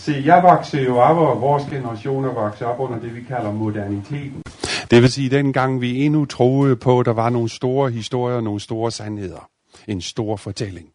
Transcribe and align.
Se, 0.00 0.22
jeg 0.24 0.42
voksede 0.42 0.82
jo 0.82 0.98
op, 0.98 1.16
og 1.16 1.40
vores 1.40 1.64
generationer 1.70 2.34
voksede 2.34 2.70
op 2.70 2.80
under 2.80 2.98
det, 3.00 3.14
vi 3.14 3.20
kalder 3.22 3.52
moderniteten. 3.52 4.42
Det 4.90 5.02
vil 5.02 5.12
sige, 5.12 5.30
dengang 5.30 5.80
vi 5.80 6.04
endnu 6.04 6.24
troede 6.24 6.76
på, 6.76 7.00
at 7.00 7.06
der 7.06 7.12
var 7.12 7.30
nogle 7.30 7.48
store 7.48 7.90
historier, 7.90 8.40
nogle 8.40 8.60
store 8.60 8.90
sandheder. 8.90 9.48
En 9.88 10.00
stor 10.00 10.36
fortælling. 10.36 10.88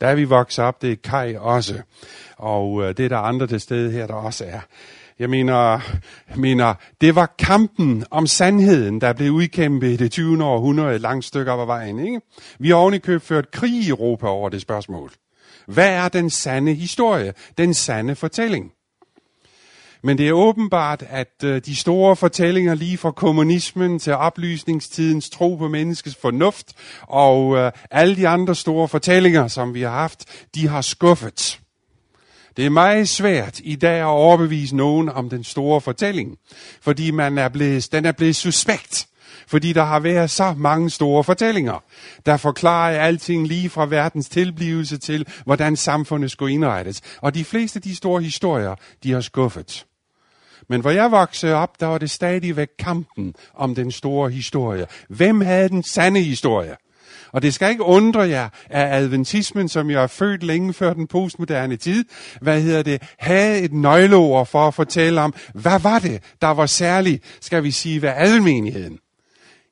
Der 0.00 0.06
er 0.06 0.14
vi 0.14 0.24
vokset 0.24 0.64
op, 0.64 0.82
det 0.82 0.92
er 0.92 0.96
Kai 1.04 1.36
også. 1.36 1.82
Og 2.36 2.82
øh, 2.82 2.96
det 2.96 3.04
er 3.04 3.08
der 3.08 3.18
andre 3.18 3.46
til 3.46 3.60
stede 3.60 3.90
her, 3.92 4.06
der 4.06 4.14
også 4.14 4.44
er. 4.44 4.60
Jeg 5.18 5.30
mener, 5.30 5.80
mener, 6.36 6.74
det 7.00 7.14
var 7.14 7.34
kampen 7.38 8.04
om 8.10 8.26
sandheden, 8.26 9.00
der 9.00 9.12
blev 9.12 9.30
udkæmpet 9.30 9.88
i 9.88 9.96
det 9.96 10.10
20. 10.10 10.44
århundrede 10.44 10.94
et 10.94 11.00
langt 11.00 11.24
stykke 11.24 11.52
op 11.52 11.60
ad 11.60 11.66
vejen. 11.66 11.98
Ikke? 11.98 12.20
Vi 12.58 12.68
har 12.68 12.76
ovenikøbt 12.76 13.24
ført 13.24 13.50
krig 13.50 13.72
i 13.72 13.88
Europa 13.88 14.26
over 14.26 14.48
det 14.48 14.60
spørgsmål. 14.60 15.10
Hvad 15.66 15.88
er 15.88 16.08
den 16.08 16.30
sande 16.30 16.74
historie? 16.74 17.34
Den 17.58 17.74
sande 17.74 18.16
fortælling? 18.16 18.72
Men 20.02 20.18
det 20.18 20.28
er 20.28 20.32
åbenbart, 20.32 21.04
at 21.08 21.44
øh, 21.44 21.62
de 21.66 21.76
store 21.76 22.16
fortællinger 22.16 22.74
lige 22.74 22.98
fra 22.98 23.10
kommunismen 23.10 23.98
til 23.98 24.12
oplysningstidens 24.12 25.30
tro 25.30 25.56
på 25.56 25.68
menneskets 25.68 26.16
fornuft 26.16 26.72
og 27.02 27.56
øh, 27.56 27.72
alle 27.90 28.16
de 28.16 28.28
andre 28.28 28.54
store 28.54 28.88
fortællinger, 28.88 29.48
som 29.48 29.74
vi 29.74 29.82
har 29.82 29.90
haft, 29.90 30.24
de 30.54 30.68
har 30.68 30.80
skuffet. 30.80 31.60
Det 32.56 32.66
er 32.66 32.70
meget 32.70 33.08
svært 33.08 33.60
i 33.64 33.76
dag 33.76 34.00
at 34.00 34.04
overbevise 34.04 34.76
nogen 34.76 35.08
om 35.08 35.30
den 35.30 35.44
store 35.44 35.80
fortælling, 35.80 36.36
fordi 36.80 37.10
man 37.10 37.38
er 37.38 37.48
blevet, 37.48 37.92
den 37.92 38.04
er 38.04 38.12
blevet 38.12 38.36
suspekt. 38.36 39.06
Fordi 39.50 39.72
der 39.72 39.84
har 39.84 40.00
været 40.00 40.30
så 40.30 40.54
mange 40.56 40.90
store 40.90 41.24
fortællinger, 41.24 41.84
der 42.26 42.36
forklarer 42.36 43.00
alting 43.00 43.46
lige 43.46 43.70
fra 43.70 43.86
verdens 43.86 44.28
tilblivelse 44.28 44.98
til, 44.98 45.26
hvordan 45.44 45.76
samfundet 45.76 46.30
skulle 46.30 46.54
indrettes. 46.54 47.00
Og 47.20 47.34
de 47.34 47.44
fleste 47.44 47.76
af 47.76 47.82
de 47.82 47.96
store 47.96 48.22
historier, 48.22 48.74
de 49.02 49.12
har 49.12 49.20
skuffet. 49.20 49.86
Men 50.68 50.80
hvor 50.80 50.90
jeg 50.90 51.10
voksede 51.10 51.54
op, 51.54 51.80
der 51.80 51.86
var 51.86 51.98
det 51.98 52.10
stadigvæk 52.10 52.68
kampen 52.78 53.34
om 53.54 53.74
den 53.74 53.90
store 53.90 54.30
historie. 54.30 54.86
Hvem 55.08 55.40
havde 55.40 55.68
den 55.68 55.82
sande 55.82 56.20
historie? 56.20 56.76
Og 57.32 57.42
det 57.42 57.54
skal 57.54 57.70
ikke 57.70 57.84
undre 57.84 58.20
jer, 58.20 58.48
at 58.70 59.02
adventismen, 59.02 59.68
som 59.68 59.90
jeg 59.90 60.02
er 60.02 60.06
født 60.06 60.42
længe 60.42 60.72
før 60.72 60.92
den 60.92 61.06
postmoderne 61.06 61.76
tid, 61.76 62.04
hvad 62.40 62.60
hedder 62.60 62.82
det, 62.82 63.02
havde 63.18 63.60
et 63.60 63.72
nøgleord 63.72 64.46
for 64.46 64.68
at 64.68 64.74
fortælle 64.74 65.20
om, 65.20 65.34
hvad 65.54 65.80
var 65.80 65.98
det, 65.98 66.22
der 66.40 66.48
var 66.48 66.66
særligt, 66.66 67.24
skal 67.40 67.62
vi 67.62 67.70
sige, 67.70 68.02
ved 68.02 68.08
almenigheden? 68.08 68.98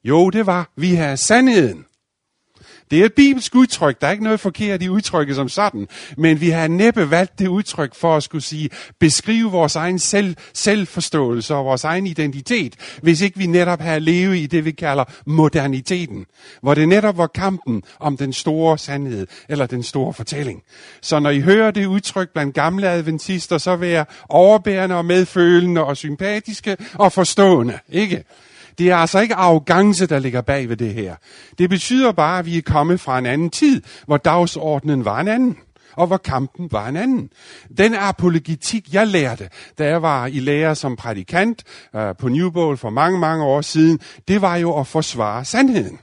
Jo, 0.08 0.30
det 0.30 0.46
var, 0.46 0.70
vi 0.76 0.94
er 0.94 1.16
sandheden. 1.16 1.84
Det 2.90 3.00
er 3.00 3.04
et 3.04 3.14
bibelsk 3.14 3.54
udtryk. 3.54 4.00
Der 4.00 4.06
er 4.06 4.10
ikke 4.10 4.24
noget 4.24 4.40
forkert 4.40 4.82
i 4.82 4.88
udtrykket 4.88 5.36
som 5.36 5.48
sådan. 5.48 5.88
Men 6.16 6.40
vi 6.40 6.50
har 6.50 6.68
næppe 6.68 7.10
valgt 7.10 7.38
det 7.38 7.48
udtryk 7.48 7.94
for 7.94 8.16
at 8.16 8.22
skulle 8.22 8.44
sige, 8.44 8.70
beskrive 8.98 9.50
vores 9.50 9.76
egen 9.76 9.98
selv, 9.98 10.36
selvforståelse 10.52 11.54
og 11.54 11.64
vores 11.64 11.84
egen 11.84 12.06
identitet, 12.06 12.76
hvis 13.02 13.20
ikke 13.20 13.38
vi 13.38 13.46
netop 13.46 13.80
har 13.80 13.98
levet 13.98 14.36
i 14.36 14.46
det, 14.46 14.64
vi 14.64 14.70
kalder 14.70 15.04
moderniteten. 15.26 16.26
Hvor 16.62 16.74
det 16.74 16.88
netop 16.88 17.18
var 17.18 17.26
kampen 17.26 17.82
om 18.00 18.16
den 18.16 18.32
store 18.32 18.78
sandhed, 18.78 19.26
eller 19.48 19.66
den 19.66 19.82
store 19.82 20.14
fortælling. 20.14 20.62
Så 21.00 21.18
når 21.18 21.30
I 21.30 21.40
hører 21.40 21.70
det 21.70 21.86
udtryk 21.86 22.28
blandt 22.32 22.54
gamle 22.54 22.88
adventister, 22.88 23.58
så 23.58 23.76
vær 23.76 24.04
overbærende 24.28 24.96
og 24.96 25.04
medfølende 25.04 25.84
og 25.84 25.96
sympatiske 25.96 26.76
og 26.94 27.12
forstående. 27.12 27.78
Ikke? 27.88 28.24
Det 28.78 28.90
er 28.90 28.96
altså 28.96 29.20
ikke 29.20 29.34
arrogance, 29.34 30.06
der 30.06 30.18
ligger 30.18 30.40
bag 30.40 30.68
ved 30.68 30.76
det 30.76 30.94
her. 30.94 31.16
Det 31.58 31.70
betyder 31.70 32.12
bare, 32.12 32.38
at 32.38 32.46
vi 32.46 32.58
er 32.58 32.62
kommet 32.62 33.00
fra 33.00 33.18
en 33.18 33.26
anden 33.26 33.50
tid, 33.50 33.82
hvor 34.06 34.16
dagsordenen 34.16 35.04
var 35.04 35.20
en 35.20 35.28
anden 35.28 35.56
og 35.98 36.06
hvor 36.06 36.16
kampen 36.16 36.68
var 36.72 36.88
en 36.88 36.96
anden. 36.96 37.30
Den 37.78 37.94
apologetik, 37.94 38.94
jeg 38.94 39.06
lærte, 39.06 39.48
da 39.78 39.86
jeg 39.86 40.02
var 40.02 40.26
i 40.26 40.40
lære 40.40 40.74
som 40.74 40.96
prædikant 40.96 41.64
øh, 41.96 42.14
på 42.18 42.28
New 42.28 42.50
Bowl 42.50 42.76
for 42.76 42.90
mange, 42.90 43.18
mange 43.18 43.44
år 43.44 43.60
siden, 43.60 44.00
det 44.28 44.42
var 44.42 44.56
jo 44.56 44.80
at 44.80 44.86
forsvare 44.86 45.44
sandheden. 45.44 45.98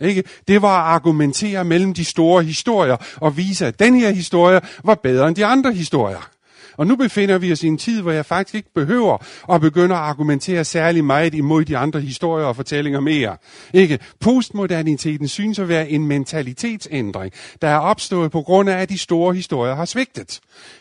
Ikke? 0.00 0.24
Det 0.48 0.62
var 0.62 0.84
at 0.84 0.94
argumentere 0.94 1.64
mellem 1.64 1.94
de 1.94 2.04
store 2.04 2.42
historier 2.42 2.96
og 3.16 3.36
vise, 3.36 3.66
at 3.66 3.78
den 3.78 3.94
her 4.00 4.10
historie 4.10 4.60
var 4.84 4.94
bedre 4.94 5.28
end 5.28 5.36
de 5.36 5.46
andre 5.46 5.72
historier. 5.72 6.30
Og 6.76 6.86
nu 6.86 6.96
befinder 6.96 7.38
vi 7.38 7.52
os 7.52 7.62
i 7.62 7.66
en 7.66 7.78
tid, 7.78 8.02
hvor 8.02 8.12
jeg 8.12 8.26
faktisk 8.26 8.54
ikke 8.54 8.74
behøver 8.74 9.18
at 9.52 9.60
begynde 9.60 9.94
at 9.94 10.00
argumentere 10.00 10.64
særlig 10.64 11.04
meget 11.04 11.34
imod 11.34 11.64
de 11.64 11.76
andre 11.76 12.00
historier 12.00 12.46
og 12.46 12.56
fortællinger 12.56 13.00
mere. 13.00 13.36
Ikke? 13.72 13.98
Postmoderniteten 14.20 15.28
synes 15.28 15.58
at 15.58 15.68
være 15.68 15.90
en 15.90 16.06
mentalitetsændring, 16.06 17.32
der 17.62 17.68
er 17.68 17.78
opstået 17.78 18.30
på 18.30 18.42
grund 18.42 18.70
af, 18.70 18.78
at 18.78 18.88
de 18.88 18.98
store 18.98 19.34
historier 19.34 19.74
har 19.74 19.84
svigtet. 19.84 20.40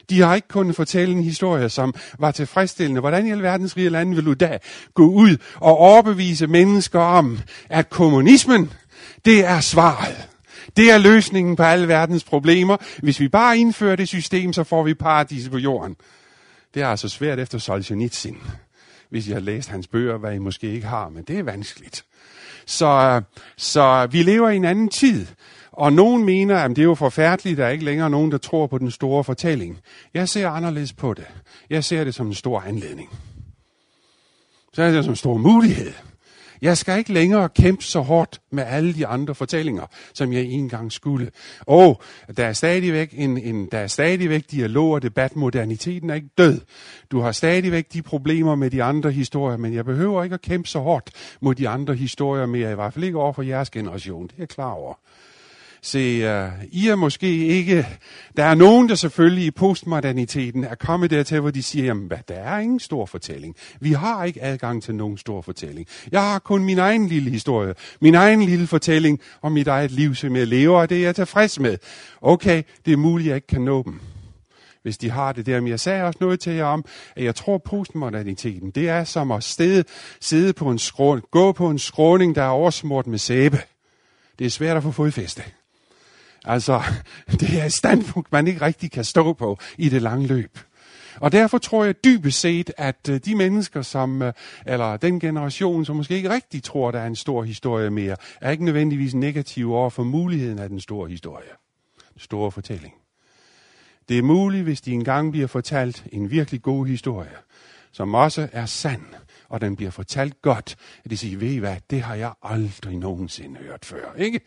De 0.09 0.21
har 0.21 0.35
ikke 0.35 0.47
kunnet 0.47 0.75
fortælle 0.75 1.15
en 1.15 1.23
historie, 1.23 1.69
som 1.69 1.93
var 2.19 2.31
tilfredsstillende. 2.31 3.01
Hvordan 3.01 3.27
i 3.27 3.31
alverdens 3.31 3.77
rige 3.77 3.89
lande 3.89 4.15
vil 4.15 4.25
du 4.25 4.33
da 4.33 4.57
gå 4.93 5.07
ud 5.07 5.37
og 5.55 5.77
overbevise 5.77 6.47
mennesker 6.47 6.99
om, 6.99 7.39
at 7.69 7.89
kommunismen, 7.89 8.73
det 9.25 9.45
er 9.45 9.59
svaret? 9.59 10.34
Det 10.77 10.91
er 10.91 10.97
løsningen 10.97 11.55
på 11.55 11.63
alle 11.63 11.87
verdens 11.87 12.23
problemer. 12.23 12.77
Hvis 13.03 13.19
vi 13.19 13.27
bare 13.27 13.57
indfører 13.57 13.95
det 13.95 14.07
system, 14.07 14.53
så 14.53 14.63
får 14.63 14.83
vi 14.83 14.93
paradis 14.93 15.49
på 15.49 15.57
jorden. 15.57 15.95
Det 16.73 16.81
er 16.81 16.87
altså 16.87 17.09
svært 17.09 17.39
efter 17.39 17.57
Solzhenitsyn, 17.57 18.35
hvis 19.09 19.27
I 19.27 19.31
har 19.31 19.39
læst 19.39 19.69
hans 19.69 19.87
bøger, 19.87 20.17
hvad 20.17 20.33
I 20.33 20.37
måske 20.37 20.71
ikke 20.71 20.87
har, 20.87 21.09
men 21.09 21.23
det 21.23 21.39
er 21.39 21.43
vanskeligt. 21.43 22.05
Så, 22.65 23.21
så 23.57 24.07
vi 24.11 24.23
lever 24.23 24.49
i 24.49 24.55
en 24.55 24.65
anden 24.65 24.89
tid, 24.89 25.27
og 25.71 25.93
nogen 25.93 26.25
mener, 26.25 26.57
at 26.57 26.69
det 26.69 26.77
er 26.77 26.83
jo 26.83 26.95
forfærdeligt, 26.95 27.57
der 27.57 27.65
er 27.65 27.69
ikke 27.69 27.85
længere 27.85 28.09
nogen, 28.09 28.31
der 28.31 28.37
tror 28.37 28.67
på 28.67 28.77
den 28.77 28.91
store 28.91 29.23
fortælling. 29.23 29.79
Jeg 30.13 30.29
ser 30.29 30.49
anderledes 30.49 30.93
på 30.93 31.13
det. 31.13 31.27
Jeg 31.69 31.83
ser 31.83 32.03
det 32.03 32.15
som 32.15 32.27
en 32.27 32.33
stor 32.33 32.61
anledning. 32.61 33.09
Så 34.73 34.83
er 34.83 34.91
det 34.91 35.03
som 35.03 35.11
en 35.11 35.15
stor 35.15 35.37
mulighed. 35.37 35.93
Jeg 36.65 36.77
skal 36.77 36.97
ikke 36.97 37.13
længere 37.13 37.49
kæmpe 37.49 37.83
så 37.83 37.99
hårdt 37.99 38.41
med 38.51 38.63
alle 38.67 38.93
de 38.93 39.07
andre 39.07 39.35
fortællinger, 39.35 39.85
som 40.13 40.33
jeg 40.33 40.43
engang 40.43 40.91
skulle. 40.91 41.31
Og 41.59 42.01
der 42.37 42.45
er 42.45 42.53
stadigvæk, 42.53 43.13
en, 43.17 43.37
en, 43.37 43.67
der 43.71 43.77
er 43.77 43.87
stadigvæk 43.87 44.43
dialog 44.51 44.91
og 44.91 45.01
debat. 45.01 45.35
Moderniteten 45.35 46.09
er 46.09 46.15
ikke 46.15 46.29
død. 46.37 46.61
Du 47.11 47.19
har 47.19 47.31
stadigvæk 47.31 47.93
de 47.93 48.01
problemer 48.01 48.55
med 48.55 48.69
de 48.69 48.83
andre 48.83 49.11
historier, 49.11 49.57
men 49.57 49.73
jeg 49.73 49.85
behøver 49.85 50.23
ikke 50.23 50.33
at 50.33 50.41
kæmpe 50.41 50.69
så 50.69 50.79
hårdt 50.79 51.11
mod 51.41 51.55
de 51.55 51.69
andre 51.69 51.95
historier 51.95 52.45
mere, 52.45 52.71
i 52.71 52.75
hvert 52.75 52.93
fald 52.93 53.05
ikke 53.05 53.19
over 53.19 53.33
for 53.33 53.41
jeres 53.41 53.69
generation. 53.69 54.27
Det 54.27 54.31
er 54.31 54.35
jeg 54.39 54.49
klar 54.49 54.71
over. 54.71 54.93
Se, 55.85 55.99
uh, 55.99 56.51
I 56.71 56.87
er 56.87 56.95
måske 56.95 57.47
ikke... 57.47 57.87
Der 58.37 58.43
er 58.43 58.55
nogen, 58.55 58.89
der 58.89 58.95
selvfølgelig 58.95 59.45
i 59.45 59.51
postmoderniteten 59.51 60.63
er 60.63 60.75
kommet 60.75 61.09
dertil, 61.09 61.39
hvor 61.39 61.51
de 61.51 61.63
siger, 61.63 61.85
jamen, 61.85 62.07
hvad, 62.07 62.17
der 62.27 62.35
er 62.35 62.59
ingen 62.59 62.79
stor 62.79 63.05
fortælling. 63.05 63.55
Vi 63.79 63.91
har 63.91 64.23
ikke 64.23 64.43
adgang 64.43 64.83
til 64.83 64.95
nogen 64.95 65.17
stor 65.17 65.41
fortælling. 65.41 65.87
Jeg 66.11 66.21
har 66.21 66.39
kun 66.39 66.63
min 66.63 66.79
egen 66.79 67.07
lille 67.07 67.29
historie, 67.29 67.73
min 68.01 68.15
egen 68.15 68.41
lille 68.41 68.67
fortælling 68.67 69.19
om 69.41 69.51
mit 69.51 69.67
eget 69.67 69.91
liv, 69.91 70.15
som 70.15 70.35
jeg 70.35 70.47
lever, 70.47 70.79
og 70.79 70.89
det 70.89 70.97
er 70.97 71.01
jeg 71.01 71.15
tilfreds 71.15 71.59
med. 71.59 71.77
Okay, 72.21 72.63
det 72.85 72.93
er 72.93 72.97
muligt, 72.97 73.25
at 73.25 73.29
jeg 73.29 73.35
ikke 73.35 73.47
kan 73.47 73.61
nå 73.61 73.83
dem 73.83 73.99
hvis 74.83 74.97
de 74.97 75.09
har 75.09 75.31
det 75.31 75.45
der. 75.45 75.59
Men 75.59 75.69
jeg 75.69 75.79
sagde 75.79 76.03
også 76.03 76.17
noget 76.21 76.39
til 76.39 76.53
jer 76.53 76.65
om, 76.65 76.85
at 77.15 77.23
jeg 77.23 77.35
tror, 77.35 77.57
postmoderniteten, 77.57 78.71
det 78.71 78.89
er 78.89 79.03
som 79.03 79.31
at 79.31 79.43
stede, 79.43 79.83
sidde 80.21 80.53
på 80.53 80.69
en 80.69 80.79
skråning, 80.79 81.25
gå 81.31 81.51
på 81.51 81.69
en 81.69 81.79
skråning, 81.79 82.35
der 82.35 82.43
er 82.43 82.47
oversmurt 82.47 83.07
med 83.07 83.17
sæbe. 83.17 83.57
Det 84.39 84.45
er 84.45 84.49
svært 84.49 84.77
at 84.77 84.83
få 84.83 84.91
fodfæste. 84.91 85.43
Altså, 86.45 86.81
det 87.39 87.61
er 87.61 87.65
et 87.65 87.73
standpunkt, 87.73 88.31
man 88.31 88.47
ikke 88.47 88.61
rigtig 88.61 88.91
kan 88.91 89.03
stå 89.03 89.33
på 89.33 89.57
i 89.77 89.89
det 89.89 90.01
lange 90.01 90.27
løb. 90.27 90.59
Og 91.19 91.31
derfor 91.31 91.57
tror 91.57 91.85
jeg 91.85 92.03
dybest 92.03 92.39
set, 92.39 92.71
at 92.77 93.09
øh, 93.09 93.19
de 93.25 93.35
mennesker, 93.35 93.81
som, 93.81 94.21
øh, 94.21 94.33
eller 94.65 94.97
den 94.97 95.19
generation, 95.19 95.85
som 95.85 95.95
måske 95.95 96.15
ikke 96.15 96.29
rigtig 96.29 96.63
tror, 96.63 96.91
der 96.91 96.99
er 96.99 97.07
en 97.07 97.15
stor 97.15 97.43
historie 97.43 97.89
mere, 97.89 98.15
er 98.41 98.51
ikke 98.51 98.65
nødvendigvis 98.65 99.13
negative 99.13 99.75
over 99.75 99.89
for 99.89 100.03
muligheden 100.03 100.59
af 100.59 100.69
den 100.69 100.79
store 100.79 101.09
historie. 101.09 101.49
Den 102.13 102.19
store 102.19 102.51
fortælling. 102.51 102.93
Det 104.09 104.17
er 104.17 104.21
muligt, 104.21 104.63
hvis 104.63 104.81
de 104.81 104.91
engang 104.91 105.31
bliver 105.31 105.47
fortalt 105.47 106.05
en 106.11 106.31
virkelig 106.31 106.61
god 106.61 106.85
historie, 106.85 107.37
som 107.91 108.13
også 108.13 108.49
er 108.51 108.65
sand, 108.65 109.05
og 109.49 109.61
den 109.61 109.75
bliver 109.75 109.91
fortalt 109.91 110.41
godt, 110.41 110.75
at 111.05 111.11
de 111.11 111.17
siger, 111.17 111.37
ved 111.37 111.51
I 111.51 111.57
hvad, 111.57 111.77
det 111.89 112.01
har 112.01 112.15
jeg 112.15 112.33
aldrig 112.43 112.97
nogensinde 112.97 113.59
hørt 113.59 113.85
før, 113.85 114.13
ikke? 114.17 114.41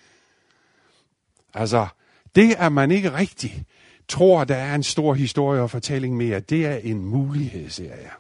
Altså, 1.54 1.86
det 2.34 2.54
at 2.58 2.72
man 2.72 2.90
ikke 2.90 3.12
rigtig 3.12 3.64
tror, 4.08 4.44
der 4.44 4.56
er 4.56 4.74
en 4.74 4.82
stor 4.82 5.14
historie 5.14 5.60
og 5.60 5.70
fortælling 5.70 6.16
mere, 6.16 6.40
det 6.40 6.66
er 6.66 6.76
en 6.76 7.04
mulighed, 7.04 7.70
siger 7.70 7.96
jeg. 7.96 8.10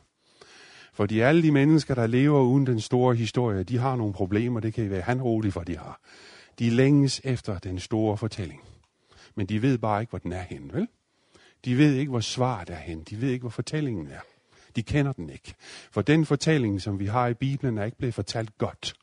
Fordi 0.92 1.20
alle 1.20 1.42
de 1.42 1.52
mennesker, 1.52 1.94
der 1.94 2.06
lever 2.06 2.40
uden 2.40 2.66
den 2.66 2.80
store 2.80 3.14
historie, 3.14 3.62
de 3.62 3.78
har 3.78 3.96
nogle 3.96 4.12
problemer, 4.12 4.60
det 4.60 4.74
kan 4.74 4.84
I 4.84 4.90
være 4.90 5.22
rolig 5.22 5.52
for, 5.52 5.60
de 5.60 5.76
har. 5.76 6.00
De 6.58 6.70
længes 6.70 7.20
efter 7.24 7.58
den 7.58 7.78
store 7.78 8.16
fortælling. 8.16 8.60
Men 9.34 9.46
de 9.46 9.62
ved 9.62 9.78
bare 9.78 10.00
ikke, 10.00 10.10
hvor 10.10 10.18
den 10.18 10.32
er 10.32 10.42
hen, 10.42 10.70
vel? 10.72 10.88
De 11.64 11.78
ved 11.78 11.94
ikke, 11.94 12.10
hvor 12.10 12.20
svaret 12.20 12.70
er 12.70 12.76
hen. 12.76 13.02
De 13.02 13.20
ved 13.20 13.30
ikke, 13.30 13.42
hvor 13.42 13.50
fortællingen 13.50 14.06
er. 14.06 14.20
De 14.76 14.82
kender 14.82 15.12
den 15.12 15.30
ikke. 15.30 15.54
For 15.90 16.02
den 16.02 16.26
fortælling, 16.26 16.82
som 16.82 16.98
vi 16.98 17.06
har 17.06 17.26
i 17.26 17.34
Bibelen, 17.34 17.78
er 17.78 17.84
ikke 17.84 17.98
blevet 17.98 18.14
fortalt 18.14 18.58
godt. 18.58 18.94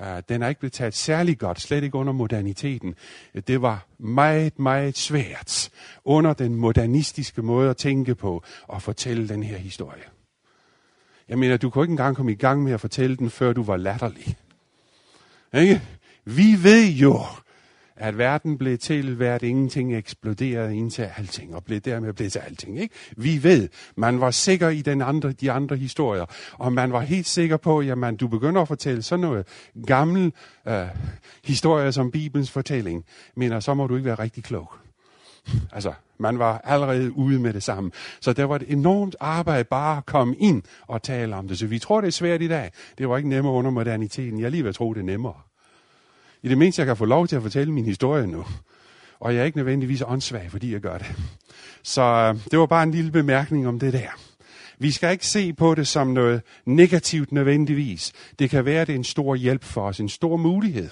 Uh, 0.00 0.06
den 0.28 0.42
er 0.42 0.48
ikke 0.48 0.58
blevet 0.58 0.72
taget 0.72 0.94
særlig 0.94 1.38
godt, 1.38 1.60
slet 1.60 1.84
ikke 1.84 1.96
under 1.96 2.12
moderniteten. 2.12 2.94
Det 3.46 3.62
var 3.62 3.86
meget, 3.98 4.58
meget 4.58 4.96
svært 4.96 5.70
under 6.04 6.32
den 6.32 6.54
modernistiske 6.54 7.42
måde 7.42 7.70
at 7.70 7.76
tænke 7.76 8.14
på 8.14 8.44
og 8.62 8.82
fortælle 8.82 9.28
den 9.28 9.42
her 9.42 9.56
historie. 9.56 10.02
Jeg 11.28 11.38
mener, 11.38 11.56
du 11.56 11.70
kunne 11.70 11.84
ikke 11.84 11.92
engang 11.92 12.16
komme 12.16 12.32
i 12.32 12.34
gang 12.34 12.62
med 12.62 12.72
at 12.72 12.80
fortælle 12.80 13.16
den, 13.16 13.30
før 13.30 13.52
du 13.52 13.62
var 13.62 13.76
latterlig. 13.76 14.36
Ikke? 15.54 15.82
Vi 16.24 16.62
ved 16.62 16.88
jo, 16.88 17.20
at 18.02 18.18
verden 18.18 18.58
blev 18.58 18.78
til, 18.78 19.14
hvert 19.14 19.42
ingenting 19.42 19.96
eksploderede 19.96 20.76
ind 20.76 20.90
til 20.90 21.08
alting, 21.16 21.54
og 21.54 21.64
blev 21.64 21.80
dermed 21.80 22.12
blev 22.12 22.30
til 22.30 22.38
alting. 22.38 22.80
Ikke? 22.80 22.94
Vi 23.16 23.42
ved, 23.42 23.68
man 23.96 24.20
var 24.20 24.30
sikker 24.30 24.68
i 24.68 24.82
den 24.82 25.02
andre, 25.02 25.32
de 25.32 25.52
andre 25.52 25.76
historier, 25.76 26.24
og 26.52 26.72
man 26.72 26.92
var 26.92 27.00
helt 27.00 27.28
sikker 27.28 27.56
på, 27.56 27.78
at 27.78 27.86
jamen, 27.86 28.16
du 28.16 28.28
begynder 28.28 28.62
at 28.62 28.68
fortælle 28.68 29.02
sådan 29.02 29.20
noget 29.20 29.46
gammel 29.86 30.32
øh, 30.68 30.86
historie 31.44 31.92
som 31.92 32.10
Bibelens 32.10 32.50
fortælling, 32.50 33.04
men 33.36 33.62
så 33.62 33.74
må 33.74 33.86
du 33.86 33.96
ikke 33.96 34.06
være 34.06 34.18
rigtig 34.18 34.44
klog. 34.44 34.72
Altså, 35.72 35.92
man 36.18 36.38
var 36.38 36.60
allerede 36.64 37.16
ude 37.16 37.38
med 37.38 37.52
det 37.52 37.62
samme. 37.62 37.90
Så 38.20 38.32
der 38.32 38.44
var 38.44 38.56
et 38.56 38.64
enormt 38.68 39.16
arbejde 39.20 39.64
bare 39.64 39.96
at 39.96 40.06
komme 40.06 40.36
ind 40.36 40.62
og 40.86 41.02
tale 41.02 41.36
om 41.36 41.48
det. 41.48 41.58
Så 41.58 41.66
vi 41.66 41.78
tror, 41.78 42.00
det 42.00 42.08
er 42.08 42.12
svært 42.12 42.42
i 42.42 42.48
dag. 42.48 42.70
Det 42.98 43.08
var 43.08 43.16
ikke 43.16 43.28
nemmere 43.28 43.52
under 43.52 43.70
moderniteten. 43.70 44.40
Jeg 44.40 44.50
lige 44.50 44.64
vil 44.64 44.74
tro, 44.74 44.94
det 44.94 45.00
er 45.00 45.04
nemmere. 45.04 45.34
I 46.42 46.48
det 46.48 46.58
mindste, 46.58 46.80
jeg 46.80 46.86
kan 46.86 46.96
få 46.96 47.04
lov 47.04 47.26
til 47.26 47.36
at 47.36 47.42
fortælle 47.42 47.72
min 47.72 47.84
historie 47.84 48.26
nu. 48.26 48.44
Og 49.20 49.34
jeg 49.34 49.40
er 49.40 49.44
ikke 49.44 49.58
nødvendigvis 49.58 50.02
åndssvag, 50.06 50.50
fordi 50.50 50.72
jeg 50.72 50.80
gør 50.80 50.98
det. 50.98 51.14
Så 51.82 52.02
øh, 52.02 52.50
det 52.50 52.58
var 52.58 52.66
bare 52.66 52.82
en 52.82 52.90
lille 52.90 53.10
bemærkning 53.10 53.68
om 53.68 53.78
det 53.78 53.92
der. 53.92 54.08
Vi 54.78 54.90
skal 54.90 55.12
ikke 55.12 55.26
se 55.26 55.52
på 55.52 55.74
det 55.74 55.88
som 55.88 56.06
noget 56.06 56.42
negativt 56.66 57.32
nødvendigvis. 57.32 58.12
Det 58.38 58.50
kan 58.50 58.64
være, 58.64 58.84
det 58.84 58.92
er 58.92 58.96
en 58.96 59.04
stor 59.04 59.34
hjælp 59.34 59.64
for 59.64 59.88
os, 59.88 60.00
en 60.00 60.08
stor 60.08 60.36
mulighed. 60.36 60.88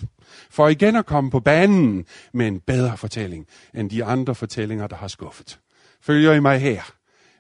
For 0.51 0.69
igen 0.69 0.97
at 0.97 1.07
komme 1.07 1.31
på 1.31 1.41
banen 1.41 2.05
med 2.35 2.47
en 2.47 2.61
bedre 2.61 2.97
fortælling, 2.97 3.47
end 3.75 3.91
de 3.91 4.05
andre 4.05 4.35
fortællinger, 4.35 4.87
der 4.87 4.97
har 4.97 5.09
skuffet. 5.09 5.59
Følger 6.03 6.33
I 6.33 6.41
mig 6.41 6.59
her? 6.59 6.83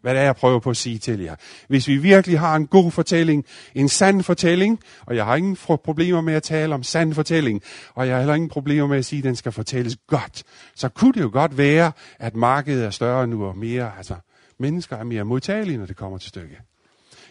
Hvad 0.03 0.15
det 0.15 0.21
er, 0.21 0.25
jeg 0.25 0.37
prøver 0.37 0.59
på 0.59 0.71
at 0.71 0.77
sige 0.77 0.99
til 0.99 1.21
jer. 1.21 1.35
Hvis 1.69 1.89
vi 1.89 1.97
virkelig 1.97 2.39
har 2.39 2.57
en 2.57 2.67
god 2.67 2.91
fortælling, 2.91 3.45
en 3.75 3.89
sand 3.89 4.23
fortælling, 4.23 4.81
og 5.07 5.17
jeg 5.17 5.25
har 5.25 5.37
ingen 5.37 5.57
problemer 5.85 6.21
med 6.21 6.35
at 6.35 6.43
tale 6.43 6.75
om 6.75 6.83
sand 6.83 7.15
fortælling, 7.15 7.63
og 7.95 8.07
jeg 8.07 8.15
har 8.15 8.21
heller 8.21 8.35
ingen 8.35 8.51
problemer 8.51 8.87
med 8.87 8.99
at 8.99 9.05
sige, 9.05 9.19
at 9.19 9.25
den 9.25 9.37
skal 9.37 9.53
fortælles 9.53 9.97
godt, 10.07 10.43
så 10.75 10.89
kunne 10.89 11.13
det 11.13 11.21
jo 11.21 11.31
godt 11.33 11.59
være, 11.59 11.93
at 12.19 12.37
markedet 12.37 12.85
er 12.85 12.91
større 12.91 13.27
nu 13.27 13.45
og 13.45 13.59
mere, 13.59 13.93
altså 13.97 14.15
mennesker 14.59 14.97
er 14.97 15.05
mere 15.05 15.25
modtagelige, 15.25 15.79
når 15.79 15.87
det 15.87 15.97
kommer 15.97 16.19
til 16.19 16.29
stykke. 16.29 16.59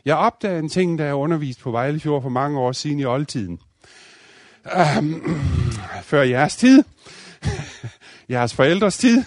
Jeg 0.05 0.15
opdagede 0.15 0.59
en 0.59 0.69
ting, 0.69 0.99
da 0.99 1.05
jeg 1.05 1.13
underviste 1.13 1.63
på 1.63 1.71
Vejlefjord 1.71 2.21
for 2.21 2.29
mange 2.29 2.59
år 2.59 2.71
siden 2.71 2.99
i 2.99 3.05
oldtiden. 3.05 3.59
Um, 4.97 5.39
før 6.03 6.21
jeres 6.21 6.55
tid. 6.55 6.83
jeres 8.29 8.53
forældres 8.53 8.97
tid 8.97 9.23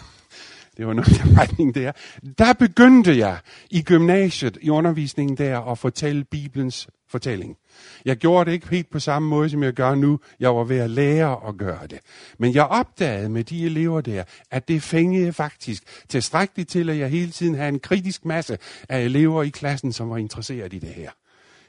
det 0.82 0.88
var 0.88 0.94
noget 0.94 1.20
af 1.20 1.38
retning 1.43 1.75
der. 1.75 1.93
Der 2.38 2.52
begyndte 2.52 3.19
jeg 3.19 3.38
i 3.70 3.82
gymnasiet, 3.82 4.58
i 4.61 4.70
undervisningen 4.70 5.37
der, 5.37 5.61
at 5.61 5.79
fortælle 5.79 6.25
Bibelens 6.25 6.88
fortælling. 7.08 7.56
Jeg 8.05 8.17
gjorde 8.17 8.44
det 8.44 8.52
ikke 8.52 8.69
helt 8.69 8.90
på 8.90 8.99
samme 8.99 9.29
måde, 9.29 9.50
som 9.50 9.62
jeg 9.62 9.73
gør 9.73 9.94
nu. 9.94 10.20
Jeg 10.40 10.56
var 10.56 10.64
ved 10.64 10.79
at 10.79 10.90
lære 10.90 11.49
at 11.49 11.56
gøre 11.56 11.87
det. 11.90 11.99
Men 12.38 12.55
jeg 12.55 12.64
opdagede 12.64 13.29
med 13.29 13.44
de 13.44 13.67
elever 13.67 14.00
der, 14.00 14.25
at 14.50 14.69
det 14.69 14.82
fængede 14.82 15.32
faktisk 15.32 15.82
tilstrækkeligt 16.08 16.69
til, 16.69 16.90
at 16.90 16.99
jeg 16.99 17.11
hele 17.11 17.31
tiden 17.31 17.55
havde 17.55 17.69
en 17.69 17.81
kritisk 17.81 18.25
masse 18.25 18.58
af 18.88 19.00
elever 19.00 19.43
i 19.43 19.49
klassen, 19.49 19.93
som 19.93 20.11
var 20.11 20.17
interesseret 20.17 20.73
i 20.73 20.79
det 20.79 20.88
her. 20.88 21.11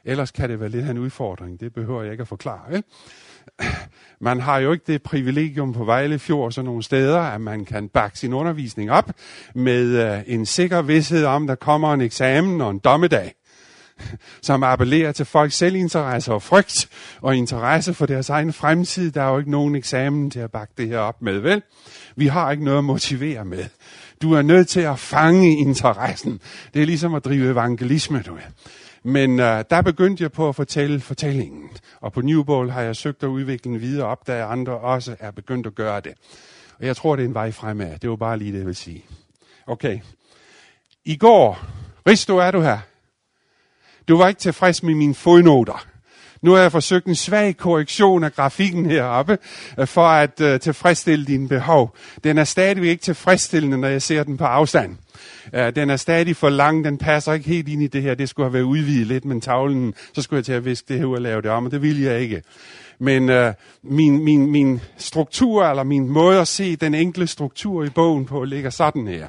Ellers 0.05 0.31
kan 0.31 0.49
det 0.49 0.59
være 0.59 0.69
lidt 0.69 0.85
af 0.85 0.91
en 0.91 0.97
udfordring. 0.97 1.59
Det 1.59 1.73
behøver 1.73 2.03
jeg 2.03 2.11
ikke 2.11 2.21
at 2.21 2.27
forklare. 2.27 2.75
Ikke? 2.75 2.89
man 4.21 4.39
har 4.39 4.57
jo 4.57 4.71
ikke 4.71 4.83
det 4.87 5.03
privilegium 5.03 5.73
på 5.73 5.85
Vejle 5.85 6.19
Fjord 6.19 6.45
og 6.45 6.53
sådan 6.53 6.65
nogle 6.65 6.83
steder, 6.83 7.19
at 7.19 7.41
man 7.41 7.65
kan 7.65 7.89
bakke 7.89 8.19
sin 8.19 8.33
undervisning 8.33 8.91
op 8.91 9.11
med 9.55 10.15
øh, 10.15 10.21
en 10.27 10.45
sikker 10.45 10.81
vidshed 10.81 11.25
om, 11.25 11.47
der 11.47 11.55
kommer 11.55 11.93
en 11.93 12.01
eksamen 12.01 12.61
og 12.61 12.71
en 12.71 12.79
dommedag 12.79 13.33
som 14.41 14.63
appellerer 14.63 15.11
til 15.11 15.25
folks 15.25 15.55
selvinteresse 15.55 16.33
og 16.33 16.41
frygt 16.41 16.89
og 17.21 17.35
interesse 17.35 17.93
for 17.93 18.05
deres 18.05 18.29
egen 18.29 18.53
fremtid. 18.53 19.11
Der 19.11 19.21
er 19.21 19.31
jo 19.31 19.37
ikke 19.37 19.51
nogen 19.51 19.75
eksamen 19.75 20.31
til 20.31 20.39
at 20.39 20.51
bakke 20.51 20.73
det 20.77 20.87
her 20.87 20.97
op 20.97 21.21
med, 21.21 21.39
vel? 21.39 21.61
Vi 22.15 22.27
har 22.27 22.51
ikke 22.51 22.63
noget 22.63 22.77
at 22.77 22.83
motivere 22.83 23.45
med. 23.45 23.65
Du 24.21 24.33
er 24.33 24.41
nødt 24.41 24.67
til 24.67 24.79
at 24.79 24.99
fange 24.99 25.57
interessen. 25.57 26.39
Det 26.73 26.81
er 26.81 26.85
ligesom 26.85 27.13
at 27.13 27.25
drive 27.25 27.51
evangelisme, 27.51 28.23
du 28.27 28.35
er. 28.35 28.51
Men 29.03 29.39
øh, 29.39 29.63
der 29.69 29.81
begyndte 29.81 30.23
jeg 30.23 30.31
på 30.31 30.49
at 30.49 30.55
fortælle 30.55 30.99
fortællingen. 30.99 31.69
Og 32.01 32.13
på 32.13 32.21
New 32.21 32.43
Bowl 32.43 32.69
har 32.69 32.81
jeg 32.81 32.95
søgt 32.95 33.23
at 33.23 33.27
udvikle 33.27 33.71
den 33.71 33.81
videre 33.81 34.07
op, 34.07 34.27
da 34.27 34.45
andre 34.45 34.77
også 34.77 35.15
er 35.19 35.31
begyndt 35.31 35.67
at 35.67 35.75
gøre 35.75 35.99
det. 35.99 36.13
Og 36.79 36.85
jeg 36.85 36.95
tror, 36.95 37.15
det 37.15 37.23
er 37.23 37.27
en 37.27 37.33
vej 37.33 37.51
fremad. 37.51 37.99
Det 37.99 38.09
var 38.09 38.15
bare 38.15 38.37
lige 38.37 38.51
det, 38.51 38.57
jeg 38.57 38.67
vil 38.67 38.75
sige. 38.75 39.05
Okay. 39.67 39.99
I 41.05 41.17
går, 41.17 41.59
Risto, 42.07 42.37
er 42.37 42.51
du 42.51 42.61
her? 42.61 42.79
Du 44.07 44.17
var 44.17 44.27
ikke 44.27 44.39
tilfreds 44.39 44.83
med 44.83 44.95
mine 44.95 45.15
fodnoter. 45.15 45.85
Nu 46.43 46.51
har 46.51 46.61
jeg 46.61 46.71
forsøgt 46.71 47.05
en 47.05 47.15
svag 47.15 47.57
korrektion 47.57 48.23
af 48.23 48.33
grafikken 48.33 48.85
heroppe, 48.85 49.37
øh, 49.79 49.87
for 49.87 50.05
at 50.05 50.41
øh, 50.41 50.59
tilfredsstille 50.59 51.25
dine 51.25 51.47
behov. 51.47 51.95
Den 52.23 52.37
er 52.37 52.43
stadigvæk 52.43 52.89
ikke 52.89 53.01
tilfredsstillende, 53.01 53.77
når 53.77 53.87
jeg 53.87 54.01
ser 54.01 54.23
den 54.23 54.37
på 54.37 54.45
afstand. 54.45 54.95
Øh, 55.53 55.75
den 55.75 55.89
er 55.89 55.95
stadig 55.95 56.35
for 56.35 56.49
lang, 56.49 56.85
den 56.85 56.97
passer 56.97 57.33
ikke 57.33 57.49
helt 57.49 57.67
ind 57.67 57.83
i 57.83 57.87
det 57.87 58.01
her. 58.01 58.15
Det 58.15 58.29
skulle 58.29 58.45
have 58.45 58.53
været 58.53 58.63
udvidet 58.63 59.07
lidt, 59.07 59.25
men 59.25 59.41
tavlen, 59.41 59.93
så 60.13 60.21
skulle 60.21 60.37
jeg 60.37 60.45
til 60.45 60.53
at 60.53 60.65
viske 60.65 60.85
det 60.87 60.99
her 60.99 61.05
ud 61.05 61.15
og 61.15 61.21
lave 61.21 61.41
det 61.41 61.51
om, 61.51 61.65
og 61.65 61.71
det 61.71 61.81
vil 61.81 62.01
jeg 62.01 62.19
ikke. 62.21 62.41
Men 62.99 63.29
øh, 63.29 63.53
min, 63.83 64.23
min, 64.23 64.51
min 64.51 64.81
struktur, 64.97 65.65
eller 65.65 65.83
min 65.83 66.09
måde 66.09 66.39
at 66.39 66.47
se 66.47 66.75
den 66.75 66.93
enkle 66.93 67.27
struktur 67.27 67.83
i 67.83 67.89
bogen 67.89 68.25
på, 68.25 68.43
ligger 68.43 68.69
sådan 68.69 69.07
her 69.07 69.27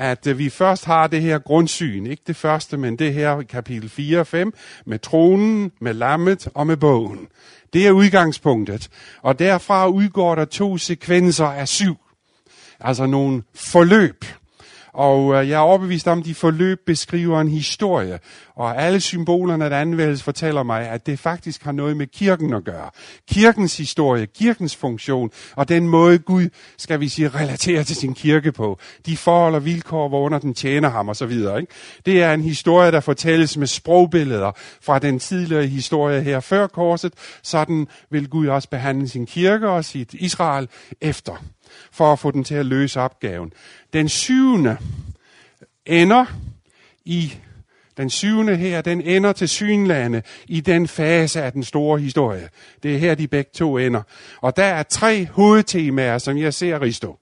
at 0.00 0.26
øh, 0.26 0.38
vi 0.38 0.50
først 0.50 0.84
har 0.84 1.06
det 1.06 1.22
her 1.22 1.38
grundsyn, 1.38 2.06
ikke 2.06 2.22
det 2.26 2.36
første, 2.36 2.76
men 2.76 2.98
det 2.98 3.14
her 3.14 3.42
kapitel 3.42 3.88
4 3.88 4.20
og 4.20 4.26
5, 4.26 4.52
med 4.86 4.98
tronen, 4.98 5.72
med 5.80 5.94
lammet 5.94 6.48
og 6.54 6.66
med 6.66 6.76
bogen. 6.76 7.28
Det 7.72 7.86
er 7.86 7.90
udgangspunktet. 7.90 8.88
Og 9.22 9.38
derfra 9.38 9.88
udgår 9.88 10.34
der 10.34 10.44
to 10.44 10.78
sekvenser 10.78 11.46
af 11.46 11.68
syv. 11.68 11.96
Altså 12.80 13.06
nogle 13.06 13.42
forløb. 13.54 14.24
Og 14.92 15.34
øh, 15.34 15.48
jeg 15.48 15.56
er 15.56 15.60
overbevist 15.60 16.08
om, 16.08 16.18
at 16.18 16.24
de 16.24 16.34
forløb 16.34 16.78
beskriver 16.86 17.40
en 17.40 17.48
historie. 17.48 18.18
Og 18.56 18.82
alle 18.82 19.00
symbolerne, 19.00 19.70
der 19.70 19.78
anvendes, 19.78 20.22
fortæller 20.22 20.62
mig, 20.62 20.88
at 20.88 21.06
det 21.06 21.18
faktisk 21.18 21.64
har 21.64 21.72
noget 21.72 21.96
med 21.96 22.06
kirken 22.06 22.54
at 22.54 22.64
gøre. 22.64 22.90
Kirkens 23.30 23.76
historie, 23.76 24.26
kirkens 24.26 24.76
funktion, 24.76 25.30
og 25.56 25.68
den 25.68 25.88
måde 25.88 26.18
Gud, 26.18 26.48
skal 26.78 27.00
vi 27.00 27.08
sige, 27.08 27.28
relaterer 27.28 27.82
til 27.82 27.96
sin 27.96 28.14
kirke 28.14 28.52
på. 28.52 28.78
De 29.06 29.16
forhold 29.16 29.54
og 29.54 29.64
vilkår, 29.64 30.08
hvorunder 30.08 30.38
den 30.38 30.54
tjener 30.54 30.88
ham 30.88 31.08
osv. 31.08 31.32
Ikke? 31.32 31.66
Det 32.06 32.22
er 32.22 32.34
en 32.34 32.42
historie, 32.42 32.90
der 32.90 33.00
fortælles 33.00 33.56
med 33.56 33.66
sprogbilleder 33.66 34.52
fra 34.82 34.98
den 34.98 35.18
tidligere 35.18 35.66
historie 35.66 36.22
her 36.22 36.40
før 36.40 36.66
korset. 36.66 37.12
Sådan 37.42 37.86
vil 38.10 38.28
Gud 38.28 38.46
også 38.46 38.68
behandle 38.68 39.08
sin 39.08 39.26
kirke 39.26 39.68
og 39.68 39.84
sit 39.84 40.14
Israel 40.14 40.68
efter 41.00 41.36
for 41.92 42.12
at 42.12 42.18
få 42.18 42.30
den 42.30 42.44
til 42.44 42.54
at 42.54 42.66
løse 42.66 43.00
opgaven. 43.00 43.52
Den 43.92 44.08
syvende 44.08 44.76
ender 45.86 46.24
i 47.04 47.32
den 47.96 48.10
syvende 48.10 48.56
her, 48.56 48.82
den 48.82 49.00
ender 49.00 49.32
til 49.32 49.48
synlande 49.48 50.22
i 50.46 50.60
den 50.60 50.88
fase 50.88 51.42
af 51.42 51.52
den 51.52 51.64
store 51.64 51.98
historie. 51.98 52.48
Det 52.82 52.94
er 52.94 52.98
her, 52.98 53.14
de 53.14 53.28
begge 53.28 53.50
to 53.54 53.78
ender. 53.78 54.02
Og 54.40 54.56
der 54.56 54.64
er 54.64 54.82
tre 54.82 55.26
hovedtemaer, 55.26 56.18
som 56.18 56.38
jeg 56.38 56.54
ser 56.54 56.82
Risto. 56.82 57.16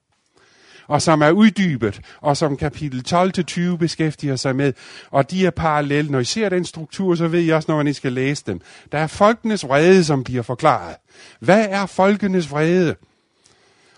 Og 0.87 1.01
som 1.01 1.21
er 1.21 1.31
uddybet, 1.31 2.01
og 2.21 2.37
som 2.37 2.57
kapitel 2.57 3.03
12-20 3.07 3.77
beskæftiger 3.77 4.35
sig 4.35 4.55
med. 4.55 4.73
Og 5.11 5.31
de 5.31 5.45
er 5.45 5.49
parallelle. 5.49 6.11
Når 6.11 6.19
I 6.19 6.23
ser 6.23 6.49
den 6.49 6.65
struktur, 6.65 7.15
så 7.15 7.27
ved 7.27 7.43
I 7.43 7.49
også, 7.49 7.71
når 7.71 7.83
man 7.83 7.93
skal 7.93 8.13
læse 8.13 8.43
dem. 8.47 8.61
Der 8.91 8.97
er 8.97 9.07
folkenes 9.07 9.67
vrede, 9.67 10.03
som 10.03 10.23
bliver 10.23 10.43
forklaret. 10.43 10.95
Hvad 11.39 11.67
er 11.69 11.85
folkenes 11.85 12.51
vrede? 12.51 12.95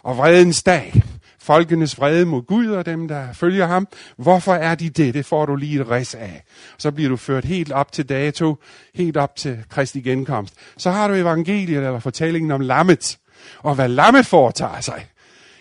Og 0.04 0.18
vredens 0.18 0.64
dag. 0.64 1.04
Folkenes 1.40 1.98
vrede 1.98 2.26
mod 2.26 2.42
Gud 2.42 2.68
og 2.68 2.86
dem, 2.86 3.08
der 3.08 3.34
følger 3.34 3.66
ham. 3.68 3.88
Hvorfor 4.18 4.54
er 4.54 4.76
de 4.76 4.90
det? 4.90 5.14
Det 5.14 5.26
får 5.26 5.46
du 5.46 5.56
lige 5.56 5.82
et 5.82 5.90
res 5.90 6.16
af. 6.16 6.44
Så 6.78 6.92
bliver 6.92 7.10
du 7.10 7.18
ført 7.18 7.46
helt 7.46 7.72
op 7.72 7.92
til 7.92 8.10
dato, 8.10 8.56
helt 8.96 9.18
op 9.18 9.36
til 9.36 9.64
Kristi 9.70 10.02
genkomst. 10.02 10.54
Så 10.78 10.92
har 10.92 11.08
du 11.08 11.14
evangeliet 11.14 11.78
eller 11.78 12.00
fortællingen 12.00 12.52
om 12.52 12.62
lammet, 12.62 13.18
og 13.60 13.76
hvad 13.76 13.88
lammet 13.88 14.26
foretager 14.26 14.82
sig 14.82 15.06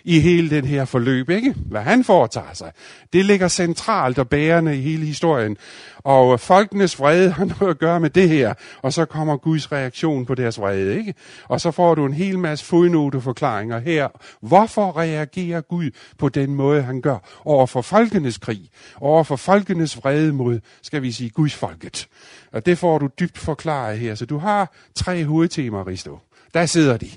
i 0.04 0.20
hele 0.20 0.50
den 0.50 0.64
her 0.64 0.84
forløb, 0.84 1.30
ikke? 1.30 1.54
Hvad 1.56 1.80
han 1.80 2.04
foretager 2.04 2.54
sig. 2.54 2.72
Det 3.12 3.24
ligger 3.24 3.48
centralt 3.48 4.18
og 4.18 4.28
bærende 4.28 4.78
i 4.78 4.80
hele 4.80 5.06
historien. 5.06 5.56
Og 5.98 6.40
folkenes 6.40 6.98
vrede 6.98 7.30
har 7.30 7.44
noget 7.44 7.70
at 7.70 7.78
gøre 7.78 8.00
med 8.00 8.10
det 8.10 8.28
her. 8.28 8.54
Og 8.82 8.92
så 8.92 9.04
kommer 9.04 9.36
Guds 9.36 9.72
reaktion 9.72 10.26
på 10.26 10.34
deres 10.34 10.60
vrede, 10.60 10.98
ikke? 10.98 11.14
Og 11.48 11.60
så 11.60 11.70
får 11.70 11.94
du 11.94 12.06
en 12.06 12.12
hel 12.12 12.38
masse 12.38 12.64
fodnoteforklaringer 12.64 13.78
her. 13.78 14.08
Hvorfor 14.42 14.96
reagerer 14.96 15.60
Gud 15.60 15.90
på 16.18 16.28
den 16.28 16.54
måde, 16.54 16.82
han 16.82 17.00
gør 17.00 17.40
over 17.44 17.66
for 17.66 17.82
folkenes 17.82 18.38
krig? 18.38 18.68
Over 19.00 19.22
for 19.22 19.36
folkenes 19.36 19.96
vrede 19.96 20.32
mod, 20.32 20.60
skal 20.82 21.02
vi 21.02 21.12
sige, 21.12 21.30
Guds 21.30 21.54
folket. 21.54 22.08
Og 22.52 22.66
det 22.66 22.78
får 22.78 22.98
du 22.98 23.08
dybt 23.20 23.38
forklaret 23.38 23.98
her. 23.98 24.14
Så 24.14 24.26
du 24.26 24.38
har 24.38 24.72
tre 24.94 25.24
hovedtemaer, 25.24 25.86
Risto. 25.86 26.18
Der 26.54 26.66
sidder 26.66 26.96
de. 26.96 27.10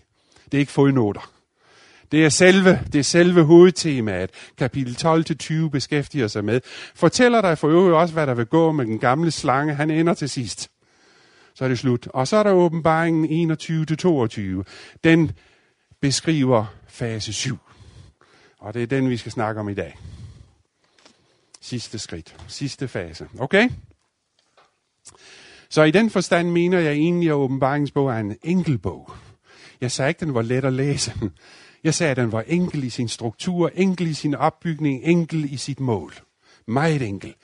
Det 0.45 0.53
er 0.53 0.59
ikke 0.59 0.71
fodnoter. 0.71 1.29
Det 2.13 2.25
er 2.25 2.29
selve, 2.29 2.79
det 2.93 2.99
er 2.99 3.03
selve 3.03 3.43
hovedtemaet, 3.43 4.29
kapitel 4.57 4.97
12-20 5.65 5.69
beskæftiger 5.69 6.27
sig 6.27 6.45
med. 6.45 6.61
Fortæller 6.95 7.41
dig 7.41 7.57
for 7.57 7.67
øvrigt 7.67 7.95
også, 7.95 8.13
hvad 8.13 8.27
der 8.27 8.33
vil 8.33 8.45
gå 8.45 8.71
med 8.71 8.85
den 8.85 8.99
gamle 8.99 9.31
slange. 9.31 9.73
Han 9.73 9.91
ender 9.91 10.13
til 10.13 10.29
sidst. 10.29 10.71
Så 11.55 11.63
er 11.63 11.67
det 11.67 11.79
slut. 11.79 12.07
Og 12.07 12.27
så 12.27 12.37
er 12.37 12.43
der 12.43 12.51
åbenbaringen 12.51 13.51
21-22. 13.51 14.63
Den 15.03 15.31
beskriver 16.01 16.65
fase 16.87 17.33
7. 17.33 17.57
Og 18.59 18.73
det 18.73 18.83
er 18.83 18.87
den, 18.87 19.09
vi 19.09 19.17
skal 19.17 19.31
snakke 19.31 19.61
om 19.61 19.69
i 19.69 19.73
dag. 19.73 19.97
Sidste 21.61 21.99
skridt. 21.99 22.35
Sidste 22.47 22.87
fase. 22.87 23.27
Okay? 23.39 23.69
Så 25.69 25.83
i 25.83 25.91
den 25.91 26.09
forstand 26.09 26.49
mener 26.49 26.79
jeg 26.79 26.93
egentlig, 26.93 27.29
at 27.29 27.35
åbenbaringsbog 27.35 28.09
er 28.09 28.17
en 28.19 28.37
enkel 28.43 28.77
bog. 28.77 29.11
Jeg 29.81 29.91
sagde 29.91 30.09
ikke, 30.09 30.25
den 30.25 30.33
var 30.33 30.41
let 30.41 30.65
at 30.65 30.73
læse. 30.73 31.13
Jeg 31.83 31.93
sagde, 31.93 32.11
at 32.11 32.17
den 32.17 32.31
var 32.31 32.43
enkel 32.47 32.83
i 32.83 32.89
sin 32.89 33.07
struktur, 33.07 33.71
enkel 33.75 34.07
i 34.07 34.13
sin 34.13 34.35
opbygning, 34.35 35.03
enkel 35.03 35.53
i 35.53 35.57
sit 35.57 35.79
mål. 35.79 36.13
Meget 36.67 37.01
enkel. 37.01 37.35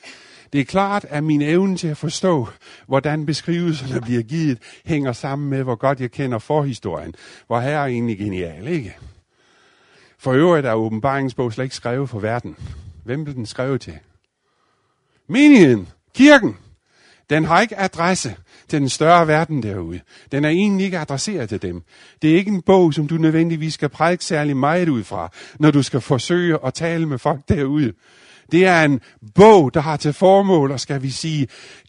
Det 0.53 0.61
er 0.61 0.65
klart, 0.65 1.05
at 1.09 1.23
min 1.23 1.41
evne 1.41 1.77
til 1.77 1.87
at 1.87 1.97
forstå, 1.97 2.47
hvordan 2.87 3.25
beskrivelserne 3.25 4.01
bliver 4.01 4.23
givet, 4.23 4.59
hænger 4.85 5.13
sammen 5.13 5.49
med, 5.49 5.63
hvor 5.63 5.75
godt 5.75 6.01
jeg 6.01 6.11
kender 6.11 6.39
forhistorien. 6.39 7.15
Hvor 7.47 7.59
her 7.59 7.79
er 7.79 7.85
egentlig 7.85 8.17
genial, 8.17 8.67
ikke? 8.67 8.97
For 10.17 10.31
øvrigt 10.31 10.65
er 10.65 10.73
åbenbaringsbog 10.73 11.53
slet 11.53 11.63
ikke 11.63 11.75
skrevet 11.75 12.09
for 12.09 12.19
verden. 12.19 12.55
Hvem 13.03 13.23
blev 13.23 13.35
den 13.35 13.45
skrevet 13.45 13.81
til? 13.81 13.99
Menigheden. 15.27 15.87
Kirken. 16.13 16.57
Den 17.29 17.45
har 17.45 17.61
ikke 17.61 17.79
adresse 17.79 18.35
til 18.69 18.79
den 18.79 18.89
større 18.89 19.27
verden 19.27 19.63
derude. 19.63 19.99
Den 20.31 20.45
er 20.45 20.49
egentlig 20.49 20.85
ikke 20.85 20.99
adresseret 20.99 21.49
til 21.49 21.61
dem. 21.61 21.81
Det 22.21 22.31
er 22.31 22.35
ikke 22.35 22.51
en 22.51 22.61
bog, 22.61 22.93
som 22.93 23.07
du 23.07 23.15
nødvendigvis 23.15 23.73
skal 23.73 23.89
prædike 23.89 24.25
særlig 24.25 24.57
meget 24.57 24.89
ud 24.89 25.03
fra, 25.03 25.31
når 25.59 25.71
du 25.71 25.83
skal 25.83 26.01
forsøge 26.01 26.57
at 26.65 26.73
tale 26.73 27.05
med 27.05 27.17
folk 27.17 27.39
derude. 27.49 27.93
Det 28.51 28.65
er 28.65 28.83
en 28.83 28.99
bog, 29.35 29.73
der 29.73 29.79
har 29.79 29.97
til 29.97 30.13
formål, 30.13 30.71
og 30.71 30.79
skal 30.79 31.01
vi 31.01 31.09
sige, 31.09 31.47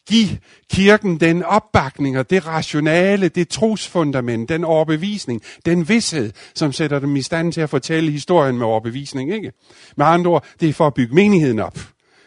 give 0.09 0.29
kirken 0.73 1.21
den 1.21 1.43
opbakning 1.43 2.19
og 2.19 2.31
det 2.31 2.47
rationale, 2.47 3.29
det 3.29 3.49
trosfundament, 3.49 4.49
den 4.49 4.65
overbevisning, 4.65 5.43
den 5.67 5.89
vidshed, 5.89 6.33
som 6.55 6.73
sætter 6.73 6.99
dem 6.99 7.17
i 7.17 7.23
stand 7.23 7.53
til 7.53 7.61
at 7.61 7.71
fortælle 7.71 8.11
historien 8.11 8.59
med 8.59 8.67
overbevisning. 8.67 9.33
Ikke? 9.33 9.53
Med 9.97 10.07
andre 10.07 10.31
ord, 10.31 10.45
det 10.61 10.69
er 10.69 10.73
for 10.73 10.87
at 10.87 10.95
bygge 10.95 11.15
menigheden 11.15 11.59
op 11.59 11.79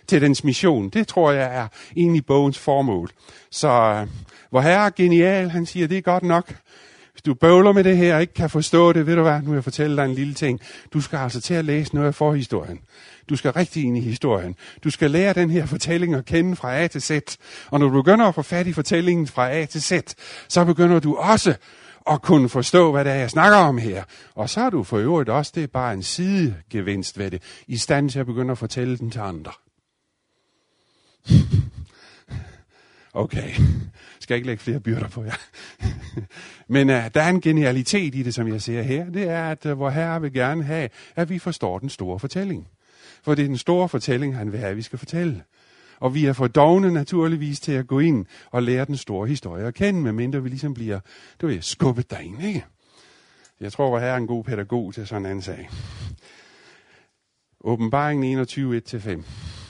til 0.07 0.21
dens 0.21 0.43
mission. 0.43 0.89
Det 0.89 1.07
tror 1.07 1.31
jeg 1.31 1.55
er 1.55 1.67
egentlig 1.97 2.25
bogens 2.25 2.59
formål. 2.59 3.09
Så 3.51 3.67
øh, 3.67 4.07
hvor 4.49 4.61
herre 4.61 4.85
er 4.85 4.89
genial, 4.95 5.49
han 5.49 5.65
siger, 5.65 5.87
det 5.87 5.97
er 5.97 6.01
godt 6.01 6.23
nok. 6.23 6.55
Hvis 7.11 7.21
du 7.21 7.33
bøvler 7.33 7.71
med 7.71 7.83
det 7.83 7.97
her 7.97 8.15
og 8.15 8.21
ikke 8.21 8.33
kan 8.33 8.49
forstå 8.49 8.93
det, 8.93 9.07
ved 9.07 9.15
du 9.15 9.21
hvad, 9.21 9.41
nu 9.41 9.49
vil 9.49 9.53
jeg 9.53 9.63
fortælle 9.63 9.97
dig 9.97 10.05
en 10.05 10.13
lille 10.13 10.33
ting. 10.33 10.59
Du 10.93 11.01
skal 11.01 11.17
altså 11.17 11.41
til 11.41 11.53
at 11.53 11.65
læse 11.65 11.95
noget 11.95 12.07
af 12.07 12.15
forhistorien. 12.15 12.79
Du 13.29 13.35
skal 13.35 13.51
rigtig 13.51 13.83
ind 13.83 13.97
i 13.97 14.01
historien. 14.01 14.55
Du 14.83 14.89
skal 14.89 15.11
lære 15.11 15.33
den 15.33 15.49
her 15.49 15.65
fortælling 15.65 16.15
at 16.15 16.25
kende 16.25 16.55
fra 16.55 16.77
A 16.77 16.87
til 16.87 17.01
Z. 17.01 17.11
Og 17.71 17.79
når 17.79 17.87
du 17.87 18.01
begynder 18.01 18.25
at 18.25 18.35
få 18.35 18.41
fat 18.41 18.67
i 18.67 18.73
fortællingen 18.73 19.27
fra 19.27 19.51
A 19.51 19.65
til 19.65 19.81
Z, 19.81 19.91
så 20.47 20.65
begynder 20.65 20.99
du 20.99 21.15
også 21.15 21.55
at 22.11 22.21
kunne 22.21 22.49
forstå, 22.49 22.91
hvad 22.91 23.05
det 23.05 23.11
er, 23.11 23.15
jeg 23.15 23.29
snakker 23.29 23.57
om 23.57 23.77
her. 23.77 24.03
Og 24.35 24.49
så 24.49 24.61
er 24.61 24.69
du 24.69 24.83
for 24.83 24.97
øvrigt 24.97 25.29
også, 25.29 25.51
det 25.55 25.63
er 25.63 25.67
bare 25.67 25.93
en 25.93 26.03
sidegevinst 26.03 27.19
ved 27.19 27.31
det, 27.31 27.41
i 27.67 27.77
stand 27.77 28.09
til 28.09 28.19
at 28.19 28.25
begynde 28.25 28.51
at 28.51 28.57
fortælle 28.57 28.97
den 28.97 29.11
til 29.11 29.19
andre. 29.19 29.51
Okay, 33.15 33.49
skal 34.19 34.35
ikke 34.35 34.47
lægge 34.47 34.63
flere 34.63 34.79
byrder 34.79 35.07
på 35.07 35.23
jer. 35.23 35.35
Men 36.73 36.89
uh, 36.89 36.95
der 36.95 37.21
er 37.21 37.29
en 37.29 37.41
genialitet 37.41 38.15
i 38.15 38.23
det, 38.23 38.33
som 38.33 38.47
jeg 38.47 38.61
ser 38.61 38.81
her. 38.81 39.09
Det 39.09 39.29
er, 39.29 39.51
at 39.51 39.65
øh, 39.65 39.71
uh, 39.71 39.77
hvor 39.77 39.89
herre 39.89 40.21
vil 40.21 40.33
gerne 40.33 40.63
have, 40.63 40.89
at 41.15 41.29
vi 41.29 41.39
forstår 41.39 41.79
den 41.79 41.89
store 41.89 42.19
fortælling. 42.19 42.67
For 43.23 43.35
det 43.35 43.43
er 43.43 43.47
den 43.47 43.57
store 43.57 43.89
fortælling, 43.89 44.37
han 44.37 44.51
vil 44.51 44.59
have, 44.59 44.69
at 44.69 44.77
vi 44.77 44.81
skal 44.81 44.99
fortælle. 44.99 45.43
Og 45.99 46.15
vi 46.15 46.25
er 46.25 46.33
for 46.33 46.47
dogne 46.47 46.91
naturligvis 46.91 47.59
til 47.59 47.71
at 47.71 47.87
gå 47.87 47.99
ind 47.99 48.25
og 48.51 48.63
lære 48.63 48.85
den 48.85 48.97
store 48.97 49.27
historie 49.27 49.65
at 49.65 49.73
kende, 49.73 50.01
medmindre 50.01 50.43
vi 50.43 50.49
ligesom 50.49 50.73
bliver, 50.73 50.99
du 51.41 51.47
ved, 51.47 51.61
skubbet 51.61 52.11
derind, 52.11 52.43
ikke? 52.43 52.65
Jeg 53.59 53.71
tror, 53.71 53.89
hvor 53.89 53.99
her 53.99 54.07
er 54.07 54.17
en 54.17 54.27
god 54.27 54.43
pædagog 54.43 54.93
til 54.93 55.07
sådan 55.07 55.25
en 55.25 55.41
sag. 55.41 55.69
Åbenbaringen 57.61 58.23
21, 58.23 58.81
1-5. 58.87 59.62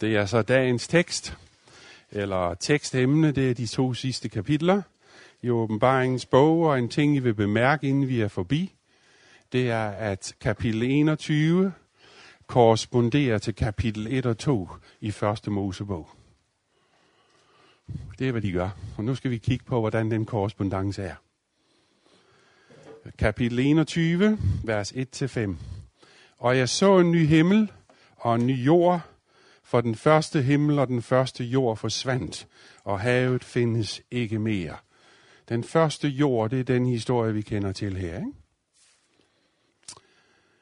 Det 0.00 0.16
er 0.16 0.26
så 0.26 0.42
dagens 0.42 0.88
tekst, 0.88 1.36
eller 2.10 2.54
tekstemne, 2.54 3.32
det 3.32 3.50
er 3.50 3.54
de 3.54 3.66
to 3.66 3.94
sidste 3.94 4.28
kapitler 4.28 4.82
i 5.42 5.50
åbenbaringens 5.50 6.26
bog, 6.26 6.60
og 6.60 6.78
en 6.78 6.88
ting, 6.88 7.16
I 7.16 7.18
vil 7.18 7.34
bemærke, 7.34 7.88
inden 7.88 8.08
vi 8.08 8.20
er 8.20 8.28
forbi, 8.28 8.74
det 9.52 9.70
er, 9.70 9.88
at 9.88 10.34
kapitel 10.40 10.82
21 10.82 11.72
korresponderer 12.46 13.38
til 13.38 13.54
kapitel 13.54 14.06
1 14.10 14.26
og 14.26 14.38
2 14.38 14.68
i 15.00 15.10
første 15.10 15.50
Mosebog. 15.50 16.08
Det 18.18 18.28
er, 18.28 18.32
hvad 18.32 18.42
de 18.42 18.52
gør. 18.52 18.70
Og 18.96 19.04
nu 19.04 19.14
skal 19.14 19.30
vi 19.30 19.38
kigge 19.38 19.64
på, 19.64 19.80
hvordan 19.80 20.10
den 20.10 20.26
korrespondence 20.26 21.02
er. 21.02 21.14
Kapitel 23.18 23.58
21, 23.58 24.38
vers 24.64 24.92
1-5. 24.92 25.54
Og 26.38 26.58
jeg 26.58 26.68
så 26.68 26.98
en 26.98 27.12
ny 27.12 27.26
himmel 27.26 27.72
og 28.16 28.34
en 28.34 28.46
ny 28.46 28.66
jord, 28.66 29.00
for 29.64 29.80
den 29.80 29.94
første 29.94 30.42
himmel 30.42 30.78
og 30.78 30.88
den 30.88 31.02
første 31.02 31.44
jord 31.44 31.76
forsvandt, 31.76 32.48
og 32.84 33.00
havet 33.00 33.44
findes 33.44 34.02
ikke 34.10 34.38
mere. 34.38 34.76
Den 35.48 35.64
første 35.64 36.08
jord, 36.08 36.50
det 36.50 36.60
er 36.60 36.64
den 36.64 36.86
historie, 36.86 37.34
vi 37.34 37.42
kender 37.42 37.72
til 37.72 37.96
her. 37.96 38.16
Ikke? 38.16 38.32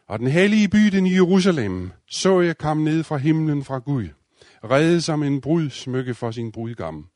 Og 0.06 0.18
den 0.18 0.28
hellige 0.28 0.68
by, 0.68 0.78
den 0.78 1.06
i 1.06 1.14
Jerusalem, 1.14 1.92
så 2.06 2.40
jeg 2.40 2.58
kom 2.58 2.76
ned 2.76 3.02
fra 3.02 3.16
himlen 3.16 3.64
fra 3.64 3.78
Gud, 3.78 4.08
reddet 4.64 5.04
som 5.04 5.22
en 5.22 5.40
brud 5.40 5.70
smykke 5.70 6.14
for 6.14 6.30
sin 6.30 6.52
brudgam. 6.52 7.08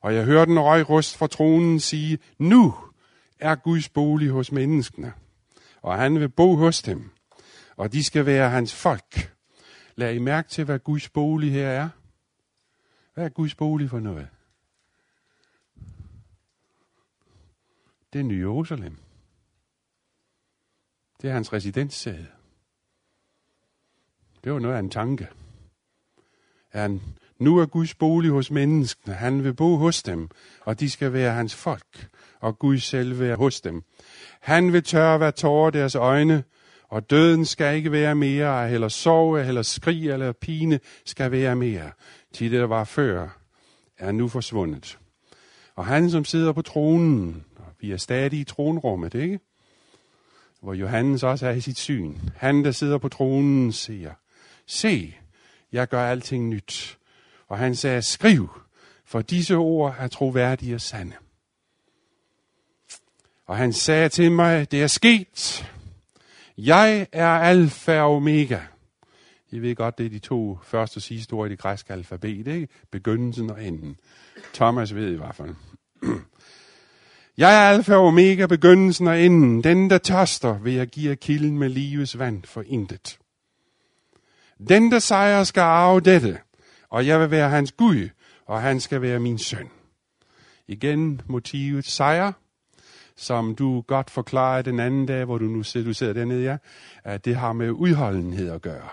Og 0.00 0.14
jeg 0.14 0.24
hørte 0.24 0.50
en 0.50 0.60
røg 0.60 0.90
rust 0.90 1.16
fra 1.16 1.26
tronen 1.26 1.80
sige, 1.80 2.18
nu 2.38 2.74
er 3.38 3.54
Guds 3.54 3.88
bolig 3.88 4.28
hos 4.28 4.52
menneskene, 4.52 5.12
og 5.82 5.98
han 5.98 6.20
vil 6.20 6.28
bo 6.28 6.56
hos 6.56 6.82
dem, 6.82 7.10
og 7.76 7.92
de 7.92 8.04
skal 8.04 8.26
være 8.26 8.50
hans 8.50 8.74
folk, 8.74 9.30
Lad 10.00 10.14
I 10.14 10.18
mærke 10.18 10.48
til, 10.48 10.64
hvad 10.64 10.78
Guds 10.78 11.08
bolig 11.08 11.52
her 11.52 11.68
er. 11.68 11.88
Hvad 13.14 13.24
er 13.24 13.28
Guds 13.28 13.54
bolig 13.54 13.90
for 13.90 14.00
noget? 14.00 14.28
Det 18.12 18.18
er 18.18 18.22
Nye 18.22 18.38
Jerusalem. 18.38 18.96
Det 21.22 21.30
er 21.30 21.34
hans 21.34 21.52
residenssæde. 21.52 22.26
Det 24.44 24.52
var 24.52 24.58
noget 24.58 24.74
af 24.74 24.78
en 24.78 24.90
tanke. 24.90 25.28
Han, 26.68 27.00
nu 27.38 27.58
er 27.58 27.66
Guds 27.66 27.94
bolig 27.94 28.30
hos 28.30 28.50
menneskene. 28.50 29.14
Han 29.14 29.44
vil 29.44 29.54
bo 29.54 29.76
hos 29.76 30.02
dem, 30.02 30.28
og 30.60 30.80
de 30.80 30.90
skal 30.90 31.12
være 31.12 31.32
hans 31.32 31.54
folk, 31.54 32.08
og 32.40 32.58
Gud 32.58 32.78
selv 32.78 33.18
være 33.18 33.36
hos 33.36 33.60
dem. 33.60 33.82
Han 34.40 34.72
vil 34.72 34.82
tørre 34.82 35.18
hver 35.18 35.30
tårer 35.30 35.70
deres 35.70 35.94
øjne, 35.94 36.44
og 36.90 37.10
døden 37.10 37.44
skal 37.44 37.76
ikke 37.76 37.92
være 37.92 38.14
mere, 38.14 38.70
eller 38.70 38.88
sorg, 38.88 39.38
eller 39.38 39.62
skrig, 39.62 40.10
eller 40.10 40.32
pine 40.32 40.80
skal 41.04 41.30
være 41.30 41.56
mere. 41.56 41.90
Til 42.32 42.50
det, 42.50 42.60
der 42.60 42.66
var 42.66 42.84
før, 42.84 43.28
er 43.98 44.12
nu 44.12 44.28
forsvundet. 44.28 44.98
Og 45.74 45.86
han, 45.86 46.10
som 46.10 46.24
sidder 46.24 46.52
på 46.52 46.62
tronen, 46.62 47.44
og 47.56 47.64
vi 47.80 47.92
er 47.92 47.96
stadig 47.96 48.40
i 48.40 48.44
tronrummet, 48.44 49.14
ikke? 49.14 49.40
Hvor 50.62 50.74
Johannes 50.74 51.22
også 51.22 51.46
er 51.46 51.52
i 51.52 51.60
sit 51.60 51.78
syn. 51.78 52.16
Han, 52.36 52.64
der 52.64 52.70
sidder 52.70 52.98
på 52.98 53.08
tronen, 53.08 53.72
siger, 53.72 54.12
se, 54.66 55.14
jeg 55.72 55.88
gør 55.88 56.06
alting 56.06 56.48
nyt. 56.48 56.98
Og 57.48 57.58
han 57.58 57.74
sagde, 57.74 58.02
skriv, 58.02 58.50
for 59.04 59.22
disse 59.22 59.54
ord 59.54 59.96
er 59.98 60.08
troværdige 60.08 60.74
og 60.74 60.80
sande. 60.80 61.12
Og 63.46 63.56
han 63.56 63.72
sagde 63.72 64.08
til 64.08 64.32
mig, 64.32 64.70
det 64.70 64.82
er 64.82 64.86
sket. 64.86 65.66
Jeg 66.64 67.06
er 67.12 67.28
alfa 67.28 68.00
og 68.00 68.16
omega. 68.16 68.58
I 69.50 69.58
ved 69.58 69.74
godt, 69.74 69.98
det 69.98 70.06
er 70.06 70.10
de 70.10 70.18
to 70.18 70.58
første 70.62 70.98
og 70.98 71.02
sidste 71.02 71.32
ord 71.32 71.46
i 71.46 71.50
det 71.50 71.58
græske 71.58 71.92
alfabet, 71.92 72.46
ikke? 72.46 72.68
Begyndelsen 72.90 73.50
og 73.50 73.64
enden. 73.64 73.96
Thomas 74.54 74.94
ved 74.94 75.12
i 75.12 75.16
hvert 75.16 75.34
fald. 75.34 75.54
Jeg 77.38 77.54
er 77.54 77.68
alfa 77.68 77.94
og 77.94 78.06
omega, 78.06 78.46
begyndelsen 78.46 79.06
og 79.06 79.20
enden. 79.20 79.64
Den, 79.64 79.90
der 79.90 79.98
tørster, 79.98 80.58
vil 80.58 80.72
jeg 80.72 80.86
give 80.86 81.16
kilden 81.16 81.58
med 81.58 81.68
livets 81.68 82.18
vand 82.18 82.44
for 82.44 82.64
intet. 82.66 83.18
Den, 84.68 84.92
der 84.92 84.98
sejrer, 84.98 85.44
skal 85.44 85.60
arve 85.60 86.00
dette, 86.00 86.38
og 86.88 87.06
jeg 87.06 87.20
vil 87.20 87.30
være 87.30 87.50
hans 87.50 87.72
Gud, 87.72 88.08
og 88.46 88.62
han 88.62 88.80
skal 88.80 89.02
være 89.02 89.20
min 89.20 89.38
søn. 89.38 89.68
Igen 90.68 91.20
motivet 91.26 91.84
sejr, 91.84 92.32
som 93.20 93.54
du 93.54 93.80
godt 93.80 94.10
forklarede 94.10 94.70
den 94.70 94.80
anden 94.80 95.06
dag, 95.06 95.24
hvor 95.24 95.38
du 95.38 95.44
nu 95.44 95.62
sidder, 95.62 95.86
du 95.86 95.94
sidder 95.94 96.12
dernede, 96.12 96.44
ja, 96.44 96.56
at 97.04 97.24
det 97.24 97.36
har 97.36 97.52
med 97.52 97.70
udholdenhed 97.70 98.50
at 98.50 98.62
gøre. 98.62 98.88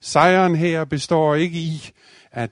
Sejren 0.00 0.56
her 0.56 0.84
består 0.84 1.34
ikke 1.34 1.58
i, 1.58 1.90
at, 2.32 2.50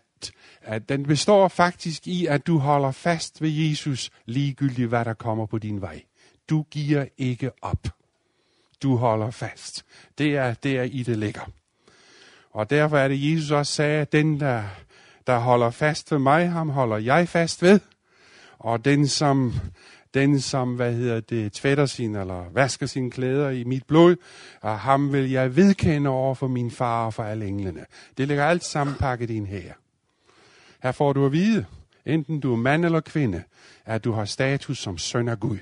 at 0.63 0.89
den 0.89 1.03
består 1.03 1.49
faktisk 1.49 2.07
i, 2.07 2.27
at 2.27 2.47
du 2.47 2.59
holder 2.59 2.91
fast 2.91 3.43
ved 3.43 3.51
Jesus, 3.51 4.11
ligegyldigt 4.27 4.89
hvad 4.89 5.05
der 5.05 5.15
kommer 5.15 5.47
på 5.47 5.59
din 5.59 5.81
vej. 5.81 6.03
Du 6.51 6.63
giver 6.71 7.07
ikke 7.19 7.51
op. 7.63 7.89
Du 8.83 8.97
holder 8.97 9.31
fast. 9.31 9.85
Det 10.19 10.37
er, 10.37 10.55
det 10.55 10.79
er 10.79 10.83
i 10.83 11.03
det 11.03 11.19
ligger. 11.19 11.51
Og 12.51 12.71
derfor 12.71 12.99
er 12.99 13.09
det, 13.09 13.33
Jesus 13.33 13.51
også 13.51 13.73
sagde, 13.73 14.01
at 14.01 14.13
den, 14.13 14.41
der, 14.41 14.63
der 15.27 15.39
holder 15.39 15.71
fast 15.71 16.13
ved 16.13 16.19
mig, 16.19 16.51
ham 16.51 16.69
holder 16.69 16.97
jeg 16.97 17.29
fast 17.29 17.63
ved. 17.63 17.81
Og 18.59 18.85
den, 18.85 19.09
som, 19.09 19.55
den, 20.17 20.41
som 20.41 20.75
hvad 20.75 20.93
hedder 20.93 21.21
det, 21.21 21.53
tvætter 21.53 21.87
sin 21.87 22.17
eller 22.17 22.45
vasker 22.53 22.87
sine 22.87 23.11
klæder 23.11 23.51
i 23.51 23.65
mit 23.65 23.87
blod, 23.87 24.17
og 24.61 24.79
ham 24.79 25.13
vil 25.13 25.31
jeg 25.31 25.57
vedkende 25.57 26.11
over 26.11 26.35
for 26.35 26.49
min 26.49 26.71
far 26.71 27.07
og 27.07 27.15
for 27.15 27.23
alle 27.23 27.47
englene. 27.47 27.85
Det 28.19 28.29
ligger 28.29 28.45
alt 28.45 28.65
sammen 28.65 28.97
pakket 28.97 29.31
ind 29.31 29.47
her. 29.47 29.73
Her 30.83 30.93
får 30.93 31.13
du 31.13 31.27
at 31.27 31.33
vide, 31.33 31.65
enten 32.07 32.41
du 32.41 32.53
er 32.53 32.57
mand 32.57 32.85
eller 32.85 33.01
kvinde, 33.01 33.43
at 33.85 34.05
du 34.05 34.13
har 34.13 34.25
status 34.25 34.79
som 34.79 34.99
søn 34.99 35.29
af 35.29 35.41
Gud. 35.41 35.59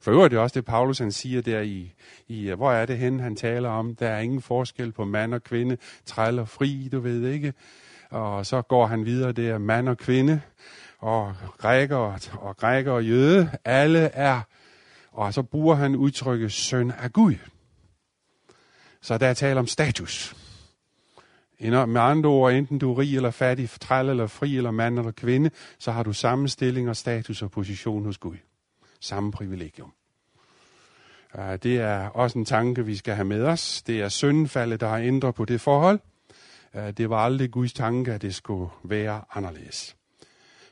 For 0.00 0.10
øvrigt 0.10 0.24
er 0.24 0.36
det 0.36 0.38
også 0.38 0.54
det, 0.54 0.64
Paulus 0.64 0.98
han 0.98 1.12
siger 1.12 1.42
der 1.42 1.60
i, 1.60 1.92
i, 2.28 2.50
hvor 2.50 2.72
er 2.72 2.86
det 2.86 2.98
hen, 2.98 3.20
han 3.20 3.36
taler 3.36 3.68
om, 3.68 3.94
der 3.94 4.08
er 4.08 4.20
ingen 4.20 4.42
forskel 4.42 4.92
på 4.92 5.04
mand 5.04 5.34
og 5.34 5.44
kvinde, 5.44 5.76
træl 6.06 6.38
og 6.38 6.48
fri, 6.48 6.88
du 6.92 7.00
ved 7.00 7.28
ikke. 7.28 7.52
Og 8.10 8.46
så 8.46 8.62
går 8.62 8.86
han 8.86 9.04
videre, 9.04 9.32
det 9.32 9.48
er 9.48 9.58
mand 9.58 9.88
og 9.88 9.98
kvinde, 9.98 10.40
og 10.98 11.34
græker 11.58 12.18
og 12.38 12.56
græker 12.56 12.92
og 12.92 13.04
jøde, 13.04 13.50
alle 13.64 13.98
er, 13.98 14.40
og 15.12 15.34
så 15.34 15.42
bruger 15.42 15.74
han 15.74 15.96
udtrykket 15.96 16.52
søn 16.52 16.90
af 16.90 17.12
Gud. 17.12 17.34
Så 19.00 19.18
der 19.18 19.26
er 19.26 19.34
tale 19.34 19.60
om 19.60 19.66
status. 19.66 20.36
Med 21.60 22.00
andre 22.00 22.30
ord, 22.30 22.52
enten 22.52 22.78
du 22.78 22.92
er 22.92 22.98
rig 22.98 23.16
eller 23.16 23.30
fattig, 23.30 23.70
træl 23.80 24.08
eller 24.08 24.26
fri, 24.26 24.56
eller 24.56 24.70
mand 24.70 24.98
eller 24.98 25.12
kvinde, 25.12 25.50
så 25.78 25.92
har 25.92 26.02
du 26.02 26.12
samme 26.12 26.48
stilling 26.48 26.88
og 26.88 26.96
status 26.96 27.42
og 27.42 27.50
position 27.50 28.04
hos 28.04 28.18
Gud. 28.18 28.36
Samme 29.00 29.32
privilegium. 29.32 29.92
Det 31.36 31.76
er 31.76 32.08
også 32.08 32.38
en 32.38 32.44
tanke, 32.44 32.86
vi 32.86 32.96
skal 32.96 33.14
have 33.14 33.24
med 33.24 33.44
os. 33.44 33.82
Det 33.82 34.00
er 34.00 34.08
syndfaldet, 34.08 34.80
der 34.80 34.88
har 34.88 34.98
ændret 34.98 35.34
på 35.34 35.44
det 35.44 35.60
forhold. 35.60 36.00
Det 36.74 37.10
var 37.10 37.24
aldrig 37.24 37.50
Guds 37.50 37.72
tanke, 37.72 38.12
at 38.12 38.22
det 38.22 38.34
skulle 38.34 38.70
være 38.84 39.22
anderledes. 39.34 39.97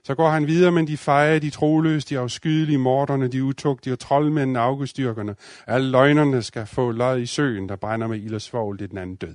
Så 0.06 0.14
går 0.14 0.30
han 0.30 0.46
videre, 0.46 0.72
men 0.72 0.86
de 0.86 0.96
feje, 0.96 1.38
de 1.38 1.50
troløse, 1.50 2.08
de 2.08 2.18
afskydelige 2.18 2.78
morderne, 2.78 3.28
de 3.28 3.44
utugtige 3.44 3.94
og 3.94 3.98
troldmændene, 3.98 4.58
afgudstyrkerne. 4.58 5.34
Alle 5.66 5.90
løgnerne 5.90 6.42
skal 6.42 6.66
få 6.66 6.90
lod 6.90 7.20
i 7.20 7.26
søen, 7.26 7.68
der 7.68 7.76
brænder 7.76 8.06
med 8.06 8.18
ild 8.18 8.34
og 8.34 8.40
svogl, 8.40 8.78
det 8.78 8.84
er 8.84 8.88
den 8.88 8.98
anden 8.98 9.16
død. 9.16 9.34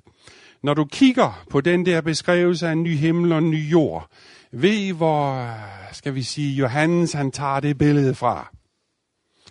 Når 0.64 0.74
du 0.74 0.86
kigger 0.86 1.46
på 1.50 1.62
den 1.62 1.86
der 1.86 2.02
beskrivelse 2.02 2.68
af 2.68 2.72
en 2.72 2.84
ny 2.84 2.98
himmel 2.98 3.32
og 3.32 3.38
en 3.38 3.50
ny 3.50 3.72
jord, 3.72 4.08
ved 4.52 4.94
hvor, 4.94 5.50
skal 5.92 6.16
vi 6.16 6.24
sige, 6.24 6.56
Johannes 6.56 7.14
han 7.14 7.32
tager 7.32 7.60
det 7.60 7.78
billede 7.78 8.16
fra. 8.16 8.50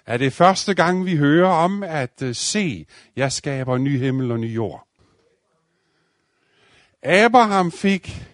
Er 0.07 0.17
det 0.17 0.33
første 0.33 0.75
gang, 0.75 1.05
vi 1.05 1.17
hører 1.17 1.51
om 1.51 1.83
at 1.83 2.23
uh, 2.23 2.29
se, 2.33 2.87
jeg 3.17 3.33
skaber 3.33 3.79
ny 3.79 3.99
himmel 3.99 4.31
og 4.31 4.41
ny 4.41 4.55
jord? 4.55 4.87
Abraham 7.03 7.73
fik, 7.73 8.30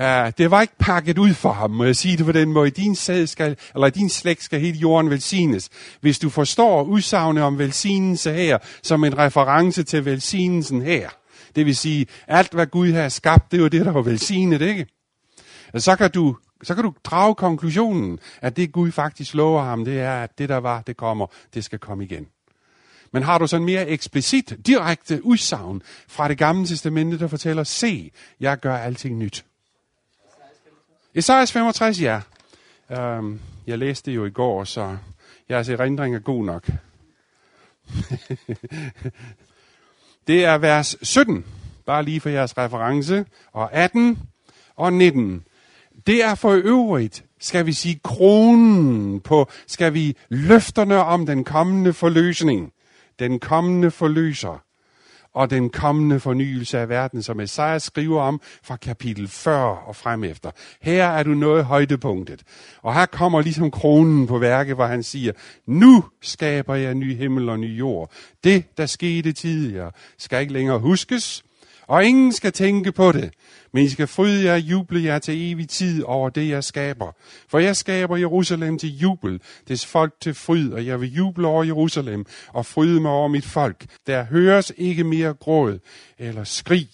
uh, 0.00 0.32
det 0.38 0.50
var 0.50 0.60
ikke 0.60 0.78
pakket 0.78 1.18
ud 1.18 1.34
for 1.34 1.52
ham, 1.52 1.70
må 1.70 1.84
jeg 1.84 1.96
sige 1.96 2.16
det 2.16 2.26
på 2.26 2.32
den 2.32 2.52
måde. 2.52 2.70
Din, 2.70 2.94
sæd 2.94 3.26
skal, 3.26 3.56
eller 3.74 3.88
din 3.88 4.08
slægt 4.08 4.42
skal 4.42 4.60
hele 4.60 4.78
jorden 4.78 5.10
velsignes. 5.10 5.68
Hvis 6.00 6.18
du 6.18 6.30
forstår 6.30 6.82
udsagnet 6.82 7.44
om 7.44 7.58
velsignelse 7.58 8.32
her, 8.32 8.58
som 8.82 9.04
en 9.04 9.18
reference 9.18 9.82
til 9.82 10.04
velsignelsen 10.04 10.82
her. 10.82 11.08
Det 11.56 11.66
vil 11.66 11.76
sige, 11.76 12.06
alt 12.28 12.52
hvad 12.52 12.66
Gud 12.66 12.92
har 12.92 13.08
skabt, 13.08 13.50
det 13.50 13.56
er 13.56 13.62
jo 13.62 13.68
det, 13.68 13.86
der 13.86 13.92
var 13.92 14.02
velsignet, 14.02 14.62
ikke? 14.62 14.86
Så 15.74 15.96
kan 15.96 16.10
du 16.10 16.36
så 16.62 16.74
kan 16.74 16.84
du 16.84 16.92
drage 17.04 17.34
konklusionen, 17.34 18.18
at 18.40 18.56
det 18.56 18.72
Gud 18.72 18.92
faktisk 18.92 19.34
lover 19.34 19.62
ham, 19.62 19.84
det 19.84 20.00
er, 20.00 20.22
at 20.22 20.38
det 20.38 20.48
der 20.48 20.56
var, 20.56 20.82
det 20.82 20.96
kommer, 20.96 21.26
det 21.54 21.64
skal 21.64 21.78
komme 21.78 22.04
igen. 22.04 22.26
Men 23.12 23.22
har 23.22 23.38
du 23.38 23.46
sådan 23.46 23.64
mere 23.64 23.88
eksplicit, 23.88 24.52
direkte 24.66 25.24
udsagn 25.24 25.82
fra 26.08 26.28
det 26.28 26.38
gamle 26.38 26.66
testamente, 26.66 27.18
der 27.18 27.28
fortæller, 27.28 27.64
se, 27.64 28.10
jeg 28.40 28.60
gør 28.60 28.76
alting 28.76 29.18
nyt. 29.18 29.44
Esajas 31.18 31.52
65, 31.52 32.00
ja. 32.00 32.20
Um, 33.18 33.40
jeg 33.66 33.78
læste 33.78 34.10
det 34.10 34.16
jo 34.16 34.24
i 34.24 34.30
går, 34.30 34.64
så 34.64 34.96
jeres 35.50 35.68
erindring 35.68 36.14
er 36.14 36.18
god 36.18 36.44
nok. 36.44 36.66
det 40.28 40.44
er 40.44 40.58
vers 40.58 40.96
17, 41.02 41.44
bare 41.86 42.02
lige 42.02 42.20
for 42.20 42.28
jeres 42.28 42.58
reference, 42.58 43.26
og 43.52 43.72
18 43.72 44.18
og 44.76 44.92
19. 44.92 45.44
Det 46.06 46.24
er 46.24 46.34
for 46.34 46.60
øvrigt, 46.64 47.24
skal 47.40 47.66
vi 47.66 47.72
sige, 47.72 48.00
kronen 48.04 49.20
på, 49.20 49.50
skal 49.66 49.94
vi, 49.94 50.16
løfterne 50.28 51.04
om 51.04 51.26
den 51.26 51.44
kommende 51.44 51.92
forløsning, 51.92 52.72
den 53.18 53.40
kommende 53.40 53.90
forløser 53.90 54.62
og 55.34 55.50
den 55.50 55.70
kommende 55.70 56.20
fornyelse 56.20 56.78
af 56.78 56.88
verden, 56.88 57.22
som 57.22 57.40
Esajas 57.40 57.82
skriver 57.82 58.22
om 58.22 58.40
fra 58.62 58.76
kapitel 58.76 59.28
40 59.28 59.78
og 59.78 59.96
frem 59.96 60.24
efter. 60.24 60.50
Her 60.82 61.06
er 61.06 61.22
du 61.22 61.30
nået 61.30 61.64
højdepunktet. 61.64 62.42
Og 62.82 62.94
her 62.94 63.06
kommer 63.06 63.40
ligesom 63.40 63.70
kronen 63.70 64.26
på 64.26 64.38
værket, 64.38 64.74
hvor 64.74 64.86
han 64.86 65.02
siger, 65.02 65.32
nu 65.66 66.04
skaber 66.22 66.74
jeg 66.74 66.94
ny 66.94 67.16
himmel 67.16 67.48
og 67.48 67.60
ny 67.60 67.78
jord. 67.78 68.10
Det, 68.44 68.64
der 68.76 68.86
skete 68.86 69.32
tidligere, 69.32 69.90
skal 70.18 70.40
ikke 70.40 70.52
længere 70.52 70.78
huskes, 70.78 71.44
og 71.88 72.04
ingen 72.04 72.32
skal 72.32 72.52
tænke 72.52 72.92
på 72.92 73.12
det. 73.12 73.30
Men 73.72 73.84
I 73.84 73.88
skal 73.88 74.06
fryde 74.06 74.44
jer 74.44 74.52
og 74.52 74.60
juble 74.60 75.04
jer 75.04 75.18
til 75.18 75.52
evig 75.52 75.68
tid 75.68 76.02
over 76.02 76.30
det, 76.30 76.48
jeg 76.48 76.64
skaber. 76.64 77.12
For 77.48 77.58
jeg 77.58 77.76
skaber 77.76 78.16
Jerusalem 78.16 78.78
til 78.78 78.98
jubel, 78.98 79.40
des 79.68 79.86
folk 79.86 80.14
til 80.20 80.34
fryd, 80.34 80.72
og 80.72 80.86
jeg 80.86 81.00
vil 81.00 81.12
juble 81.12 81.46
over 81.46 81.64
Jerusalem 81.64 82.26
og 82.48 82.66
fryde 82.66 83.00
mig 83.00 83.10
over 83.10 83.28
mit 83.28 83.44
folk. 83.44 83.86
Der 84.06 84.24
høres 84.24 84.72
ikke 84.76 85.04
mere 85.04 85.34
gråd 85.34 85.78
eller 86.18 86.44
skrig, 86.44 86.88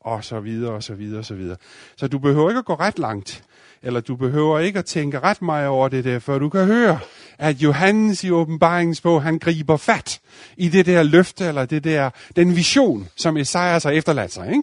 og 0.00 0.24
så 0.24 0.40
videre, 0.40 0.72
og 0.72 0.82
så 0.82 0.94
videre, 0.94 1.18
og 1.18 1.24
så 1.24 1.34
videre. 1.34 1.56
Så 1.96 2.08
du 2.08 2.18
behøver 2.18 2.50
ikke 2.50 2.58
at 2.58 2.64
gå 2.64 2.74
ret 2.74 2.98
langt, 2.98 3.44
eller 3.82 4.00
du 4.00 4.16
behøver 4.16 4.58
ikke 4.58 4.78
at 4.78 4.84
tænke 4.84 5.20
ret 5.20 5.42
meget 5.42 5.68
over 5.68 5.88
det 5.88 6.04
der, 6.04 6.18
for 6.18 6.38
du 6.38 6.48
kan 6.48 6.66
høre, 6.66 6.98
at 7.38 7.56
Johannes 7.56 8.24
i 8.24 8.30
åbenbaringsbog, 8.30 9.22
han 9.22 9.38
griber 9.38 9.76
fat 9.76 10.20
i 10.56 10.68
det 10.68 10.86
der 10.86 11.02
løfte, 11.02 11.44
eller 11.44 11.64
det 11.64 11.84
der, 11.84 12.10
den 12.36 12.56
vision, 12.56 13.08
som 13.16 13.36
Esajas 13.36 13.84
har 13.84 13.90
efterladt 13.90 14.32
sig. 14.32 14.48
Ikke? 14.48 14.62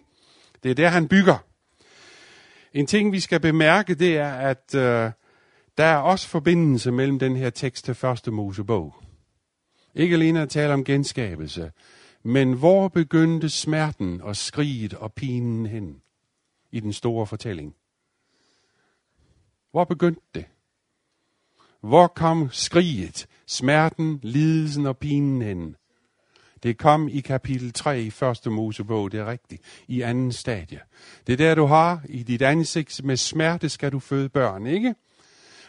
Det 0.62 0.70
er 0.70 0.74
der, 0.74 0.88
han 0.88 1.08
bygger. 1.08 1.36
En 2.72 2.86
ting, 2.86 3.12
vi 3.12 3.20
skal 3.20 3.40
bemærke, 3.40 3.94
det 3.94 4.18
er, 4.18 4.32
at 4.32 4.74
øh, 4.74 5.10
der 5.78 5.84
er 5.84 5.96
også 5.96 6.28
forbindelse 6.28 6.92
mellem 6.92 7.18
den 7.18 7.36
her 7.36 7.50
tekst 7.50 7.84
til 7.84 7.94
første 7.94 8.30
Mosebog. 8.30 8.94
Ikke 9.94 10.14
alene 10.14 10.42
at 10.42 10.48
tale 10.48 10.74
om 10.74 10.84
genskabelse, 10.84 11.70
men 12.22 12.52
hvor 12.52 12.88
begyndte 12.88 13.48
smerten 13.48 14.20
og 14.22 14.36
skriget 14.36 14.94
og 14.94 15.12
pinen 15.12 15.66
hen 15.66 15.96
i 16.72 16.80
den 16.80 16.92
store 16.92 17.26
fortælling? 17.26 17.74
Hvor 19.74 19.84
begyndte 19.84 20.20
det? 20.34 20.44
Hvor 21.80 22.06
kom 22.06 22.48
skriget, 22.52 23.26
smerten, 23.46 24.20
lidelsen 24.22 24.86
og 24.86 24.98
pinen 24.98 25.42
hen? 25.42 25.76
Det 26.62 26.78
kom 26.78 27.08
i 27.08 27.20
kapitel 27.20 27.72
3 27.72 28.00
i 28.00 28.10
første 28.10 28.50
Mosebog, 28.50 29.12
det 29.12 29.20
er 29.20 29.26
rigtigt, 29.26 29.62
i 29.88 30.00
anden 30.00 30.32
stadie. 30.32 30.80
Det 31.26 31.32
er 31.32 31.36
der, 31.36 31.54
du 31.54 31.66
har 31.66 32.02
i 32.08 32.22
dit 32.22 32.42
ansigt, 32.42 33.04
med 33.04 33.16
smerte 33.16 33.68
skal 33.68 33.92
du 33.92 33.98
føde 33.98 34.28
børn, 34.28 34.66
ikke? 34.66 34.94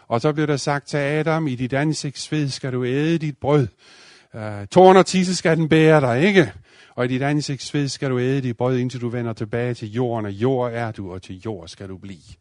Og 0.08 0.22
så 0.22 0.34
bliver 0.34 0.48
der 0.48 0.58
sagt 0.58 0.88
til 0.88 0.98
Adam, 0.98 1.48
i 1.48 1.56
dit 1.56 1.74
ansigt 1.74 2.20
sved 2.20 2.50
skal 2.50 2.74
du 2.74 2.86
æde 2.86 3.18
dit 3.18 3.38
brød. 3.38 3.68
Uh, 4.34 4.42
Torn 4.72 4.98
og 4.98 5.06
tisse 5.06 5.36
skal 5.36 5.58
den 5.58 5.70
bære 5.70 6.02
dig, 6.02 6.28
ikke? 6.28 6.54
Og 6.96 7.06
i 7.06 7.08
dit 7.08 7.22
ansigt 7.22 7.62
sved 7.62 7.88
skal 7.88 8.10
du 8.10 8.20
æde 8.20 8.42
dit 8.42 8.58
brød, 8.58 8.78
indtil 8.78 9.02
du 9.02 9.10
vender 9.10 9.34
tilbage 9.34 9.74
til 9.74 9.92
jorden, 9.92 10.26
og 10.26 10.32
jord 10.32 10.72
er 10.74 10.92
du, 10.92 11.14
og 11.14 11.22
til 11.22 11.42
jord 11.46 11.68
skal 11.68 11.90
du 11.90 11.98
blive. 11.98 12.36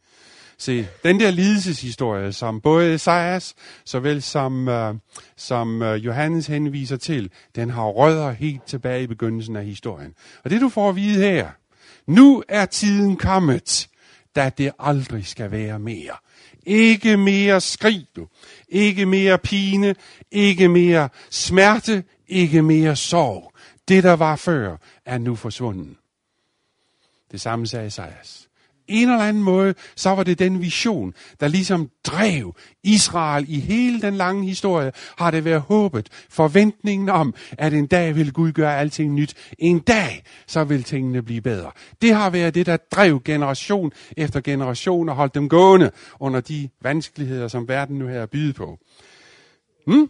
Se, 0.58 0.88
den 1.02 1.20
der 1.20 1.30
lidelseshistorie, 1.30 2.32
som 2.32 2.60
både 2.60 2.94
Esajas, 2.94 3.54
såvel 3.84 4.22
som, 4.22 4.68
øh, 4.68 4.94
som 5.36 5.82
øh, 5.82 6.04
Johannes 6.04 6.46
henviser 6.46 6.96
til, 6.96 7.30
den 7.56 7.70
har 7.70 7.84
rødder 7.84 8.30
helt 8.30 8.64
tilbage 8.66 9.02
i 9.02 9.06
begyndelsen 9.06 9.56
af 9.56 9.64
historien. 9.64 10.14
Og 10.44 10.50
det 10.50 10.60
du 10.60 10.68
får 10.68 10.88
at 10.88 10.96
vide 10.96 11.20
her, 11.20 11.48
nu 12.06 12.42
er 12.48 12.66
tiden 12.66 13.16
kommet, 13.16 13.88
da 14.36 14.50
det 14.58 14.72
aldrig 14.78 15.26
skal 15.26 15.50
være 15.50 15.78
mere. 15.78 16.16
Ikke 16.66 17.16
mere 17.16 17.60
skrig 17.60 18.06
du. 18.16 18.28
Ikke 18.68 19.06
mere 19.06 19.38
pine. 19.38 19.94
Ikke 20.30 20.68
mere 20.68 21.08
smerte. 21.30 22.04
Ikke 22.28 22.62
mere 22.62 22.96
sorg. 22.96 23.52
Det, 23.88 24.02
der 24.02 24.12
var 24.12 24.36
før, 24.36 24.76
er 25.04 25.18
nu 25.18 25.34
forsvundet. 25.34 25.96
Det 27.32 27.40
samme 27.40 27.66
sagde 27.66 27.86
Esajas 27.86 28.48
en 28.88 29.10
eller 29.10 29.24
anden 29.24 29.42
måde, 29.42 29.74
så 29.96 30.10
var 30.10 30.22
det 30.22 30.38
den 30.38 30.60
vision, 30.60 31.14
der 31.40 31.48
ligesom 31.48 31.90
drev 32.04 32.56
Israel 32.84 33.44
i 33.48 33.60
hele 33.60 34.00
den 34.00 34.14
lange 34.14 34.44
historie, 34.44 34.92
har 35.18 35.30
det 35.30 35.44
været 35.44 35.60
håbet, 35.60 36.08
forventningen 36.30 37.08
om, 37.08 37.34
at 37.58 37.72
en 37.72 37.86
dag 37.86 38.16
vil 38.16 38.32
Gud 38.32 38.52
gøre 38.52 38.78
alting 38.78 39.14
nyt. 39.14 39.34
En 39.58 39.78
dag, 39.78 40.22
så 40.46 40.64
vil 40.64 40.82
tingene 40.82 41.22
blive 41.22 41.40
bedre. 41.40 41.70
Det 42.02 42.14
har 42.14 42.30
været 42.30 42.54
det, 42.54 42.66
der 42.66 42.76
drev 42.76 43.20
generation 43.24 43.92
efter 44.16 44.40
generation 44.40 45.08
og 45.08 45.14
holdt 45.14 45.34
dem 45.34 45.48
gående 45.48 45.90
under 46.20 46.40
de 46.40 46.68
vanskeligheder, 46.82 47.48
som 47.48 47.68
verden 47.68 47.98
nu 47.98 48.06
her 48.06 48.20
er 48.20 48.52
på. 48.56 48.78
Hmm? 49.86 50.08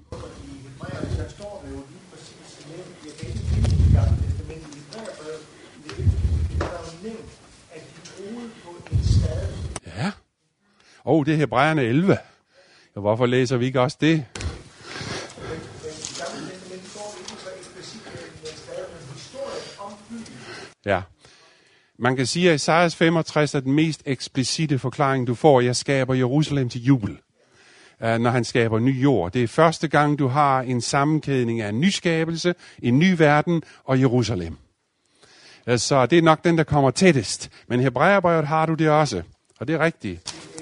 Åh, 11.06 11.18
oh, 11.18 11.26
det 11.26 11.34
er 11.34 11.38
Hebræerne 11.38 11.82
11. 11.82 12.18
Ja, 12.96 13.00
hvorfor 13.00 13.26
læser 13.26 13.56
vi 13.56 13.66
ikke 13.66 13.80
også 13.80 13.96
det? 14.00 14.24
Ja. 20.86 21.02
Man 21.98 22.16
kan 22.16 22.26
sige, 22.26 22.50
at 22.50 22.54
Isaias 22.54 22.96
65 22.96 23.54
er 23.54 23.60
den 23.60 23.72
mest 23.72 24.02
eksplicite 24.06 24.78
forklaring, 24.78 25.26
du 25.26 25.34
får. 25.34 25.60
Jeg 25.60 25.76
skaber 25.76 26.14
Jerusalem 26.14 26.68
til 26.68 26.84
jubel, 26.84 27.18
øh, 28.02 28.18
når 28.18 28.30
han 28.30 28.44
skaber 28.44 28.78
ny 28.78 29.02
jord. 29.02 29.32
Det 29.32 29.42
er 29.42 29.48
første 29.48 29.88
gang, 29.88 30.18
du 30.18 30.28
har 30.28 30.60
en 30.60 30.80
sammenkædning 30.80 31.60
af 31.60 31.68
en 31.68 31.80
nyskabelse, 31.80 32.54
en 32.82 32.98
ny 32.98 33.14
verden 33.18 33.62
og 33.84 34.00
Jerusalem. 34.00 34.56
Øh, 35.66 35.78
så 35.78 36.06
det 36.06 36.18
er 36.18 36.22
nok 36.22 36.44
den, 36.44 36.58
der 36.58 36.64
kommer 36.64 36.90
tættest. 36.90 37.50
Men 37.68 37.80
Hebræerbrevet 37.80 38.46
har 38.46 38.66
du 38.66 38.74
det 38.74 38.90
også. 38.90 39.22
Og 39.60 39.68
det 39.68 39.74
er 39.74 39.78
rigtigt. 39.78 40.53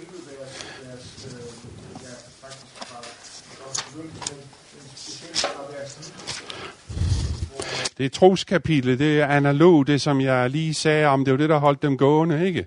Det 7.98 8.06
er 8.06 8.10
troskapitlet, 8.10 8.98
det 8.98 9.20
er 9.20 9.26
analog, 9.26 9.86
det 9.86 10.00
som 10.00 10.20
jeg 10.20 10.50
lige 10.50 10.74
sagde 10.74 11.06
om, 11.06 11.24
det 11.24 11.32
var 11.32 11.38
det, 11.38 11.48
der 11.48 11.58
holdt 11.58 11.82
dem 11.82 11.98
gående, 11.98 12.46
ikke? 12.46 12.66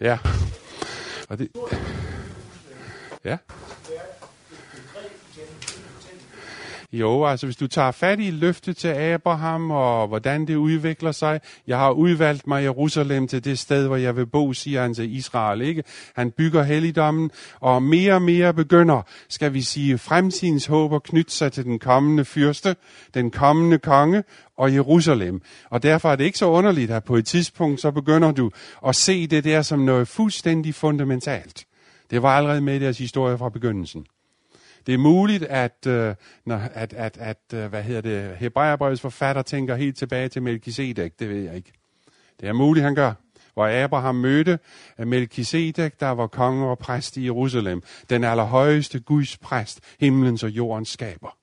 Ja. 0.00 0.18
Og 1.28 1.38
det, 1.38 1.48
ja. 3.24 3.36
Jo, 6.92 7.24
altså 7.24 7.46
hvis 7.46 7.56
du 7.56 7.66
tager 7.66 7.90
fat 7.90 8.20
i 8.20 8.30
løftet 8.30 8.76
til 8.76 8.88
Abraham 8.88 9.70
og 9.70 10.08
hvordan 10.08 10.46
det 10.46 10.54
udvikler 10.54 11.12
sig. 11.12 11.40
Jeg 11.66 11.78
har 11.78 11.90
udvalgt 11.90 12.46
mig 12.46 12.62
Jerusalem 12.62 13.28
til 13.28 13.44
det 13.44 13.58
sted, 13.58 13.86
hvor 13.86 13.96
jeg 13.96 14.16
vil 14.16 14.26
bo, 14.26 14.52
siger 14.52 14.82
han 14.82 14.94
til 14.94 15.16
Israel. 15.16 15.62
Ikke? 15.62 15.84
Han 16.14 16.30
bygger 16.30 16.62
helligdommen, 16.62 17.30
og 17.60 17.82
mere 17.82 18.14
og 18.14 18.22
mere 18.22 18.54
begynder, 18.54 19.02
skal 19.28 19.54
vi 19.54 19.60
sige, 19.60 19.98
fremtidens 19.98 20.66
håb 20.66 20.94
at 20.94 21.02
knytte 21.02 21.32
sig 21.32 21.52
til 21.52 21.64
den 21.64 21.78
kommende 21.78 22.24
fyrste, 22.24 22.76
den 23.14 23.30
kommende 23.30 23.78
konge 23.78 24.24
og 24.56 24.74
Jerusalem. 24.74 25.42
Og 25.70 25.82
derfor 25.82 26.12
er 26.12 26.16
det 26.16 26.24
ikke 26.24 26.38
så 26.38 26.46
underligt, 26.46 26.90
at 26.90 27.04
på 27.04 27.16
et 27.16 27.26
tidspunkt 27.26 27.80
så 27.80 27.90
begynder 27.90 28.32
du 28.32 28.50
at 28.86 28.96
se 28.96 29.26
det 29.26 29.44
der 29.44 29.62
som 29.62 29.78
noget 29.78 30.08
fuldstændig 30.08 30.74
fundamentalt. 30.74 31.64
Det 32.10 32.22
var 32.22 32.36
allerede 32.36 32.60
med 32.60 32.76
i 32.76 32.78
deres 32.78 32.98
historie 32.98 33.38
fra 33.38 33.48
begyndelsen. 33.48 34.06
Det 34.86 34.94
er 34.94 34.98
muligt, 34.98 35.42
at, 35.42 35.86
øh, 35.86 36.14
når, 36.46 36.56
at, 36.56 36.92
at, 36.92 37.18
at 37.18 37.38
øh, 37.54 37.66
hvad 37.66 37.82
hedder 37.82 38.00
det, 38.00 38.36
Hebræerbrevets 38.36 39.00
forfatter 39.00 39.42
tænker 39.42 39.74
helt 39.74 39.96
tilbage 39.96 40.28
til 40.28 40.42
Melchizedek. 40.42 41.18
Det 41.18 41.28
ved 41.28 41.42
jeg 41.42 41.56
ikke. 41.56 41.72
Det 42.40 42.48
er 42.48 42.52
muligt, 42.52 42.84
han 42.84 42.94
gør. 42.94 43.12
Hvor 43.54 43.84
Abraham 43.84 44.14
mødte 44.14 44.58
øh, 44.98 45.06
Melchizedek, 45.06 46.00
der 46.00 46.08
var 46.08 46.26
konge 46.26 46.66
og 46.66 46.78
præst 46.78 47.16
i 47.16 47.24
Jerusalem. 47.24 47.82
Den 48.10 48.24
allerhøjeste 48.24 49.00
Guds 49.00 49.38
præst, 49.38 49.80
himlens 50.00 50.42
og 50.42 50.50
jordens 50.50 50.88
skaber. 50.88 51.36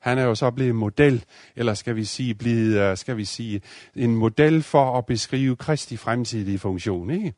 Han 0.00 0.18
er 0.18 0.22
jo 0.22 0.34
så 0.34 0.50
blevet 0.50 0.74
model, 0.74 1.24
eller 1.56 1.74
skal 1.74 1.96
vi 1.96 2.04
sige, 2.04 2.34
blevet, 2.34 2.80
øh, 2.80 2.96
skal 2.96 3.16
vi 3.16 3.24
sige, 3.24 3.60
en 3.96 4.16
model 4.16 4.62
for 4.62 4.98
at 4.98 5.06
beskrive 5.06 5.56
Kristi 5.56 5.96
fremtidige 5.96 6.58
funktion. 6.58 7.10
Ikke? 7.10 7.32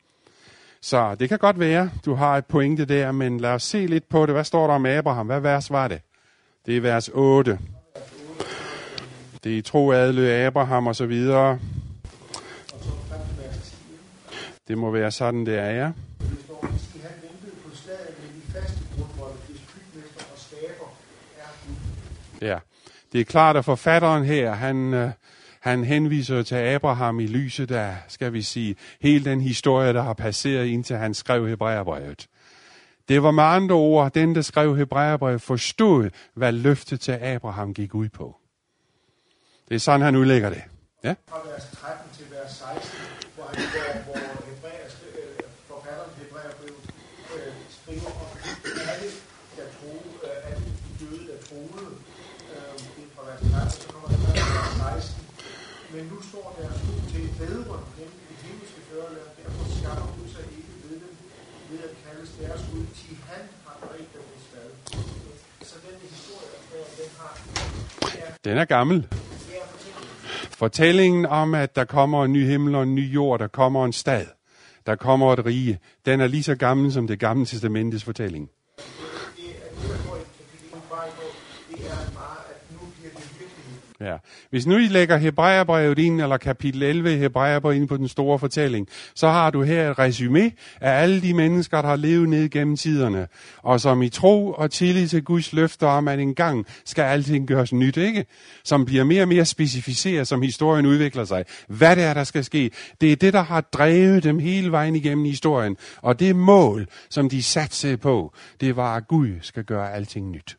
Så 0.87 1.14
det 1.14 1.29
kan 1.29 1.38
godt 1.38 1.61
være, 1.61 1.90
du 2.05 2.14
har 2.14 2.37
et 2.37 2.46
pointe 2.46 2.85
der, 2.85 3.12
men 3.12 3.40
lad 3.40 3.51
os 3.51 3.62
se 3.62 3.87
lidt 3.87 4.09
på 4.09 4.27
det. 4.27 4.35
Hvad 4.35 4.44
står 4.44 4.66
der 4.66 4.75
om 4.75 4.87
Abraham? 4.87 5.27
Hvad 5.27 5.40
vers 5.40 5.70
var 5.70 5.88
det? 5.88 6.01
Det 6.66 6.77
er 6.77 6.81
vers 6.81 7.09
8. 7.09 7.59
Det 9.44 9.59
er 9.59 9.62
tro 9.62 9.92
adlø 9.92 10.46
Abraham 10.46 10.87
og 10.87 10.96
så 10.96 11.07
videre. 11.07 11.59
Det 14.68 14.79
må 14.79 14.90
være 14.90 15.11
sådan, 15.11 15.46
det 15.46 15.59
er, 15.59 15.70
ja. 15.70 15.90
Ja, 22.40 22.59
det 23.12 23.20
er 23.20 23.25
klart, 23.25 23.57
at 23.57 23.64
forfatteren 23.64 24.25
her, 24.25 24.53
han, 24.53 24.94
øh, 24.94 25.11
han 25.66 25.85
henviser 25.85 26.42
til 26.42 26.55
Abraham 26.55 27.20
i 27.20 27.26
lyset 27.26 27.70
af, 27.70 27.96
skal 28.09 28.33
vi 28.33 28.42
sige, 28.42 28.76
hele 29.00 29.24
den 29.24 29.40
historie, 29.40 29.92
der 29.92 30.02
har 30.02 30.12
passeret 30.12 30.66
indtil 30.66 30.96
han 30.96 31.14
skrev 31.14 31.48
Hebræerbrevet. 31.48 32.26
Det 33.09 33.22
var 33.22 33.31
med 33.31 33.44
andre 33.44 33.74
ord, 33.74 34.12
den 34.12 34.35
der 34.35 34.42
skrev 34.42 34.76
Hebræerbrevet 34.76 35.42
forstod, 35.42 36.11
hvad 36.35 36.52
løftet 36.52 37.00
til 37.00 37.12
Abraham 37.12 37.74
gik 37.74 37.94
ud 37.94 38.09
på. 38.09 38.37
Det 39.68 39.74
er 39.74 39.79
sådan, 39.79 40.00
han 40.00 40.16
udlægger 40.16 40.50
det. 40.50 40.62
Ja? 41.05 41.14
Fra 41.29 41.40
vers 41.48 41.64
13 41.72 42.11
til 42.16 42.26
vers 42.31 42.50
16, 42.50 42.90
hvor, 43.35 43.44
han, 43.44 44.02
hvor, 44.05 44.12
hvor 44.12 44.42
Hebræer, 44.50 44.88
øh, 45.18 45.38
forfatteren 45.70 46.11
Hebræerbrevet 46.20 46.85
øh, 47.35 47.52
skriver 47.76 48.11
om 48.22 48.31
alle, 48.92 49.11
der 49.57 49.66
troede, 49.76 50.11
øh, 50.24 50.50
alle 50.50 50.64
de 50.87 50.92
døde, 51.00 51.24
der 51.31 51.38
troede. 51.48 51.88
Øh, 52.52 52.74
det 52.94 53.02
er 53.07 53.11
fra 53.16 53.22
vers 53.29 53.40
13, 53.52 53.70
så 53.70 53.88
kommer 53.92 54.09
der 54.09 54.18
vers 54.92 55.05
16 55.05 55.26
men 55.96 56.05
nu 56.12 56.18
står 56.31 56.46
deres 56.59 56.79
tro 56.85 56.94
til 57.12 57.24
bedre, 57.40 57.76
nemlig 57.98 58.22
det 58.29 58.37
himmelske 58.44 58.81
førerland. 58.88 59.31
Derfor 59.38 59.64
skammer 59.79 60.07
Gud 60.16 60.29
sig 60.35 60.44
ikke 60.57 60.72
ved 60.85 60.96
dem, 61.05 61.14
ved 61.70 61.81
at 61.88 61.94
kaldes 62.05 62.26
deres 62.40 62.61
Gud, 62.72 62.87
til 62.94 63.16
han 63.29 63.42
har 63.66 63.77
bredt 63.81 64.12
dem 64.12 64.22
i 64.37 64.40
skade. 64.46 64.72
Så 65.62 65.75
den 65.87 65.96
historie, 66.01 66.49
den 66.99 67.11
har... 67.18 68.38
Den 68.44 68.59
er 68.59 68.64
gammel. 68.64 69.07
Fortællingen 70.51 71.27
om, 71.27 71.55
at 71.55 71.77
der 71.77 71.85
kommer 71.85 72.25
en 72.25 72.33
ny 72.33 72.46
himmel 72.46 72.75
og 72.75 72.83
en 72.83 72.94
ny 72.94 73.14
jord, 73.14 73.38
der 73.38 73.46
kommer 73.46 73.85
en 73.85 73.92
stad, 73.92 74.27
der 74.87 74.96
kommer 74.96 75.33
et 75.33 75.46
rige, 75.46 75.79
den 76.07 76.20
er 76.20 76.27
lige 76.27 76.42
så 76.42 76.55
gammel 76.55 76.92
som 76.92 77.07
det 77.07 77.20
gamle 77.20 77.46
testamentets 77.46 78.05
fortælling. 78.05 78.51
Ja. 84.01 84.17
Hvis 84.51 84.67
nu 84.67 84.77
I 84.77 84.87
lægger 84.87 85.17
Hebræerbrevet 85.17 85.99
ind, 85.99 86.21
eller 86.21 86.37
kapitel 86.37 86.83
11 86.83 87.15
i 87.15 87.17
Hebræerbrevet 87.17 87.77
ind 87.77 87.89
på 87.89 87.97
den 87.97 88.09
store 88.09 88.39
fortælling, 88.39 88.89
så 89.15 89.29
har 89.29 89.51
du 89.51 89.63
her 89.63 89.91
et 89.91 89.99
resume 89.99 90.53
af 90.81 91.03
alle 91.03 91.23
de 91.23 91.35
mennesker, 91.35 91.83
der 91.83 91.89
har 91.89 91.97
levet 91.97 92.29
ned 92.29 92.49
gennem 92.49 92.77
tiderne, 92.77 93.29
og 93.63 93.81
som 93.81 94.03
i 94.03 94.09
tro 94.09 94.53
og 94.53 94.71
tillid 94.71 95.09
til 95.09 95.25
Guds 95.25 95.53
løfter 95.53 95.87
om, 95.87 96.09
at 96.09 96.19
en 96.19 96.35
gang 96.35 96.67
skal 96.85 97.03
alting 97.03 97.49
gøres 97.49 97.73
nyt, 97.73 97.97
ikke? 97.97 98.27
Som 98.65 98.85
bliver 98.85 99.05
mere 99.05 99.23
og 99.23 99.29
mere 99.29 99.45
specificeret, 99.45 100.29
som 100.29 100.43
historien 100.43 100.87
udvikler 100.87 101.25
sig. 101.25 101.45
Hvad 101.69 101.97
det 101.97 102.05
er, 102.05 102.15
der 102.15 102.25
skal 102.25 102.45
ske, 102.45 102.71
det 103.01 103.13
er 103.13 103.17
det, 103.17 103.33
der 103.33 103.43
har 103.43 103.61
drevet 103.61 104.25
dem 104.25 104.39
hele 104.39 104.73
vejen 104.73 104.97
igennem 104.97 105.25
historien. 105.25 105.77
Og 106.03 106.21
det 106.21 106.37
mål, 106.37 106.87
som 107.11 107.29
de 107.29 107.43
satte 107.43 107.97
på, 107.97 108.35
det 108.61 108.77
var, 108.77 108.97
at 108.97 109.09
Gud 109.09 109.31
skal 109.41 109.65
gøre 109.65 109.93
alting 109.93 110.31
nyt. 110.31 110.57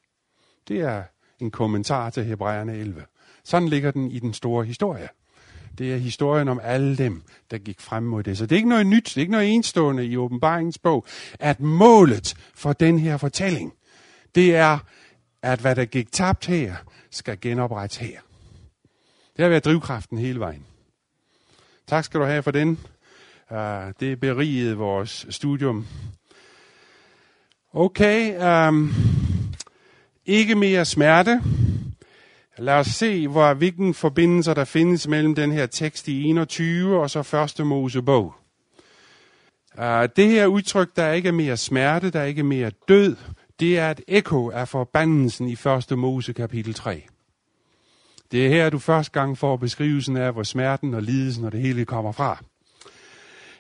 Det 0.68 0.82
er 0.82 1.04
en 1.40 1.52
kommentar 1.52 2.10
til 2.10 2.24
Hebræerne 2.24 2.74
11. 2.74 3.04
Sådan 3.48 3.70
ligger 3.70 3.92
den 3.92 4.12
i 4.12 4.20
den 4.20 4.34
store 4.34 4.66
historie. 4.66 5.10
Det 5.78 5.94
er 5.94 5.98
historien 5.98 6.48
om 6.48 6.60
alle 6.64 6.98
dem, 6.98 7.24
der 7.52 7.58
gik 7.58 7.82
frem 7.82 8.04
mod 8.04 8.24
det. 8.24 8.38
Så 8.38 8.46
det 8.46 8.52
er 8.52 8.56
ikke 8.56 8.70
noget 8.70 8.88
nyt, 8.88 9.04
det 9.04 9.18
er 9.18 9.22
ikke 9.22 9.32
noget 9.32 9.54
enstående 9.54 10.06
i 10.06 10.18
åbenbaringens 10.18 10.78
bog, 10.78 11.06
at 11.40 11.60
målet 11.60 12.36
for 12.54 12.74
den 12.74 13.00
her 13.00 13.18
fortælling, 13.18 13.74
det 14.36 14.56
er, 14.56 14.80
at 15.42 15.60
hvad 15.60 15.76
der 15.76 15.86
gik 15.86 16.12
tabt 16.12 16.46
her, 16.46 16.76
skal 17.12 17.38
genoprettes 17.42 17.98
her. 17.98 18.20
Det 19.38 19.44
har 19.44 19.50
været 19.50 19.66
drivkraften 19.66 20.18
hele 20.18 20.40
vejen. 20.40 20.66
Tak 21.88 22.06
skal 22.06 22.20
du 22.20 22.26
have 22.26 22.44
for 22.44 22.52
den. 22.52 22.80
Uh, 23.52 23.58
det 24.00 24.20
berigede 24.20 24.78
vores 24.78 25.26
studium. 25.30 25.88
Okay, 27.74 28.40
um, 28.70 28.94
ikke 30.26 30.56
mere 30.56 30.86
smerte. 30.86 31.42
Lad 32.60 32.74
os 32.74 32.88
se, 32.88 33.28
hvor, 33.28 33.54
hvilken 33.54 33.94
forbindelser 33.94 34.54
der 34.54 34.66
findes 34.66 35.08
mellem 35.08 35.36
den 35.36 35.52
her 35.52 35.66
tekst 35.66 36.08
i 36.08 36.24
21 36.24 37.00
og 37.00 37.10
så 37.10 37.24
første 37.24 37.64
Mosebog. 37.64 38.36
Uh, 39.78 39.84
det 40.16 40.28
her 40.28 40.46
udtryk, 40.46 40.90
der 40.96 41.12
ikke 41.12 41.28
er 41.28 41.34
mere 41.34 41.58
smerte, 41.58 42.10
der 42.10 42.24
ikke 42.24 42.40
er 42.40 42.44
mere 42.44 42.72
død, 42.88 43.16
det 43.60 43.80
er 43.80 43.92
et 43.92 44.02
ekko 44.08 44.50
af 44.50 44.68
forbandelsen 44.68 45.48
i 45.48 45.56
første 45.56 45.96
Mose 45.96 46.34
kapitel 46.34 46.74
3. 46.74 47.04
Det 48.32 48.46
er 48.46 48.50
her, 48.50 48.70
du 48.70 48.80
første 48.80 49.12
gang 49.12 49.38
får 49.38 49.58
beskrivelsen 49.58 50.18
af, 50.18 50.34
hvor 50.34 50.44
smerten 50.44 50.94
og 50.94 51.02
lidelsen 51.02 51.46
og 51.46 51.52
det 51.52 51.62
hele 51.62 51.86
kommer 51.86 52.12
fra. 52.12 52.44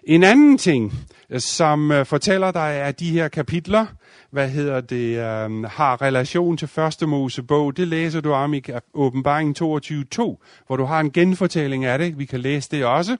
En 0.04 0.24
anden 0.24 0.58
ting, 0.58 0.94
som 1.38 1.92
øh, 1.92 2.06
fortæller 2.06 2.52
dig, 2.52 2.74
at 2.74 3.00
de 3.00 3.12
her 3.12 3.28
kapitler, 3.28 3.86
hvad 4.32 4.50
hedder 4.50 4.82
det, 4.82 5.18
øh, 5.18 5.64
har 5.64 6.02
relation 6.02 6.58
til 6.58 6.68
første 6.68 7.08
Mosebog, 7.08 7.78
det 7.78 7.88
læser 7.88 8.22
du 8.22 8.34
om 8.34 8.54
i 8.54 8.62
åbenbaringen 8.94 9.56
22.2, 9.56 10.38
hvor 10.68 10.78
du 10.78 10.84
har 10.84 11.00
en 11.00 11.12
genfortælling 11.12 11.86
af 11.86 12.00
det. 12.00 12.20
Vi 12.20 12.26
kan 12.26 12.40
læse 12.40 12.70
det 12.72 12.86
også. 12.86 13.18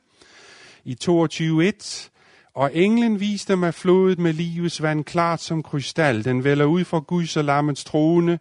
I 0.86 0.98
22.1, 1.04 2.10
og 2.56 2.72
englen 2.74 3.20
viste 3.20 3.56
mig 3.56 3.74
flodet 3.74 4.20
med 4.20 4.34
livets 4.34 4.82
vand 4.82 5.04
klart 5.04 5.42
som 5.42 5.64
krystal. 5.64 6.26
Den 6.26 6.44
vælger 6.44 6.66
ud 6.66 6.84
fra 6.84 7.00
Guds 7.00 7.38
og 7.38 7.44
lammets 7.44 7.84
trone. 7.84 8.40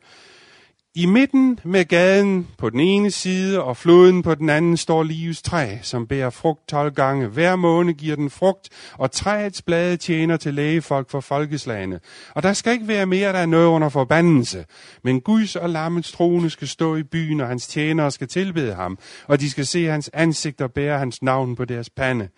I 0.99 1.07
midten 1.07 1.61
med 1.65 1.85
gaden 1.85 2.49
på 2.59 2.71
den 2.71 2.81
ene 2.81 3.11
side 3.11 3.63
og 3.63 3.77
floden 3.77 4.23
på 4.23 4.35
den 4.35 4.51
anden 4.51 4.77
står 4.77 5.03
livets 5.03 5.43
træ, 5.43 5.77
som 5.83 6.07
bærer 6.07 6.31
frugt 6.31 6.69
12 6.69 6.95
gange. 6.95 7.27
Hver 7.27 7.57
måned 7.57 7.95
giver 7.95 8.17
den 8.17 8.31
frugt, 8.31 8.69
og 8.99 9.13
træets 9.13 9.63
blade 9.63 9.97
tjener 9.97 10.37
til 10.37 10.55
lægefolk 10.55 11.11
for 11.11 11.21
folkeslagene. 11.21 12.01
Og 12.35 12.43
der 12.43 12.53
skal 12.53 12.73
ikke 12.73 12.89
være 12.89 13.07
mere, 13.07 13.33
der 13.33 13.39
er 13.39 13.47
noget 13.47 13.67
under 13.67 13.89
forbandelse. 13.89 14.65
Men 15.05 15.21
Guds 15.21 15.57
og 15.57 15.71
lammets 15.71 16.13
trone 16.13 16.51
skal 16.51 16.69
stå 16.69 16.97
i 16.97 17.03
byen, 17.03 17.41
og 17.41 17.49
hans 17.49 17.67
tjenere 17.67 18.11
skal 18.11 18.29
tilbede 18.29 18.75
ham, 18.75 18.99
og 19.27 19.41
de 19.41 19.51
skal 19.51 19.67
se 19.67 19.85
hans 19.85 20.11
ansigt 20.13 20.61
og 20.61 20.73
bære 20.73 20.99
hans 20.99 21.23
navn 21.23 21.57
på 21.57 21.65
deres 21.65 21.91
pande, 21.91 22.29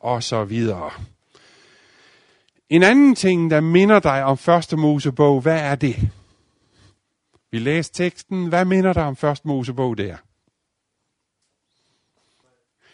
og 0.00 0.22
så 0.22 0.44
videre. 0.44 0.90
En 2.70 2.82
anden 2.82 3.14
ting, 3.14 3.50
der 3.50 3.60
minder 3.60 3.98
dig 3.98 4.24
om 4.24 4.38
første 4.38 4.76
Mosebog, 4.76 5.40
hvad 5.40 5.58
er 5.60 5.74
det? 5.74 6.10
Vi 7.54 7.58
læste 7.58 8.04
teksten. 8.04 8.46
Hvad 8.46 8.64
minder 8.64 8.92
der 8.92 9.02
om 9.02 9.16
første 9.16 9.48
Mosebog 9.48 9.98
der? 9.98 10.16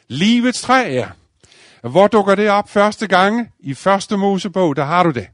Livets 0.09 0.63
træ, 0.63 0.93
ja. 0.93 1.09
Hvor 1.83 2.09
dukker 2.09 2.35
det 2.35 2.51
op 2.51 2.69
første 2.69 3.07
gang? 3.07 3.49
I 3.61 3.75
første 3.75 4.17
Mosebog, 4.17 4.77
der 4.77 4.85
har 4.85 5.03
du 5.03 5.11
det. 5.11 5.29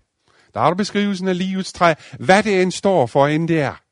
Der 0.55 0.61
har 0.61 0.71
du 0.71 0.77
beskrivelsen 0.77 1.29
af 1.29 1.39
livets 1.39 1.73
træ. 1.73 1.95
Hvad 2.19 2.43
det 2.43 2.63
end 2.63 2.73
står 2.73 3.07
for, 3.07 3.27
end 3.27 3.49
det 3.49 3.61
er. 3.61 3.83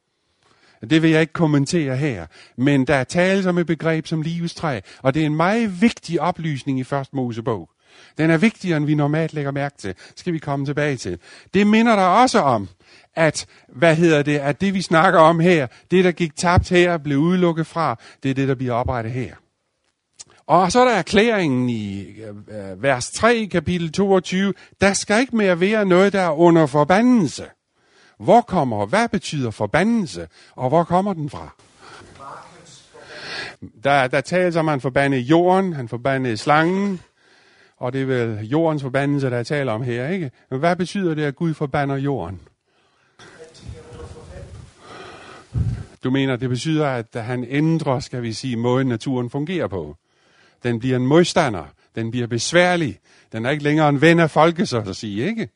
Det 0.90 1.02
vil 1.02 1.10
jeg 1.10 1.20
ikke 1.20 1.32
kommentere 1.32 1.96
her. 1.96 2.26
Men 2.56 2.86
der 2.86 2.94
er 2.94 3.04
tale 3.04 3.48
om 3.48 3.58
et 3.58 3.66
begreb 3.66 4.06
som 4.06 4.22
livets 4.22 4.54
træ. 4.54 4.80
Og 5.02 5.14
det 5.14 5.22
er 5.22 5.26
en 5.26 5.36
meget 5.36 5.80
vigtig 5.80 6.20
oplysning 6.20 6.80
i 6.80 6.84
første 6.84 7.16
Mosebog. 7.16 7.70
Den 8.18 8.30
er 8.30 8.36
vigtigere, 8.36 8.76
end 8.76 8.86
vi 8.86 8.94
normalt 8.94 9.32
lægger 9.32 9.50
mærke 9.50 9.78
til. 9.78 9.94
Skal 10.16 10.32
vi 10.32 10.38
komme 10.38 10.66
tilbage 10.66 10.96
til. 10.96 11.18
Det 11.54 11.66
minder 11.66 11.96
der 11.96 12.02
også 12.02 12.40
om, 12.40 12.68
at, 13.16 13.46
hvad 13.68 13.96
hedder 13.96 14.22
det, 14.22 14.38
at 14.38 14.60
det 14.60 14.74
vi 14.74 14.82
snakker 14.82 15.20
om 15.20 15.40
her, 15.40 15.66
det 15.90 16.04
der 16.04 16.12
gik 16.12 16.36
tabt 16.36 16.68
her, 16.68 16.98
blev 16.98 17.18
udelukket 17.18 17.66
fra, 17.66 17.98
det 18.22 18.30
er 18.30 18.34
det, 18.34 18.48
der 18.48 18.54
bliver 18.54 18.72
oprettet 18.72 19.12
her. 19.12 19.34
Og 20.46 20.72
så 20.72 20.80
er 20.80 20.84
der 20.84 20.94
erklæringen 20.94 21.68
i 21.68 22.02
øh, 22.48 22.82
vers 22.82 23.10
3, 23.10 23.48
kapitel 23.52 23.92
22. 23.92 24.54
Der 24.80 24.92
skal 24.92 25.20
ikke 25.20 25.36
mere 25.36 25.60
være 25.60 25.84
noget, 25.84 26.12
der 26.12 26.20
er 26.20 26.30
under 26.30 26.66
forbandelse. 26.66 27.44
Hvor 28.18 28.40
kommer, 28.40 28.86
hvad 28.86 29.08
betyder 29.08 29.50
forbandelse, 29.50 30.28
og 30.56 30.68
hvor 30.68 30.84
kommer 30.84 31.12
den 31.12 31.30
fra? 31.30 31.54
Der, 33.84 34.06
der 34.06 34.20
tales 34.20 34.56
om, 34.56 34.68
at 34.68 34.72
han 34.72 34.80
forbandede 34.80 35.22
jorden, 35.22 35.72
han 35.72 35.88
forbandede 35.88 36.36
slangen, 36.36 37.00
og 37.76 37.92
det 37.92 38.02
er 38.02 38.06
vel 38.06 38.46
jordens 38.46 38.82
forbandelse, 38.82 39.30
der 39.30 39.36
er 39.36 39.42
tale 39.42 39.72
om 39.72 39.82
her, 39.82 40.08
ikke? 40.08 40.30
Men 40.50 40.58
hvad 40.58 40.76
betyder 40.76 41.14
det, 41.14 41.24
at 41.24 41.36
Gud 41.36 41.54
forbander 41.54 41.96
jorden? 41.96 42.40
Du 46.04 46.10
mener, 46.10 46.36
det 46.36 46.48
betyder, 46.48 46.86
at 46.86 47.06
han 47.14 47.44
ændrer, 47.48 48.00
skal 48.00 48.22
vi 48.22 48.32
sige, 48.32 48.56
måden 48.56 48.86
naturen 48.88 49.30
fungerer 49.30 49.68
på. 49.68 49.96
Den 50.62 50.78
bliver 50.78 50.96
en 50.96 51.06
modstander. 51.06 51.64
Den 51.94 52.10
bliver 52.10 52.26
besværlig. 52.26 52.98
Den 53.32 53.46
er 53.46 53.50
ikke 53.50 53.64
længere 53.64 53.88
en 53.88 54.00
ven 54.00 54.20
af 54.20 54.30
folket, 54.30 54.68
så 54.68 54.78
at 54.78 54.96
sige, 54.96 55.26
ikke? 55.26 55.48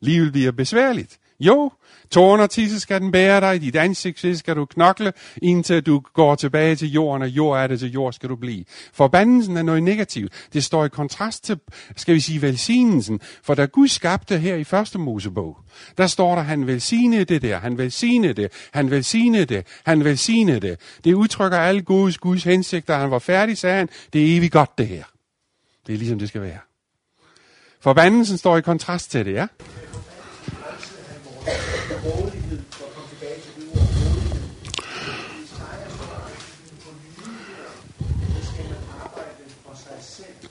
Livet 0.00 0.32
bliver 0.32 0.52
besværligt. 0.52 1.18
Jo, 1.40 1.72
tårn 2.10 2.40
og 2.40 2.50
tisse 2.50 2.80
skal 2.80 3.00
den 3.00 3.12
bære 3.12 3.40
dig, 3.40 3.60
dit 3.60 3.76
ansigt 3.76 4.38
skal 4.38 4.56
du 4.56 4.64
knokle, 4.64 5.12
indtil 5.42 5.86
du 5.86 6.02
går 6.14 6.34
tilbage 6.34 6.76
til 6.76 6.92
jorden, 6.92 7.22
og 7.22 7.28
jord 7.28 7.60
er 7.60 7.66
det, 7.66 7.78
til 7.78 7.92
jord 7.92 8.12
skal 8.12 8.28
du 8.28 8.36
blive. 8.36 8.64
Forbandelsen 8.92 9.56
er 9.56 9.62
noget 9.62 9.82
negativt. 9.82 10.32
Det 10.52 10.64
står 10.64 10.84
i 10.84 10.88
kontrast 10.88 11.44
til, 11.44 11.60
skal 11.96 12.14
vi 12.14 12.20
sige, 12.20 12.42
velsignelsen. 12.42 13.20
For 13.42 13.54
da 13.54 13.64
Gud 13.64 13.88
skabte 13.88 14.38
her 14.38 14.54
i 14.54 14.64
første 14.64 14.98
Mosebog, 14.98 15.58
der 15.98 16.06
står 16.06 16.34
der, 16.34 16.42
han 16.42 16.66
velsignede 16.66 17.24
det 17.24 17.42
der, 17.42 17.58
han 17.58 17.78
velsignede 17.78 18.34
det, 18.34 18.52
han 18.72 18.90
velsignede 18.90 19.44
det, 19.44 19.66
han 19.86 20.04
velsignede 20.04 20.60
det. 20.60 20.80
Det 21.04 21.14
udtrykker 21.14 21.58
alle 21.58 21.82
Guds, 21.82 22.18
Guds 22.18 22.44
hensigter. 22.44 22.96
Han 22.96 23.10
var 23.10 23.18
færdig, 23.18 23.58
sagde 23.58 23.76
han, 23.76 23.88
det 24.12 24.32
er 24.32 24.36
evigt 24.36 24.52
godt 24.52 24.78
det 24.78 24.88
her. 24.88 25.04
Det 25.86 25.92
er 25.92 25.98
ligesom 25.98 26.18
det 26.18 26.28
skal 26.28 26.40
være. 26.40 26.58
Forbandelsen 27.80 28.38
står 28.38 28.56
i 28.56 28.60
kontrast 28.60 29.10
til 29.10 29.26
det, 29.26 29.32
ja? 29.32 29.46
Rådighed, 32.06 32.62
for 32.70 32.84
at 32.86 32.92
komme 32.94 33.08
tilbage 33.10 33.40
til 33.40 33.52
det 33.56 33.64
ord 33.72 33.78
rådighed. 33.78 34.42
Skal 38.42 38.64
man 38.64 38.82
arbejde 39.00 39.42
for 39.64 39.74
sig 39.76 39.98
selv, 40.00 40.50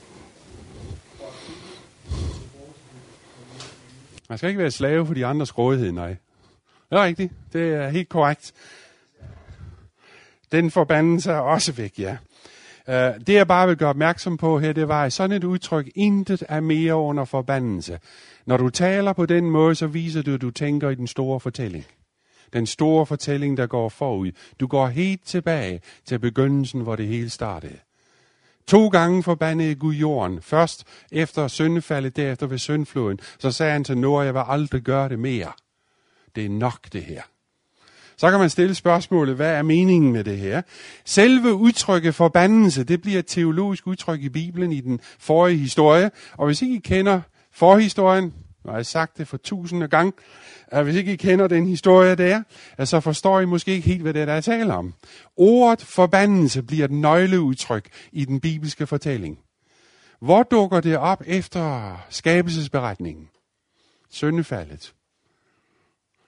Man 4.30 4.38
skal 4.38 4.48
ikke 4.50 4.60
være 4.62 4.72
slave 4.72 5.06
for 5.08 5.14
de 5.14 5.26
andres 5.26 5.58
rådighed, 5.58 5.92
nej. 5.92 6.16
Det 6.90 6.98
er 6.98 7.04
rigtigt. 7.04 7.34
Det 7.54 7.74
er 7.74 7.90
helt 7.90 8.10
korrekt. 8.10 8.54
Den 10.52 10.72
forbandelse 10.72 11.32
er 11.32 11.40
også 11.40 11.72
væk, 11.72 12.00
ja. 12.00 12.18
Øh, 12.88 13.20
det 13.28 13.34
jeg 13.34 13.48
bare 13.48 13.68
vil 13.68 13.78
gøre 13.78 13.90
opmærksom 13.90 14.38
på 14.38 14.60
her, 14.60 14.74
det 14.74 14.88
var, 14.88 15.04
at 15.04 15.14
sådan 15.14 15.38
et 15.38 15.44
udtryk, 15.44 15.90
intet 15.96 16.44
er 16.50 16.60
mere 16.60 16.96
under 16.96 17.26
forbandelse. 17.26 18.00
Når 18.46 18.58
du 18.58 18.70
taler 18.70 19.14
på 19.14 19.26
den 19.26 19.52
måde, 19.52 19.76
så 19.76 19.88
viser 19.88 20.22
du, 20.22 20.34
at 20.34 20.42
du 20.42 20.52
tænker 20.52 20.90
i 20.90 20.96
den 20.96 21.08
store 21.08 21.40
fortælling. 21.40 21.86
Den 22.54 22.66
store 22.66 23.06
fortælling, 23.06 23.58
der 23.58 23.68
går 23.68 23.90
forud. 23.90 24.32
Du 24.60 24.68
går 24.68 24.88
helt 24.88 25.26
tilbage 25.26 25.82
til 26.06 26.20
begyndelsen, 26.20 26.82
hvor 26.82 26.96
det 26.96 27.08
hele 27.08 27.30
startede. 27.30 27.78
To 28.68 28.88
gange 28.88 29.24
forbandede 29.24 29.76
Gud 29.76 29.94
jorden. 29.94 30.42
Først 30.42 30.84
efter 31.12 31.48
syndefaldet, 31.48 32.16
derefter 32.16 32.48
ved 32.48 32.58
syndfloden. 32.58 33.20
Så 33.40 33.52
sagde 33.52 33.72
han 33.72 33.84
til 33.84 33.98
Noah, 33.98 34.26
jeg 34.26 34.34
vil 34.34 34.44
aldrig 34.48 34.82
gøre 34.82 35.10
det 35.10 35.20
mere. 35.20 35.52
Det 36.36 36.46
er 36.46 36.50
nok 36.50 36.94
det 36.94 37.04
her. 37.04 37.22
Så 38.18 38.30
kan 38.30 38.40
man 38.40 38.50
stille 38.50 38.76
spørgsmålet, 38.76 39.36
hvad 39.36 39.52
er 39.52 39.62
meningen 39.62 40.14
med 40.14 40.24
det 40.24 40.38
her? 40.38 40.62
Selve 41.06 41.54
udtrykket 41.54 42.16
forbandelse, 42.16 42.84
det 42.84 43.02
bliver 43.02 43.20
et 43.20 43.28
teologisk 43.28 43.88
udtryk 43.88 44.22
i 44.22 44.30
Bibelen 44.30 44.72
i 44.72 44.82
den 44.82 45.00
forrige 45.20 45.58
historie. 45.58 46.12
Og 46.38 46.46
hvis 46.46 46.62
ikke 46.62 46.76
I 46.76 46.80
kender 46.80 47.22
forhistorien, 47.54 48.34
og 48.64 48.70
jeg 48.70 48.76
har 48.76 48.84
sagt 48.84 49.18
det 49.18 49.28
for 49.28 49.38
tusinde 49.38 49.88
gange, 49.88 50.14
at 50.68 50.84
hvis 50.84 50.96
ikke 50.96 51.14
I 51.14 51.16
kender 51.16 51.48
den 51.48 51.68
historie 51.68 52.16
der, 52.16 52.44
så 52.86 53.00
forstår 53.00 53.40
I 53.40 53.46
måske 53.46 53.72
ikke 53.72 53.88
helt, 53.88 54.02
hvad 54.02 54.14
det 54.14 54.22
er, 54.22 54.26
der 54.26 54.34
er 54.34 54.42
tale 54.42 54.74
om. 54.74 54.94
Ordet 55.38 55.82
forbandelse 55.82 56.64
bliver 56.64 56.86
et 56.86 56.92
nøgleudtryk 56.92 57.90
i 58.12 58.26
den 58.26 58.40
bibelske 58.40 58.88
fortælling. 58.88 59.40
Hvor 60.20 60.44
dukker 60.44 60.80
det 60.80 60.98
op 60.98 61.24
efter 61.26 61.96
skabelsesberetningen? 62.10 63.30
Søndefaldet. 64.10 64.94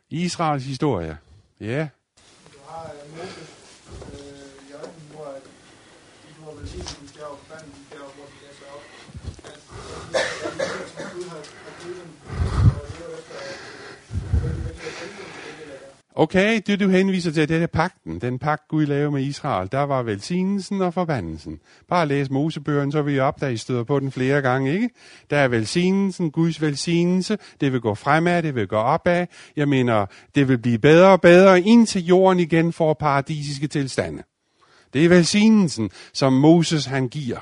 Israels 0.10 0.66
historie. 0.66 1.18
Ja. 1.60 1.88
Du 10.43 10.43
Okay, 16.16 16.62
det 16.68 16.80
du 16.80 16.90
henviser 16.90 17.32
til, 17.32 17.50
det 17.50 17.64
er 17.64 17.68
pakten. 17.68 18.22
Den 18.22 18.40
pagt 18.40 18.68
Gud 18.68 18.86
lavede 18.86 19.12
med 19.12 19.22
Israel. 19.22 19.70
Der 19.72 19.82
var 19.82 20.04
velsignelsen 20.04 20.82
og 20.82 20.94
forbandelsen. 20.94 21.60
Bare 21.90 22.08
læs 22.08 22.30
Mosebøgerne, 22.30 22.92
så 22.92 23.02
vil 23.02 23.16
I 23.16 23.20
opdage, 23.20 23.54
I 23.54 23.58
støder 23.58 23.84
på 23.84 24.00
den 24.00 24.12
flere 24.12 24.42
gange, 24.42 24.74
ikke? 24.74 24.90
Der 25.30 25.38
er 25.38 25.48
velsignelsen, 25.48 26.32
Guds 26.32 26.62
velsignelse. 26.62 27.38
Det 27.62 27.74
vil 27.74 27.82
gå 27.82 27.96
fremad, 27.96 28.44
det 28.44 28.56
vil 28.56 28.68
gå 28.68 28.76
opad. 28.76 29.28
Jeg 29.56 29.70
mener, 29.70 30.06
det 30.36 30.48
vil 30.48 30.58
blive 30.58 30.80
bedre 30.80 31.12
og 31.12 31.22
bedre, 31.22 31.62
indtil 31.62 32.06
jorden 32.06 32.40
igen 32.40 32.74
får 32.74 32.94
paradisiske 32.94 33.68
tilstande. 33.68 34.24
Det 34.94 35.06
er 35.06 35.10
velsignelsen, 35.10 35.90
som 36.14 36.34
Moses 36.34 36.86
han 36.86 37.08
giver. 37.08 37.38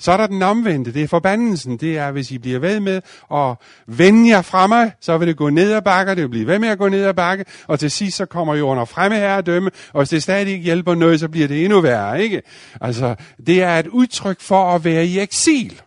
Så 0.00 0.12
er 0.12 0.16
der 0.16 0.26
den 0.26 0.42
omvendte, 0.42 0.94
det 0.94 1.02
er 1.02 1.08
forbandelsen. 1.08 1.76
Det 1.76 1.98
er, 1.98 2.10
hvis 2.10 2.30
I 2.30 2.38
bliver 2.38 2.58
ved 2.58 2.80
med 2.80 3.00
at 3.34 3.54
vende 3.86 4.28
jer 4.28 4.42
fra 4.42 4.66
mig, 4.66 4.92
så 5.00 5.18
vil 5.18 5.28
det 5.28 5.36
gå 5.36 5.50
ned 5.50 5.72
ad 5.72 5.82
bakke, 5.82 6.14
det 6.14 6.22
vil 6.22 6.28
blive 6.28 6.46
ved 6.46 6.58
med 6.58 6.68
at 6.68 6.78
gå 6.78 6.88
ned 6.88 7.04
ad 7.04 7.14
bakke, 7.14 7.44
og 7.66 7.80
til 7.80 7.90
sidst 7.90 8.16
så 8.16 8.26
kommer 8.26 8.54
I 8.54 8.60
under 8.60 8.84
fremme 8.84 9.16
her 9.16 9.40
dømme, 9.40 9.70
og 9.92 10.00
hvis 10.00 10.08
det 10.08 10.22
stadig 10.22 10.52
ikke 10.52 10.64
hjælper 10.64 10.94
noget, 10.94 11.20
så 11.20 11.28
bliver 11.28 11.48
det 11.48 11.64
endnu 11.64 11.80
værre, 11.80 12.22
ikke? 12.22 12.42
Altså, 12.80 13.14
det 13.46 13.62
er 13.62 13.78
et 13.78 13.86
udtryk 13.86 14.40
for 14.40 14.74
at 14.74 14.84
være 14.84 15.06
i 15.06 15.18
eksil. 15.18 15.80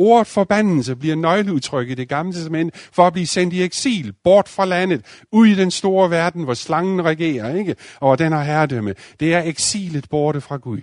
Ordet 0.00 0.26
forbandelse 0.26 0.96
bliver 0.96 1.16
nøgleudtryk 1.16 1.90
i 1.90 1.94
det 1.94 2.08
gamle 2.08 2.32
testament 2.32 2.88
for 2.92 3.06
at 3.06 3.12
blive 3.12 3.26
sendt 3.26 3.54
i 3.54 3.62
eksil, 3.62 4.14
bort 4.24 4.48
fra 4.48 4.64
landet, 4.64 5.04
ud 5.32 5.46
i 5.46 5.54
den 5.54 5.70
store 5.70 6.10
verden, 6.10 6.44
hvor 6.44 6.54
slangen 6.54 7.04
regerer, 7.04 7.54
ikke? 7.54 7.76
Og 8.00 8.18
den 8.18 8.32
har 8.32 8.42
herredømme. 8.42 8.94
Det 9.20 9.34
er 9.34 9.42
eksilet 9.42 10.08
borte 10.10 10.40
fra 10.40 10.56
Gud. 10.56 10.78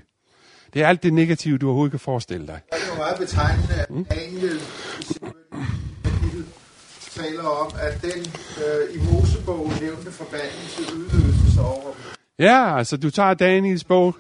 Det 0.74 0.84
er 0.84 0.88
alt 0.88 1.04
det 1.04 1.14
negative, 1.14 1.58
du 1.58 1.68
overhovedet 1.68 1.92
kan 1.92 2.00
forestille 2.00 2.48
dig. 2.48 2.60
Det 2.72 2.82
er 2.84 2.88
jo 2.94 2.98
meget 2.98 3.18
betegnende, 3.20 3.74
at 3.74 3.88
Daniel 3.90 4.60
sit 5.02 5.22
kapitel 6.04 6.46
taler 7.12 7.44
om, 7.44 7.72
at 7.82 8.02
den 8.02 8.20
øh, 8.66 8.96
i 8.96 9.12
Mosebogen 9.12 9.74
nævnte 9.82 10.12
forbandelse 10.12 10.96
udløses 10.96 11.58
over 11.58 11.82
dem. 11.82 11.94
Ja, 12.40 12.78
altså 12.78 12.98
du 12.98 13.10
tager 13.10 13.34
Daniels 13.34 13.84
bog, 13.84 14.16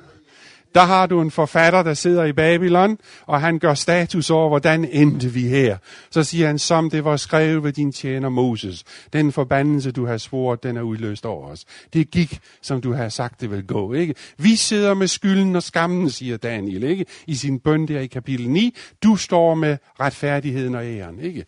der 0.75 0.83
har 0.83 1.05
du 1.05 1.21
en 1.21 1.31
forfatter, 1.31 1.83
der 1.83 1.93
sidder 1.93 2.23
i 2.23 2.33
Babylon, 2.33 2.97
og 3.25 3.41
han 3.41 3.59
gør 3.59 3.73
status 3.73 4.29
over, 4.29 4.49
hvordan 4.49 4.85
endte 4.91 5.29
vi 5.29 5.47
her. 5.47 5.77
Så 6.09 6.23
siger 6.23 6.47
han, 6.47 6.59
som 6.59 6.89
det 6.89 7.05
var 7.05 7.17
skrevet 7.17 7.63
ved 7.63 7.73
din 7.73 7.91
tjener 7.91 8.29
Moses. 8.29 8.83
Den 9.13 9.31
forbandelse, 9.31 9.91
du 9.91 10.05
har 10.05 10.17
svoret, 10.17 10.63
den 10.63 10.77
er 10.77 10.81
udløst 10.81 11.25
over 11.25 11.47
os. 11.47 11.65
Det 11.93 12.11
gik, 12.11 12.39
som 12.61 12.81
du 12.81 12.93
har 12.93 13.09
sagt, 13.09 13.41
det 13.41 13.51
vil 13.51 13.67
gå. 13.67 13.93
Ikke? 13.93 14.15
Vi 14.37 14.55
sidder 14.55 14.93
med 14.93 15.07
skylden 15.07 15.55
og 15.55 15.63
skammen, 15.63 16.09
siger 16.09 16.37
Daniel, 16.37 16.83
ikke? 16.83 17.05
i 17.27 17.35
sin 17.35 17.59
bøn 17.59 17.87
der 17.87 17.99
i 17.99 18.07
kapitel 18.07 18.49
9. 18.49 18.75
Du 19.03 19.15
står 19.15 19.55
med 19.55 19.77
retfærdigheden 19.99 20.75
og 20.75 20.85
æren. 20.85 21.19
Ikke? 21.19 21.45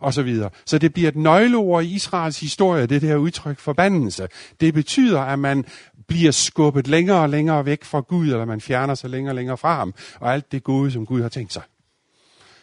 Og 0.00 0.14
så 0.14 0.22
videre. 0.22 0.50
Så 0.64 0.78
det 0.78 0.92
bliver 0.92 1.08
et 1.08 1.16
nøgleord 1.16 1.84
i 1.84 1.94
Israels 1.94 2.40
historie, 2.40 2.86
det 2.86 3.02
der 3.02 3.16
udtryk 3.16 3.58
forbandelse. 3.58 4.28
Det 4.60 4.74
betyder, 4.74 5.20
at 5.20 5.38
man 5.38 5.64
bliver 6.08 6.30
skubbet 6.30 6.88
længere 6.88 7.20
og 7.20 7.28
længere 7.28 7.64
væk 7.64 7.84
fra 7.84 8.00
Gud, 8.00 8.26
eller 8.26 8.44
man 8.44 8.60
fjerner 8.60 8.94
sig 8.94 9.10
længere 9.10 9.30
og 9.30 9.36
længere 9.36 9.56
fra 9.56 9.74
ham, 9.74 9.94
og 10.20 10.32
alt 10.32 10.52
det 10.52 10.64
gode, 10.64 10.90
som 10.90 11.06
Gud 11.06 11.22
har 11.22 11.28
tænkt 11.28 11.52
sig. 11.52 11.62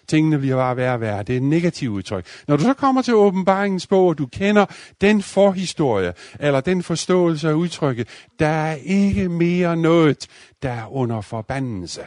Tingene 0.08 0.40
bliver 0.40 0.56
bare 0.56 0.78
værre 0.78 0.94
og 0.94 1.02
værre. 1.02 1.24
Det 1.24 1.34
er 1.34 1.38
et 1.38 1.44
negativt 1.44 1.92
udtryk. 1.92 2.26
Når 2.48 2.58
du 2.58 2.64
så 2.64 2.74
kommer 2.74 3.02
til 3.02 3.16
åbenbaringens 3.16 3.88
bog, 3.88 4.08
og 4.08 4.18
du 4.18 4.26
kender 4.26 4.66
den 5.02 5.22
forhistorie, 5.22 6.14
eller 6.40 6.62
den 6.62 6.84
forståelse 6.84 7.50
af 7.50 7.54
udtrykket, 7.54 8.08
der 8.40 8.48
er 8.48 8.76
ikke 8.76 9.30
mere 9.30 9.78
noget, 9.78 10.28
der 10.62 10.72
er 10.72 10.94
under 10.94 11.22
forbandelse. 11.22 12.02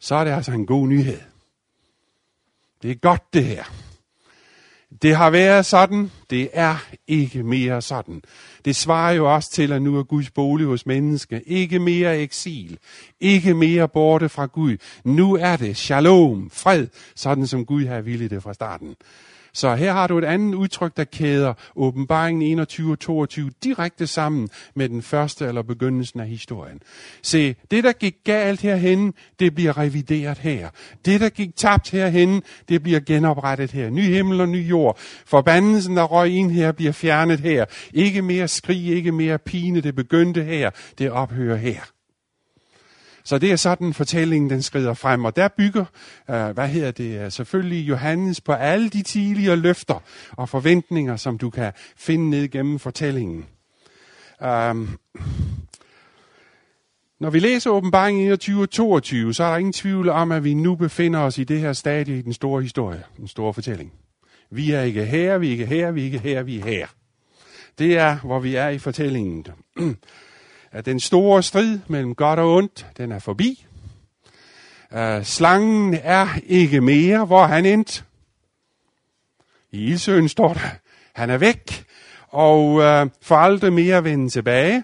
Så 0.00 0.14
er 0.14 0.24
det 0.24 0.30
altså 0.30 0.52
en 0.52 0.66
god 0.66 0.88
nyhed. 0.88 1.20
Det 2.82 2.90
er 2.90 2.94
godt 2.94 3.22
det 3.34 3.44
her. 3.44 3.64
Det 5.02 5.16
har 5.16 5.30
været 5.30 5.66
sådan, 5.66 6.10
det 6.30 6.50
er 6.52 6.76
ikke 7.06 7.42
mere 7.42 7.82
sådan. 7.82 8.22
Det 8.64 8.76
svarer 8.76 9.12
jo 9.12 9.34
også 9.34 9.50
til, 9.50 9.72
at 9.72 9.82
nu 9.82 9.98
er 9.98 10.02
Guds 10.02 10.30
bolig 10.30 10.66
hos 10.66 10.86
mennesker. 10.86 11.40
Ikke 11.46 11.78
mere 11.78 12.18
eksil. 12.18 12.78
Ikke 13.20 13.54
mere 13.54 13.88
borte 13.88 14.28
fra 14.28 14.46
Gud. 14.46 14.76
Nu 15.04 15.34
er 15.34 15.56
det 15.56 15.76
shalom, 15.76 16.50
fred, 16.52 16.86
sådan 17.14 17.46
som 17.46 17.66
Gud 17.66 17.86
har 17.86 18.00
ville 18.00 18.28
det 18.28 18.42
fra 18.42 18.54
starten. 18.54 18.96
Så 19.56 19.74
her 19.74 19.92
har 19.92 20.06
du 20.06 20.18
et 20.18 20.24
andet 20.24 20.54
udtryk, 20.54 20.96
der 20.96 21.04
kæder 21.04 21.54
åbenbaringen 21.76 22.42
21 22.42 22.92
og 22.92 22.98
22 22.98 23.50
direkte 23.64 24.06
sammen 24.06 24.48
med 24.74 24.88
den 24.88 25.02
første 25.02 25.46
eller 25.46 25.62
begyndelsen 25.62 26.20
af 26.20 26.28
historien. 26.28 26.80
Se, 27.22 27.54
det 27.70 27.84
der 27.84 27.92
gik 27.92 28.14
galt 28.24 28.60
herhen, 28.60 29.14
det 29.38 29.54
bliver 29.54 29.78
revideret 29.78 30.38
her. 30.38 30.68
Det 31.04 31.20
der 31.20 31.28
gik 31.28 31.56
tabt 31.56 31.90
herhen, 31.90 32.42
det 32.68 32.82
bliver 32.82 33.00
genoprettet 33.00 33.72
her. 33.72 33.90
Ny 33.90 34.02
himmel 34.02 34.40
og 34.40 34.48
ny 34.48 34.68
jord. 34.68 34.98
Forbandelsen, 35.26 35.96
der 35.96 36.04
røg 36.04 36.30
ind 36.30 36.50
her, 36.50 36.72
bliver 36.72 36.92
fjernet 36.92 37.40
her. 37.40 37.64
Ikke 37.92 38.22
mere 38.22 38.48
skrig, 38.48 38.86
ikke 38.86 39.12
mere 39.12 39.38
pine, 39.38 39.80
det 39.80 39.94
begyndte 39.94 40.44
her, 40.44 40.70
det 40.98 41.10
ophører 41.10 41.56
her. 41.56 41.95
Så 43.26 43.38
det 43.38 43.52
er 43.52 43.56
sådan, 43.56 43.94
fortællingen 43.94 44.50
den 44.50 44.62
skrider 44.62 44.94
frem. 44.94 45.24
Og 45.24 45.36
der 45.36 45.48
bygger, 45.48 45.84
øh, 46.30 46.48
hvad 46.50 46.68
hedder 46.68 46.90
det, 46.90 47.24
øh, 47.24 47.32
selvfølgelig 47.32 47.88
Johannes 47.88 48.40
på 48.40 48.52
alle 48.52 48.88
de 48.88 49.02
tidligere 49.02 49.56
løfter 49.56 50.02
og 50.30 50.48
forventninger, 50.48 51.16
som 51.16 51.38
du 51.38 51.50
kan 51.50 51.72
finde 51.96 52.30
ned 52.30 52.48
gennem 52.48 52.78
fortællingen. 52.78 53.46
Um, 54.40 54.98
når 57.20 57.30
vi 57.30 57.38
læser 57.38 57.70
åbenbaringen 57.70 58.24
21 58.24 58.62
og 58.62 58.70
22, 58.70 59.34
så 59.34 59.44
er 59.44 59.50
der 59.50 59.56
ingen 59.56 59.72
tvivl 59.72 60.08
om, 60.08 60.32
at 60.32 60.44
vi 60.44 60.54
nu 60.54 60.74
befinder 60.74 61.20
os 61.20 61.38
i 61.38 61.44
det 61.44 61.60
her 61.60 61.72
stadie 61.72 62.18
i 62.18 62.22
den 62.22 62.32
store 62.32 62.62
historie, 62.62 63.02
den 63.16 63.28
store 63.28 63.54
fortælling. 63.54 63.92
Vi 64.50 64.70
er 64.70 64.82
ikke 64.82 65.04
her, 65.04 65.38
vi 65.38 65.48
er 65.48 65.50
ikke 65.50 65.66
her, 65.66 65.90
vi 65.90 66.00
er 66.00 66.04
ikke 66.04 66.18
her, 66.18 66.42
vi 66.42 66.58
er 66.58 66.64
her. 66.64 66.86
Det 67.78 67.98
er, 67.98 68.18
hvor 68.18 68.40
vi 68.40 68.54
er 68.54 68.68
i 68.68 68.78
fortællingen 68.78 69.46
at 70.72 70.86
den 70.86 71.00
store 71.00 71.42
strid 71.42 71.78
mellem 71.88 72.14
godt 72.14 72.38
og 72.38 72.54
ondt, 72.54 72.86
den 72.96 73.12
er 73.12 73.18
forbi. 73.18 73.66
Uh, 74.92 75.22
slangen 75.22 75.94
er 76.02 76.28
ikke 76.46 76.80
mere, 76.80 77.24
hvor 77.24 77.46
han 77.46 77.66
endte. 77.66 78.02
I 79.72 79.84
ildsøen 79.84 80.28
står 80.28 80.52
der, 80.52 80.68
han 81.14 81.30
er 81.30 81.38
væk, 81.38 81.84
og 82.28 82.72
uh, 82.72 83.10
får 83.22 83.36
aldrig 83.36 83.72
mere 83.72 84.04
vende 84.04 84.28
tilbage. 84.28 84.82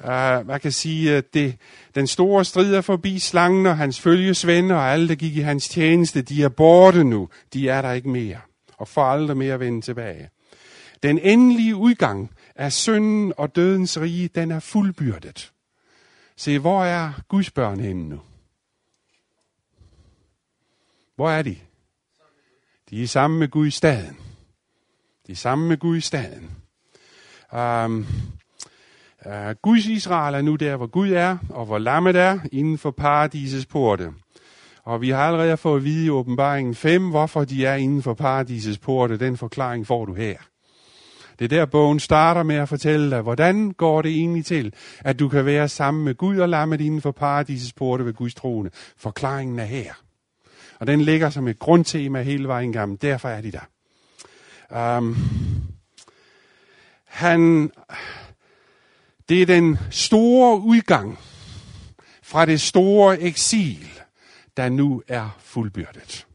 Uh, 0.00 0.46
man 0.46 0.60
kan 0.62 0.72
sige, 0.72 1.16
at 1.16 1.34
det, 1.34 1.56
den 1.94 2.06
store 2.06 2.44
strid 2.44 2.74
er 2.74 2.80
forbi 2.80 3.18
slangen 3.18 3.66
og 3.66 3.76
hans 3.76 4.00
følgesvenner 4.00 4.74
og 4.74 4.92
alle, 4.92 5.08
der 5.08 5.14
gik 5.14 5.36
i 5.36 5.40
hans 5.40 5.68
tjeneste, 5.68 6.22
de 6.22 6.42
er 6.42 6.48
borte 6.48 7.04
nu. 7.04 7.28
De 7.52 7.68
er 7.68 7.82
der 7.82 7.92
ikke 7.92 8.08
mere, 8.08 8.38
og 8.78 8.88
får 8.88 9.04
aldrig 9.04 9.36
mere 9.36 9.60
vende 9.60 9.80
tilbage. 9.80 10.28
Den 11.02 11.18
endelige 11.18 11.76
udgang 11.76 12.30
af 12.56 12.72
synden 12.72 13.32
og 13.36 13.56
dødens 13.56 14.00
rige, 14.00 14.28
den 14.28 14.50
er 14.50 14.60
fuldbyrdet. 14.60 15.52
Se, 16.36 16.58
hvor 16.58 16.84
er 16.84 17.12
Guds 17.28 17.50
børn 17.50 17.80
henne 17.80 18.08
nu? 18.08 18.20
Hvor 21.16 21.30
er 21.30 21.42
de? 21.42 21.56
De 22.90 23.02
er 23.02 23.06
sammen 23.06 23.38
med 23.38 23.48
Gud 23.48 23.66
i 23.66 23.70
staden. 23.70 24.16
De 25.26 25.32
er 25.32 25.36
sammen 25.36 25.68
med 25.68 25.76
Gud 25.76 25.96
i 25.96 26.00
staden. 26.00 26.50
Um, 27.52 28.06
uh, 29.26 29.50
Guds 29.62 29.86
Israel 29.86 30.34
er 30.34 30.42
nu 30.42 30.56
der, 30.56 30.76
hvor 30.76 30.86
Gud 30.86 31.10
er, 31.10 31.38
og 31.50 31.66
hvor 31.66 31.78
lammet 31.78 32.16
er, 32.16 32.40
inden 32.52 32.78
for 32.78 32.90
paradisets 32.90 33.66
porte. 33.66 34.12
Og 34.84 35.00
vi 35.00 35.10
har 35.10 35.26
allerede 35.26 35.56
fået 35.56 35.76
at 35.76 35.84
vide 35.84 36.06
i 36.06 36.10
åbenbaringen 36.10 36.74
5, 36.74 37.10
hvorfor 37.10 37.44
de 37.44 37.66
er 37.66 37.74
inden 37.74 38.02
for 38.02 38.14
paradisets 38.14 38.78
porte. 38.78 39.18
Den 39.18 39.36
forklaring 39.36 39.86
får 39.86 40.04
du 40.04 40.14
her. 40.14 40.36
Det 41.38 41.44
er 41.44 41.48
der, 41.48 41.66
bogen 41.66 42.00
starter 42.00 42.42
med 42.42 42.56
at 42.56 42.68
fortælle 42.68 43.10
dig, 43.10 43.20
hvordan 43.20 43.70
går 43.70 44.02
det 44.02 44.10
egentlig 44.10 44.44
til, 44.44 44.74
at 45.00 45.18
du 45.18 45.28
kan 45.28 45.46
være 45.46 45.68
sammen 45.68 46.04
med 46.04 46.14
Gud 46.14 46.38
og 46.38 46.48
lammet 46.48 46.80
inden 46.80 47.00
for 47.00 47.10
paradisets 47.10 47.72
porte 47.72 48.04
ved 48.04 48.14
Guds 48.14 48.34
trone. 48.34 48.70
Forklaringen 48.96 49.58
er 49.58 49.64
her. 49.64 49.92
Og 50.78 50.86
den 50.86 51.00
ligger 51.00 51.30
som 51.30 51.48
et 51.48 51.58
grundtema 51.58 52.22
hele 52.22 52.48
vejen 52.48 52.72
gennem. 52.72 52.98
Derfor 52.98 53.28
er 53.28 53.40
de 53.40 53.52
der. 53.52 54.96
Um, 54.98 55.16
han, 57.04 57.70
det 59.28 59.42
er 59.42 59.46
den 59.46 59.78
store 59.90 60.60
udgang 60.60 61.18
fra 62.22 62.46
det 62.46 62.60
store 62.60 63.20
eksil, 63.20 63.88
der 64.56 64.68
nu 64.68 65.02
er 65.08 65.36
fuldbyrdet. 65.38 66.26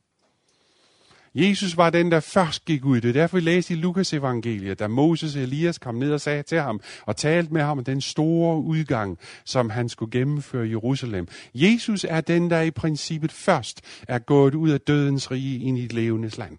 Jesus 1.39 1.77
var 1.77 1.89
den, 1.89 2.11
der 2.11 2.19
først 2.19 2.65
gik 2.65 2.85
ud. 2.85 3.01
Det 3.01 3.09
er 3.09 3.13
derfor, 3.13 3.37
vi 3.37 3.41
læste 3.41 3.73
i 3.73 3.77
Lukas 3.77 4.13
evangeliet, 4.13 4.79
da 4.79 4.87
Moses 4.87 5.35
og 5.35 5.41
Elias 5.41 5.77
kom 5.77 5.95
ned 5.95 6.11
og 6.11 6.21
sagde 6.21 6.43
til 6.43 6.59
ham 6.59 6.81
og 7.05 7.15
talte 7.15 7.53
med 7.53 7.61
ham 7.61 7.77
om 7.77 7.83
den 7.83 8.01
store 8.01 8.61
udgang, 8.61 9.17
som 9.45 9.69
han 9.69 9.89
skulle 9.89 10.11
gennemføre 10.11 10.67
i 10.67 10.69
Jerusalem. 10.69 11.27
Jesus 11.55 12.05
er 12.09 12.21
den, 12.21 12.49
der 12.49 12.61
i 12.61 12.71
princippet 12.71 13.31
først 13.31 13.81
er 14.07 14.19
gået 14.19 14.55
ud 14.55 14.69
af 14.69 14.81
dødens 14.81 15.31
rige 15.31 15.59
ind 15.59 15.77
i 15.77 15.85
et 15.85 15.93
levendes 15.93 16.37
land. 16.37 16.57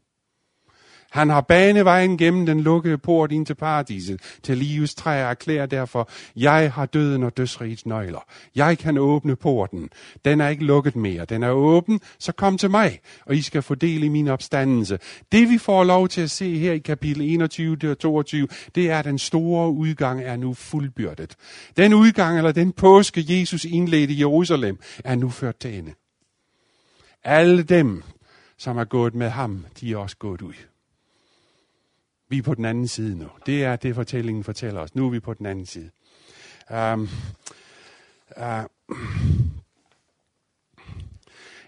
Han 1.11 1.31
har 1.31 1.41
banevejen 1.41 2.19
gennem 2.19 2.47
den 2.47 2.61
lukkede 2.61 2.99
port 2.99 3.33
ind 3.33 3.47
til 3.47 3.55
paradiset, 3.55 4.21
til 4.43 4.59
livets 4.59 4.95
træ 4.95 5.25
og 5.25 5.31
erklærer 5.31 5.67
derfor, 5.67 6.11
jeg 6.37 6.73
har 6.73 6.87
døden 6.87 7.23
og 7.23 7.37
dødsrigets 7.37 7.87
nøgler. 7.87 8.25
Jeg 8.55 8.79
kan 8.79 8.99
åbne 8.99 9.37
porten. 9.37 9.89
Den 10.25 10.41
er 10.41 10.49
ikke 10.49 10.65
lukket 10.65 10.97
mere. 10.97 11.25
Den 11.25 11.43
er 11.43 11.51
åben, 11.51 12.01
så 12.19 12.33
kom 12.33 12.59
til 12.59 12.71
mig, 12.71 13.01
og 13.27 13.37
I 13.37 13.43
skal 13.43 13.63
få 13.63 13.75
del 13.75 14.03
i 14.03 14.09
min 14.09 14.29
opstandelse. 14.29 14.99
Det 15.33 15.51
vi 15.51 15.59
får 15.59 15.85
lov 15.85 16.09
til 16.09 16.21
at 16.21 16.31
se 16.31 16.59
her 16.59 16.73
i 16.73 16.79
kapitel 16.79 17.23
21 17.23 17.79
og 17.91 17.99
22, 17.99 18.49
det 18.75 18.91
er, 18.91 18.99
at 18.99 19.05
den 19.05 19.19
store 19.19 19.71
udgang 19.71 20.23
er 20.23 20.37
nu 20.37 20.55
fuldbyrdet. 20.55 21.37
Den 21.77 21.95
udgang, 21.95 22.39
eller 22.39 22.53
den 22.53 22.73
påske, 22.73 23.25
Jesus 23.29 23.65
indledte 23.65 24.15
i 24.15 24.21
Jerusalem, 24.21 24.79
er 25.05 25.15
nu 25.15 25.29
ført 25.31 25.57
til 25.57 25.79
ende. 25.79 25.93
Alle 27.25 27.63
dem, 27.63 28.03
som 28.59 28.79
er 28.79 28.85
gået 28.85 29.15
med 29.15 29.29
ham, 29.29 29.67
de 29.81 29.93
er 29.93 29.97
også 29.97 30.17
gået 30.17 30.43
ud. 30.43 30.55
Vi 32.29 32.39
er 32.39 32.43
på 32.43 32.55
den 32.55 32.65
anden 32.65 32.89
side 32.89 33.19
nu. 33.19 33.29
Det 33.47 33.65
er 33.65 33.77
det, 33.77 33.95
fortællingen 33.95 34.45
fortæller 34.45 34.81
os. 34.81 34.95
Nu 34.95 35.07
er 35.07 35.11
vi 35.11 35.21
på 35.21 35.35
den 35.35 35.47
anden 35.47 35.67
side. 35.67 35.91
Um, 36.71 37.09
uh, 38.37 38.65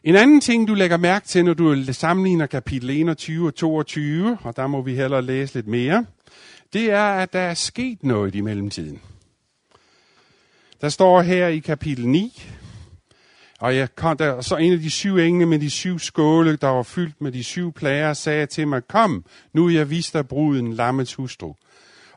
en 0.05 0.17
anden 0.17 0.41
ting, 0.41 0.69
du 0.69 0.75
lægger 0.75 0.97
mærke 0.97 1.27
til, 1.27 1.45
når 1.45 1.55
du 1.55 1.93
sammenligner 1.93 2.47
kapitel 2.47 2.91
21 2.91 3.47
og 3.47 3.55
22, 3.55 4.39
og 4.43 4.57
der 4.57 4.67
må 4.67 4.83
vi 4.83 4.95
hellere 4.95 5.23
læse 5.23 5.55
lidt 5.55 5.67
mere, 5.67 6.07
det 6.73 6.91
er, 6.91 7.05
at 7.05 7.33
der 7.33 7.41
er 7.41 7.55
sket 7.55 8.05
noget 8.05 8.35
i 8.35 8.41
mellemtiden. 8.41 9.01
Der 10.81 10.89
står 10.89 11.23
her 11.23 11.47
i 11.47 11.59
kapitel 11.59 12.09
9, 12.09 12.43
og 13.61 13.77
jeg 13.77 13.95
kom 13.95 14.17
der, 14.17 14.31
og 14.31 14.45
så 14.45 14.57
en 14.57 14.73
af 14.73 14.79
de 14.79 14.91
syv 14.91 15.17
engle 15.17 15.47
med 15.47 15.59
de 15.59 15.71
syv 15.71 15.99
skåle, 15.99 16.57
der 16.57 16.69
var 16.69 16.83
fyldt 16.83 17.21
med 17.21 17.33
de 17.33 17.45
syv 17.45 17.73
plager, 17.73 18.13
sagde 18.13 18.47
til 18.47 18.69
mig, 18.69 18.83
kom, 18.89 19.25
nu 19.53 19.69
jeg 19.69 19.91
vist 19.91 20.13
dig 20.13 20.29
bruden, 20.29 20.73
lammets 20.73 21.15
hustru. 21.15 21.55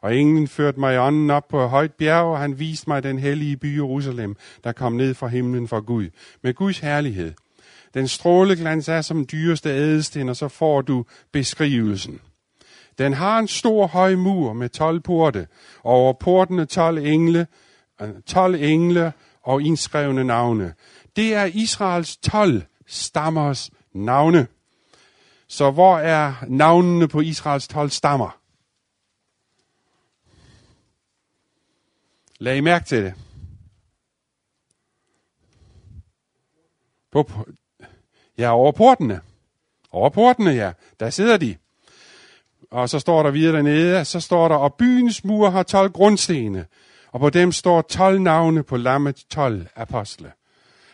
Og 0.02 0.16
englen 0.16 0.48
førte 0.48 0.80
mig 0.80 0.96
i 0.96 0.98
ånden 0.98 1.30
op 1.30 1.48
på 1.48 1.64
et 1.64 1.70
højt 1.70 1.94
bjerg, 1.94 2.26
og 2.26 2.40
han 2.40 2.60
viste 2.60 2.90
mig 2.90 3.04
den 3.04 3.20
hellige 3.20 3.58
by 3.58 3.76
Jerusalem, 3.76 4.36
der 4.64 4.72
kom 4.72 4.94
ned 4.94 5.14
fra 5.14 5.28
himlen 5.28 5.68
fra 5.68 5.80
Gud, 5.80 6.10
med 6.44 6.54
Guds 6.54 6.80
herlighed. 6.80 7.34
Den 7.94 8.08
stråleglans 8.08 8.88
er 8.88 9.02
som 9.02 9.26
dyreste 9.32 9.70
ædelsten, 9.70 10.30
og 10.30 10.36
så 10.36 10.48
får 10.48 10.82
du 10.82 11.06
beskrivelsen. 11.32 12.20
Den 12.98 13.14
har 13.14 13.40
en 13.40 13.48
stor 13.48 13.88
høj 13.88 14.16
mur 14.16 14.54
med 14.54 14.70
12 14.70 15.00
porte, 15.00 15.48
og 15.84 15.92
over 15.92 16.14
portene 16.14 16.66
12 16.66 16.98
engle, 16.98 17.48
øh, 18.02 18.10
12 18.26 18.56
engle 18.56 19.12
og 19.44 19.62
indskrevne 19.62 20.24
navne. 20.24 20.74
Det 21.16 21.34
er 21.34 21.46
Israels 21.46 22.18
12 22.18 22.64
stammers 22.88 23.72
navne. 23.94 24.48
Så 25.48 25.72
hvor 25.72 25.98
er 25.98 26.34
navnene 26.48 27.08
på 27.08 27.22
Israels 27.22 27.68
12 27.68 27.90
stammer? 27.90 28.40
Lag 32.40 32.58
I 32.58 32.62
mærke 32.62 32.86
til 32.86 33.04
det. 33.04 33.14
På, 37.12 37.30
ja, 38.38 38.54
over 38.54 38.72
portene. 38.72 39.22
Over 39.92 40.10
portene, 40.10 40.52
ja. 40.52 40.72
Der 41.00 41.10
sidder 41.10 41.38
de. 41.38 41.58
Og 42.72 42.90
så 42.90 43.00
står 43.00 43.24
der 43.24 43.32
videre 43.32 43.56
dernede, 43.56 44.06
så 44.06 44.20
står 44.20 44.48
der, 44.48 44.56
og 44.56 44.74
byens 44.74 45.24
mur 45.24 45.50
har 45.50 45.64
12 45.64 45.92
grundstene, 45.92 46.66
og 47.12 47.20
på 47.20 47.30
dem 47.30 47.52
står 47.52 47.82
12 47.82 48.22
navne 48.22 48.64
på 48.64 48.78
lammet 48.78 49.26
12 49.30 49.68
apostle. 49.76 50.32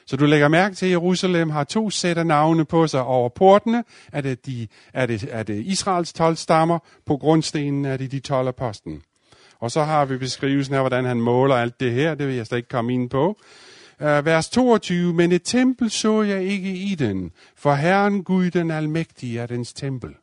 Så 0.10 0.18
du 0.18 0.26
lægger 0.26 0.48
mærke 0.48 0.76
til, 0.76 0.86
at 0.86 0.92
Jerusalem 0.92 1.50
har 1.50 1.64
to 1.64 1.90
sæt 1.90 2.18
af 2.18 2.26
navne 2.26 2.66
på 2.66 2.88
sig. 2.88 3.04
Over 3.04 3.30
portene 3.30 3.84
er 4.12 4.22
det, 4.22 4.46
de, 4.46 4.68
er 4.94 5.06
det, 5.06 5.28
er 5.32 5.44
det 5.44 5.66
Israels 5.66 6.14
12 6.14 6.36
stammer, 6.36 6.80
på 7.06 7.18
grundstenen 7.18 7.86
er 7.86 7.98
det 7.98 8.12
de 8.12 8.20
12 8.20 8.48
apostlen. 8.48 9.02
Og 9.60 9.72
så 9.72 9.84
har 9.84 10.06
vi 10.06 10.18
beskrivelsen 10.18 10.76
af, 10.76 10.82
hvordan 10.82 11.06
han 11.06 11.22
måler 11.22 11.56
alt 11.56 11.80
det 11.80 11.92
her. 11.92 12.16
Det 12.16 12.28
vil 12.28 12.36
jeg 12.36 12.48
slet 12.48 12.58
ikke 12.58 12.70
komme 12.70 12.94
ind 12.94 13.10
på. 13.10 13.40
Uh, 14.00 14.26
vers 14.26 14.50
22. 14.50 15.14
Men 15.14 15.32
et 15.32 15.44
tempel 15.44 15.90
så 15.90 16.22
jeg 16.22 16.44
ikke 16.44 16.74
i 16.74 16.96
den, 16.96 17.32
for 17.56 17.74
Herren 17.74 18.24
Gud 18.24 18.52
den 18.52 18.72
almægtige 18.72 19.40
er 19.40 19.46
dens 19.46 19.74
tempel. 19.74 20.16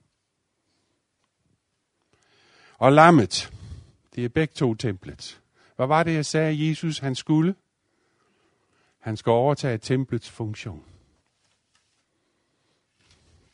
Og 2.78 2.92
lammet, 2.92 3.50
det 4.14 4.24
er 4.24 4.28
begge 4.28 4.52
to 4.54 4.74
templet. 4.74 5.40
Hvad 5.76 5.86
var 5.86 6.02
det, 6.02 6.14
jeg 6.14 6.26
sagde, 6.26 6.68
Jesus 6.68 6.98
han 6.98 7.14
skulle? 7.14 7.54
Han 9.06 9.16
skal 9.16 9.30
overtage 9.30 9.78
templets 9.78 10.30
funktion. 10.30 10.82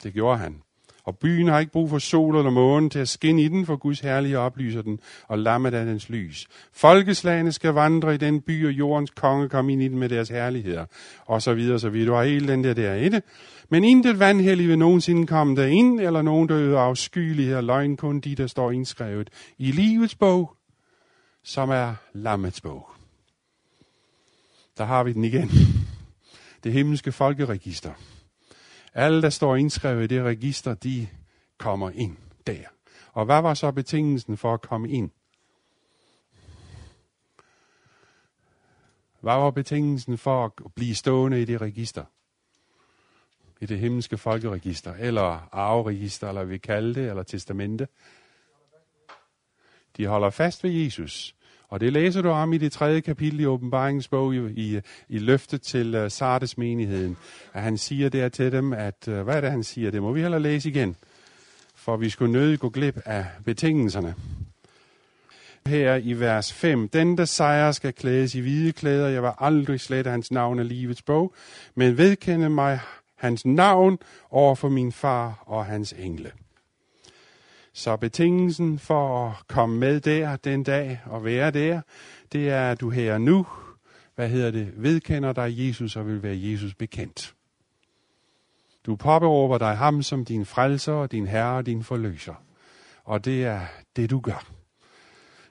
Det 0.02 0.12
gjorde 0.12 0.38
han. 0.38 0.62
Og 1.04 1.18
byen 1.18 1.48
har 1.48 1.58
ikke 1.58 1.72
brug 1.72 1.90
for 1.90 1.98
sol 1.98 2.36
eller 2.36 2.50
måne 2.50 2.90
til 2.90 2.98
at 2.98 3.08
skinne 3.08 3.42
i 3.42 3.48
den, 3.48 3.66
for 3.66 3.76
Guds 3.76 4.00
herlige 4.00 4.38
oplyser 4.38 4.82
den, 4.82 5.00
og 5.28 5.38
lammet 5.38 5.74
af 5.74 5.86
dens 5.86 6.08
lys. 6.08 6.48
Folkeslagene 6.72 7.52
skal 7.52 7.72
vandre 7.72 8.14
i 8.14 8.16
den 8.16 8.40
by, 8.40 8.66
og 8.66 8.72
jordens 8.72 9.10
konge 9.10 9.48
komme 9.48 9.72
ind 9.72 9.82
i 9.82 9.88
den 9.88 9.98
med 9.98 10.08
deres 10.08 10.28
herligheder, 10.28 10.86
og 11.26 11.42
så 11.42 11.54
videre, 11.54 11.78
så 11.78 11.88
videre. 11.88 12.08
Du 12.08 12.14
har 12.14 12.24
hele 12.24 12.52
den 12.52 12.64
der 12.64 12.74
der 12.74 13.08
det. 13.08 13.22
Men 13.68 13.84
intet 13.84 14.18
vandhellig 14.18 14.68
vil 14.68 14.78
nogensinde 14.78 15.26
komme 15.26 15.56
derind, 15.56 16.00
eller 16.00 16.22
nogen, 16.22 16.48
der 16.48 16.78
af 16.78 16.82
afskyelighed 16.82 17.56
og 17.56 17.64
løgn, 17.64 17.96
kun 17.96 18.20
de, 18.20 18.34
der 18.34 18.46
står 18.46 18.70
indskrevet 18.70 19.30
i 19.58 19.72
livets 19.72 20.14
bog, 20.14 20.56
som 21.42 21.70
er 21.70 21.94
lammets 22.12 22.60
bog. 22.60 22.92
Der 24.82 24.86
har 24.86 25.02
vi 25.04 25.12
den 25.12 25.24
igen. 25.24 25.50
Det 26.64 26.72
himmelske 26.72 27.12
folkeregister. 27.12 27.92
Alle, 28.94 29.22
der 29.22 29.30
står 29.30 29.56
indskrevet 29.56 30.04
i 30.04 30.06
det 30.06 30.22
register, 30.22 30.74
de 30.74 31.08
kommer 31.58 31.90
ind 31.90 32.16
der. 32.46 32.64
Og 33.12 33.24
hvad 33.24 33.42
var 33.42 33.54
så 33.54 33.70
betingelsen 33.70 34.36
for 34.36 34.54
at 34.54 34.60
komme 34.60 34.90
ind? 34.90 35.10
Hvad 39.20 39.34
var 39.34 39.50
betingelsen 39.50 40.18
for 40.18 40.44
at 40.44 40.52
blive 40.74 40.94
stående 40.94 41.42
i 41.42 41.44
det 41.44 41.60
register? 41.60 42.04
I 43.60 43.66
det 43.66 43.78
himmelske 43.78 44.18
folkeregister, 44.18 44.94
eller 44.94 45.48
arveregister, 45.52 46.28
eller 46.28 46.44
vi 46.44 46.58
kalde 46.58 46.94
det, 46.94 47.08
eller 47.08 47.22
testamente. 47.22 47.88
De 49.96 50.06
holder 50.06 50.30
fast 50.30 50.64
ved 50.64 50.70
Jesus. 50.70 51.34
Og 51.72 51.80
det 51.80 51.92
læser 51.92 52.22
du 52.22 52.28
om 52.28 52.52
i 52.52 52.58
det 52.58 52.72
tredje 52.72 53.00
kapitel 53.00 53.40
i 53.40 53.46
åbenbaringens 53.46 54.08
bog 54.08 54.34
i, 54.34 54.38
i, 54.38 54.80
i 55.08 55.18
løftet 55.18 55.62
til 55.62 56.04
uh, 56.04 56.10
Sardes 56.10 56.58
menigheden. 56.58 57.16
At 57.52 57.62
han 57.62 57.78
siger 57.78 58.08
der 58.08 58.28
til 58.28 58.52
dem, 58.52 58.72
at 58.72 59.08
uh, 59.08 59.20
hvad 59.20 59.36
er 59.36 59.40
det 59.40 59.50
han 59.50 59.62
siger? 59.62 59.90
Det 59.90 60.02
må 60.02 60.12
vi 60.12 60.20
heller 60.20 60.38
læse 60.38 60.68
igen. 60.68 60.96
For 61.74 61.96
vi 61.96 62.10
skulle 62.10 62.32
nødig 62.32 62.58
gå 62.58 62.68
glip 62.68 63.00
af 63.04 63.26
betingelserne. 63.44 64.14
Her 65.66 65.96
i 65.96 66.12
vers 66.12 66.52
5. 66.52 66.88
Den, 66.88 67.18
der 67.18 67.24
sejrer, 67.24 67.72
skal 67.72 67.92
klædes 67.92 68.34
i 68.34 68.40
hvide 68.40 68.72
klæder. 68.72 69.08
Jeg 69.08 69.22
var 69.22 69.36
aldrig 69.38 69.80
slet 69.80 70.06
hans 70.06 70.30
navn 70.30 70.58
af 70.58 70.68
livets 70.68 71.02
bog, 71.02 71.34
men 71.74 71.98
vedkende 71.98 72.50
mig 72.50 72.80
hans 73.16 73.46
navn 73.46 73.98
over 74.30 74.54
for 74.54 74.68
min 74.68 74.92
far 74.92 75.42
og 75.46 75.66
hans 75.66 75.94
engle. 75.98 76.32
Så 77.72 77.96
betingelsen 77.96 78.78
for 78.78 79.28
at 79.28 79.46
komme 79.48 79.78
med 79.78 80.00
der 80.00 80.36
den 80.36 80.62
dag 80.62 81.00
og 81.04 81.24
være 81.24 81.50
der, 81.50 81.80
det 82.32 82.50
er, 82.50 82.70
at 82.70 82.80
du 82.80 82.90
her 82.90 83.18
nu, 83.18 83.46
hvad 84.14 84.28
hedder 84.28 84.50
det, 84.50 84.72
vedkender 84.76 85.32
dig 85.32 85.66
Jesus 85.66 85.96
og 85.96 86.06
vil 86.06 86.22
være 86.22 86.36
Jesus 86.38 86.74
bekendt. 86.74 87.34
Du 88.86 88.96
påberåber 88.96 89.58
dig 89.58 89.76
ham 89.76 90.02
som 90.02 90.24
din 90.24 90.46
frelser, 90.46 91.06
din 91.06 91.26
herre 91.26 91.56
og 91.56 91.66
din 91.66 91.84
forløser. 91.84 92.34
Og 93.04 93.24
det 93.24 93.44
er 93.44 93.60
det, 93.96 94.10
du 94.10 94.20
gør. 94.20 94.46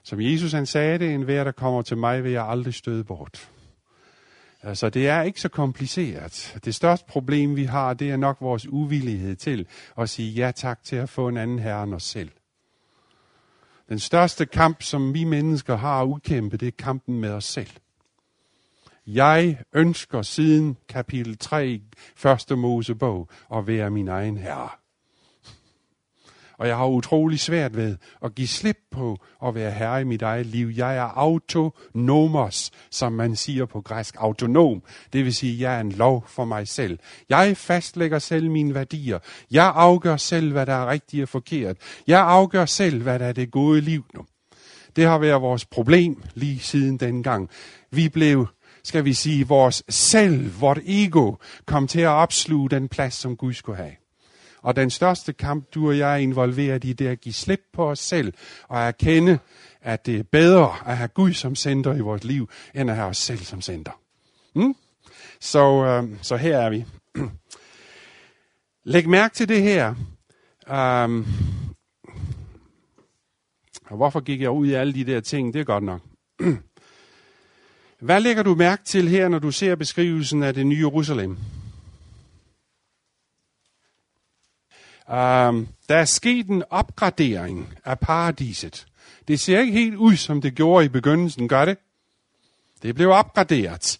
Som 0.02 0.20
Jesus 0.20 0.52
han 0.52 0.66
sagde 0.66 0.98
det, 0.98 1.14
en 1.14 1.22
hver, 1.22 1.44
der 1.44 1.52
kommer 1.52 1.82
til 1.82 1.96
mig, 1.96 2.24
vil 2.24 2.32
jeg 2.32 2.48
aldrig 2.48 2.74
støde 2.74 3.04
bort. 3.04 3.51
Altså, 4.62 4.90
det 4.90 5.08
er 5.08 5.22
ikke 5.22 5.40
så 5.40 5.48
kompliceret. 5.48 6.56
Det 6.64 6.74
største 6.74 7.06
problem, 7.08 7.56
vi 7.56 7.64
har, 7.64 7.94
det 7.94 8.10
er 8.10 8.16
nok 8.16 8.36
vores 8.40 8.66
uvillighed 8.66 9.36
til 9.36 9.66
at 9.98 10.10
sige 10.10 10.32
ja 10.32 10.50
tak 10.50 10.84
til 10.84 10.96
at 10.96 11.08
få 11.08 11.28
en 11.28 11.36
anden 11.36 11.58
herre 11.58 11.84
end 11.84 11.94
os 11.94 12.02
selv. 12.02 12.30
Den 13.88 13.98
største 13.98 14.46
kamp, 14.46 14.82
som 14.82 15.14
vi 15.14 15.24
mennesker 15.24 15.76
har 15.76 16.02
at 16.02 16.06
udkæmpe, 16.06 16.56
det 16.56 16.68
er 16.68 16.72
kampen 16.78 17.20
med 17.20 17.30
os 17.30 17.44
selv. 17.44 17.70
Jeg 19.06 19.58
ønsker 19.72 20.22
siden 20.22 20.76
kapitel 20.88 21.38
3, 21.38 21.80
første 22.16 22.56
Mosebog, 22.56 23.28
at 23.54 23.66
være 23.66 23.90
min 23.90 24.08
egen 24.08 24.36
herre 24.36 24.81
og 26.62 26.68
jeg 26.68 26.76
har 26.76 26.86
utrolig 26.86 27.40
svært 27.40 27.76
ved 27.76 27.96
at 28.24 28.34
give 28.34 28.48
slip 28.48 28.78
på 28.90 29.18
at 29.46 29.54
være 29.54 29.70
herre 29.70 30.00
i 30.00 30.04
mit 30.04 30.22
eget 30.22 30.46
liv. 30.46 30.72
Jeg 30.76 30.96
er 30.96 31.02
autonomos, 31.02 32.70
som 32.90 33.12
man 33.12 33.36
siger 33.36 33.66
på 33.66 33.80
græsk, 33.80 34.14
autonom. 34.18 34.82
Det 35.12 35.24
vil 35.24 35.34
sige, 35.34 35.52
at 35.52 35.60
jeg 35.60 35.76
er 35.76 35.80
en 35.80 35.92
lov 35.92 36.24
for 36.28 36.44
mig 36.44 36.68
selv. 36.68 36.98
Jeg 37.28 37.56
fastlægger 37.56 38.18
selv 38.18 38.50
mine 38.50 38.74
værdier. 38.74 39.18
Jeg 39.50 39.72
afgør 39.74 40.16
selv, 40.16 40.52
hvad 40.52 40.66
der 40.66 40.72
er 40.72 40.86
rigtigt 40.86 41.22
og 41.22 41.28
forkert. 41.28 41.76
Jeg 42.06 42.20
afgør 42.20 42.64
selv, 42.64 43.02
hvad 43.02 43.18
der 43.18 43.26
er 43.26 43.32
det 43.32 43.50
gode 43.50 43.80
liv 43.80 44.04
nu. 44.14 44.24
Det 44.96 45.04
har 45.04 45.18
været 45.18 45.42
vores 45.42 45.64
problem 45.64 46.22
lige 46.34 46.58
siden 46.58 46.96
dengang. 46.96 47.50
Vi 47.90 48.08
blev 48.08 48.46
skal 48.84 49.04
vi 49.04 49.12
sige, 49.12 49.48
vores 49.48 49.82
selv, 49.88 50.60
vort 50.60 50.78
ego, 50.86 51.34
kom 51.66 51.88
til 51.88 52.00
at 52.00 52.08
opsluge 52.08 52.70
den 52.70 52.88
plads, 52.88 53.14
som 53.14 53.36
Gud 53.36 53.52
skulle 53.52 53.76
have. 53.76 54.01
Og 54.62 54.76
den 54.76 54.90
største 54.90 55.32
kamp, 55.32 55.74
du 55.74 55.88
og 55.88 55.98
jeg 55.98 56.12
er 56.12 56.16
involveret 56.16 56.84
i, 56.84 56.92
det 56.92 57.06
er 57.06 57.10
at 57.10 57.20
give 57.20 57.32
slip 57.32 57.60
på 57.72 57.90
os 57.90 57.98
selv 57.98 58.32
og 58.68 58.80
erkende, 58.80 59.38
at 59.80 60.06
det 60.06 60.18
er 60.18 60.22
bedre 60.22 60.76
at 60.86 60.96
have 60.96 61.08
Gud 61.08 61.32
som 61.32 61.54
center 61.54 61.94
i 61.94 62.00
vores 62.00 62.24
liv, 62.24 62.48
end 62.74 62.90
at 62.90 62.96
have 62.96 63.08
os 63.08 63.16
selv 63.16 63.38
som 63.38 63.60
center. 63.60 63.92
Mm? 64.54 64.74
Så, 65.40 65.84
øh, 65.84 66.18
så 66.22 66.36
her 66.36 66.58
er 66.58 66.70
vi. 66.70 66.84
Læg 68.92 69.08
mærke 69.08 69.34
til 69.34 69.48
det 69.48 69.62
her. 69.62 69.94
Um, 71.04 71.26
og 73.84 73.96
hvorfor 73.96 74.20
gik 74.20 74.40
jeg 74.40 74.50
ud 74.50 74.66
i 74.66 74.72
alle 74.72 74.92
de 74.94 75.04
der 75.04 75.20
ting? 75.20 75.54
Det 75.54 75.60
er 75.60 75.64
godt 75.64 75.84
nok. 75.84 76.00
Hvad 78.00 78.20
lægger 78.20 78.42
du 78.42 78.54
mærke 78.54 78.84
til 78.84 79.08
her, 79.08 79.28
når 79.28 79.38
du 79.38 79.50
ser 79.50 79.74
beskrivelsen 79.74 80.42
af 80.42 80.54
det 80.54 80.66
nye 80.66 80.78
Jerusalem? 80.78 81.38
Um, 85.12 85.68
der 85.88 85.96
er 85.96 86.04
sket 86.04 86.46
en 86.46 86.62
opgradering 86.70 87.74
af 87.84 87.98
paradiset. 87.98 88.86
Det 89.28 89.40
ser 89.40 89.60
ikke 89.60 89.72
helt 89.72 89.94
ud, 89.94 90.16
som 90.16 90.40
det 90.40 90.54
gjorde 90.54 90.84
i 90.84 90.88
begyndelsen, 90.88 91.48
gør 91.48 91.64
det? 91.64 91.78
Det 92.82 92.94
blev 92.94 93.10
opgraderet. 93.10 93.98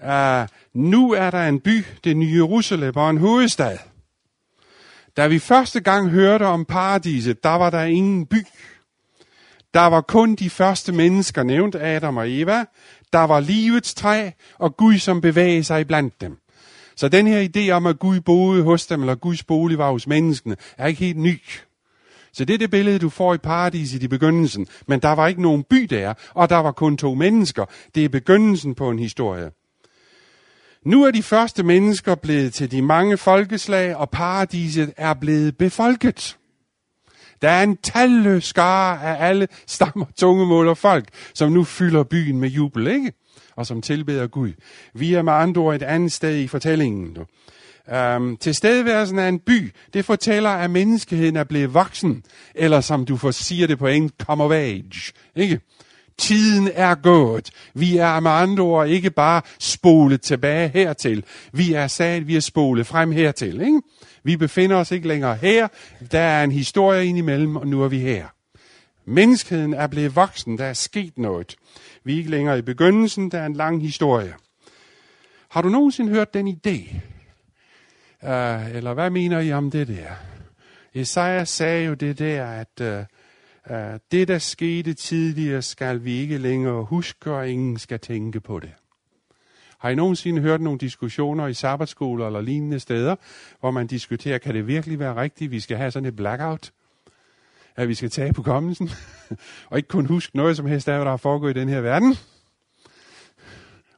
Uh, 0.00 0.48
nu 0.82 1.12
er 1.12 1.30
der 1.30 1.48
en 1.48 1.60
by, 1.60 1.84
det 2.04 2.16
nye 2.16 2.34
Jerusalem, 2.34 2.96
og 2.96 3.10
en 3.10 3.18
hovedstad. 3.18 3.78
Da 5.16 5.26
vi 5.26 5.38
første 5.38 5.80
gang 5.80 6.10
hørte 6.10 6.46
om 6.46 6.64
paradiset, 6.64 7.44
der 7.44 7.54
var 7.54 7.70
der 7.70 7.82
ingen 7.82 8.26
by. 8.26 8.46
Der 9.74 9.86
var 9.86 10.00
kun 10.00 10.34
de 10.34 10.50
første 10.50 10.92
mennesker, 10.92 11.42
nævnt 11.42 11.74
Adam 11.74 12.16
og 12.16 12.30
Eva. 12.30 12.64
Der 13.12 13.18
var 13.24 13.40
livets 13.40 13.94
træ, 13.94 14.30
og 14.58 14.76
Gud, 14.76 14.98
som 14.98 15.20
bevægede 15.20 15.64
sig 15.64 15.86
blandt 15.86 16.20
dem. 16.20 16.39
Så 17.00 17.08
den 17.08 17.26
her 17.26 17.48
idé 17.48 17.70
om, 17.70 17.86
at 17.86 17.98
Gud 17.98 18.20
boede 18.20 18.62
hos 18.62 18.86
dem, 18.86 19.00
eller 19.00 19.14
Guds 19.14 19.44
bolig 19.44 19.78
var 19.78 19.90
hos 19.90 20.06
menneskene, 20.06 20.56
er 20.78 20.86
ikke 20.86 21.00
helt 21.00 21.18
ny. 21.18 21.40
Så 22.32 22.44
det 22.44 22.54
er 22.54 22.58
det 22.58 22.70
billede, 22.70 22.98
du 22.98 23.08
får 23.08 23.34
i 23.34 23.38
paradiset 23.38 24.02
i 24.02 24.08
begyndelsen. 24.08 24.66
Men 24.86 25.00
der 25.00 25.12
var 25.12 25.26
ikke 25.26 25.42
nogen 25.42 25.64
by 25.70 25.76
der, 25.76 26.14
og 26.34 26.50
der 26.50 26.56
var 26.56 26.72
kun 26.72 26.96
to 26.96 27.14
mennesker. 27.14 27.64
Det 27.94 28.04
er 28.04 28.08
begyndelsen 28.08 28.74
på 28.74 28.90
en 28.90 28.98
historie. 28.98 29.50
Nu 30.84 31.04
er 31.04 31.10
de 31.10 31.22
første 31.22 31.62
mennesker 31.62 32.14
blevet 32.14 32.54
til 32.54 32.70
de 32.70 32.82
mange 32.82 33.16
folkeslag, 33.16 33.96
og 33.96 34.10
paradiset 34.10 34.92
er 34.96 35.14
blevet 35.14 35.56
befolket. 35.56 36.36
Der 37.42 37.48
er 37.48 37.62
en 37.62 37.76
talløs 37.76 38.44
skare 38.44 39.02
af 39.02 39.28
alle 39.28 39.48
stammer, 39.66 40.06
tungemål 40.16 40.68
og 40.68 40.78
folk, 40.78 41.08
som 41.34 41.52
nu 41.52 41.64
fylder 41.64 42.02
byen 42.02 42.40
med 42.40 42.48
jubel, 42.48 42.86
ikke? 42.86 43.12
Og 43.56 43.66
som 43.66 43.82
tilbeder 43.82 44.26
Gud. 44.26 44.52
Vi 44.94 45.14
er 45.14 45.22
med 45.22 45.32
andre 45.32 45.62
ord 45.62 45.74
et 45.74 45.82
andet 45.82 46.12
sted 46.12 46.38
i 46.38 46.46
fortællingen. 46.46 47.16
Nu. 47.16 47.26
Um, 47.88 47.96
øhm, 47.96 48.36
tilstedeværelsen 48.36 49.18
af 49.18 49.28
en 49.28 49.38
by, 49.38 49.72
det 49.94 50.04
fortæller, 50.04 50.50
at 50.50 50.70
menneskeheden 50.70 51.36
er 51.36 51.44
blevet 51.44 51.74
voksen, 51.74 52.22
eller 52.54 52.80
som 52.80 53.04
du 53.04 53.16
får 53.16 53.30
siger 53.30 53.66
det 53.66 53.78
på 53.78 53.86
engelsk, 53.86 54.14
come 54.18 54.44
of 54.44 54.52
age. 54.52 55.12
Ikke? 55.36 55.60
Tiden 56.18 56.70
er 56.74 56.94
gået. 56.94 57.50
Vi 57.74 57.96
er 57.96 58.20
med 58.20 58.30
andre 58.30 58.62
ord 58.62 58.88
ikke 58.88 59.10
bare 59.10 59.42
spolet 59.58 60.20
tilbage 60.20 60.68
hertil. 60.68 61.24
Vi 61.52 61.72
er 61.72 61.86
sat, 61.86 62.26
vi 62.26 62.36
er 62.36 62.40
spolet 62.40 62.86
frem 62.86 63.12
hertil. 63.12 63.60
Ikke? 63.60 63.80
Vi 64.24 64.36
befinder 64.36 64.76
os 64.76 64.90
ikke 64.90 65.08
længere 65.08 65.36
her. 65.36 65.68
Der 66.12 66.20
er 66.20 66.44
en 66.44 66.52
historie 66.52 67.06
indimellem, 67.06 67.56
og 67.56 67.66
nu 67.66 67.82
er 67.82 67.88
vi 67.88 67.98
her. 67.98 68.26
Menneskeheden 69.06 69.74
er 69.74 69.86
blevet 69.86 70.16
voksen. 70.16 70.58
Der 70.58 70.64
er 70.64 70.72
sket 70.72 71.18
noget. 71.18 71.56
Vi 72.04 72.12
er 72.12 72.18
ikke 72.18 72.30
længere 72.30 72.58
i 72.58 72.62
begyndelsen. 72.62 73.30
Der 73.30 73.38
er 73.38 73.46
en 73.46 73.56
lang 73.56 73.82
historie. 73.82 74.34
Har 75.50 75.62
du 75.62 75.68
nogensinde 75.68 76.12
hørt 76.12 76.34
den 76.34 76.48
idé? 76.48 76.94
Uh, 78.22 78.76
eller 78.76 78.94
hvad 78.94 79.10
mener 79.10 79.40
I 79.40 79.52
om 79.52 79.70
det 79.70 79.88
der? 79.88 80.10
Esajas 80.94 81.48
sagde 81.48 81.84
jo 81.84 81.94
det 81.94 82.18
der, 82.18 82.46
at 82.46 82.80
uh, 82.80 83.74
uh, 83.76 83.98
det, 84.12 84.28
der 84.28 84.38
skete 84.38 84.94
tidligere, 84.94 85.62
skal 85.62 86.04
vi 86.04 86.12
ikke 86.12 86.38
længere 86.38 86.84
huske, 86.84 87.32
og 87.32 87.48
ingen 87.48 87.78
skal 87.78 88.00
tænke 88.00 88.40
på 88.40 88.60
det. 88.60 88.70
Har 89.78 89.90
I 89.90 89.94
nogensinde 89.94 90.42
hørt 90.42 90.60
nogle 90.60 90.78
diskussioner 90.78 91.46
i 91.46 91.54
sabbatskoler 91.54 92.26
eller 92.26 92.40
lignende 92.40 92.80
steder, 92.80 93.16
hvor 93.60 93.70
man 93.70 93.86
diskuterer, 93.86 94.38
kan 94.38 94.54
det 94.54 94.66
virkelig 94.66 94.98
være 94.98 95.16
rigtigt, 95.16 95.50
vi 95.50 95.60
skal 95.60 95.76
have 95.76 95.90
sådan 95.90 96.06
et 96.06 96.16
blackout? 96.16 96.70
At 97.80 97.88
vi 97.88 97.94
skal 97.94 98.10
tage 98.10 98.32
på 98.32 98.42
kommelsen? 98.42 98.90
og 99.70 99.76
ikke 99.76 99.88
kun 99.88 100.06
huske 100.06 100.36
noget 100.36 100.56
som 100.56 100.66
helst 100.66 100.88
af, 100.88 100.96
hvad 100.96 101.04
der 101.04 101.10
har 101.10 101.16
foregået 101.16 101.56
i 101.56 101.60
den 101.60 101.68
her 101.68 101.80
verden? 101.80 102.16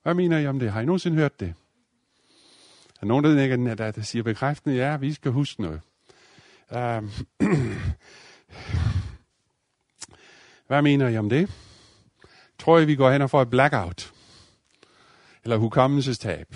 Hvad 0.02 0.14
mener 0.14 0.38
I 0.38 0.46
om 0.46 0.58
det? 0.58 0.72
Har 0.72 0.80
I 0.80 0.84
nogensinde 0.84 1.16
hørt 1.16 1.40
det? 1.40 1.54
Er 3.00 3.06
nogen, 3.06 3.24
der, 3.24 3.42
ikke, 3.42 3.76
der, 3.76 3.90
der 3.90 4.02
siger 4.02 4.22
bekræftende, 4.22 4.76
ja, 4.76 4.96
vi 4.96 5.12
skal 5.12 5.32
huske 5.32 5.62
noget. 5.62 5.80
Uh, 6.70 6.78
Hvad 10.66 10.82
mener 10.82 11.08
I 11.08 11.18
om 11.18 11.28
det? 11.28 11.50
Tror 12.58 12.78
I, 12.78 12.84
vi 12.84 12.94
går 12.94 13.10
hen 13.10 13.22
og 13.22 13.30
får 13.30 13.42
et 13.42 13.50
blackout? 13.50 14.12
Eller 15.44 15.56
hukommelsestab? 15.56 16.54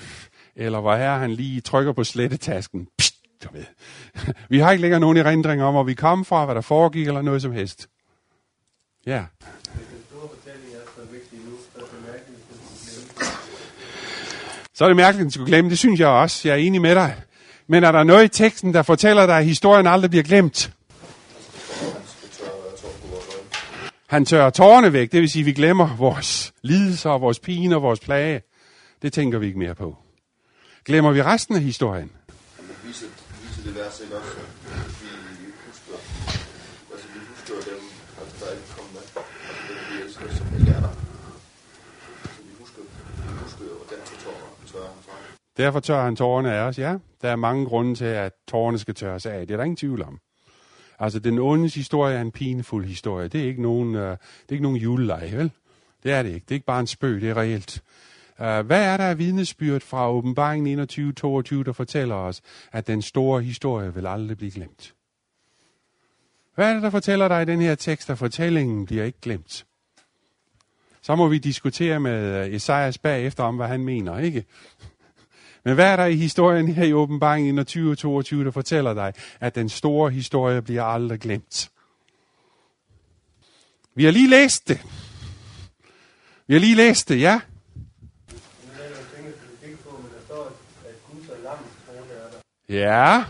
Eller 0.57 0.81
hvor 0.81 0.97
her 0.97 1.17
han 1.17 1.31
lige 1.31 1.61
trykker 1.61 1.93
på 1.93 2.05
slettetasken? 2.05 2.89
Pst, 2.99 3.16
du 3.45 3.49
ved. 3.53 3.65
Vi 4.51 4.59
har 4.59 4.71
ikke 4.71 4.83
længere 4.83 5.01
nogen 5.01 5.17
erindring 5.17 5.63
om, 5.63 5.75
hvor 5.75 5.83
vi 5.83 5.95
kom 5.95 6.25
fra, 6.25 6.45
hvad 6.45 6.55
der 6.55 6.61
foregik, 6.61 7.07
eller 7.07 7.23
noget 7.23 7.43
som 7.43 7.53
helst. 7.53 7.89
Ja. 9.07 9.25
Så 14.75 14.85
er 14.85 14.89
det 14.89 14.97
mærkeligt, 14.97 15.21
at 15.21 15.25
den 15.25 15.31
skulle 15.31 15.47
glemme. 15.47 15.71
Det 15.71 15.79
synes 15.79 16.01
jeg 16.01 16.09
også. 16.09 16.49
Jeg 16.49 16.53
er 16.53 16.67
enig 16.67 16.81
med 16.81 16.95
dig. 16.95 17.15
Men 17.67 17.85
er 17.85 17.93
der 17.93 18.05
noget 18.05 18.25
i 18.25 18.29
teksten, 18.29 18.75
der 18.75 18.83
fortæller 18.83 19.27
dig, 19.27 19.39
at 19.39 19.45
historien 19.45 19.87
aldrig 19.87 20.11
bliver 20.11 20.25
glemt? 20.25 20.73
Han 24.07 24.25
tørrer 24.25 24.51
tårerne 24.51 24.93
væk, 24.93 25.13
det 25.13 25.21
vil 25.21 25.31
sige, 25.31 25.43
at 25.43 25.47
vi 25.47 25.53
glemmer 25.53 25.97
vores 25.97 26.53
lidelser, 26.63 27.11
vores 27.11 27.39
pine 27.39 27.77
og 27.77 27.83
vores 27.83 28.01
plage. 28.01 28.43
Det 29.03 29.13
tænker 29.13 29.39
vi 29.39 29.47
ikke 29.47 29.59
mere 29.59 29.75
på. 29.75 29.97
Glemmer 30.85 31.13
vi 31.13 31.23
resten 31.23 31.57
af 31.57 31.63
historien? 31.63 32.11
Det 33.67 33.75
vers 33.75 34.01
ikke 34.01 34.17
også, 34.17 34.37
at 34.39 34.93
vi 35.41 35.47
husker, 35.67 35.97
altså 36.93 37.07
vi 37.15 37.21
husker 37.31 37.55
dem, 37.71 37.81
altså 38.21 38.35
der 38.45 38.51
ikke 38.57 38.69
kom 38.77 38.85
med, 38.95 39.03
altså 39.49 39.63
dem 39.69 39.79
vi 39.91 40.05
elsker, 40.05 40.35
som 40.39 40.47
ikke 40.59 40.73
er 40.77 40.81
der. 40.81 40.95
Så 42.35 42.41
vi 42.49 42.53
husker, 42.61 42.83
vi 43.27 43.33
husker 43.43 43.65
jo, 43.71 43.75
hvordan 43.81 44.01
til 44.07 44.17
tårer, 44.25 44.51
tørrer 44.73 44.89
han 44.95 45.03
fra. 45.07 45.13
Derfor 45.57 45.81
tørrer 45.81 46.05
han 46.05 46.17
tårerne 46.17 46.53
af 46.53 46.61
os, 46.61 46.79
ja. 46.79 46.97
Der 47.23 47.29
er 47.31 47.37
mange 47.37 47.67
grunde 47.67 47.95
til, 47.95 48.05
at 48.05 48.33
tårerne 48.49 48.79
skal 48.79 48.95
tørres 48.95 49.27
af. 49.27 49.47
Det 49.47 49.55
er 49.55 49.57
der 49.57 49.65
ingen 49.65 49.77
tvivl 49.77 50.03
om. 50.03 50.21
Altså, 50.99 51.19
den 51.19 51.39
ondes 51.39 51.75
historie 51.75 52.17
er 52.17 52.21
en 52.21 52.33
pinefuld 52.33 52.87
historie. 52.87 53.29
Det 53.29 53.41
er 53.41 53.45
ikke 53.45 53.63
nogen, 53.63 53.95
uh, 53.95 54.01
det 54.01 54.19
er 54.49 54.53
ikke 54.53 54.63
nogen 54.63 54.79
juleleje, 54.79 55.37
vel? 55.37 55.51
Det 56.03 56.13
er 56.13 56.23
det 56.23 56.31
ikke. 56.35 56.45
Det 56.45 56.51
er 56.51 56.57
ikke 56.57 56.67
bare 56.67 56.81
en 56.81 56.87
spøg, 56.87 57.21
det 57.21 57.31
er 57.31 57.37
reelt. 57.37 57.83
Uh, 58.39 58.67
hvad 58.67 58.85
er 58.85 58.97
der 58.97 59.05
af 59.05 59.19
vidnesbyrd 59.19 59.81
fra 59.81 60.11
åbenbaringen 60.11 60.81
21-22, 60.81 61.63
der 61.63 61.73
fortæller 61.73 62.15
os, 62.15 62.43
at 62.73 62.87
den 62.87 63.03
store 63.03 63.43
historie 63.43 63.95
vil 63.95 64.07
aldrig 64.07 64.37
blive 64.37 64.51
glemt? 64.51 64.95
Hvad 66.55 66.69
er 66.69 66.75
det, 66.75 66.83
der 66.83 66.91
fortæller 66.91 67.29
dig 67.29 67.43
i 67.43 67.45
den 67.45 67.61
her 67.61 67.75
tekst, 67.75 68.11
at 68.11 68.19
fortællingen 68.19 68.87
bliver 68.87 69.05
ikke 69.05 69.21
glemt? 69.21 69.67
Så 71.03 71.17
må 71.17 71.29
vi 71.29 71.39
diskutere 71.39 72.01
med 72.01 72.47
øh, 72.47 72.55
Esajas 72.55 72.99
bagefter 72.99 73.45
om, 73.45 73.57
hvad 73.57 73.67
han 73.67 73.85
mener, 73.85 74.19
ikke? 74.19 74.45
Men 75.65 75.75
hvad 75.75 75.93
er 75.93 75.97
der 75.97 76.05
i 76.05 76.17
historien 76.17 76.69
her 76.69 76.85
i 76.85 76.93
åbenbaringen 76.93 77.59
21-22, 77.59 77.65
der 78.45 78.51
fortæller 78.51 78.95
dig, 78.95 79.13
at 79.41 79.55
den 79.55 79.69
store 79.69 80.11
historie 80.11 80.63
bliver 80.63 80.83
aldrig 80.83 81.21
glemt? 81.21 81.71
Vi 83.95 84.05
har 84.05 84.11
lige 84.11 84.31
læst 84.31 84.69
det. 84.69 84.83
Vi 86.47 86.55
har 86.55 86.61
lige 86.61 86.75
læst 86.75 87.09
det, 87.09 87.21
ja. 87.21 87.41
Ja. 92.69 93.25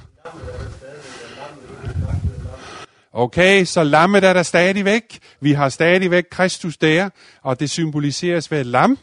Okay, 3.12 3.64
så 3.64 3.84
lammet 3.84 4.24
er 4.24 4.32
der 4.32 4.42
stadigvæk. 4.42 5.18
Vi 5.40 5.52
har 5.52 5.68
stadigvæk 5.68 6.24
Kristus 6.30 6.76
der, 6.76 7.10
og 7.42 7.60
det 7.60 7.70
symboliseres 7.70 8.50
ved 8.50 8.60
et 8.60 8.66
lam. 8.66 8.98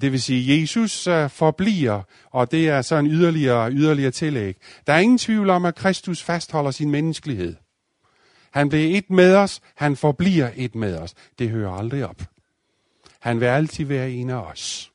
Det 0.00 0.12
vil 0.12 0.22
sige, 0.22 0.60
Jesus 0.60 1.06
øh, 1.06 1.30
forbliver, 1.30 2.02
og 2.30 2.50
det 2.50 2.68
er 2.68 2.82
så 2.82 2.96
en 2.96 3.06
yderligere, 3.06 3.72
yderligere 3.72 4.10
tillæg. 4.10 4.56
Der 4.86 4.92
er 4.92 4.98
ingen 4.98 5.18
tvivl 5.18 5.50
om, 5.50 5.64
at 5.64 5.74
Kristus 5.74 6.22
fastholder 6.22 6.70
sin 6.70 6.90
menneskelighed. 6.90 7.56
Han 8.50 8.68
bliver 8.68 8.98
et 8.98 9.10
med 9.10 9.34
os, 9.34 9.60
han 9.74 9.96
forbliver 9.96 10.50
et 10.56 10.74
med 10.74 10.98
os. 10.98 11.14
Det 11.38 11.50
hører 11.50 11.72
aldrig 11.72 12.06
op. 12.06 12.22
Han 13.20 13.40
vil 13.40 13.46
altid 13.46 13.84
være 13.84 14.10
en 14.10 14.30
af 14.30 14.42
os. 14.42 14.90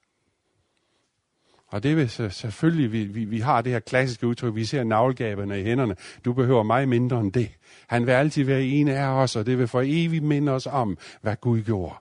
Og 1.69 1.83
det 1.83 1.97
vil 1.97 2.09
så, 2.09 2.29
selvfølgelig, 2.29 2.91
vi, 2.91 3.03
vi, 3.03 3.25
vi 3.25 3.39
har 3.39 3.61
det 3.61 3.71
her 3.71 3.79
klassiske 3.79 4.27
udtryk, 4.27 4.55
vi 4.55 4.65
ser 4.65 4.83
navlgaberne 4.83 5.61
i 5.61 5.63
hænderne. 5.63 5.95
Du 6.25 6.33
behøver 6.33 6.63
mig 6.63 6.89
mindre 6.89 7.19
end 7.19 7.33
det. 7.33 7.51
Han 7.87 8.05
vil 8.05 8.11
altid 8.11 8.43
være 8.43 8.63
en 8.63 8.87
af 8.87 9.07
os, 9.07 9.35
og 9.35 9.45
det 9.45 9.57
vil 9.57 9.67
for 9.67 9.81
evigt 9.85 10.23
minde 10.23 10.51
os 10.51 10.67
om, 10.67 10.97
hvad 11.21 11.35
Gud 11.35 11.61
gjorde. 11.61 11.95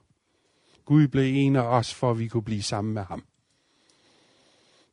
Gud 0.84 1.08
blev 1.08 1.34
en 1.34 1.56
af 1.56 1.62
os, 1.62 1.94
for 1.94 2.10
at 2.10 2.18
vi 2.18 2.28
kunne 2.28 2.42
blive 2.42 2.62
sammen 2.62 2.94
med 2.94 3.02
ham. 3.02 3.24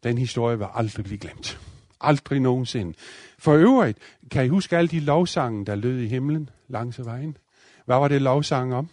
Den 0.03 0.17
historie 0.17 0.59
var 0.59 0.67
aldrig 0.67 1.05
blive 1.05 1.17
glemt. 1.17 1.59
Aldrig 2.01 2.39
nogensinde. 2.39 2.93
For 3.39 3.53
øvrigt, 3.53 3.97
kan 4.31 4.45
I 4.45 4.47
huske 4.47 4.77
alle 4.77 4.87
de 4.87 4.99
lovsange, 4.99 5.65
der 5.65 5.75
lød 5.75 5.99
i 5.99 6.07
himlen 6.07 6.49
langs 6.67 7.05
vejen? 7.05 7.37
Hvad 7.85 7.95
var 7.95 8.07
det 8.07 8.21
lovsang 8.21 8.75
om? 8.75 8.89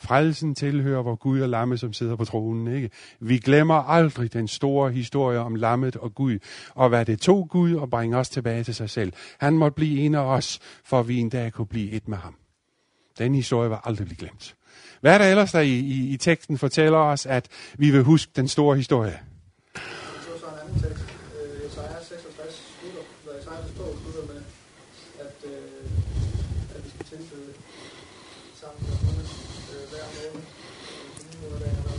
Frelsen 0.00 0.54
tilhører 0.54 1.02
hvor 1.02 1.14
Gud 1.14 1.40
og 1.40 1.48
lamme, 1.48 1.78
som 1.78 1.92
sidder 1.92 2.16
på 2.16 2.24
tronen. 2.24 2.74
Ikke? 2.74 2.90
Vi 3.20 3.38
glemmer 3.38 3.74
aldrig 3.74 4.32
den 4.32 4.48
store 4.48 4.92
historie 4.92 5.38
om 5.38 5.54
lammet 5.54 5.96
og 5.96 6.14
Gud, 6.14 6.38
og 6.74 6.88
hvad 6.88 7.04
det 7.04 7.20
tog 7.20 7.48
Gud 7.48 7.74
og 7.74 7.90
bringe 7.90 8.16
os 8.16 8.28
tilbage 8.28 8.64
til 8.64 8.74
sig 8.74 8.90
selv. 8.90 9.12
Han 9.38 9.58
måtte 9.58 9.74
blive 9.74 10.00
en 10.00 10.14
af 10.14 10.24
os, 10.24 10.58
for 10.84 11.00
at 11.00 11.08
vi 11.08 11.18
en 11.18 11.28
dag 11.28 11.52
kunne 11.52 11.66
blive 11.66 11.90
et 11.90 12.08
med 12.08 12.18
ham. 12.18 12.34
Den 13.18 13.34
historie 13.34 13.70
var 13.70 13.80
aldrig 13.84 14.06
blevet 14.06 14.18
glemt. 14.18 14.54
Hvad 15.00 15.14
er 15.14 15.18
der 15.18 15.24
ellers, 15.24 15.52
der 15.52 15.60
i, 15.60 15.78
i, 15.78 16.08
i 16.08 16.16
teksten 16.16 16.58
fortæller 16.58 16.98
os, 16.98 17.26
at 17.26 17.48
vi 17.78 17.90
vil 17.90 18.02
huske 18.02 18.32
den 18.36 18.48
store 18.48 18.76
historie? 18.76 19.20
Så 19.74 19.80
så 20.40 20.46
en 20.46 20.58
anden 20.64 20.82
tekst. 20.82 21.04
Øh, 21.42 21.66
Esajas 21.66 22.06
66 22.06 22.76
slutter, 22.80 23.02
hvor 23.24 23.32
Esajas 23.32 23.70
bog 23.76 23.96
slutter 24.02 24.34
med, 24.34 24.42
at, 25.20 25.36
øh, 25.44 26.76
at 26.76 26.84
vi 26.84 26.90
skal 26.90 27.06
tilbede 27.06 27.52
sammen 28.60 28.80
med 28.86 28.96
Gud 29.04 29.22
øh, 29.74 29.84
hver 29.90 30.06
måned. 30.16 30.42
Øh, 30.92 31.16
til 31.16 31.26
nymånederdagen, 31.30 31.84
og 31.86 31.94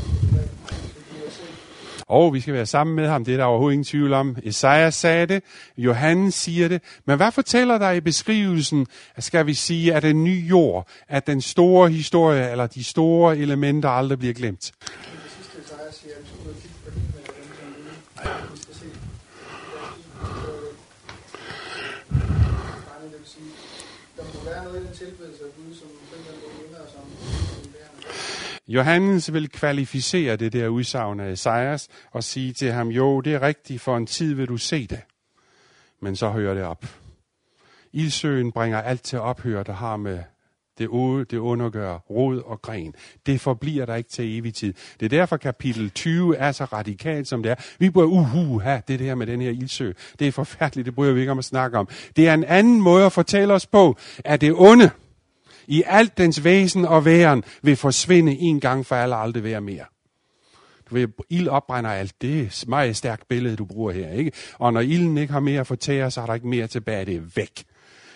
til 0.93 1.03
Gud 1.09 1.21
at 1.27 1.33
se. 1.33 1.98
Og 2.09 2.33
vi 2.33 2.39
skal 2.39 2.53
være 2.53 2.65
sammen 2.65 2.95
med 2.95 3.07
ham, 3.07 3.25
det 3.25 3.33
er 3.33 3.37
der 3.37 3.43
overhovedet 3.43 3.73
ingen 3.73 3.85
tvivl 3.85 4.13
om. 4.13 4.37
Esajas 4.43 4.95
sagde 4.95 5.25
det, 5.25 5.43
Johannes 5.77 6.33
siger 6.33 6.67
det. 6.67 6.81
Men 7.05 7.17
hvad 7.17 7.31
fortæller 7.31 7.77
der 7.77 7.91
i 7.91 8.01
beskrivelsen, 8.01 8.87
skal 9.19 9.45
vi 9.45 9.53
sige, 9.53 9.93
at 9.93 10.03
den 10.03 10.23
nye 10.23 10.43
jord, 10.49 10.87
at 11.07 11.27
den 11.27 11.41
store 11.41 11.89
historie, 11.89 12.51
eller 12.51 12.67
de 12.67 12.83
store 12.83 13.37
elementer 13.37 13.89
aldrig 13.89 14.19
bliver 14.19 14.33
glemt? 14.33 14.59
Det 14.59 14.91
sidste 15.37 15.99
siger, 16.01 16.15
at 16.15 16.21
vi 16.21 16.27
skal 16.27 16.39
ud 16.45 16.53
og 16.53 16.61
kigge 16.61 16.75
på 16.85 16.89
himlen, 16.91 17.15
og 18.17 18.23
dem, 18.23 18.47
som 18.47 18.53
vi 18.53 18.61
skal 18.61 18.75
se. 18.75 18.85
Drenge, 22.87 23.07
det 23.13 23.19
vil 23.19 23.29
sige, 23.35 23.51
der 24.17 24.23
må 24.23 24.49
være 24.49 24.63
noget 24.63 24.81
i 24.81 24.85
den 24.85 24.93
tilbedelse 24.95 25.43
af 25.43 25.51
Gud, 25.57 25.75
som 25.79 25.87
på 25.87 26.15
en 26.15 26.21
eller 26.21 26.31
anden 26.31 26.41
måde 26.43 26.55
minder 26.61 26.81
os 26.85 26.93
om 27.01 27.07
om 27.57 27.73
værende. 27.73 28.58
Johannes 28.69 29.33
vil 29.33 29.49
kvalificere 29.49 30.35
det 30.35 30.53
der 30.53 30.67
udsagn 30.67 31.19
af 31.19 31.31
Esajas 31.31 31.87
og 32.11 32.23
sige 32.23 32.53
til 32.53 32.71
ham, 32.71 32.87
jo, 32.87 33.21
det 33.21 33.33
er 33.33 33.41
rigtigt, 33.41 33.81
for 33.81 33.97
en 33.97 34.05
tid 34.05 34.33
vil 34.33 34.47
du 34.47 34.57
se 34.57 34.87
det. 34.87 35.01
Men 36.01 36.15
så 36.15 36.29
hører 36.29 36.53
det 36.53 36.63
op. 36.63 36.85
Ildsøen 37.93 38.51
bringer 38.51 38.81
alt 38.81 39.01
til 39.01 39.19
ophør, 39.19 39.63
der 39.63 39.73
har 39.73 39.97
med 39.97 40.19
det 40.77 40.87
ude, 40.87 41.25
det 41.25 41.37
undergør 41.37 41.97
rod 41.97 42.41
og 42.45 42.61
gren. 42.61 42.93
Det 43.25 43.41
forbliver 43.41 43.85
der 43.85 43.95
ikke 43.95 44.09
til 44.09 44.37
evig 44.37 44.53
tid. 44.53 44.73
Det 44.99 45.05
er 45.05 45.09
derfor 45.09 45.37
kapitel 45.37 45.89
20 45.89 46.37
er 46.37 46.51
så 46.51 46.65
radikalt, 46.65 47.27
som 47.27 47.43
det 47.43 47.51
er. 47.51 47.55
Vi 47.79 47.89
bryder, 47.89 48.07
uhu 48.07 48.59
ha, 48.59 48.79
det 48.87 48.99
der 48.99 49.15
med 49.15 49.27
den 49.27 49.41
her 49.41 49.49
ildsø. 49.49 49.91
Det 50.19 50.27
er 50.27 50.31
forfærdeligt, 50.31 50.85
det 50.85 50.95
bryder 50.95 51.13
vi 51.13 51.19
ikke 51.19 51.31
om 51.31 51.39
at 51.39 51.45
snakke 51.45 51.77
om. 51.77 51.87
Det 52.15 52.27
er 52.27 52.33
en 52.33 52.43
anden 52.43 52.81
måde 52.81 53.05
at 53.05 53.11
fortælle 53.11 53.53
os 53.53 53.67
på, 53.67 53.97
at 54.25 54.41
det 54.41 54.53
onde 54.55 54.89
i 55.69 55.83
alt 55.85 56.17
dens 56.17 56.43
væsen 56.43 56.85
og 56.85 57.05
væren 57.05 57.43
vil 57.61 57.75
forsvinde 57.75 58.37
en 58.37 58.59
gang 58.59 58.85
for 58.85 58.95
alle 58.95 59.15
aldrig 59.15 59.43
være 59.43 59.61
mere. 59.61 59.85
Du 60.89 60.95
ved, 60.95 61.07
ild 61.29 61.47
opbrænder 61.47 61.91
alt. 61.91 62.13
Det 62.21 62.39
er 62.39 62.43
et 62.43 62.65
meget 62.67 62.95
stærkt 62.95 63.27
billede, 63.27 63.55
du 63.55 63.65
bruger 63.65 63.91
her. 63.91 64.11
Ikke? 64.11 64.31
Og 64.53 64.73
når 64.73 64.81
ilden 64.81 65.17
ikke 65.17 65.33
har 65.33 65.39
mere 65.39 65.59
at 65.59 65.67
fortære, 65.67 66.11
så 66.11 66.21
er 66.21 66.25
der 66.25 66.33
ikke 66.33 66.47
mere 66.47 66.67
tilbage. 66.67 67.05
Det 67.05 67.15
er 67.15 67.21
væk. 67.35 67.63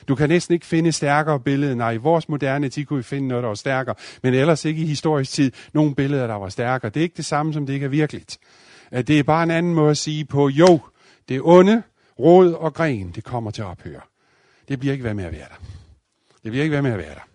Du 0.08 0.16
kan 0.16 0.30
næsten 0.30 0.54
ikke 0.54 0.66
finde 0.66 0.92
stærkere 0.92 1.40
billede. 1.40 1.76
Nej, 1.76 1.92
i 1.92 1.98
vores 1.98 2.30
moderne 2.30 2.70
tid 2.70 2.86
kunne 2.86 2.98
vi 2.98 3.04
finde 3.04 3.28
noget, 3.28 3.42
der 3.42 3.48
var 3.48 3.56
stærkere. 3.56 3.96
Men 4.24 4.34
ellers 4.34 4.66
ikke 4.66 4.82
i 4.82 4.86
historisk 4.86 5.32
tid 5.32 5.52
nogle 5.74 5.96
billeder, 5.96 6.28
der 6.28 6.36
var 6.36 6.50
stærkere. 6.50 6.92
Det 6.92 7.00
er 7.00 7.04
ikke 7.04 7.18
det 7.18 7.26
samme, 7.26 7.54
som 7.54 7.66
det 7.66 7.74
ikke 7.74 7.86
er 7.86 7.90
virkeligt. 7.90 8.38
Det 8.92 9.10
er 9.10 9.24
bare 9.24 9.44
en 9.44 9.52
anden 9.52 9.74
måde 9.74 9.92
at 9.92 9.98
sige 9.98 10.26
på, 10.26 10.50
jo, 10.50 10.80
det 11.30 11.42
onde, 11.44 11.84
råd 12.20 12.54
og 12.54 12.74
gren, 12.74 13.12
det 13.12 13.24
kommer 13.24 13.52
til 13.52 13.62
at 13.62 13.68
ophøre. 13.68 14.02
Det 14.68 14.80
bliver 14.80 14.94
ikke 14.94 15.04
ved 15.04 15.14
med 15.14 15.24
at 15.24 15.32
være 15.32 15.48
der. 15.50 15.66
Det 16.44 16.52
bliver 16.52 16.64
ikke 16.64 16.76
ved 16.76 16.82
med 16.82 16.92
at 16.92 16.98
være 16.98 17.14
der. 17.14 17.33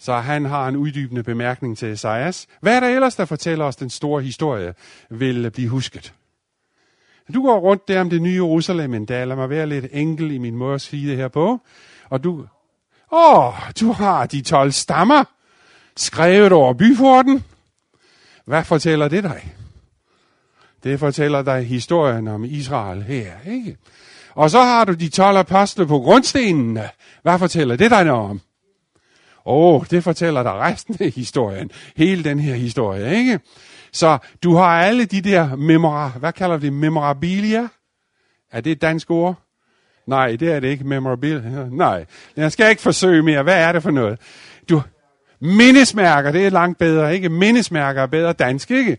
Så 0.00 0.14
han 0.14 0.44
har 0.44 0.68
en 0.68 0.76
uddybende 0.76 1.22
bemærkning 1.22 1.78
til 1.78 1.92
Esajas. 1.92 2.46
Hvad 2.60 2.76
er 2.76 2.80
der 2.80 2.88
ellers, 2.88 3.16
der 3.16 3.24
fortæller 3.24 3.64
os, 3.64 3.76
den 3.76 3.90
store 3.90 4.22
historie 4.22 4.74
vil 5.10 5.50
blive 5.50 5.68
husket? 5.68 6.14
Du 7.34 7.42
går 7.42 7.58
rundt 7.58 7.88
der 7.88 8.00
om 8.00 8.10
det 8.10 8.22
nye 8.22 8.34
Jerusalem 8.34 8.94
en 8.94 9.06
dag. 9.06 9.26
Lad 9.26 9.36
mig 9.36 9.50
være 9.50 9.66
lidt 9.66 9.86
enkel 9.92 10.30
i 10.30 10.38
min 10.38 10.56
måde 10.56 10.74
at 10.74 10.80
sige 10.80 11.08
det 11.10 11.16
her 11.16 11.28
på. 11.28 11.60
Og 12.10 12.24
du... 12.24 12.46
Åh, 13.12 13.54
du 13.80 13.92
har 13.92 14.26
de 14.26 14.40
12 14.40 14.72
stammer 14.72 15.24
skrevet 15.96 16.52
over 16.52 16.74
byporten. 16.74 17.44
Hvad 18.44 18.64
fortæller 18.64 19.08
det 19.08 19.24
dig? 19.24 19.54
Det 20.84 21.00
fortæller 21.00 21.42
dig 21.42 21.66
historien 21.66 22.28
om 22.28 22.44
Israel 22.44 23.02
her, 23.02 23.32
ikke? 23.46 23.76
Og 24.34 24.50
så 24.50 24.60
har 24.60 24.84
du 24.84 24.92
de 24.92 25.08
12 25.08 25.36
apostle 25.36 25.86
på 25.86 25.98
grundstenene. 25.98 26.88
Hvad 27.22 27.38
fortæller 27.38 27.76
det 27.76 27.90
dig 27.90 28.04
noget 28.04 28.30
om? 28.30 28.40
Åh, 29.46 29.74
oh, 29.74 29.86
det 29.90 30.04
fortæller 30.04 30.42
dig 30.42 30.52
resten 30.52 30.96
af 31.00 31.10
historien. 31.10 31.70
Hele 31.96 32.24
den 32.24 32.38
her 32.38 32.54
historie, 32.54 33.16
ikke? 33.16 33.40
Så 33.92 34.18
du 34.42 34.54
har 34.54 34.82
alle 34.82 35.04
de 35.04 35.20
der 35.20 35.56
memora, 35.56 36.08
hvad 36.18 36.32
kalder 36.32 36.56
vi 36.56 36.66
det, 36.66 36.72
memorabilia? 36.72 37.68
Er 38.52 38.60
det 38.60 38.72
et 38.72 38.82
dansk 38.82 39.10
ord? 39.10 39.36
Nej, 40.06 40.36
det 40.36 40.52
er 40.52 40.60
det 40.60 40.68
ikke, 40.68 40.84
memorabilia. 40.84 41.66
Nej, 41.70 42.06
jeg 42.36 42.52
skal 42.52 42.70
ikke 42.70 42.82
forsøge 42.82 43.22
mere. 43.22 43.42
Hvad 43.42 43.62
er 43.62 43.72
det 43.72 43.82
for 43.82 43.90
noget? 43.90 44.20
Du, 44.68 44.82
mindesmærker, 45.40 46.32
det 46.32 46.46
er 46.46 46.50
langt 46.50 46.78
bedre, 46.78 47.14
ikke? 47.14 47.28
Mindesmærker 47.28 48.02
er 48.02 48.06
bedre 48.06 48.32
dansk, 48.32 48.70
ikke? 48.70 48.98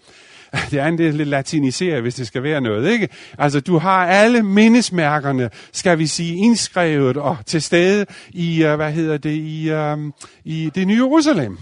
Det 0.72 0.78
andet 0.78 1.08
er 1.08 1.12
lidt 1.12 1.30
latiniseret, 1.30 2.02
hvis 2.02 2.16
det 2.16 2.28
skal 2.28 2.44
være 2.44 2.62
noget, 2.62 2.92
ikke? 2.92 3.10
Altså, 3.38 3.60
du 3.60 3.78
har 3.78 4.06
alle 4.06 4.44
mindesmærkerne, 4.44 5.50
skal 5.72 6.00
vi 6.00 6.08
sige, 6.08 6.36
indskrevet 6.36 7.18
og 7.18 7.38
til 7.46 7.62
stede 7.62 8.06
i, 8.30 8.66
uh, 8.66 8.76
hvad 8.76 8.92
hedder 8.92 9.18
det, 9.18 9.36
i, 9.36 9.72
uh, 9.74 10.14
i 10.44 10.72
det 10.76 10.88
nye 10.88 10.96
Jerusalem. 10.96 11.58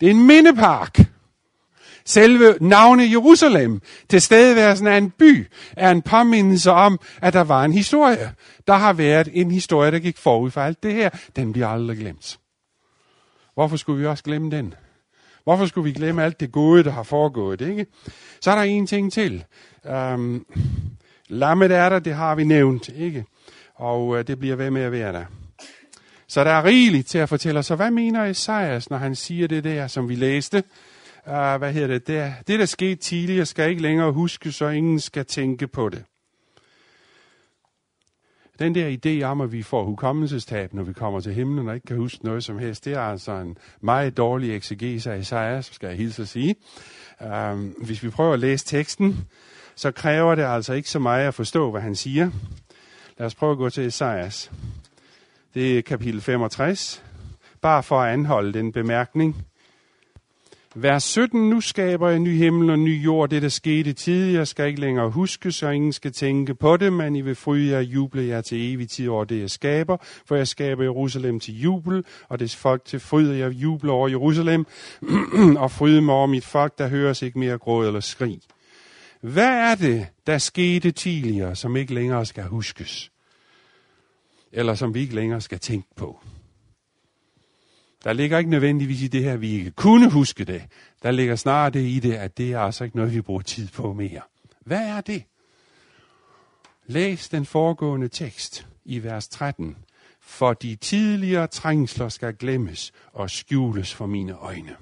Det 0.00 0.06
er 0.06 0.10
en 0.10 0.26
mindepark. 0.26 0.98
Selve 2.04 2.54
navnet 2.60 3.10
Jerusalem, 3.10 3.80
tilstedeværelsen 4.08 4.86
af 4.86 4.96
en 4.96 5.10
by, 5.10 5.46
er 5.76 5.90
en 5.90 6.02
påmindelse 6.02 6.70
om, 6.70 7.00
at 7.22 7.32
der 7.32 7.40
var 7.40 7.64
en 7.64 7.72
historie. 7.72 8.32
Der 8.66 8.74
har 8.74 8.92
været 8.92 9.28
en 9.32 9.50
historie, 9.50 9.90
der 9.90 9.98
gik 9.98 10.18
forud 10.18 10.50
for 10.50 10.60
alt 10.60 10.82
det 10.82 10.94
her. 10.94 11.10
Den 11.36 11.52
bliver 11.52 11.68
aldrig 11.68 11.98
glemt. 11.98 12.38
Hvorfor 13.54 13.76
skulle 13.76 14.00
vi 14.00 14.06
også 14.06 14.24
glemme 14.24 14.50
den? 14.50 14.74
Hvorfor 15.44 15.66
skulle 15.66 15.84
vi 15.84 15.92
glemme 15.92 16.24
alt 16.24 16.40
det 16.40 16.52
gode, 16.52 16.84
der 16.84 16.90
har 16.90 17.02
foregået? 17.02 17.60
Ikke? 17.60 17.86
Så 18.40 18.50
er 18.50 18.54
der 18.54 18.62
en 18.62 18.86
ting 18.86 19.12
til. 19.12 19.44
Um, 20.14 20.46
lammet 21.28 21.72
er 21.72 21.88
der, 21.88 21.98
det 21.98 22.14
har 22.14 22.34
vi 22.34 22.44
nævnt. 22.44 22.88
ikke? 22.88 23.24
Og 23.74 24.06
uh, 24.06 24.20
det 24.20 24.38
bliver 24.38 24.56
ved 24.56 24.70
med 24.70 24.82
at 24.82 24.92
være 24.92 25.12
der. 25.12 25.24
Så 26.28 26.44
der 26.44 26.50
er 26.50 26.64
rigeligt 26.64 27.08
til 27.08 27.18
at 27.18 27.28
fortælle 27.28 27.58
os. 27.58 27.66
Så 27.66 27.76
hvad 27.76 27.90
mener 27.90 28.24
Esajas, 28.24 28.90
når 28.90 28.96
han 28.96 29.14
siger 29.14 29.48
det 29.48 29.64
der, 29.64 29.86
som 29.86 30.08
vi 30.08 30.14
læste? 30.14 30.62
Uh, 31.26 31.32
hvad 31.32 31.72
hedder 31.72 31.88
det? 31.88 32.06
det? 32.06 32.34
Det, 32.46 32.58
der 32.58 32.66
skete 32.66 32.94
tidligere, 32.94 33.46
skal 33.46 33.70
ikke 33.70 33.82
længere 33.82 34.12
huske, 34.12 34.52
så 34.52 34.68
ingen 34.68 35.00
skal 35.00 35.26
tænke 35.26 35.68
på 35.68 35.88
det. 35.88 36.04
Den 38.58 38.74
der 38.74 38.96
idé 38.96 39.22
om, 39.24 39.40
at 39.40 39.52
vi 39.52 39.62
får 39.62 39.84
hukommelsestab, 39.84 40.74
når 40.74 40.82
vi 40.82 40.92
kommer 40.92 41.20
til 41.20 41.34
himlen 41.34 41.68
og 41.68 41.74
ikke 41.74 41.86
kan 41.86 41.96
huske 41.96 42.24
noget 42.24 42.44
som 42.44 42.58
helst, 42.58 42.84
det 42.84 42.92
er 42.92 43.00
altså 43.00 43.32
en 43.32 43.56
meget 43.80 44.16
dårlig 44.16 44.56
eksegese 44.56 45.12
af 45.12 45.18
Isaias, 45.18 45.66
skal 45.66 45.86
jeg 45.86 45.96
hilse 45.96 46.22
at 46.22 46.28
sige. 46.28 46.54
Um, 47.20 47.74
hvis 47.84 48.02
vi 48.02 48.10
prøver 48.10 48.32
at 48.32 48.38
læse 48.38 48.66
teksten, 48.66 49.24
så 49.74 49.90
kræver 49.90 50.34
det 50.34 50.42
altså 50.42 50.72
ikke 50.72 50.90
så 50.90 50.98
meget 50.98 51.28
at 51.28 51.34
forstå, 51.34 51.70
hvad 51.70 51.80
han 51.80 51.94
siger. 51.94 52.30
Lad 53.18 53.26
os 53.26 53.34
prøve 53.34 53.52
at 53.52 53.58
gå 53.58 53.70
til 53.70 53.86
Esajas. 53.86 54.52
Det 55.54 55.78
er 55.78 55.82
kapitel 55.82 56.20
65. 56.20 57.04
Bare 57.60 57.82
for 57.82 58.00
at 58.00 58.12
anholde 58.12 58.52
den 58.52 58.72
bemærkning. 58.72 59.46
Vers 60.74 61.02
17, 61.02 61.50
nu 61.50 61.60
skaber 61.60 62.08
jeg 62.08 62.18
ny 62.18 62.36
himmel 62.36 62.70
og 62.70 62.78
ny 62.78 63.04
jord. 63.04 63.30
Det, 63.30 63.42
der 63.42 63.48
skete 63.48 63.92
tidligere, 63.92 64.46
skal 64.46 64.66
ikke 64.66 64.80
længere 64.80 65.10
huske, 65.10 65.52
så 65.52 65.68
ingen 65.68 65.92
skal 65.92 66.12
tænke 66.12 66.54
på 66.54 66.76
det, 66.76 66.92
men 66.92 67.16
I 67.16 67.20
vil 67.20 67.34
fryde 67.34 67.70
jer 67.70 67.76
og 67.76 67.84
juble 67.84 68.26
jer 68.26 68.40
til 68.40 68.74
evig 68.74 68.88
tid 68.88 69.08
over 69.08 69.24
det, 69.24 69.40
jeg 69.40 69.50
skaber. 69.50 69.96
For 70.26 70.36
jeg 70.36 70.48
skaber 70.48 70.82
Jerusalem 70.82 71.40
til 71.40 71.60
jubel, 71.60 72.04
og 72.28 72.40
dets 72.40 72.56
folk 72.56 72.84
til 72.84 73.00
fryd, 73.00 73.30
jeg 73.30 73.50
jubler 73.50 73.92
over 73.92 74.08
Jerusalem, 74.08 74.66
og 75.56 75.70
fryde 75.70 76.02
mig 76.02 76.14
over 76.14 76.26
mit 76.26 76.44
folk, 76.44 76.78
der 76.78 76.88
høres 76.88 77.22
ikke 77.22 77.38
mere 77.38 77.58
gråd 77.58 77.86
eller 77.86 78.00
skrig. 78.00 78.40
Hvad 79.20 79.70
er 79.70 79.74
det, 79.74 80.06
der 80.26 80.38
skete 80.38 80.90
tidligere, 80.90 81.56
som 81.56 81.76
ikke 81.76 81.94
længere 81.94 82.26
skal 82.26 82.44
huskes? 82.44 83.12
Eller 84.52 84.74
som 84.74 84.94
vi 84.94 85.00
ikke 85.00 85.14
længere 85.14 85.40
skal 85.40 85.58
tænke 85.58 85.88
på? 85.96 86.20
Der 88.04 88.12
ligger 88.12 88.38
ikke 88.38 88.50
nødvendigvis 88.50 89.02
i 89.02 89.08
det 89.08 89.24
her, 89.24 89.32
at 89.32 89.40
vi 89.40 89.50
ikke 89.50 89.70
kunne 89.70 90.10
huske 90.10 90.44
det. 90.44 90.62
Der 91.02 91.10
ligger 91.10 91.36
snarere 91.36 91.70
det 91.70 91.80
i 91.80 92.00
det, 92.00 92.12
at 92.12 92.38
det 92.38 92.52
er 92.52 92.58
altså 92.58 92.84
ikke 92.84 92.96
noget, 92.96 93.14
vi 93.14 93.20
bruger 93.20 93.42
tid 93.42 93.68
på 93.68 93.92
mere. 93.92 94.20
Hvad 94.60 94.80
er 94.80 95.00
det? 95.00 95.24
Læs 96.86 97.28
den 97.28 97.46
foregående 97.46 98.08
tekst 98.08 98.66
i 98.84 99.02
vers 99.02 99.28
13. 99.28 99.76
For 100.20 100.52
de 100.52 100.76
tidligere 100.76 101.46
trængsler 101.46 102.08
skal 102.08 102.34
glemmes 102.34 102.92
og 103.12 103.30
skjules 103.30 103.94
for 103.94 104.06
mine 104.06 104.32
øjne. 104.32 104.76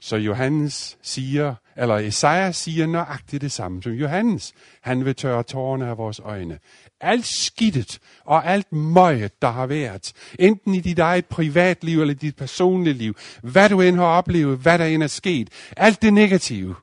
Så 0.00 0.16
Johannes 0.16 0.98
siger, 1.02 1.54
eller 1.76 1.96
Esajas 1.96 2.56
siger 2.56 2.86
nøjagtigt 2.86 3.40
det 3.40 3.52
samme 3.52 3.82
som 3.82 3.92
Johannes. 3.92 4.52
Han 4.80 5.04
vil 5.04 5.14
tørre 5.14 5.42
tårerne 5.42 5.86
af 5.86 5.98
vores 5.98 6.20
øjne. 6.20 6.58
Alt 7.00 7.26
skidtet 7.26 7.98
og 8.24 8.46
alt 8.46 8.72
møjet, 8.72 9.42
der 9.42 9.50
har 9.50 9.66
været, 9.66 10.12
enten 10.38 10.74
i 10.74 10.80
dit 10.80 10.98
eget 10.98 11.26
privatliv 11.26 12.00
eller 12.00 12.14
dit 12.14 12.36
personlige 12.36 12.94
liv, 12.94 13.16
hvad 13.42 13.68
du 13.68 13.80
end 13.80 13.96
har 13.96 14.04
oplevet, 14.04 14.58
hvad 14.58 14.78
der 14.78 14.84
end 14.84 15.02
er 15.02 15.06
sket, 15.06 15.48
alt 15.76 16.02
det 16.02 16.12
negative, 16.12 16.74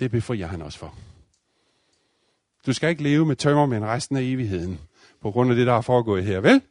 det 0.00 0.10
befrier 0.10 0.46
han 0.46 0.62
os 0.62 0.76
for. 0.76 0.94
Du 2.66 2.72
skal 2.72 2.90
ikke 2.90 3.02
leve 3.02 3.26
med 3.26 3.36
tømmermænd 3.36 3.84
resten 3.84 4.16
af 4.16 4.22
evigheden, 4.22 4.80
på 5.22 5.30
grund 5.30 5.50
af 5.50 5.56
det, 5.56 5.66
der 5.66 5.74
er 5.74 5.80
foregået 5.80 6.24
her, 6.24 6.40
vel? 6.40 6.62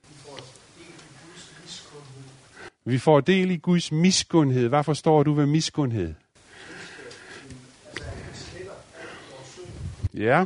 Vi 2.86 2.98
får 2.98 3.20
del 3.20 3.52
i 3.52 3.58
Guds 3.58 3.92
miskundhed. 3.92 4.68
Hvad 4.68 4.84
forstår 4.84 5.24
du 5.24 5.34
ved 5.34 5.46
miskundhed? 5.46 6.14
Ja. 10.14 10.46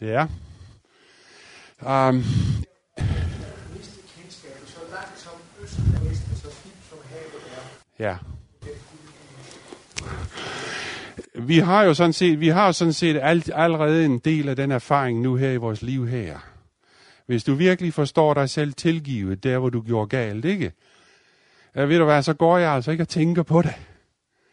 Ja. 0.00 0.22
Um, 1.80 2.22
som 2.22 2.22
så 4.66 4.80
er. 7.98 8.04
ja. 8.04 8.16
Vi 11.34 11.58
har 11.58 11.82
jo 11.82 11.94
sådan 11.94 12.12
set, 12.12 12.40
vi 12.40 12.48
har 12.48 12.72
sådan 12.72 12.92
set 12.92 13.20
alt, 13.22 13.50
allerede 13.54 14.04
en 14.04 14.18
del 14.18 14.48
af 14.48 14.56
den 14.56 14.70
erfaring 14.70 15.20
nu 15.20 15.34
her 15.34 15.50
i 15.50 15.56
vores 15.56 15.82
liv 15.82 16.06
her. 16.06 16.53
Hvis 17.26 17.44
du 17.44 17.54
virkelig 17.54 17.94
forstår 17.94 18.34
dig 18.34 18.50
selv 18.50 18.72
tilgivet, 18.72 19.44
der 19.44 19.58
hvor 19.58 19.68
du 19.68 19.80
gjorde 19.80 20.08
galt, 20.08 20.44
ikke? 20.44 20.72
Ja, 21.76 21.82
ved 21.82 21.98
du 21.98 22.04
hvad, 22.04 22.22
så 22.22 22.34
går 22.34 22.58
jeg 22.58 22.72
altså 22.72 22.90
ikke 22.90 23.04
og 23.04 23.08
tænker 23.08 23.42
på 23.42 23.62
det. 23.62 23.74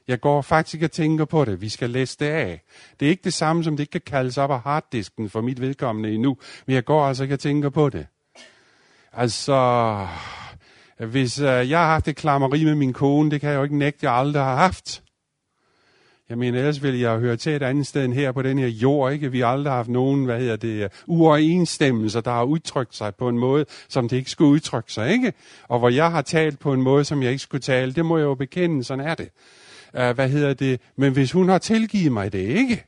Jeg 0.08 0.20
går 0.20 0.42
faktisk 0.42 0.74
ikke 0.74 0.86
og 0.86 0.92
tænker 0.92 1.26
på 1.26 1.46
det. 1.46 1.62
Vi 1.62 1.70
skal 1.70 1.90
læse 1.90 2.18
det 2.20 2.26
af. 2.26 2.62
Det 3.00 3.06
er 3.06 3.10
ikke 3.10 3.24
det 3.24 3.34
samme, 3.34 3.64
som 3.64 3.78
det 3.78 3.84
ikke 3.84 3.92
kan 3.92 4.02
kaldes 4.06 4.38
op 4.38 4.52
af 4.52 4.62
harddisken 4.62 5.30
for 5.30 5.42
mit 5.42 5.62
vedkommende 5.62 6.12
endnu. 6.12 6.38
Men 6.66 6.74
jeg 6.76 6.86
går 6.86 7.06
altså 7.06 7.24
ikke 7.24 7.36
og 7.36 7.40
tænker 7.40 7.70
på 7.70 7.90
det. 7.90 8.08
Altså, 9.14 10.08
hvis 10.98 11.40
øh, 11.40 11.70
jeg 11.70 11.80
har 11.80 11.88
haft 11.88 12.08
et 12.08 12.16
klammeri 12.16 12.64
med 12.64 12.76
min 12.76 12.94
kone, 12.94 13.32
det 13.32 13.42
kan 13.42 13.50
jeg 13.50 13.58
jo 13.58 13.64
ikke 13.64 13.78
nægte, 13.78 14.06
jeg 14.06 14.14
aldrig 14.14 14.44
har 14.44 14.56
haft. 14.56 15.04
Jeg 16.32 16.38
mener, 16.38 16.60
ellers 16.60 16.84
ville 16.84 17.00
jeg 17.00 17.20
høre 17.20 17.38
til 17.38 17.56
et 17.56 17.64
andet 17.64 17.88
sted 17.88 18.06
end 18.06 18.14
her 18.14 18.32
på 18.32 18.42
den 18.42 18.60
her 18.60 18.68
jord, 18.68 19.14
ikke? 19.14 19.32
Vi 19.32 19.40
har 19.40 19.48
aldrig 19.48 19.74
haft 19.74 19.90
nogen, 19.90 20.26
hvad 20.26 20.40
hedder 20.40 20.56
det, 20.56 20.92
uoverensstemmelser, 21.08 22.22
der 22.22 22.32
har 22.32 22.44
udtrykt 22.44 22.96
sig 22.96 23.16
på 23.16 23.30
en 23.30 23.40
måde, 23.40 23.66
som 23.90 24.10
det 24.10 24.18
ikke 24.18 24.32
skulle 24.32 24.52
udtrykke 24.52 24.94
sig, 24.94 25.12
ikke? 25.12 25.34
Og 25.68 25.80
hvor 25.80 25.90
jeg 25.90 26.12
har 26.12 26.22
talt 26.22 26.60
på 26.60 26.74
en 26.74 26.82
måde, 26.82 27.06
som 27.06 27.24
jeg 27.24 27.32
ikke 27.32 27.44
skulle 27.44 27.62
tale, 27.62 27.94
det 27.94 28.06
må 28.06 28.18
jeg 28.18 28.24
jo 28.24 28.36
bekende, 28.36 28.84
sådan 28.84 29.06
er 29.06 29.16
det. 29.16 29.30
Uh, 29.94 30.10
hvad 30.10 30.30
hedder 30.30 30.54
det? 30.54 30.82
Men 30.96 31.14
hvis 31.14 31.32
hun 31.32 31.50
har 31.50 31.58
tilgivet 31.58 32.12
mig 32.12 32.34
det, 32.34 32.40
ikke? 32.40 32.86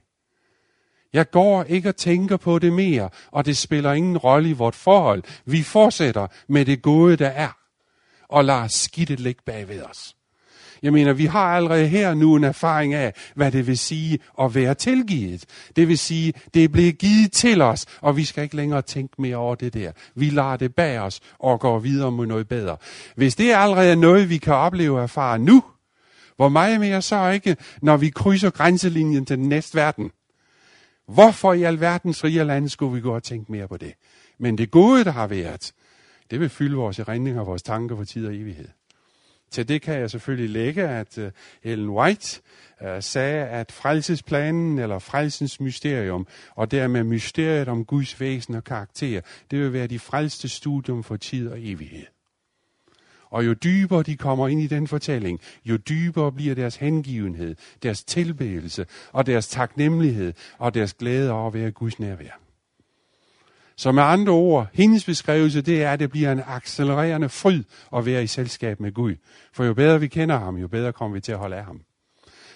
Jeg 1.14 1.32
går 1.32 1.64
ikke 1.64 1.89
og 1.89 1.96
tænker 1.96 2.38
på 2.38 2.60
det 2.60 2.74
mere, 2.74 3.10
og 3.32 3.46
det 3.46 3.58
spiller 3.58 3.94
ingen 3.94 4.18
rolle 4.18 4.50
i 4.50 4.54
vort 4.54 4.76
forhold. 4.76 5.24
Vi 5.46 5.64
fortsætter 5.64 6.28
med 6.48 6.66
det 6.66 6.82
gode, 6.82 7.16
der 7.16 7.30
er, 7.30 7.58
og 8.30 8.46
lader 8.46 8.68
skidtet 8.68 9.20
ligge 9.20 9.41
bagved 9.46 9.82
os. 9.82 10.16
Jeg 10.84 10.94
mener, 10.94 11.14
vi 11.14 11.26
har 11.26 11.56
allerede 11.56 11.88
her 11.88 12.14
nu 12.14 12.36
en 12.36 12.44
erfaring 12.44 12.94
af, 12.94 13.14
hvad 13.36 13.52
det 13.52 13.68
vil 13.68 13.78
sige 13.78 14.20
at 14.42 14.56
være 14.56 14.74
tilgivet. 14.74 15.46
Det 15.76 15.88
vil 15.88 15.98
sige, 15.98 16.34
det 16.54 16.64
er 16.64 16.68
blevet 16.68 16.98
givet 16.98 17.32
til 17.32 17.62
os, 17.62 17.86
og 18.02 18.18
vi 18.18 18.26
skal 18.26 18.44
ikke 18.44 18.56
længere 18.56 18.82
tænke 18.82 19.22
mere 19.22 19.36
over 19.36 19.56
det 19.56 19.74
der. 19.74 19.92
Vi 20.16 20.30
lader 20.30 20.58
det 20.58 20.76
bag 20.76 21.00
os 21.00 21.20
og 21.40 21.60
går 21.60 21.80
videre 21.80 22.12
mod 22.12 22.26
noget 22.26 22.48
bedre. 22.48 22.78
Hvis 23.16 23.36
det 23.36 23.52
er 23.52 23.58
allerede 23.58 23.96
noget, 23.96 24.30
vi 24.30 24.38
kan 24.38 24.54
opleve 24.54 24.98
og 24.98 25.04
erfare 25.04 25.40
nu, 25.40 25.64
hvor 26.36 26.50
meget 26.50 26.80
mere 26.80 27.02
så 27.02 27.30
ikke, 27.30 27.58
når 27.82 27.98
vi 27.98 28.10
krydser 28.10 28.50
grænselinjen 28.50 29.26
til 29.26 29.38
den 29.38 29.50
næste 29.50 29.76
verden. 29.76 30.12
Hvorfor 31.08 31.54
i 31.54 31.64
alverdens 31.64 32.24
rige 32.24 32.44
land 32.44 32.70
skulle 32.70 32.96
vi 32.96 33.02
gå 33.02 33.16
og 33.16 33.24
tænke 33.24 33.52
mere 33.52 33.68
på 33.68 33.78
det? 33.78 33.94
Men 34.40 34.58
det 34.58 34.72
gode, 34.72 35.04
der 35.04 35.12
har 35.12 35.28
været, 35.28 35.74
det 36.32 36.40
vil 36.40 36.50
fylde 36.50 36.76
vores 36.76 37.00
erindringer 37.00 37.42
og 37.42 37.48
vores 37.48 37.64
tanker 37.64 37.96
for 37.96 38.04
tid 38.04 38.28
og 38.28 38.36
evighed. 38.36 38.68
Til 39.54 39.68
det 39.68 39.82
kan 39.82 39.99
jeg 39.99 40.12
selvfølgelig 40.12 40.49
lægge, 40.49 40.84
at 40.84 41.18
uh, 41.18 41.24
Ellen 41.64 41.89
White 41.89 42.41
uh, 42.82 42.88
sagde, 42.99 43.45
at 43.45 43.72
frelsesplanen 43.72 44.80
eller 44.80 44.99
frelsens 44.99 45.60
mysterium, 45.60 46.28
og 46.56 46.72
dermed 46.72 47.04
mysteriet 47.04 47.68
om 47.68 47.86
Guds 47.86 48.20
væsen 48.20 48.56
og 48.56 48.64
karakter, 48.64 49.22
det 49.51 49.60
vil 49.60 49.74
være 49.74 49.88
de 49.88 49.99
frelste 49.99 50.49
studium 50.49 51.04
for 51.04 51.18
tid 51.18 51.49
og 51.49 51.58
evighed. 51.60 52.06
Og 53.30 53.45
jo 53.45 53.54
dybere 53.54 54.04
de 54.04 54.18
kommer 54.18 54.47
ind 54.47 54.62
i 54.62 54.68
den 54.68 54.88
fortælling, 54.88 55.39
jo 55.66 55.78
dybere 55.78 56.32
bliver 56.32 56.56
deres 56.56 56.76
hengivenhed, 56.76 57.56
deres 57.84 58.04
tilbedelse 58.04 58.86
og 59.12 59.26
deres 59.26 59.47
taknemmelighed 59.47 60.34
og 60.58 60.74
deres 60.74 60.93
glæde 60.93 61.32
over 61.32 61.47
at 61.47 61.54
være 61.54 61.72
Guds 61.72 61.99
nærvær. 61.99 62.39
Så 63.78 63.92
med 63.92 64.04
andre 64.04 64.34
ord, 64.34 64.68
hendes 64.74 65.06
beskrivelse, 65.06 65.62
det 65.62 65.84
er, 65.84 65.92
at 65.92 66.00
det 66.00 66.12
bliver 66.12 66.32
en 66.32 66.42
accelererende 66.48 67.30
fryd 67.30 67.64
at 67.96 68.06
være 68.06 68.24
i 68.24 68.28
selskab 68.28 68.80
med 68.80 68.92
Gud. 68.92 69.16
For 69.54 69.64
jo 69.64 69.74
bedre 69.74 70.00
vi 70.00 70.08
kender 70.08 70.40
ham, 70.40 70.58
jo 70.58 70.68
bedre 70.68 70.94
kommer 70.94 71.14
vi 71.14 71.22
til 71.22 71.32
at 71.32 71.38
holde 71.38 71.56
af 71.56 71.66
ham. 71.66 71.82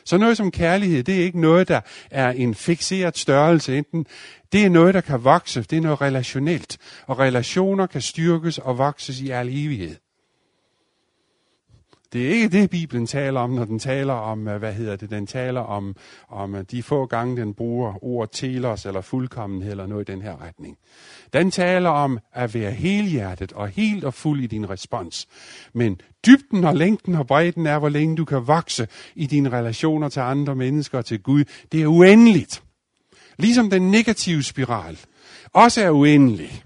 Så 0.05 0.17
noget 0.17 0.37
som 0.37 0.51
kærlighed, 0.51 1.03
det 1.03 1.15
er 1.15 1.23
ikke 1.23 1.41
noget, 1.41 1.67
der 1.67 1.81
er 2.11 2.29
en 2.29 2.55
fixeret 2.55 3.17
størrelse. 3.17 3.77
Enten 3.77 4.05
det 4.51 4.65
er 4.65 4.69
noget, 4.69 4.93
der 4.93 5.01
kan 5.01 5.23
vokse, 5.23 5.61
det 5.61 5.77
er 5.77 5.81
noget 5.81 6.01
relationelt. 6.01 6.77
Og 7.07 7.19
relationer 7.19 7.87
kan 7.87 8.01
styrkes 8.01 8.57
og 8.57 8.77
vokses 8.77 9.21
i 9.21 9.29
al 9.29 9.49
evighed. 9.49 9.95
Det 12.13 12.25
er 12.25 12.29
ikke 12.29 12.49
det, 12.49 12.69
Bibelen 12.69 13.07
taler 13.07 13.39
om, 13.39 13.49
når 13.49 13.65
den 13.65 13.79
taler 13.79 14.13
om, 14.13 14.47
øh, 14.47 14.57
hvad 14.57 14.73
hedder 14.73 14.95
det, 14.95 15.09
den 15.09 15.27
taler 15.27 15.61
om, 15.61 15.95
om 16.29 16.55
øh, 16.55 16.63
de 16.71 16.83
få 16.83 17.05
gange, 17.05 17.41
den 17.41 17.53
bruger 17.53 18.03
ord 18.03 18.29
telos 18.31 18.85
eller 18.85 19.01
fuldkommenhed 19.01 19.71
eller 19.71 19.87
noget 19.87 20.09
i 20.09 20.11
den 20.11 20.21
her 20.21 20.41
retning. 20.41 20.77
Den 21.33 21.51
taler 21.51 21.89
om 21.89 22.19
at 22.33 22.53
være 22.53 22.71
helhjertet 22.71 23.53
og 23.53 23.67
helt 23.67 24.03
og 24.03 24.13
fuld 24.13 24.43
i 24.43 24.47
din 24.47 24.69
respons. 24.69 25.27
Men 25.73 26.01
dybden 26.25 26.63
og 26.63 26.75
længden 26.75 27.15
og 27.15 27.27
bredden 27.27 27.65
er, 27.65 27.79
hvor 27.79 27.89
længe 27.89 28.17
du 28.17 28.25
kan 28.25 28.47
vokse 28.47 28.87
i 29.15 29.25
dine 29.25 29.49
relationer 29.49 30.09
til 30.09 30.19
andre 30.19 30.55
mennesker 30.55 30.97
og 30.97 31.05
til 31.05 31.19
Gud. 31.19 31.43
Det 31.71 31.81
er 31.81 31.87
uendeligt. 31.87 32.63
Ligesom 33.37 33.69
den 33.69 33.91
negative 33.91 34.43
spiral 34.43 34.99
også 35.53 35.81
er 35.81 35.89
uendelig. 35.89 36.63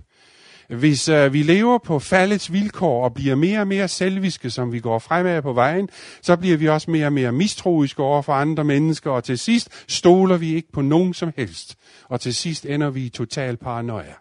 Hvis 0.71 1.09
øh, 1.09 1.33
vi 1.33 1.43
lever 1.43 1.77
på 1.77 1.99
faldets 1.99 2.53
vilkår 2.53 3.03
og 3.03 3.13
bliver 3.13 3.35
mere 3.35 3.59
og 3.59 3.67
mere 3.67 3.87
selviske, 3.87 4.49
som 4.49 4.71
vi 4.71 4.79
går 4.79 4.99
fremad 4.99 5.41
på 5.41 5.53
vejen, 5.53 5.89
så 6.21 6.35
bliver 6.35 6.57
vi 6.57 6.67
også 6.67 6.91
mere 6.91 7.05
og 7.05 7.13
mere 7.13 7.31
mistroiske 7.31 8.03
over 8.03 8.21
for 8.21 8.33
andre 8.33 8.63
mennesker, 8.63 9.11
og 9.11 9.23
til 9.23 9.37
sidst 9.37 9.69
stoler 9.87 10.37
vi 10.37 10.55
ikke 10.55 10.71
på 10.71 10.81
nogen 10.81 11.13
som 11.13 11.33
helst. 11.37 11.75
Og 12.09 12.21
til 12.21 12.35
sidst 12.35 12.65
ender 12.65 12.89
vi 12.89 13.05
i 13.05 13.09
total 13.09 13.57
paranoia. 13.57 14.13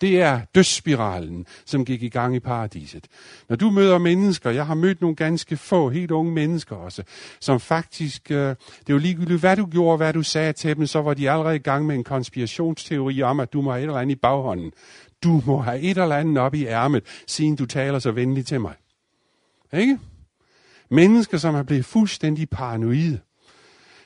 Det 0.00 0.20
er 0.20 0.40
dødsspiralen, 0.54 1.46
som 1.64 1.84
gik 1.84 2.02
i 2.02 2.08
gang 2.08 2.36
i 2.36 2.40
paradiset. 2.40 3.06
Når 3.48 3.56
du 3.56 3.70
møder 3.70 3.98
mennesker, 3.98 4.50
jeg 4.50 4.66
har 4.66 4.74
mødt 4.74 5.00
nogle 5.00 5.16
ganske 5.16 5.56
få, 5.56 5.88
helt 5.88 6.10
unge 6.10 6.32
mennesker 6.32 6.76
også, 6.76 7.02
som 7.40 7.60
faktisk, 7.60 8.30
øh, 8.30 8.36
det 8.38 8.88
er 8.88 8.92
jo 8.92 8.98
ligegyldigt, 8.98 9.40
hvad 9.40 9.56
du 9.56 9.66
gjorde, 9.66 9.96
hvad 9.96 10.12
du 10.12 10.22
sagde 10.22 10.52
til 10.52 10.76
dem, 10.76 10.86
så 10.86 11.02
var 11.02 11.14
de 11.14 11.30
allerede 11.30 11.56
i 11.56 11.58
gang 11.58 11.86
med 11.86 11.94
en 11.94 12.04
konspirationsteori 12.04 13.22
om, 13.22 13.40
at 13.40 13.52
du 13.52 13.62
må 13.62 13.70
have 13.70 13.80
et 13.80 13.86
eller 13.86 13.98
andet 13.98 14.16
i 14.16 14.18
baghånden. 14.18 14.72
Du 15.22 15.42
må 15.46 15.58
have 15.58 15.80
et 15.80 15.98
eller 15.98 16.16
andet 16.16 16.38
op 16.38 16.54
i 16.54 16.66
ærmet, 16.66 17.04
siden 17.26 17.56
du 17.56 17.66
taler 17.66 17.98
så 17.98 18.10
venligt 18.10 18.48
til 18.48 18.60
mig. 18.60 18.74
Ikke? 19.72 19.98
Mennesker, 20.90 21.38
som 21.38 21.54
er 21.54 21.62
blevet 21.62 21.84
fuldstændig 21.84 22.50
paranoide. 22.50 23.20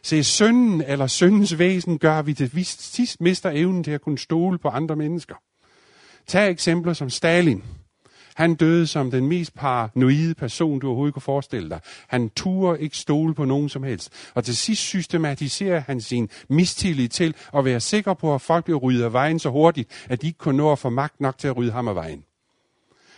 Se, 0.02 0.24
synden 0.24 0.80
eller 0.80 1.06
syndens 1.06 1.58
væsen 1.58 1.98
gør, 1.98 2.18
at 2.18 2.26
vi 2.26 2.34
til 2.34 2.64
sidst 2.64 3.20
mister 3.20 3.50
evnen 3.50 3.84
til 3.84 3.90
at 3.90 4.00
kunne 4.00 4.18
stole 4.18 4.58
på 4.58 4.68
andre 4.68 4.96
mennesker. 4.96 5.34
Tag 6.26 6.50
eksempler 6.50 6.92
som 6.92 7.10
Stalin. 7.10 7.64
Han 8.34 8.54
døde 8.54 8.86
som 8.86 9.10
den 9.10 9.26
mest 9.26 9.54
paranoide 9.54 10.34
person, 10.34 10.78
du 10.80 10.86
overhovedet 10.86 11.14
kunne 11.14 11.22
forestille 11.22 11.70
dig. 11.70 11.80
Han 12.08 12.30
turde 12.36 12.82
ikke 12.82 12.96
stole 12.96 13.34
på 13.34 13.44
nogen 13.44 13.68
som 13.68 13.82
helst. 13.82 14.12
Og 14.34 14.44
til 14.44 14.56
sidst 14.56 14.82
systematiserer 14.82 15.82
han 15.86 16.00
sin 16.00 16.28
mistillid 16.48 17.08
til 17.08 17.34
at 17.56 17.64
være 17.64 17.80
sikker 17.80 18.14
på, 18.14 18.34
at 18.34 18.40
folk 18.40 18.64
bliver 18.64 18.78
ryddet 18.78 19.04
af 19.04 19.12
vejen 19.12 19.38
så 19.38 19.50
hurtigt, 19.50 20.06
at 20.08 20.22
de 20.22 20.26
ikke 20.26 20.38
kunne 20.38 20.56
nå 20.56 20.72
at 20.72 20.78
få 20.78 20.90
magt 20.90 21.20
nok 21.20 21.38
til 21.38 21.48
at 21.48 21.56
rydde 21.56 21.72
ham 21.72 21.88
af 21.88 21.94
vejen. 21.94 22.24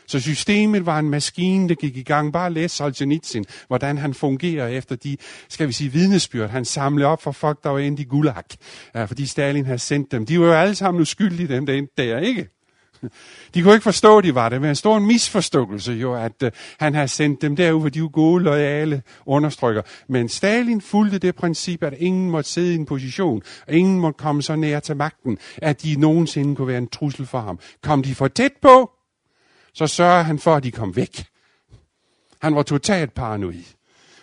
Så 0.07 0.21
systemet 0.21 0.87
var 0.87 0.99
en 0.99 1.11
maskine, 1.11 1.69
der 1.69 1.75
gik 1.75 1.97
i 1.97 2.03
gang. 2.03 2.33
Bare 2.33 2.53
læs 2.53 2.73
Solzhenitsyn, 2.73 3.45
hvordan 3.67 3.99
han 3.99 4.15
fungerer 4.15 4.69
efter 4.69 4.97
de, 4.97 5.17
skal 5.49 5.69
vi 5.69 5.73
sige, 5.73 5.93
vidnesbyrd. 5.93 6.51
Han 6.51 6.65
samlede 6.65 7.07
op 7.07 7.23
for 7.23 7.33
folk, 7.33 7.65
der 7.65 7.71
var 7.71 7.79
inde 7.79 8.03
i 8.03 8.05
gulag, 8.05 8.43
fordi 9.07 9.27
Stalin 9.27 9.65
havde 9.67 9.79
sendt 9.79 10.13
dem. 10.13 10.27
De 10.27 10.41
var 10.41 10.47
jo 10.47 10.53
alle 10.53 10.75
sammen 10.75 11.01
uskyldige, 11.01 11.49
dem 11.49 11.67
der 11.67 11.75
endte 11.75 11.93
der, 11.99 12.19
ikke? 12.19 12.49
De 13.55 13.63
kunne 13.63 13.75
ikke 13.75 13.85
forstå, 13.85 14.19
at 14.19 14.25
de 14.25 14.35
var 14.35 14.49
det, 14.49 14.61
men 14.61 14.71
en 14.71 14.77
stor 14.77 14.99
misforståelse 14.99 15.93
jo, 15.93 16.15
at 16.15 16.43
øh, 16.43 16.51
han 16.79 16.95
havde 16.95 17.09
sendt 17.09 17.43
dem 17.43 17.57
derud, 17.57 17.81
hvor 17.81 17.89
de 17.89 17.99
jo 17.99 18.11
gode, 18.13 18.45
loyale 18.45 19.03
understrykker. 19.27 19.83
Men 20.09 20.29
Stalin 20.29 20.81
fulgte 20.81 21.19
det 21.19 21.35
princip, 21.35 21.83
at 21.83 21.95
ingen 21.99 22.31
måtte 22.31 22.51
sidde 22.51 22.73
i 22.73 22.77
en 22.77 22.87
position, 22.87 23.43
og 23.69 23.75
ingen 23.75 24.01
måtte 24.01 24.19
komme 24.19 24.43
så 24.43 24.57
nær 24.57 24.81
til 24.81 24.97
magten, 24.97 25.39
at 25.57 25.83
de 25.83 25.97
nogensinde 25.99 26.57
kunne 26.57 26.69
være 26.69 26.79
en 26.79 26.89
trussel 26.89 27.27
for 27.27 27.41
ham. 27.41 27.59
Kom 27.83 28.03
de 28.03 28.15
for 28.15 28.29
tæt 28.29 28.53
på, 28.63 28.91
så 29.75 29.87
sørger 29.87 30.23
han 30.23 30.39
for, 30.39 30.55
at 30.55 30.65
de 30.65 30.71
kom 30.71 30.97
væk. 30.97 31.27
Han 32.43 32.55
var 32.55 32.63
totalt 32.63 33.15
paranoid. 33.15 33.65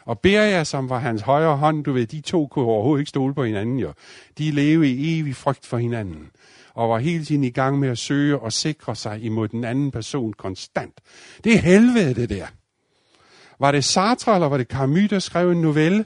Og 0.06 0.20
Beria, 0.20 0.64
som 0.64 0.90
var 0.90 1.00
hans 1.00 1.22
højre 1.22 1.58
hånd, 1.58 1.84
du 1.84 1.94
ved, 1.94 2.08
de 2.08 2.22
to 2.22 2.48
kunne 2.48 2.66
overhovedet 2.66 3.02
ikke 3.02 3.10
stole 3.10 3.34
på 3.34 3.44
hinanden 3.44 3.80
jo. 3.80 3.94
De 4.38 4.52
levede 4.52 4.90
i 4.90 5.20
evig 5.20 5.36
frygt 5.36 5.66
for 5.66 5.78
hinanden 5.78 6.32
og 6.74 6.90
var 6.90 7.00
hele 7.00 7.26
tiden 7.26 7.44
i 7.44 7.50
gang 7.50 7.80
med 7.80 7.90
at 7.90 7.98
søge 7.98 8.40
og 8.40 8.54
sikre 8.54 8.96
sig 8.96 9.24
imod 9.24 9.48
den 9.48 9.64
anden 9.64 9.92
person 9.92 10.34
konstant. 10.34 10.94
Det 11.44 11.54
er 11.54 11.58
helvede, 11.58 12.14
det 12.14 12.30
der. 12.30 12.48
Var 13.60 13.72
det 13.72 13.84
Sartre, 13.84 14.36
eller 14.36 14.48
var 14.48 14.58
det 14.58 14.68
Camus, 14.68 15.10
der 15.10 15.20
skrev 15.20 15.52
en 15.52 15.62
novelle? 15.62 16.06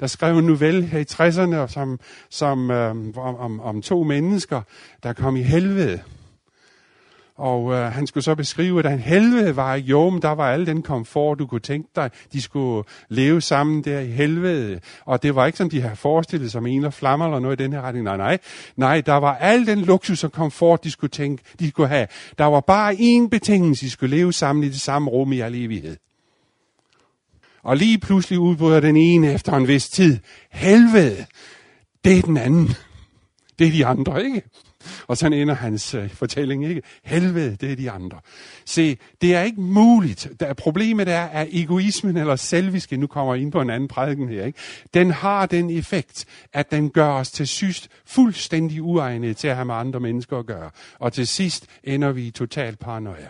Der 0.00 0.06
skrev 0.06 0.38
en 0.38 0.44
novelle 0.44 0.86
her 0.86 0.98
i 0.98 1.04
60'erne 1.10 1.66
som, 1.72 2.00
som, 2.30 2.70
øh, 2.70 2.96
om, 3.16 3.60
om 3.60 3.82
to 3.82 4.02
mennesker, 4.02 4.62
der 5.02 5.12
kom 5.12 5.36
i 5.36 5.42
helvede. 5.42 6.02
Og 7.36 7.72
øh, 7.72 7.92
han 7.92 8.06
skulle 8.06 8.24
så 8.24 8.34
beskrive, 8.34 8.78
at 8.78 8.90
han 8.90 8.98
helvede 8.98 9.56
var 9.56 9.74
ikke. 9.74 9.88
Jo, 9.88 10.10
men 10.10 10.22
der 10.22 10.30
var 10.30 10.52
al 10.52 10.66
den 10.66 10.82
komfort, 10.82 11.38
du 11.38 11.46
kunne 11.46 11.60
tænke 11.60 11.88
dig. 11.96 12.10
De 12.32 12.42
skulle 12.42 12.84
leve 13.08 13.40
sammen 13.40 13.84
der 13.84 14.00
i 14.00 14.10
helvede. 14.10 14.80
Og 15.04 15.22
det 15.22 15.34
var 15.34 15.46
ikke 15.46 15.58
som 15.58 15.70
de 15.70 15.80
havde 15.80 15.96
forestillet 15.96 16.52
sig 16.52 16.62
med 16.62 16.72
en 16.72 16.76
eller 16.76 16.90
flammer 16.90 17.26
eller 17.26 17.38
noget 17.38 17.60
i 17.60 17.62
den 17.62 17.72
her 17.72 17.82
retning. 17.82 18.04
Nej, 18.04 18.16
nej. 18.16 18.38
Nej, 18.76 19.00
der 19.00 19.14
var 19.14 19.34
al 19.36 19.66
den 19.66 19.80
luksus 19.80 20.24
og 20.24 20.32
komfort, 20.32 20.84
de 20.84 20.90
skulle, 20.90 21.10
tænke, 21.10 21.42
de 21.58 21.68
skulle 21.68 21.88
have. 21.88 22.06
Der 22.38 22.44
var 22.44 22.60
bare 22.60 22.94
én 22.94 23.28
betingelse, 23.28 23.86
de 23.86 23.90
skulle 23.90 24.16
leve 24.16 24.32
sammen 24.32 24.64
i 24.64 24.68
det 24.68 24.80
samme 24.80 25.10
rum 25.10 25.32
i 25.32 25.40
al 25.40 25.54
evighed. 25.54 25.96
Og 27.62 27.76
lige 27.76 27.98
pludselig 27.98 28.38
udbryder 28.38 28.80
den 28.80 28.96
ene 28.96 29.32
efter 29.32 29.52
en 29.52 29.68
vis 29.68 29.88
tid. 29.88 30.18
Helvede, 30.50 31.26
det 32.04 32.18
er 32.18 32.22
den 32.22 32.36
anden. 32.36 32.74
Det 33.58 33.66
er 33.66 33.70
de 33.70 33.86
andre, 33.86 34.24
ikke? 34.24 34.42
Og 35.06 35.16
sådan 35.16 35.38
ender 35.38 35.54
hans 35.54 35.94
øh, 35.94 36.10
fortælling 36.10 36.66
ikke. 36.66 36.82
Helvede, 37.04 37.56
det 37.56 37.72
er 37.72 37.76
de 37.76 37.90
andre. 37.90 38.18
Se, 38.64 38.98
det 39.20 39.34
er 39.34 39.42
ikke 39.42 39.60
muligt. 39.60 40.28
Der, 40.40 40.54
problemet 40.54 41.08
er, 41.08 41.24
at 41.24 41.48
egoismen 41.50 42.16
eller 42.16 42.36
selviske, 42.36 42.96
nu 42.96 43.06
kommer 43.06 43.34
jeg 43.34 43.42
ind 43.42 43.52
på 43.52 43.60
en 43.60 43.70
anden 43.70 43.88
prædiken 43.88 44.28
her, 44.28 44.44
ikke? 44.44 44.58
den 44.94 45.10
har 45.10 45.46
den 45.46 45.70
effekt, 45.70 46.24
at 46.52 46.70
den 46.70 46.90
gør 46.90 47.08
os 47.08 47.30
til 47.30 47.48
sidst 47.48 47.88
fuldstændig 48.06 48.82
uegnede 48.82 49.34
til 49.34 49.48
at 49.48 49.54
have 49.54 49.64
med 49.64 49.74
andre 49.74 50.00
mennesker 50.00 50.38
at 50.38 50.46
gøre. 50.46 50.70
Og 50.98 51.12
til 51.12 51.26
sidst 51.26 51.66
ender 51.84 52.12
vi 52.12 52.26
i 52.26 52.30
total 52.30 52.76
paranoia. 52.76 53.28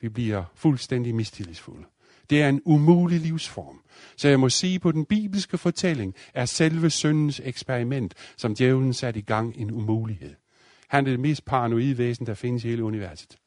Vi 0.00 0.08
bliver 0.08 0.44
fuldstændig 0.54 1.14
mistillidsfulde. 1.14 1.84
Det 2.30 2.42
er 2.42 2.48
en 2.48 2.60
umulig 2.64 3.20
livsform. 3.20 3.80
Så 4.16 4.28
jeg 4.28 4.40
må 4.40 4.48
sige, 4.48 4.78
på 4.78 4.92
den 4.92 5.04
bibelske 5.04 5.58
fortælling 5.58 6.14
er 6.34 6.44
selve 6.44 6.90
syndens 6.90 7.40
eksperiment, 7.44 8.14
som 8.36 8.54
djævlen 8.54 8.94
satte 8.94 9.20
i 9.20 9.22
gang, 9.22 9.54
en 9.56 9.70
umulighed. 9.70 10.34
Han 10.88 11.06
er 11.06 11.10
det 11.10 11.20
mest 11.20 11.44
paranoide 11.44 11.98
væsen, 11.98 12.26
der 12.26 12.34
findes 12.34 12.64
i 12.64 12.68
hele 12.68 12.84
universet. 12.84 13.38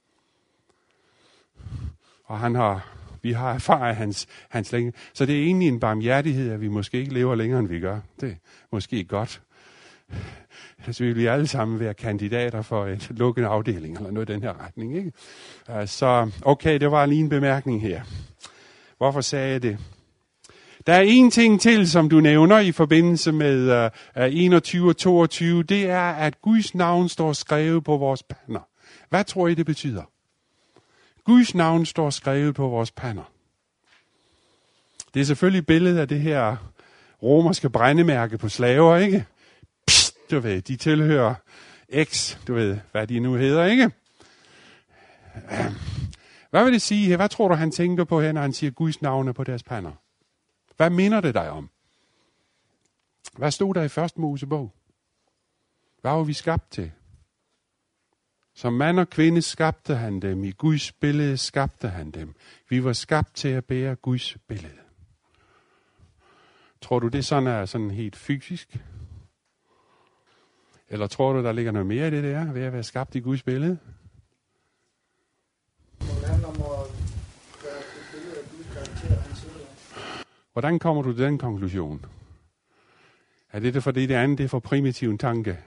Og 2.26 2.40
han 2.40 2.56
har, 2.56 2.94
vi 3.22 3.32
har 3.32 3.54
erfaret 3.54 3.96
hans, 3.96 4.28
hans 4.50 4.72
længe. 4.72 4.94
Så 5.14 5.26
det 5.26 5.40
er 5.40 5.44
egentlig 5.44 5.68
en 5.68 5.80
barmhjertighed, 5.80 6.52
at 6.52 6.62
vi 6.62 6.68
måske 6.68 7.00
ikke 7.00 7.14
lever 7.14 7.36
længere, 7.36 7.60
end 7.60 7.68
vi 7.68 7.80
gør. 7.80 8.00
Det 8.22 8.30
er 8.32 8.36
måske 8.72 9.04
godt. 9.04 9.42
Så 10.92 11.04
vi 11.04 11.14
vil 11.14 11.28
alle 11.28 11.48
sammen 11.48 11.80
være 11.80 11.94
kandidater 11.94 12.62
for 12.62 12.86
et 12.86 13.08
lukket 13.10 13.44
afdeling, 13.44 13.98
eller 13.98 14.12
noget 14.12 14.30
i 14.30 14.34
den 14.34 14.44
her 14.44 14.66
retning. 14.66 14.98
Ikke? 14.98 15.12
Så 15.86 16.32
okay, 16.42 16.80
det 16.80 16.92
var 16.92 17.06
lige 17.06 17.22
en 17.22 17.30
bemærkning 17.30 17.82
her. 17.82 18.02
Hvorfor 18.98 19.22
sagde 19.22 19.52
jeg 19.52 19.62
det? 19.62 19.78
Der 20.88 20.94
er 20.94 21.02
en 21.02 21.32
ting 21.32 21.62
til, 21.62 21.90
som 21.90 22.10
du 22.10 22.20
nævner 22.20 22.60
i 22.60 22.72
forbindelse 22.72 23.32
med 23.32 23.72
øh, 23.72 23.92
øh, 24.18 24.24
uh, 24.24 24.36
21 24.36 24.90
og 24.90 24.98
22. 24.98 25.64
Det 25.64 25.90
er, 25.90 26.10
at 26.10 26.42
Guds 26.42 26.76
navn 26.76 27.10
står 27.10 27.34
skrevet 27.34 27.84
på 27.84 27.98
vores 27.98 28.24
pander. 28.24 28.68
Hvad 29.10 29.24
tror 29.24 29.48
I, 29.48 29.54
det 29.54 29.66
betyder? 29.66 30.04
Guds 31.24 31.56
navn 31.56 31.86
står 31.86 32.10
skrevet 32.10 32.56
på 32.56 32.68
vores 32.68 32.92
pander. 32.92 33.32
Det 35.14 35.20
er 35.20 35.24
selvfølgelig 35.26 35.66
billedet 35.66 36.00
af 36.00 36.08
det 36.08 36.20
her 36.20 36.56
romerske 37.24 37.70
brændemærke 37.70 38.38
på 38.38 38.50
slaver, 38.50 38.98
ikke? 38.98 39.26
Psst, 39.88 40.32
du 40.32 40.40
ved, 40.40 40.62
de 40.62 40.76
tilhører 40.76 41.36
X, 42.04 42.38
du 42.48 42.54
ved, 42.54 42.78
hvad 42.92 43.08
de 43.08 43.20
nu 43.20 43.34
hedder, 43.36 43.66
ikke? 43.66 43.92
Hvad 46.50 46.64
vil 46.64 46.74
det 46.74 46.82
sige 46.82 47.08
her? 47.08 47.16
Hvad 47.16 47.30
tror 47.30 47.48
du, 47.48 47.56
han 47.56 47.72
tænker 47.72 48.04
på 48.04 48.22
her, 48.22 48.32
når 48.32 48.42
han 48.42 48.54
siger 48.54 48.72
Guds 48.72 49.02
navne 49.02 49.34
på 49.34 49.44
deres 49.44 49.64
pander? 49.64 49.92
Hvad 50.78 50.90
minder 50.90 51.22
det 51.22 51.34
dig 51.34 51.50
om? 51.50 51.70
Hvad 53.38 53.52
stod 53.52 53.74
der 53.74 53.84
i 53.84 53.90
første 53.90 54.22
Mosebog? 54.22 54.74
Hvad 56.02 56.12
var 56.12 56.24
vi 56.24 56.34
skabt 56.34 56.72
til? 56.72 56.92
Som 58.54 58.74
mand 58.74 59.00
og 59.00 59.10
kvinde 59.10 59.42
skabte 59.42 59.96
han 59.96 60.20
dem. 60.20 60.44
I 60.44 60.52
Guds 60.52 60.92
billede 60.92 61.38
skabte 61.38 61.90
han 61.90 62.12
dem. 62.12 62.36
Vi 62.70 62.84
var 62.84 62.94
skabt 62.94 63.36
til 63.36 63.48
at 63.48 63.66
bære 63.66 63.96
Guds 63.96 64.38
billede. 64.48 64.78
Tror 66.82 67.00
du, 67.00 67.08
det 67.08 67.26
sådan 67.26 67.48
er 67.48 67.66
sådan 67.66 67.92
helt 67.92 68.16
fysisk? 68.16 68.78
Eller 70.90 71.08
tror 71.08 71.34
du, 71.34 71.44
der 71.44 71.52
ligger 71.52 71.72
noget 71.72 71.86
mere 71.86 72.08
i 72.08 72.12
det 72.12 72.24
der, 72.24 72.54
ved 72.54 72.62
at 72.62 72.74
være 72.74 72.84
skabt 72.84 73.16
i 73.16 73.20
Guds 73.20 73.44
billede? 73.44 73.78
Hvordan 80.58 80.80
kommer 80.80 81.01
du 81.01 81.14
til 81.14 81.26
den 81.26 81.38
konklusion? 81.38 82.05
Er 83.51 83.60
det 83.60 83.74
det, 83.74 83.84
fordi 83.84 84.05
det 84.05 84.14
andet 84.14 84.38
det 84.38 84.43
er 84.43 84.47
for 84.47 84.60
primitiv 84.60 85.10
en 85.10 85.18
tanke? 85.18 85.58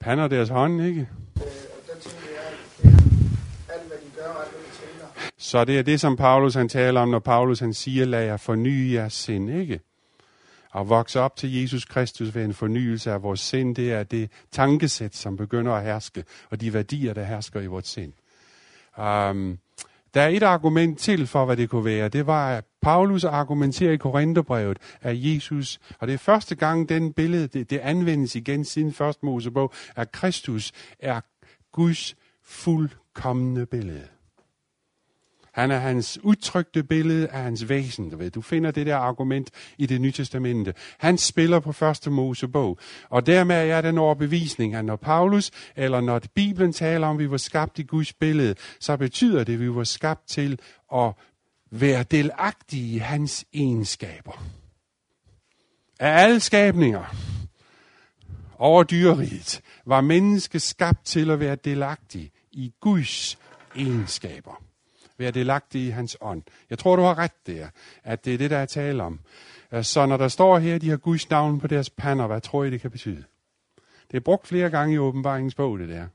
Pander 0.00 0.28
deres 0.28 0.48
hånd, 0.48 0.82
ikke? 0.82 1.08
Så 5.38 5.64
det 5.64 5.78
er 5.78 5.82
det, 5.82 6.00
som 6.00 6.16
Paulus 6.16 6.54
han 6.54 6.68
taler 6.68 7.00
om, 7.00 7.08
når 7.08 7.18
Paulus 7.18 7.60
han 7.60 7.74
siger, 7.74 8.04
lad 8.04 8.24
jer 8.24 8.36
forny 8.36 8.92
jeres 8.92 9.12
sind, 9.12 9.50
ikke? 9.50 9.80
At 10.74 10.88
vokse 10.88 11.20
op 11.20 11.36
til 11.36 11.60
Jesus 11.60 11.84
Kristus 11.84 12.34
ved 12.34 12.44
en 12.44 12.54
fornyelse 12.54 13.12
af 13.12 13.22
vores 13.22 13.40
sind, 13.40 13.76
det 13.76 13.92
er 13.92 14.02
det 14.02 14.30
tankesæt, 14.50 15.16
som 15.16 15.36
begynder 15.36 15.72
at 15.72 15.84
herske, 15.84 16.24
og 16.50 16.60
de 16.60 16.74
værdier, 16.74 17.14
der 17.14 17.24
hersker 17.24 17.60
i 17.60 17.66
vores 17.66 17.88
sind. 17.88 18.12
Um, 18.98 19.58
der 20.14 20.22
er 20.22 20.28
et 20.28 20.42
argument 20.42 20.98
til 20.98 21.26
for, 21.26 21.44
hvad 21.44 21.56
det 21.56 21.70
kunne 21.70 21.84
være. 21.84 22.08
Det 22.08 22.26
var, 22.26 22.56
at 22.56 22.64
Paulus 22.82 23.24
argumenterer 23.24 23.92
i 23.92 23.96
Korintherbrevet, 23.96 24.78
at 25.00 25.24
Jesus, 25.24 25.80
og 25.98 26.06
det 26.06 26.14
er 26.14 26.18
første 26.18 26.54
gang, 26.54 26.88
den 26.88 27.12
billede, 27.12 27.46
det, 27.46 27.70
det 27.70 27.78
anvendes 27.78 28.34
igen 28.34 28.64
siden 28.64 28.92
første 28.92 29.26
Mosebog, 29.26 29.72
at 29.96 30.12
Kristus 30.12 30.72
er 30.98 31.20
Guds 31.72 32.16
fuldkommende 32.44 33.66
billede. 33.66 34.08
Han 35.52 35.70
er 35.70 35.78
hans 35.78 36.18
udtrykte 36.22 36.82
billede 36.82 37.28
af 37.28 37.42
hans 37.42 37.68
væsen. 37.68 38.10
Du, 38.10 38.16
ved. 38.16 38.30
du 38.30 38.40
finder 38.40 38.70
det 38.70 38.86
der 38.86 38.96
argument 38.96 39.50
i 39.78 39.86
det 39.86 40.00
nye 40.00 40.12
testamente. 40.12 40.74
Han 40.98 41.18
spiller 41.18 41.60
på 41.60 41.72
første 41.72 42.10
Mosebog. 42.10 42.78
Og 43.08 43.26
dermed 43.26 43.56
er 43.56 43.80
den 43.80 43.98
overbevisning, 43.98 44.74
at 44.74 44.84
når 44.84 44.96
Paulus, 44.96 45.50
eller 45.76 46.00
når 46.00 46.20
Bibelen 46.34 46.72
taler 46.72 47.06
om, 47.06 47.16
at 47.16 47.20
vi 47.20 47.30
var 47.30 47.36
skabt 47.36 47.78
i 47.78 47.82
Guds 47.82 48.12
billede, 48.12 48.54
så 48.80 48.96
betyder 48.96 49.44
det, 49.44 49.52
at 49.52 49.60
vi 49.60 49.74
var 49.74 49.84
skabt 49.84 50.28
til 50.28 50.58
at 50.94 51.12
være 51.70 52.02
delagtige 52.02 52.94
i 52.94 52.98
hans 52.98 53.44
egenskaber. 53.52 54.44
Af 56.00 56.22
alle 56.22 56.40
skabninger 56.40 57.14
over 58.58 58.82
dyreriget 58.82 59.60
var 59.86 60.00
mennesket 60.00 60.62
skabt 60.62 61.04
til 61.04 61.30
at 61.30 61.40
være 61.40 61.56
delagtig 61.56 62.30
i 62.52 62.72
Guds 62.80 63.38
egenskaber 63.76 64.62
være 65.18 65.30
delagtig 65.30 65.86
i 65.86 65.90
hans 65.90 66.16
ånd. 66.20 66.42
Jeg 66.70 66.78
tror, 66.78 66.96
du 66.96 67.02
har 67.02 67.18
ret 67.18 67.46
der, 67.46 67.66
at 68.04 68.24
det 68.24 68.34
er 68.34 68.38
det, 68.38 68.50
der 68.50 68.58
er 68.58 68.66
tale 68.66 69.02
om. 69.02 69.20
Øh, 69.72 69.84
så 69.84 70.06
når 70.06 70.16
der 70.16 70.28
står 70.28 70.58
her, 70.58 70.78
de 70.78 70.90
har 70.90 70.96
Guds 70.96 71.30
navn 71.30 71.60
på 71.60 71.66
deres 71.66 71.90
pander, 71.90 72.26
hvad 72.26 72.40
tror 72.40 72.64
I, 72.64 72.70
det 72.70 72.80
kan 72.80 72.90
betyde? 72.90 73.24
Det 74.10 74.16
er 74.16 74.20
brugt 74.20 74.46
flere 74.46 74.70
gange 74.70 74.94
i 74.94 74.98
åbenbaringens 74.98 75.54
bog, 75.54 75.78
det 75.78 75.88
der. 75.88 76.06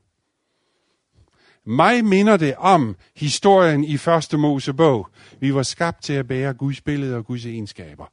Mig 1.64 2.04
minder 2.04 2.36
det 2.36 2.54
om 2.58 2.96
historien 3.16 3.84
i 3.84 3.96
første 3.96 4.36
Mosebog. 4.36 5.08
Vi 5.40 5.54
var 5.54 5.62
skabt 5.62 6.02
til 6.02 6.12
at 6.12 6.28
bære 6.28 6.54
Guds 6.54 6.80
billede 6.80 7.16
og 7.16 7.26
Guds 7.26 7.46
egenskaber. 7.46 8.06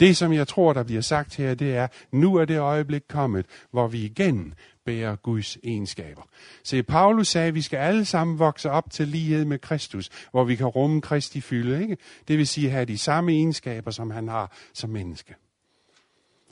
Det, 0.00 0.16
som 0.16 0.32
jeg 0.32 0.48
tror, 0.48 0.72
der 0.72 0.82
bliver 0.82 1.00
sagt 1.00 1.36
her, 1.36 1.54
det 1.54 1.76
er, 1.76 1.86
nu 2.12 2.36
er 2.36 2.44
det 2.44 2.58
øjeblik 2.58 3.02
kommet, 3.08 3.46
hvor 3.70 3.86
vi 3.86 3.98
igen 4.04 4.54
bærer 4.88 5.16
Guds 5.16 5.58
egenskaber. 5.64 6.22
Så 6.64 6.82
Paulus 6.82 7.28
sagde, 7.28 7.48
at 7.48 7.54
vi 7.54 7.62
skal 7.62 7.76
alle 7.76 8.04
sammen 8.04 8.38
vokse 8.38 8.70
op 8.70 8.90
til 8.90 9.08
lighed 9.08 9.44
med 9.44 9.58
Kristus, 9.58 10.10
hvor 10.30 10.44
vi 10.44 10.56
kan 10.56 10.66
rumme 10.66 11.00
Kristi 11.00 11.40
fylde. 11.40 11.82
Ikke? 11.82 11.96
Det 12.28 12.38
vil 12.38 12.46
sige 12.46 12.70
have 12.70 12.84
de 12.84 12.98
samme 12.98 13.32
egenskaber, 13.32 13.90
som 13.90 14.10
han 14.10 14.28
har 14.28 14.52
som 14.74 14.90
menneske. 14.90 15.34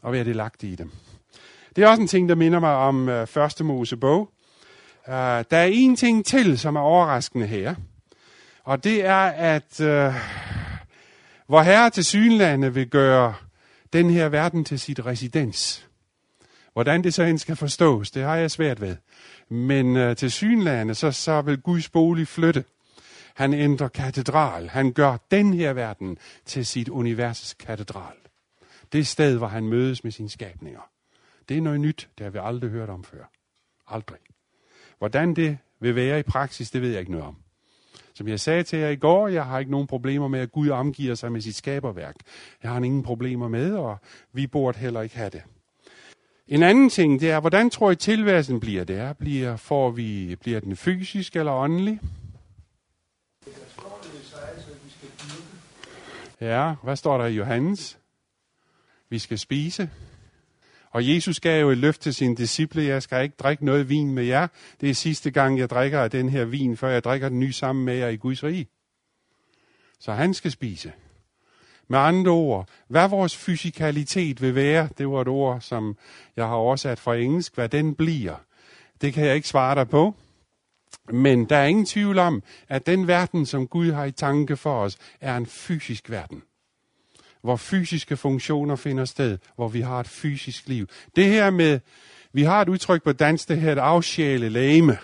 Og 0.02 0.12
være 0.12 0.24
det 0.24 0.36
lagt 0.36 0.62
i 0.62 0.74
dem. 0.74 0.90
Det 1.76 1.84
er 1.84 1.88
også 1.88 2.02
en 2.02 2.08
ting, 2.08 2.28
der 2.28 2.34
minder 2.34 2.60
mig 2.60 2.74
om 2.74 3.08
uh, 3.08 3.26
første 3.26 3.64
Mosebog. 3.64 4.20
Uh, 5.06 5.12
der 5.12 5.46
er 5.50 5.68
en 5.72 5.96
ting 5.96 6.24
til, 6.24 6.58
som 6.58 6.76
er 6.76 6.80
overraskende 6.80 7.46
her. 7.46 7.74
Og 8.64 8.84
det 8.84 9.04
er, 9.04 9.26
at 9.26 9.80
uh, 9.80 10.14
hvor 11.46 11.62
Herre 11.62 11.90
til 11.90 12.04
synlande 12.04 12.74
vil 12.74 12.88
gøre 12.88 13.34
den 13.92 14.10
her 14.10 14.28
verden 14.28 14.64
til 14.64 14.80
sit 14.80 15.06
residens. 15.06 15.85
Hvordan 16.76 17.04
det 17.04 17.14
så 17.14 17.22
end 17.22 17.38
skal 17.38 17.56
forstås, 17.56 18.10
det 18.10 18.22
har 18.22 18.36
jeg 18.36 18.50
svært 18.50 18.80
ved. 18.80 18.96
Men 19.48 19.96
øh, 19.96 20.16
til 20.16 20.30
synlande, 20.30 20.94
så, 20.94 21.12
så 21.12 21.42
vil 21.42 21.60
Guds 21.60 21.88
bolig 21.88 22.28
flytte. 22.28 22.64
Han 23.34 23.54
ændrer 23.54 23.88
katedral. 23.88 24.68
Han 24.68 24.92
gør 24.92 25.16
den 25.30 25.54
her 25.54 25.72
verden 25.72 26.18
til 26.44 26.66
sit 26.66 26.88
univers 26.88 27.54
katedral. 27.54 28.16
Det 28.92 29.06
sted, 29.06 29.38
hvor 29.38 29.46
han 29.46 29.68
mødes 29.68 30.04
med 30.04 30.12
sine 30.12 30.30
skabninger. 30.30 30.80
Det 31.48 31.56
er 31.56 31.60
noget 31.60 31.80
nyt, 31.80 32.08
det 32.18 32.24
har 32.24 32.30
vi 32.30 32.38
aldrig 32.42 32.70
hørt 32.70 32.90
om 32.90 33.04
før. 33.04 33.24
Aldrig. 33.88 34.20
Hvordan 34.98 35.34
det 35.34 35.58
vil 35.80 35.94
være 35.94 36.18
i 36.18 36.22
praksis, 36.22 36.70
det 36.70 36.82
ved 36.82 36.90
jeg 36.90 37.00
ikke 37.00 37.12
noget 37.12 37.26
om. 37.26 37.36
Som 38.14 38.28
jeg 38.28 38.40
sagde 38.40 38.62
til 38.62 38.78
jer 38.78 38.88
i 38.88 38.96
går, 38.96 39.28
jeg 39.28 39.46
har 39.46 39.58
ikke 39.58 39.70
nogen 39.70 39.86
problemer 39.86 40.28
med, 40.28 40.40
at 40.40 40.52
Gud 40.52 40.68
omgiver 40.68 41.14
sig 41.14 41.32
med 41.32 41.40
sit 41.40 41.56
skaberværk. 41.56 42.16
Jeg 42.62 42.70
har 42.70 42.80
ingen 42.80 43.02
problemer 43.02 43.48
med, 43.48 43.74
og 43.74 43.98
vi 44.32 44.46
burde 44.46 44.78
heller 44.78 45.02
ikke 45.02 45.16
have 45.16 45.30
det. 45.30 45.42
En 46.48 46.62
anden 46.62 46.90
ting, 46.90 47.20
det 47.20 47.30
er, 47.30 47.40
hvordan 47.40 47.70
tror 47.70 47.90
I 47.90 47.96
tilværelsen 47.96 48.60
bliver 48.60 48.84
der? 48.84 49.12
Bliver, 49.12 49.56
får 49.56 49.90
vi, 49.90 50.36
bliver 50.40 50.60
den 50.60 50.76
fysisk 50.76 51.36
eller 51.36 51.52
åndelig? 51.52 52.00
Ja, 56.40 56.74
hvad 56.82 56.96
står 56.96 57.18
der 57.18 57.26
i 57.26 57.34
Johannes? 57.34 57.98
Vi 59.08 59.18
skal 59.18 59.38
spise. 59.38 59.90
Og 60.90 61.08
Jesus 61.08 61.40
gav 61.40 61.60
jo 61.60 61.70
et 61.70 61.78
løft 61.78 62.00
til 62.00 62.14
sine 62.14 62.36
disciple, 62.36 62.82
jeg 62.82 63.02
skal 63.02 63.22
ikke 63.22 63.36
drikke 63.38 63.64
noget 63.64 63.88
vin 63.88 64.14
med 64.14 64.24
jer. 64.24 64.48
Det 64.80 64.90
er 64.90 64.94
sidste 64.94 65.30
gang, 65.30 65.58
jeg 65.58 65.70
drikker 65.70 66.00
af 66.00 66.10
den 66.10 66.28
her 66.28 66.44
vin, 66.44 66.76
før 66.76 66.88
jeg 66.88 67.04
drikker 67.04 67.28
den 67.28 67.40
ny 67.40 67.50
sammen 67.50 67.84
med 67.84 67.94
jer 67.94 68.08
i 68.08 68.16
Guds 68.16 68.44
rige. 68.44 68.68
Så 69.98 70.12
han 70.12 70.34
skal 70.34 70.50
spise. 70.50 70.92
Med 71.88 71.98
andre 71.98 72.30
ord, 72.30 72.68
hvad 72.88 73.08
vores 73.08 73.36
fysikalitet 73.36 74.42
vil 74.42 74.54
være, 74.54 74.88
det 74.98 75.08
var 75.08 75.20
et 75.20 75.28
ord, 75.28 75.60
som 75.60 75.96
jeg 76.36 76.46
har 76.46 76.54
oversat 76.54 76.98
fra 76.98 77.16
engelsk, 77.16 77.54
hvad 77.54 77.68
den 77.68 77.94
bliver, 77.94 78.36
det 79.00 79.14
kan 79.14 79.26
jeg 79.26 79.34
ikke 79.34 79.48
svare 79.48 79.74
dig 79.74 79.88
på. 79.88 80.14
Men 81.12 81.44
der 81.44 81.56
er 81.56 81.66
ingen 81.66 81.86
tvivl 81.86 82.18
om, 82.18 82.42
at 82.68 82.86
den 82.86 83.06
verden, 83.06 83.46
som 83.46 83.66
Gud 83.66 83.92
har 83.92 84.04
i 84.04 84.12
tanke 84.12 84.56
for 84.56 84.80
os, 84.80 84.96
er 85.20 85.36
en 85.36 85.46
fysisk 85.46 86.10
verden. 86.10 86.42
Hvor 87.42 87.56
fysiske 87.56 88.16
funktioner 88.16 88.76
finder 88.76 89.04
sted, 89.04 89.38
hvor 89.56 89.68
vi 89.68 89.80
har 89.80 90.00
et 90.00 90.08
fysisk 90.08 90.68
liv. 90.68 90.86
Det 91.16 91.24
her 91.24 91.50
med, 91.50 91.80
vi 92.32 92.42
har 92.42 92.62
et 92.62 92.68
udtryk 92.68 93.02
på 93.02 93.12
dansk, 93.12 93.48
det 93.48 93.60
her 93.60 93.72
et 93.72 93.78
afsjæle 93.78 94.48
læme. 94.48 94.98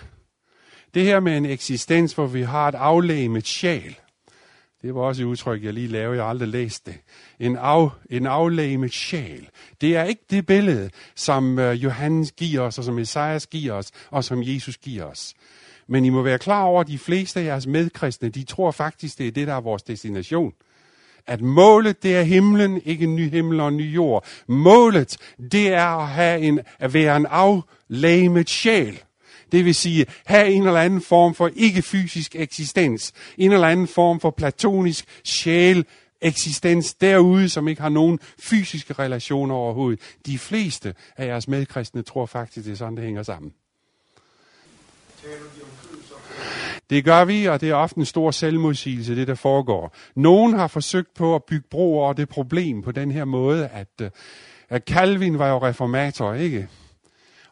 Det 0.93 1.03
her 1.03 1.19
med 1.19 1.37
en 1.37 1.45
eksistens, 1.45 2.13
hvor 2.13 2.27
vi 2.27 2.41
har 2.41 2.67
et 2.67 2.75
aflæmet 2.75 3.47
sjæl. 3.47 3.99
Det 4.83 4.95
var 4.95 5.01
også 5.01 5.21
et 5.21 5.25
udtryk, 5.25 5.63
jeg 5.63 5.73
lige 5.73 5.87
lavede. 5.87 6.17
Jeg 6.17 6.23
har 6.23 6.29
aldrig 6.29 6.47
læst 6.47 6.85
det. 6.85 6.95
En, 7.39 7.55
af, 7.55 7.89
en 8.09 8.25
aflæmet 8.25 8.93
sjæl. 8.93 9.49
Det 9.81 9.95
er 9.95 10.03
ikke 10.03 10.21
det 10.29 10.45
billede, 10.45 10.89
som 11.15 11.59
øh, 11.59 11.83
Johannes 11.83 12.31
giver 12.31 12.61
os, 12.61 12.77
og 12.77 12.83
som 12.83 12.99
Esajas 12.99 13.47
giver 13.47 13.73
os, 13.73 13.91
og 14.11 14.23
som 14.23 14.43
Jesus 14.43 14.77
giver 14.77 15.03
os. 15.03 15.33
Men 15.87 16.05
I 16.05 16.09
må 16.09 16.21
være 16.21 16.39
klar 16.39 16.63
over, 16.63 16.81
at 16.81 16.87
de 16.87 16.97
fleste 16.97 17.39
af 17.39 17.43
jeres 17.45 17.67
medkristne, 17.67 18.29
de 18.29 18.43
tror 18.43 18.71
faktisk, 18.71 19.17
det 19.17 19.27
er 19.27 19.31
det, 19.31 19.47
der 19.47 19.53
er 19.53 19.61
vores 19.61 19.83
destination. 19.83 20.53
At 21.27 21.41
målet, 21.41 22.03
det 22.03 22.15
er 22.15 22.23
himlen, 22.23 22.81
ikke 22.85 23.03
en 23.03 23.15
ny 23.15 23.29
himmel 23.29 23.59
og 23.59 23.67
en 23.67 23.77
ny 23.77 23.95
jord. 23.95 24.25
Målet, 24.47 25.17
det 25.51 25.67
er 25.67 25.87
at, 25.87 26.07
have 26.07 26.39
en, 26.41 26.59
at 26.79 26.93
være 26.93 27.17
en 27.17 27.25
aflæmet 27.25 28.49
sjæl. 28.49 29.03
Det 29.53 29.65
vil 29.65 29.75
sige, 29.75 30.05
have 30.25 30.51
en 30.51 30.67
eller 30.67 30.79
anden 30.79 31.01
form 31.01 31.35
for 31.35 31.49
ikke-fysisk 31.55 32.35
eksistens. 32.35 33.13
En 33.37 33.51
eller 33.51 33.67
anden 33.67 33.87
form 33.87 34.19
for 34.19 34.29
platonisk 34.29 35.05
sjæl 35.23 35.85
eksistens 36.21 36.93
derude, 36.93 37.49
som 37.49 37.67
ikke 37.67 37.81
har 37.81 37.89
nogen 37.89 38.19
fysiske 38.39 38.93
relationer 38.93 39.55
overhovedet. 39.55 39.99
De 40.25 40.37
fleste 40.37 40.95
af 41.17 41.27
jeres 41.27 41.47
medkristne 41.47 42.01
tror 42.01 42.25
faktisk, 42.25 42.65
det 42.65 42.71
er 42.71 42.77
sådan, 42.77 42.95
det 42.95 43.03
hænger 43.03 43.23
sammen. 43.23 43.53
Det 46.89 47.03
gør 47.03 47.25
vi, 47.25 47.45
og 47.45 47.61
det 47.61 47.69
er 47.69 47.75
ofte 47.75 47.99
en 47.99 48.05
stor 48.05 48.31
selvmodsigelse, 48.31 49.15
det 49.15 49.27
der 49.27 49.35
foregår. 49.35 49.95
Nogen 50.15 50.53
har 50.53 50.67
forsøgt 50.67 51.13
på 51.13 51.35
at 51.35 51.43
bygge 51.43 51.67
bro 51.71 51.99
over 51.99 52.13
det 52.13 52.29
problem 52.29 52.81
på 52.81 52.91
den 52.91 53.11
her 53.11 53.25
måde, 53.25 53.67
at, 53.67 53.87
øh, 54.01 54.09
at 54.69 54.83
Calvin 54.83 55.39
var 55.39 55.49
jo 55.49 55.57
reformator, 55.57 56.33
ikke? 56.33 56.67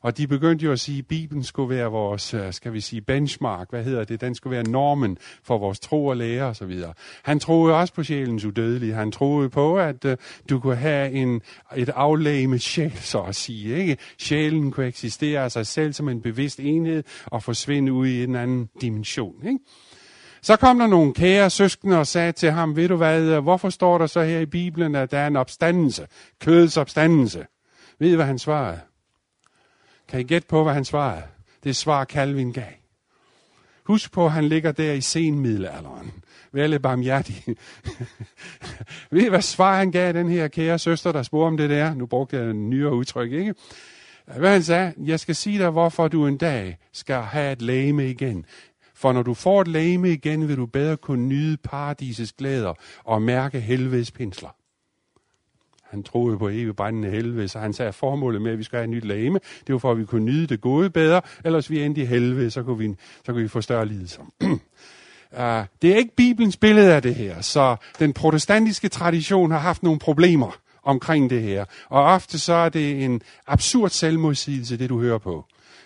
Og 0.01 0.17
de 0.17 0.27
begyndte 0.27 0.65
jo 0.65 0.71
at 0.71 0.79
sige, 0.79 0.99
at 0.99 1.07
Bibelen 1.07 1.43
skulle 1.43 1.75
være 1.75 1.85
vores, 1.85 2.33
øh, 2.33 2.53
skal 2.53 2.73
vi 2.73 2.81
sige, 2.81 3.01
benchmark. 3.01 3.69
Hvad 3.69 3.83
hedder 3.83 4.03
det? 4.03 4.21
Den 4.21 4.35
skulle 4.35 4.55
være 4.55 4.69
normen 4.69 5.17
for 5.43 5.57
vores 5.57 5.79
tro 5.79 6.05
og 6.05 6.17
lære 6.17 6.43
osv. 6.43 6.83
Han 7.23 7.39
troede 7.39 7.75
også 7.75 7.93
på 7.93 8.03
sjælens 8.03 8.45
udødelige. 8.45 8.93
Han 8.93 9.11
troede 9.11 9.49
på, 9.49 9.77
at 9.77 10.05
uh, 10.05 10.11
du 10.49 10.59
kunne 10.59 10.75
have 10.75 11.11
en, 11.11 11.41
et 11.75 11.89
aflæme 11.89 12.59
sjæl, 12.59 12.97
så 12.97 13.21
at 13.21 13.35
sige. 13.35 13.77
Ikke? 13.77 13.97
Sjælen 14.17 14.71
kunne 14.71 14.85
eksistere 14.85 15.43
af 15.43 15.51
sig 15.51 15.67
selv 15.67 15.93
som 15.93 16.09
en 16.09 16.21
bevidst 16.21 16.59
enhed 16.59 17.03
og 17.25 17.43
forsvinde 17.43 17.93
ud 17.93 18.07
i 18.07 18.23
en 18.23 18.35
anden 18.35 18.69
dimension. 18.81 19.47
Ikke? 19.47 19.59
Så 20.41 20.55
kom 20.55 20.79
der 20.79 20.87
nogle 20.87 21.13
kære 21.13 21.49
søskende 21.49 21.99
og 21.99 22.07
sagde 22.07 22.31
til 22.31 22.51
ham, 22.51 22.75
ved 22.75 22.87
du 22.87 22.95
hvad, 22.95 23.21
øh, 23.21 23.43
hvorfor 23.43 23.69
står 23.69 23.97
der 23.97 24.07
så 24.07 24.23
her 24.23 24.39
i 24.39 24.45
Bibelen, 24.45 24.95
at 24.95 25.11
der 25.11 25.17
er 25.17 25.27
en 25.27 25.35
opstandelse, 25.35 26.07
kødets 26.39 26.77
opstandelse? 26.77 27.45
Ved 27.99 28.11
I, 28.11 28.15
hvad 28.15 28.25
han 28.25 28.39
svarede? 28.39 28.79
Kan 30.11 30.19
I 30.19 30.23
gætte 30.23 30.47
på, 30.47 30.63
hvad 30.63 30.73
han 30.73 30.85
svarede? 30.85 31.23
Det 31.63 31.75
svar 31.75 32.05
Calvin 32.05 32.51
gav. 32.51 32.71
Husk 33.83 34.11
på, 34.11 34.25
at 34.25 34.31
han 34.31 34.43
ligger 34.43 34.71
der 34.71 34.93
i 34.93 35.01
senmiddelalderen. 35.01 36.11
Vær 36.51 36.77
barmhjertig. 36.77 37.43
Ved 39.11 39.21
I, 39.21 39.29
hvad 39.29 39.41
svar 39.41 39.77
han 39.77 39.91
gav 39.91 40.13
den 40.13 40.29
her 40.29 40.47
kære 40.47 40.79
søster, 40.79 41.11
der 41.11 41.23
spurgte 41.23 41.47
om 41.47 41.57
det 41.57 41.69
der? 41.69 41.93
Nu 41.93 42.05
brugte 42.05 42.37
jeg 42.37 42.49
en 42.49 42.69
nyere 42.69 42.93
udtryk, 42.93 43.31
ikke? 43.31 43.55
Hvad 44.37 44.51
han 44.51 44.63
sagde, 44.63 44.93
jeg 44.97 45.19
skal 45.19 45.35
sige 45.35 45.59
dig, 45.59 45.69
hvorfor 45.69 46.07
du 46.07 46.27
en 46.27 46.37
dag 46.37 46.77
skal 46.93 47.21
have 47.21 47.51
et 47.51 47.61
læme 47.61 48.09
igen. 48.09 48.45
For 48.95 49.11
når 49.11 49.23
du 49.23 49.33
får 49.33 49.61
et 49.61 49.67
læme 49.67 50.11
igen, 50.11 50.47
vil 50.47 50.57
du 50.57 50.65
bedre 50.65 50.97
kunne 50.97 51.27
nyde 51.27 51.57
paradisets 51.57 52.33
glæder 52.33 52.73
og 53.03 53.21
mærke 53.21 53.59
helvedes 53.59 54.11
pinsler. 54.11 54.55
Han 55.91 56.03
troede 56.03 56.37
på 56.37 56.49
evig 56.49 56.75
brændende 56.75 57.09
helvede, 57.09 57.47
så 57.47 57.59
han 57.59 57.73
sagde, 57.73 57.89
at 57.89 57.95
formålet 57.95 58.41
med, 58.41 58.51
at 58.51 58.57
vi 58.57 58.63
skal 58.63 58.77
have 58.77 58.83
et 58.83 58.89
nyt 58.89 59.05
lame, 59.05 59.39
det 59.67 59.73
var 59.73 59.79
for, 59.79 59.91
at 59.91 59.97
vi 59.97 60.05
kunne 60.05 60.25
nyde 60.25 60.47
det 60.47 60.61
gode 60.61 60.89
bedre, 60.89 61.21
ellers 61.45 61.69
vi 61.69 61.83
endte 61.83 62.01
i 62.01 62.05
helvede, 62.05 62.51
så 62.51 62.63
kunne 62.63 62.77
vi, 62.77 62.95
så 63.25 63.31
kunne 63.31 63.41
vi 63.41 63.47
få 63.47 63.61
større 63.61 63.85
lidelser. 63.85 64.21
Uh, 65.33 65.37
det 65.81 65.91
er 65.91 65.95
ikke 65.95 66.15
Bibelens 66.15 66.57
billede 66.57 66.93
af 66.95 67.01
det 67.01 67.15
her, 67.15 67.41
så 67.41 67.75
den 67.99 68.13
protestantiske 68.13 68.89
tradition 68.89 69.51
har 69.51 69.59
haft 69.59 69.83
nogle 69.83 69.99
problemer 69.99 70.57
omkring 70.83 71.29
det 71.29 71.41
her. 71.41 71.65
Og 71.89 72.03
ofte 72.03 72.39
så 72.39 72.53
er 72.53 72.69
det 72.69 73.05
en 73.05 73.21
absurd 73.47 73.89
selvmodsigelse, 73.89 74.77
det 74.77 74.89
du 74.89 74.99
hører 74.99 75.17
på. 75.17 75.45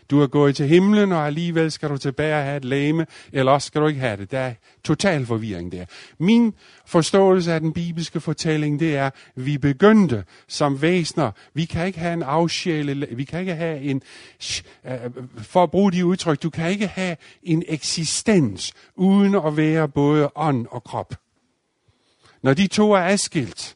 Du 0.10 0.22
er 0.22 0.28
gået 0.28 0.56
til 0.56 0.68
himlen, 0.68 1.12
og 1.12 1.28
alligevel 1.28 1.72
skal 1.72 1.90
du 1.90 1.98
tilbage 1.98 2.36
og 2.36 2.44
have 2.44 2.58
et 2.58 2.66
læme, 2.66 3.06
eller 3.32 3.52
også 3.52 3.68
skal 3.68 3.82
du 3.82 3.88
ikke 3.88 4.00
have 4.00 4.18
det. 4.18 4.32
Der 4.32 4.40
er 4.40 4.54
total 4.84 5.26
forvirring 5.26 5.72
der. 5.72 5.86
Min 6.20 6.54
forståelse 6.86 7.54
af 7.54 7.60
den 7.60 7.74
bibelske 7.74 8.20
fortælling, 8.20 8.80
det 8.80 8.96
er, 8.96 9.06
at 9.06 9.14
vi 9.36 9.58
begyndte 9.58 10.24
som 10.48 10.82
væsner. 10.82 11.32
Vi 11.54 11.66
kan 11.66 11.88
ikke 11.88 12.00
have 12.00 12.14
en 12.14 12.24
afsjæle, 12.24 13.08
vi 13.12 13.24
kan 13.24 13.40
ikke 13.40 13.56
have 13.56 13.82
en, 13.82 14.02
øh, 14.86 15.00
for 15.38 15.64
at 15.64 15.72
bruge 15.72 15.92
de 15.92 16.06
udtryk, 16.06 16.44
du 16.44 16.50
kan 16.50 16.70
ikke 16.70 16.88
have 16.88 17.18
en 17.44 17.64
eksistens, 17.68 18.74
uden 18.96 19.36
at 19.36 19.58
være 19.58 19.90
både 19.90 20.30
ånd 20.36 20.68
og 20.72 20.84
krop. 20.84 21.16
Når 22.44 22.54
de 22.54 22.68
to 22.68 22.92
er 22.92 23.02
adskilt, 23.02 23.76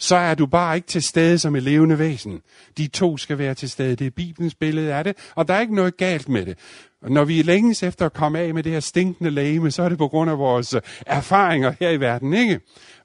så 0.00 0.16
er 0.16 0.34
du 0.34 0.46
bare 0.46 0.76
ikke 0.76 0.88
til 0.88 1.02
stede 1.02 1.38
som 1.38 1.56
et 1.56 1.62
levende 1.62 1.98
væsen. 1.98 2.40
De 2.78 2.86
to 2.86 3.16
skal 3.16 3.38
være 3.38 3.54
til 3.54 3.70
stede. 3.70 3.96
Det 3.96 4.06
er 4.06 4.10
Bibelens 4.10 4.54
billede 4.54 4.94
af 4.94 5.04
det, 5.04 5.16
og 5.34 5.48
der 5.48 5.54
er 5.54 5.60
ikke 5.60 5.74
noget 5.74 5.96
galt 5.96 6.28
med 6.28 6.46
det. 6.46 6.58
Når 7.02 7.24
vi 7.24 7.42
længes 7.42 7.82
efter 7.82 8.06
at 8.06 8.12
komme 8.12 8.38
af 8.38 8.54
med 8.54 8.62
det 8.62 8.72
her 8.72 8.80
stinkende 8.80 9.30
læme, 9.30 9.70
så 9.70 9.82
er 9.82 9.88
det 9.88 9.98
på 9.98 10.08
grund 10.08 10.30
af 10.30 10.38
vores 10.38 10.74
øh, 10.74 10.80
erfaringer 11.06 11.74
her 11.80 11.90
i 11.90 12.00
verden, 12.00 12.34
ikke? 12.34 12.60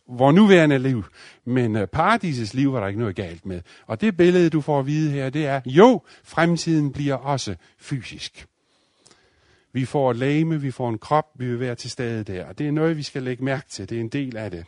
Hvor 0.07 0.31
nuværende 0.31 0.79
liv. 0.79 1.03
Men 1.45 1.75
uh, 1.75 1.85
paradisets 1.85 2.53
liv 2.53 2.73
var 2.73 2.79
der 2.79 2.87
ikke 2.87 2.99
noget 2.99 3.15
galt 3.15 3.45
med. 3.45 3.61
Og 3.87 4.01
det 4.01 4.17
billede, 4.17 4.49
du 4.49 4.61
får 4.61 4.79
at 4.79 4.85
vide 4.85 5.11
her, 5.11 5.29
det 5.29 5.45
er, 5.45 5.61
jo, 5.65 6.01
fremtiden 6.23 6.91
bliver 6.91 7.15
også 7.15 7.55
fysisk. 7.79 8.45
Vi 9.73 9.85
får 9.85 10.11
et 10.11 10.17
læme, 10.17 10.61
vi 10.61 10.71
får 10.71 10.89
en 10.89 10.97
krop, 10.97 11.25
vi 11.39 11.45
vil 11.45 11.59
være 11.59 11.75
til 11.75 11.89
stede 11.89 12.23
der. 12.23 12.45
Og 12.45 12.57
det 12.57 12.67
er 12.67 12.71
noget, 12.71 12.97
vi 12.97 13.03
skal 13.03 13.23
lægge 13.23 13.43
mærke 13.43 13.69
til. 13.69 13.89
Det 13.89 13.95
er 13.95 14.01
en 14.01 14.09
del 14.09 14.37
af 14.37 14.51
det. 14.51 14.65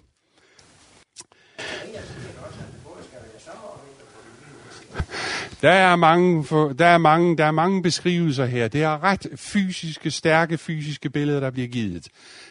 Der 5.61 5.69
er, 5.69 5.95
mange, 5.95 6.45
der, 6.79 6.85
er 6.85 6.97
mange, 6.97 7.37
der 7.37 7.45
er 7.45 7.51
mange 7.51 7.83
beskrivelser 7.83 8.45
her. 8.45 8.67
Det 8.67 8.83
er 8.83 9.03
ret 9.03 9.27
fysiske, 9.35 10.11
stærke 10.11 10.57
fysiske 10.57 11.09
billeder, 11.09 11.39
der 11.39 11.51
bliver 11.51 11.67
givet. 11.67 12.07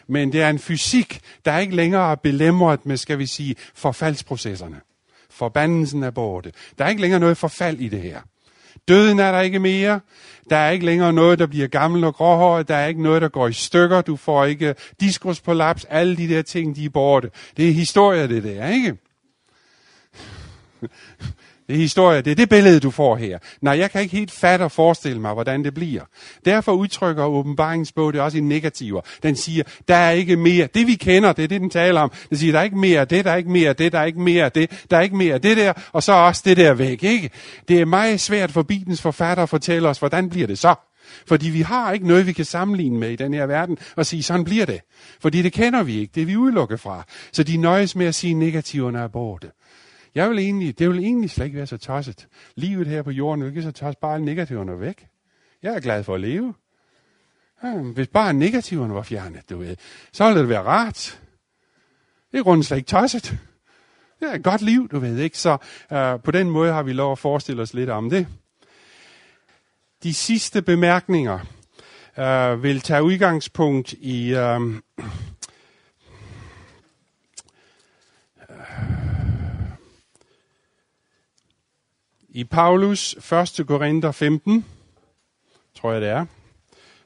Men 0.09 0.32
det 0.32 0.42
er 0.42 0.50
en 0.50 0.59
fysik, 0.59 1.20
der 1.44 1.59
ikke 1.59 1.76
længere 1.76 2.11
er 2.11 2.14
belemret 2.14 2.86
med, 2.86 2.96
skal 2.96 3.18
vi 3.18 3.26
sige, 3.26 3.57
forfaldsprocesserne. 3.74 4.80
Forbandelsen 5.30 6.02
er 6.02 6.11
borte. 6.11 6.52
Der 6.78 6.84
er 6.84 6.88
ikke 6.88 7.00
længere 7.00 7.20
noget 7.20 7.36
forfald 7.36 7.78
i 7.78 7.88
det 7.88 8.02
her. 8.02 8.20
Døden 8.88 9.18
er 9.18 9.32
der 9.32 9.40
ikke 9.40 9.59
mere. 9.59 10.00
Der 10.50 10.57
er 10.57 10.70
ikke 10.70 10.86
længere 10.86 11.12
noget, 11.12 11.38
der 11.38 11.46
bliver 11.46 11.66
gammel 11.66 12.04
og 12.04 12.14
gråhåret. 12.14 12.68
Der 12.68 12.76
er 12.76 12.86
ikke 12.86 13.02
noget, 13.02 13.22
der 13.22 13.28
går 13.28 13.48
i 13.48 13.52
stykker. 13.52 14.00
Du 14.00 14.16
får 14.16 14.44
ikke 14.44 14.74
diskusprolaps. 15.00 15.84
Alle 15.84 16.16
de 16.16 16.28
der 16.28 16.42
ting, 16.42 16.76
de 16.76 16.84
er 16.84 16.90
borte. 16.90 17.30
Det 17.57 17.68
er 17.68 17.72
historie, 17.72 18.28
det 18.28 18.44
der, 18.44 18.68
ikke? 18.68 18.96
Det 21.66 21.74
er 21.74 21.78
historie, 21.78 22.22
det 22.22 22.30
er 22.30 22.34
det 22.34 22.48
billede, 22.48 22.80
du 22.80 22.90
får 22.90 23.16
her. 23.16 23.38
Nej, 23.60 23.78
jeg 23.78 23.90
kan 23.90 24.02
ikke 24.02 24.16
helt 24.16 24.30
fatte 24.30 24.62
og 24.62 24.72
forestille 24.72 25.20
mig, 25.20 25.32
hvordan 25.32 25.64
det 25.64 25.74
bliver. 25.74 26.02
Derfor 26.44 26.72
udtrykker 26.72 27.24
åbenbaringsbog 27.24 28.12
det 28.12 28.20
også 28.20 28.38
i 28.38 28.40
negativer. 28.40 29.00
Den 29.22 29.36
siger, 29.36 29.64
der 29.88 29.94
er 29.94 30.10
ikke 30.10 30.36
mere. 30.36 30.68
Det 30.74 30.86
vi 30.86 30.94
kender, 30.94 31.32
det 31.32 31.44
er 31.44 31.48
det, 31.48 31.60
den 31.60 31.70
taler 31.70 32.00
om. 32.00 32.12
Den 32.30 32.38
siger, 32.38 32.52
der 32.52 32.58
er 32.58 32.64
ikke 32.64 32.78
mere 32.78 33.04
det, 33.04 33.24
der 33.24 33.30
er 33.30 33.36
ikke 33.36 33.50
mere 33.50 33.72
det, 33.72 33.92
der 33.92 33.98
er 33.98 34.04
ikke 34.04 34.20
mere 34.20 34.48
det, 34.48 34.84
der 34.90 34.96
er 34.96 35.00
ikke 35.00 35.16
mere 35.16 35.38
det 35.38 35.56
der, 35.56 35.72
og 35.92 36.02
så 36.02 36.12
også 36.12 36.42
det 36.44 36.56
der 36.56 36.74
væk, 36.74 37.04
ikke? 37.04 37.30
Det 37.68 37.80
er 37.80 37.84
meget 37.84 38.20
svært 38.20 38.50
for 38.50 38.62
Bibelens 38.62 39.02
forfatter 39.02 39.42
at 39.42 39.48
fortælle 39.48 39.88
os, 39.88 39.98
hvordan 39.98 40.30
bliver 40.30 40.46
det 40.46 40.58
så? 40.58 40.74
Fordi 41.26 41.48
vi 41.48 41.60
har 41.60 41.92
ikke 41.92 42.06
noget, 42.06 42.26
vi 42.26 42.32
kan 42.32 42.44
sammenligne 42.44 42.98
med 42.98 43.10
i 43.10 43.16
den 43.16 43.34
her 43.34 43.46
verden, 43.46 43.78
og 43.96 44.06
sige, 44.06 44.22
sådan 44.22 44.44
bliver 44.44 44.66
det. 44.66 44.80
Fordi 45.20 45.42
det 45.42 45.52
kender 45.52 45.82
vi 45.82 46.00
ikke, 46.00 46.12
det 46.14 46.20
er 46.20 46.26
vi 46.26 46.36
udelukket 46.36 46.80
fra. 46.80 47.04
Så 47.32 47.42
de 47.42 47.56
nøjes 47.56 47.96
med 47.96 48.06
at 48.06 48.14
sige, 48.14 48.34
negativerne 48.34 48.98
er 48.98 49.08
borte. 49.08 49.50
Jeg 50.16 50.30
vil 50.30 50.38
egentlig, 50.38 50.78
det 50.78 50.88
vil 50.88 50.98
egentlig 50.98 51.30
slet 51.30 51.44
ikke 51.44 51.56
være 51.56 51.66
så 51.66 51.76
tosset. 51.76 52.28
Livet 52.54 52.86
her 52.86 53.02
på 53.02 53.10
jorden 53.10 53.42
er 53.42 53.46
ikke 53.46 53.62
så 53.62 53.72
tosset, 53.72 53.98
bare 53.98 54.20
negativerne 54.20 54.80
væk. 54.80 55.06
Jeg 55.62 55.74
er 55.74 55.80
glad 55.80 56.04
for 56.04 56.14
at 56.14 56.20
leve. 56.20 56.54
Ja, 57.62 57.74
hvis 57.76 58.08
bare 58.08 58.34
negativerne 58.34 58.94
var 58.94 59.02
fjernet, 59.02 59.50
du 59.50 59.58
ved, 59.58 59.76
så 60.12 60.26
ville 60.26 60.40
det 60.40 60.48
være 60.48 60.62
rart. 60.62 61.20
Det 62.32 62.38
er 62.38 62.42
rundt 62.42 62.66
slet 62.66 62.76
ikke 62.76 62.86
tosset. 62.86 63.38
Det 64.20 64.30
er 64.30 64.34
et 64.34 64.44
godt 64.44 64.62
liv, 64.62 64.88
du 64.88 64.98
ved 64.98 65.18
ikke. 65.18 65.38
Så 65.38 65.56
øh, 65.92 66.20
på 66.20 66.30
den 66.30 66.50
måde 66.50 66.72
har 66.72 66.82
vi 66.82 66.92
lov 66.92 67.12
at 67.12 67.18
forestille 67.18 67.62
os 67.62 67.74
lidt 67.74 67.90
om 67.90 68.10
det. 68.10 68.26
De 70.02 70.14
sidste 70.14 70.62
bemærkninger 70.62 71.38
øh, 72.18 72.62
vil 72.62 72.80
tage 72.80 73.02
udgangspunkt 73.02 73.92
i... 73.92 74.34
øh, 74.34 74.60
I 82.37 82.45
Paulus 82.45 83.32
1. 83.59 83.66
Korinther 83.66 84.12
15, 84.12 84.64
tror 85.74 85.93
jeg 85.93 86.01
det 86.01 86.09
er, 86.09 86.26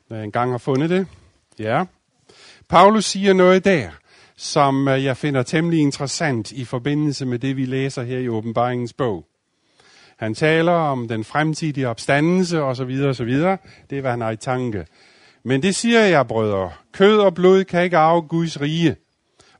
når 0.09 0.17
jeg 0.17 0.25
engang 0.25 0.51
har 0.51 0.59
fundet 0.59 0.91
det. 0.91 1.07
Ja. 1.59 1.85
Paulus 2.69 3.05
siger 3.05 3.33
noget 3.33 3.65
der, 3.65 3.91
som 4.37 4.89
øh, 4.89 5.05
jeg 5.05 5.17
finder 5.17 5.43
temmelig 5.43 5.81
interessant 5.81 6.53
i 6.53 6.65
forbindelse 6.65 7.27
med 7.27 7.39
det, 7.39 7.57
vi 7.57 7.65
læser 7.65 8.03
her 8.03 8.19
i 8.19 8.29
åbenbaringens 8.29 8.93
bog. 8.93 9.27
Han 10.17 10.35
taler 10.35 10.73
om 10.73 11.09
den 11.09 11.25
fremtidige 11.25 11.89
opstandelse 11.89 12.63
osv. 12.63 13.05
osv. 13.09 13.31
Det 13.31 13.99
er, 13.99 14.01
hvad 14.01 14.11
han 14.11 14.21
har 14.21 14.31
i 14.31 14.37
tanke. 14.37 14.87
Men 15.45 15.63
det 15.63 15.75
siger 15.75 16.01
jeg, 16.01 16.27
brødre. 16.27 16.71
Kød 16.93 17.19
og 17.19 17.35
blod 17.35 17.65
kan 17.65 17.85
ikke 17.85 17.99
arve 17.99 18.23
Guds 18.23 18.61
rige. 18.61 18.97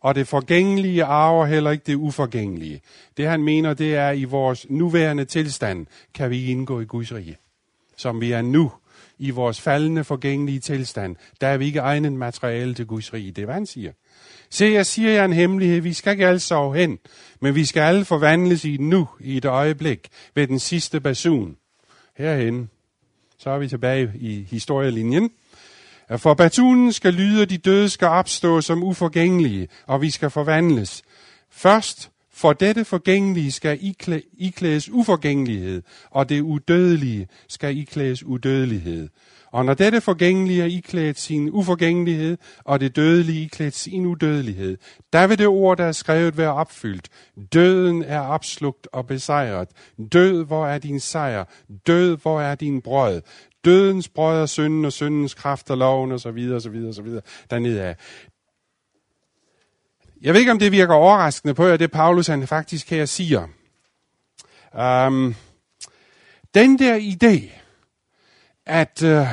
Og 0.01 0.15
det 0.15 0.29
forgængelige 0.29 1.05
arver 1.05 1.47
heller 1.47 1.71
ikke 1.71 1.85
det 1.87 1.95
uforgængelige. 1.95 2.81
Det 3.17 3.27
han 3.27 3.43
mener, 3.43 3.75
det 3.75 3.97
er, 3.97 4.09
at 4.09 4.19
i 4.19 4.25
vores 4.25 4.67
nuværende 4.71 5.25
tilstand 5.25 5.87
kan 6.15 6.31
vi 6.31 6.45
indgå 6.45 6.81
i 6.81 6.85
Guds 6.85 7.15
rige. 7.15 7.37
Som 7.97 8.21
vi 8.21 8.33
er 8.33 8.43
nu 8.43 8.73
i 9.19 9.31
vores 9.31 9.61
faldende 9.61 10.05
forgængelige 10.05 10.61
tilstand, 10.61 11.17
der 11.41 11.47
er 11.47 11.57
vi 11.57 11.65
ikke 11.67 11.79
egnet 11.79 12.13
materiale 12.13 12.75
til 12.75 12.87
Guds 12.87 13.15
rige. 13.15 13.33
Det 13.33 13.43
er, 13.43 13.47
hvad 13.47 13.55
han 13.55 13.67
siger. 13.67 13.93
Se, 14.51 14.65
jeg 14.65 14.87
siger 14.87 15.11
jer 15.11 15.25
en 15.25 15.33
hemmelighed. 15.33 15.81
Vi 15.81 15.93
skal 15.93 16.13
ikke 16.13 16.27
alle 16.27 16.41
sove 16.41 16.77
hen, 16.77 16.99
men 17.41 17.55
vi 17.55 17.65
skal 17.65 17.81
alle 17.81 18.05
forvandles 18.05 18.65
i 18.65 18.77
nu, 18.77 19.09
i 19.21 19.37
et 19.37 19.45
øjeblik, 19.45 20.09
ved 20.35 20.47
den 20.47 20.59
sidste 20.59 21.01
basun. 21.01 21.57
Herhen. 22.17 22.71
Så 23.39 23.51
er 23.51 23.59
vi 23.59 23.69
tilbage 23.69 24.13
i 24.15 24.47
historielinjen. 24.51 25.31
For 26.17 26.35
batunen 26.35 26.93
skal 26.93 27.15
lyde, 27.15 27.43
og 27.43 27.51
de 27.51 27.59
døde 27.59 27.89
skal 27.89 28.09
opstå 28.09 28.61
som 28.61 28.83
uforgængelige, 28.83 29.69
og 29.87 30.03
vi 30.03 30.11
skal 30.11 30.31
forvandles. 30.31 31.03
Først 31.51 32.11
for 32.33 32.53
dette 32.53 32.85
forgængelige 32.85 33.53
skal 33.53 33.79
iklæ, 33.81 34.21
iklædes 34.39 34.89
uforgængelighed, 34.89 35.83
og 36.11 36.29
det 36.29 36.41
udødelige 36.41 37.29
skal 37.49 37.77
iklædes 37.77 38.23
udødelighed. 38.23 39.09
Og 39.53 39.65
når 39.65 39.75
dette 39.75 40.01
forgængelige 40.01 40.63
er 40.63 40.67
iklædt 40.67 41.19
sin 41.19 41.51
uforgængelighed, 41.51 42.37
og 42.65 42.81
det 42.81 42.97
dødelige 42.97 43.45
iklædt 43.45 43.75
sin 43.75 44.07
udødelighed, 44.07 44.79
der 45.13 45.27
vil 45.27 45.39
det 45.39 45.47
ord, 45.47 45.79
der 45.79 45.85
er 45.85 45.93
skrevet, 45.93 46.39
være 46.39 46.53
opfyldt. 46.53 47.09
Døden 47.53 48.03
er 48.03 48.21
opslugt 48.21 48.89
og 48.93 49.07
besejret. 49.07 49.69
Død, 50.13 50.45
hvor 50.45 50.67
er 50.67 50.79
din 50.79 51.01
sejr? 51.01 51.45
Død, 51.87 52.17
hvor 52.17 52.41
er 52.41 52.55
din 52.55 52.83
brød? 52.83 53.23
Dødens 53.65 54.09
brød 54.09 54.43
og 54.43 54.49
synden, 54.49 54.85
og 54.85 54.93
syndens 54.93 55.35
kraft 55.35 55.71
og 55.71 55.79
loven, 55.79 56.13
og 56.13 56.21
så 56.21 56.31
videre, 56.31 56.57
og 56.57 56.63
så 56.63 56.71
videre, 56.71 56.89
og 56.89 56.95
så 56.95 57.03
videre, 57.03 57.23
dernede 57.51 57.83
af. 57.83 57.97
Jeg 60.21 60.33
ved 60.35 60.41
ikke, 60.41 60.53
om 60.53 60.59
det 60.59 60.73
virker 60.73 60.95
overraskende 60.95 61.55
på 61.55 61.67
jer, 61.67 61.77
det 61.77 61.91
Paulus 61.91 62.27
han 62.27 62.47
faktisk 62.47 62.91
her 62.91 63.05
siger. 63.05 63.49
Um, 65.07 65.35
den 66.55 66.79
der 66.79 66.99
idé, 66.99 67.51
at 68.67 69.03
uh, 69.03 69.27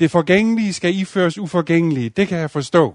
det 0.00 0.10
forgængelige 0.10 0.72
skal 0.72 0.94
iføres 0.94 1.38
uforgængelige, 1.38 2.08
det 2.08 2.28
kan 2.28 2.38
jeg 2.38 2.50
forstå. 2.50 2.94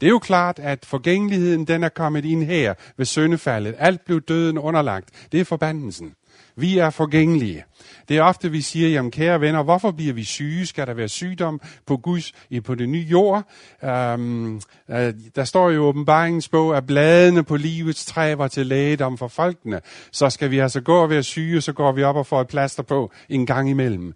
Det 0.00 0.06
er 0.06 0.10
jo 0.10 0.18
klart, 0.18 0.58
at 0.58 0.86
forgængeligheden 0.86 1.66
den 1.66 1.84
er 1.84 1.88
kommet 1.88 2.24
ind 2.24 2.44
her 2.44 2.74
ved 2.96 3.06
søndefaldet. 3.06 3.74
Alt 3.78 4.04
blev 4.04 4.20
døden 4.20 4.58
underlagt. 4.58 5.28
Det 5.32 5.40
er 5.40 5.44
forbandelsen. 5.44 6.14
Vi 6.60 6.78
er 6.78 6.90
forgængelige. 6.90 7.64
Det 8.08 8.18
er 8.18 8.22
ofte, 8.22 8.50
vi 8.50 8.60
siger, 8.60 8.88
jamen 8.88 9.10
kære 9.10 9.40
venner, 9.40 9.62
hvorfor 9.62 9.90
bliver 9.90 10.12
vi 10.12 10.24
syge? 10.24 10.66
Skal 10.66 10.86
der 10.86 10.94
være 10.94 11.08
sygdom 11.08 11.60
på 11.86 11.96
Guds, 11.96 12.32
på 12.64 12.74
det 12.74 12.88
nye 12.88 13.06
jord? 13.10 13.44
Øhm, 13.84 14.60
øh, 14.90 15.14
der 15.36 15.44
står 15.44 15.70
jo 15.70 15.74
i 15.74 15.78
åbenbaringens 15.78 16.48
bog, 16.48 16.76
at 16.76 16.86
bladene 16.86 17.42
på 17.42 17.56
livets 17.56 18.06
træ 18.06 18.34
var 18.34 18.48
til 18.48 18.66
lægedom 18.66 19.18
for 19.18 19.28
folkene. 19.28 19.80
Så 20.12 20.30
skal 20.30 20.50
vi 20.50 20.58
altså 20.58 20.80
gå 20.80 20.96
og 20.96 21.10
være 21.10 21.22
syge, 21.22 21.60
så 21.60 21.72
går 21.72 21.92
vi 21.92 22.02
op 22.02 22.16
og 22.16 22.26
får 22.26 22.40
et 22.40 22.48
plaster 22.48 22.82
på 22.82 23.10
en 23.28 23.46
gang 23.46 23.70
imellem. 23.70 24.14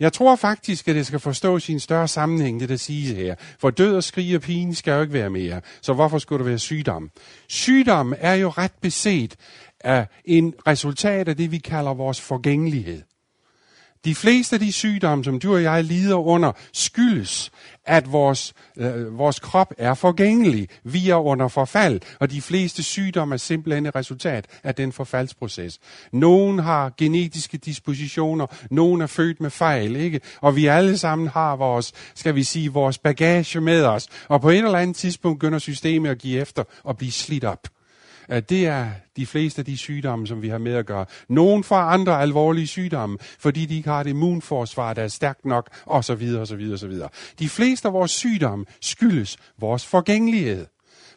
Jeg 0.00 0.12
tror 0.12 0.36
faktisk, 0.36 0.88
at 0.88 0.94
det 0.94 1.06
skal 1.06 1.18
forstå 1.18 1.58
sin 1.58 1.80
større 1.80 2.08
sammenhæng, 2.08 2.60
det 2.60 2.68
der 2.68 2.76
siges 2.76 3.10
her. 3.10 3.34
For 3.58 3.70
død 3.70 3.96
og 3.96 4.04
skrig 4.04 4.36
og 4.36 4.42
pine 4.42 4.74
skal 4.74 4.92
jo 4.92 5.00
ikke 5.00 5.12
være 5.12 5.30
mere. 5.30 5.60
Så 5.82 5.92
hvorfor 5.92 6.18
skulle 6.18 6.44
der 6.44 6.48
være 6.48 6.58
sygdom? 6.58 7.10
Sygdom 7.48 8.14
er 8.18 8.34
jo 8.34 8.48
ret 8.48 8.72
beset 8.82 9.36
er 9.84 10.04
en 10.24 10.54
resultat 10.66 11.28
af 11.28 11.36
det, 11.36 11.50
vi 11.50 11.58
kalder 11.58 11.94
vores 11.94 12.20
forgængelighed. 12.20 13.02
De 14.04 14.14
fleste 14.14 14.56
af 14.56 14.60
de 14.60 14.72
sygdomme, 14.72 15.24
som 15.24 15.40
du 15.40 15.54
og 15.54 15.62
jeg 15.62 15.84
lider 15.84 16.16
under, 16.16 16.52
skyldes, 16.72 17.50
at 17.84 18.12
vores, 18.12 18.54
øh, 18.76 19.18
vores 19.18 19.40
krop 19.40 19.74
er 19.78 19.94
forgængelig. 19.94 20.68
Vi 20.82 21.10
er 21.10 21.16
under 21.16 21.48
forfald, 21.48 22.00
og 22.20 22.30
de 22.30 22.42
fleste 22.42 22.82
sygdomme 22.82 23.34
er 23.34 23.36
simpelthen 23.36 23.86
et 23.86 23.94
resultat 23.94 24.46
af 24.64 24.74
den 24.74 24.92
forfaldsproces. 24.92 25.78
Nogen 26.12 26.58
har 26.58 26.92
genetiske 26.98 27.58
dispositioner, 27.58 28.46
nogen 28.70 29.00
er 29.00 29.06
født 29.06 29.40
med 29.40 29.50
fejl, 29.50 29.96
ikke? 29.96 30.20
Og 30.40 30.56
vi 30.56 30.66
alle 30.66 30.98
sammen 30.98 31.28
har 31.28 31.56
vores, 31.56 31.92
skal 32.14 32.34
vi 32.34 32.42
sige, 32.42 32.72
vores 32.72 32.98
bagage 32.98 33.60
med 33.60 33.84
os. 33.84 34.08
Og 34.28 34.40
på 34.40 34.50
et 34.50 34.58
eller 34.58 34.78
andet 34.78 34.96
tidspunkt 34.96 35.40
begynder 35.40 35.58
systemet 35.58 36.10
at 36.10 36.18
give 36.18 36.40
efter 36.40 36.64
og 36.82 36.96
blive 36.96 37.12
slidt 37.12 37.44
op. 37.44 37.68
Det 38.28 38.66
er 38.66 38.90
de 39.16 39.26
fleste 39.26 39.58
af 39.58 39.64
de 39.64 39.76
sygdomme, 39.76 40.26
som 40.26 40.42
vi 40.42 40.48
har 40.48 40.58
med 40.58 40.74
at 40.74 40.86
gøre. 40.86 41.06
Nogen 41.28 41.64
får 41.64 41.76
andre 41.76 42.20
alvorlige 42.20 42.66
sygdomme, 42.66 43.18
fordi 43.38 43.66
de 43.66 43.76
ikke 43.76 43.88
har 43.88 44.00
et 44.00 44.06
immunforsvar, 44.06 44.94
der 44.94 45.02
er 45.02 45.08
stærkt 45.08 45.44
nok, 45.44 45.70
osv. 45.86 46.36
osv. 46.40 46.70
osv. 46.72 46.92
De 47.38 47.48
fleste 47.48 47.88
af 47.88 47.94
vores 47.94 48.10
sygdomme 48.10 48.64
skyldes 48.80 49.36
vores 49.58 49.86
forgængelighed. 49.86 50.66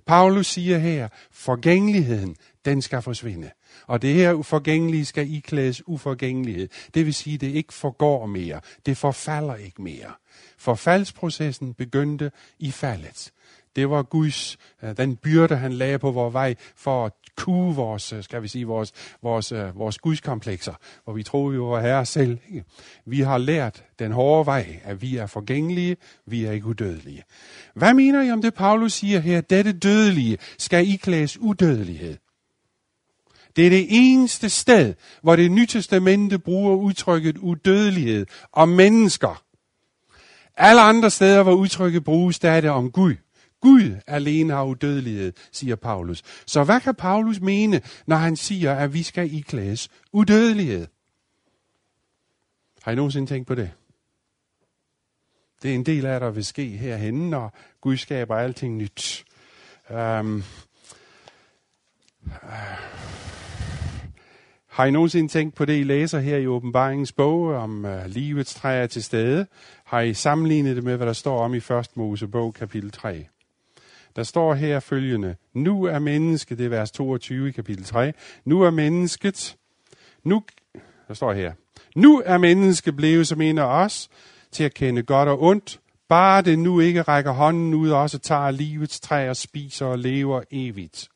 Paulus 0.07 0.47
siger 0.47 0.77
her, 0.77 1.07
forgængeligheden, 1.31 2.35
den 2.65 2.81
skal 2.81 3.01
forsvinde. 3.01 3.49
Og 3.87 4.01
det 4.01 4.13
her 4.13 4.33
uforgængelige 4.33 5.05
skal 5.05 5.33
iklædes 5.33 5.87
uforgængelighed. 5.87 6.67
Det 6.93 7.05
vil 7.05 7.13
sige, 7.13 7.37
det 7.37 7.47
ikke 7.47 7.73
forgår 7.73 8.25
mere. 8.25 8.61
Det 8.85 8.97
forfalder 8.97 9.55
ikke 9.55 9.81
mere. 9.81 10.11
Forfaldsprocessen 10.57 11.73
begyndte 11.73 12.31
i 12.59 12.71
faldet. 12.71 13.31
Det 13.77 13.89
var 13.89 14.03
Guds, 14.03 14.57
øh, 14.83 14.97
den 14.97 15.15
byrde, 15.15 15.55
han 15.55 15.73
lagde 15.73 15.99
på 15.99 16.11
vores 16.11 16.33
vej 16.33 16.55
for 16.75 17.05
at 17.05 17.11
kue 17.35 17.75
vores, 17.75 18.13
øh, 18.13 18.23
skal 18.23 18.41
vi 18.41 18.47
sige, 18.47 18.65
vores, 18.65 18.93
vores, 19.23 19.51
øh, 19.51 19.79
vores 19.79 19.97
gudskomplekser, 19.97 20.73
hvor 21.03 21.13
vi 21.13 21.23
troede, 21.23 21.53
vi 21.53 21.59
var 21.59 21.81
herre 21.81 22.05
selv. 22.05 22.37
Vi 23.05 23.21
har 23.21 23.37
lært 23.37 23.83
den 23.99 24.11
hårde 24.11 24.45
vej, 24.45 24.79
at 24.83 25.01
vi 25.01 25.17
er 25.17 25.25
forgængelige, 25.25 25.97
vi 26.25 26.45
er 26.45 26.51
ikke 26.51 26.65
udødelige. 26.65 27.23
Hvad 27.73 27.93
mener 27.93 28.21
I 28.21 28.31
om 28.31 28.41
det, 28.41 28.53
Paulus 28.53 28.93
siger 28.93 29.19
her? 29.19 29.41
Dette 29.41 29.73
dødelige 29.73 30.37
skal 30.57 30.87
iklædes 30.87 31.37
udødelighed. 31.37 32.17
Det 33.55 33.65
er 33.65 33.69
det 33.69 33.87
eneste 33.89 34.49
sted, 34.49 34.93
hvor 35.21 35.35
det 35.35 35.51
nye 35.51 35.67
testamente 35.67 36.39
bruger 36.39 36.75
udtrykket 36.75 37.37
udødelighed 37.37 38.25
om 38.53 38.69
mennesker. 38.69 39.43
Alle 40.57 40.81
andre 40.81 41.09
steder, 41.09 41.43
hvor 41.43 41.53
udtrykket 41.53 42.03
bruges, 42.03 42.39
der 42.39 42.51
er 42.51 42.61
det 42.61 42.69
om 42.69 42.91
Gud. 42.91 43.15
Gud 43.61 43.95
alene 44.07 44.53
har 44.53 44.63
udødelighed, 44.63 45.33
siger 45.51 45.75
Paulus. 45.75 46.23
Så 46.45 46.63
hvad 46.63 46.79
kan 46.79 46.95
Paulus 46.95 47.39
mene, 47.39 47.81
når 48.05 48.15
han 48.15 48.35
siger, 48.35 48.75
at 48.75 48.93
vi 48.93 49.03
skal 49.03 49.33
iklædes 49.33 49.89
udødelighed? 50.11 50.87
Har 52.81 52.91
I 52.91 52.95
nogensinde 52.95 53.27
tænkt 53.27 53.47
på 53.47 53.55
det? 53.55 53.71
Det 55.61 55.71
er 55.71 55.75
en 55.75 55.85
del 55.85 56.05
af, 56.05 56.19
der 56.19 56.29
vil 56.29 56.45
ske 56.45 56.67
herhenne, 56.67 57.29
når 57.29 57.57
Gud 57.81 57.97
skaber 57.97 58.35
alting 58.35 58.77
nyt. 58.77 59.25
Um, 59.89 60.43
uh, 62.25 62.41
har 64.67 64.85
I 64.85 64.91
nogensinde 64.91 65.31
tænkt 65.31 65.55
på 65.55 65.65
det, 65.65 65.79
I 65.79 65.83
læser 65.83 66.19
her 66.19 66.37
i 66.37 66.47
åbenbaringens 66.47 67.11
bog, 67.11 67.47
om 67.47 67.85
uh, 67.85 68.05
livets 68.05 68.53
træ 68.53 68.83
er 68.83 68.87
til 68.87 69.03
stede? 69.03 69.47
Har 69.85 70.01
I 70.01 70.13
sammenlignet 70.13 70.75
det 70.75 70.83
med, 70.83 70.97
hvad 70.97 71.07
der 71.07 71.13
står 71.13 71.43
om 71.43 71.53
i 71.53 71.57
1. 71.57 71.89
Mosebog, 71.95 72.53
kapitel 72.53 72.91
3? 72.91 73.27
Der 74.17 74.23
står 74.23 74.53
her 74.53 74.79
følgende. 74.79 75.35
Nu 75.53 75.83
er 75.83 75.99
mennesket, 75.99 76.57
det 76.57 76.65
er 76.65 76.69
vers 76.69 76.91
22 76.91 77.49
i 77.49 77.51
kapitel 77.51 77.83
3. 77.83 78.13
Nu 78.45 78.61
er 78.61 78.69
mennesket, 78.69 79.57
nu, 80.23 80.43
der 81.07 81.13
står 81.13 81.33
her. 81.33 81.53
Nu 81.95 82.21
er 82.25 82.37
mennesket 82.37 82.95
blevet 82.95 83.27
som 83.27 83.41
en 83.41 83.57
af 83.57 83.83
os 83.83 84.09
til 84.51 84.63
at 84.63 84.73
kende 84.73 85.03
godt 85.03 85.29
og 85.29 85.41
ondt. 85.43 85.79
Bare 86.07 86.41
det 86.41 86.59
nu 86.59 86.79
ikke 86.79 87.01
rækker 87.01 87.31
hånden 87.31 87.73
ud 87.73 87.89
og 87.89 88.01
også 88.01 88.17
tager 88.17 88.51
livets 88.51 88.99
træ 88.99 89.29
og 89.29 89.37
spiser 89.37 89.85
og 89.85 89.99
lever 89.99 90.41
evigt. 90.51 91.09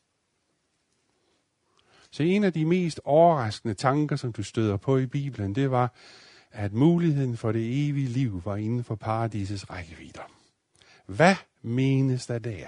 Så 2.11 2.23
en 2.23 2.43
af 2.43 2.53
de 2.53 2.65
mest 2.65 3.01
overraskende 3.03 3.73
tanker, 3.73 4.15
som 4.15 4.33
du 4.33 4.43
støder 4.43 4.77
på 4.77 4.97
i 4.97 5.05
Bibelen, 5.05 5.55
det 5.55 5.71
var, 5.71 5.93
at 6.51 6.73
muligheden 6.73 7.37
for 7.37 7.51
det 7.51 7.89
evige 7.89 8.07
liv 8.07 8.41
var 8.45 8.55
inden 8.55 8.83
for 8.83 8.95
paradisets 8.95 9.69
rækkevidder. 9.69 10.40
Hvad 11.15 11.35
menes 11.61 12.25
der 12.25 12.39
der? 12.39 12.67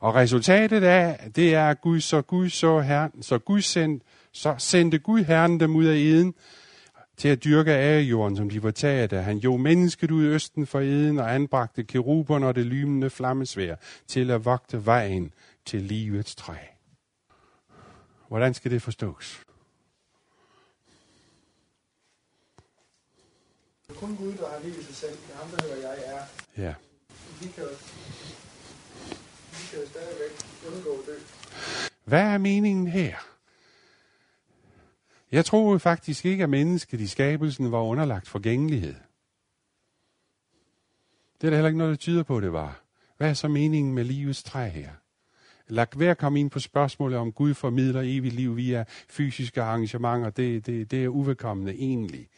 Og 0.00 0.14
resultatet 0.14 0.82
af, 0.82 1.30
det 1.36 1.54
er, 1.54 1.68
at 1.68 1.80
Gud 1.80 2.00
så 2.00 2.22
Gud 2.22 2.48
så 2.48 2.80
herren, 2.80 3.22
så 3.22 3.38
Gud 3.38 3.60
sendte, 3.60 4.06
så 4.32 4.54
sendte 4.58 4.98
Gud 4.98 5.20
Herren 5.20 5.60
dem 5.60 5.76
ud 5.76 5.84
af 5.84 5.96
eden 5.96 6.34
til 7.16 7.28
at 7.28 7.44
dyrke 7.44 7.72
af 7.72 8.00
jorden, 8.00 8.36
som 8.36 8.50
de 8.50 8.62
var 8.62 8.70
taget 8.70 9.12
af. 9.12 9.24
Han 9.24 9.38
jo 9.38 9.56
mennesket 9.56 10.10
ud 10.10 10.24
i 10.24 10.28
østen 10.28 10.66
for 10.66 10.80
eden 10.80 11.18
og 11.18 11.34
anbragte 11.34 11.84
keruberne 11.84 12.46
og 12.46 12.54
det 12.54 12.66
lymende 12.66 13.10
flammesvær 13.10 13.76
til 14.06 14.30
at 14.30 14.44
vogte 14.44 14.86
vejen 14.86 15.32
til 15.66 15.82
livets 15.82 16.34
træ. 16.34 16.56
Hvordan 18.28 18.54
skal 18.54 18.70
det 18.70 18.82
forstås? 18.82 19.42
kun 24.02 24.16
Gud, 24.16 24.32
der 24.32 24.48
har 24.50 24.58
liv 24.64 24.78
i 24.80 24.82
sig 24.82 24.94
selv. 24.94 25.12
Det 25.12 25.34
ham, 25.34 25.48
der 25.48 25.62
hedder 25.62 25.88
jeg 25.88 25.98
er. 26.06 26.22
Ja. 26.62 26.74
Vi 27.40 27.48
kan 27.48 27.64
vi 29.50 29.66
kan 29.70 29.80
jo 29.80 29.86
stadigvæk 29.86 30.32
undgå 30.68 30.90
at 30.90 31.06
dø. 31.06 31.16
Hvad 32.04 32.20
er 32.22 32.38
meningen 32.38 32.86
her? 32.86 33.16
Jeg 35.32 35.44
troede 35.44 35.80
faktisk 35.80 36.24
ikke, 36.24 36.42
at 36.42 36.50
mennesket 36.50 37.00
i 37.00 37.06
skabelsen 37.06 37.72
var 37.72 37.78
underlagt 37.80 38.28
forgængelighed. 38.28 38.94
Det 41.40 41.46
er 41.46 41.50
der 41.50 41.56
heller 41.56 41.68
ikke 41.68 41.78
noget, 41.78 41.90
der 41.90 41.96
tyder 41.96 42.22
på, 42.22 42.40
det 42.40 42.52
var. 42.52 42.82
Hvad 43.16 43.30
er 43.30 43.34
så 43.34 43.48
meningen 43.48 43.94
med 43.94 44.04
livets 44.04 44.42
træ 44.42 44.68
her? 44.68 44.90
Lad 45.68 45.86
være 45.96 46.14
komme 46.14 46.40
ind 46.40 46.50
på 46.50 46.60
spørgsmålet 46.60 47.18
om 47.18 47.32
Gud 47.32 47.54
formidler 47.54 48.00
evigt 48.04 48.34
liv 48.34 48.56
via 48.56 48.84
fysiske 49.08 49.62
arrangementer. 49.62 50.30
Det, 50.30 50.66
det, 50.66 50.90
det 50.90 51.04
er 51.04 51.08
uvedkommende 51.08 51.72
egentlig. 51.74 52.28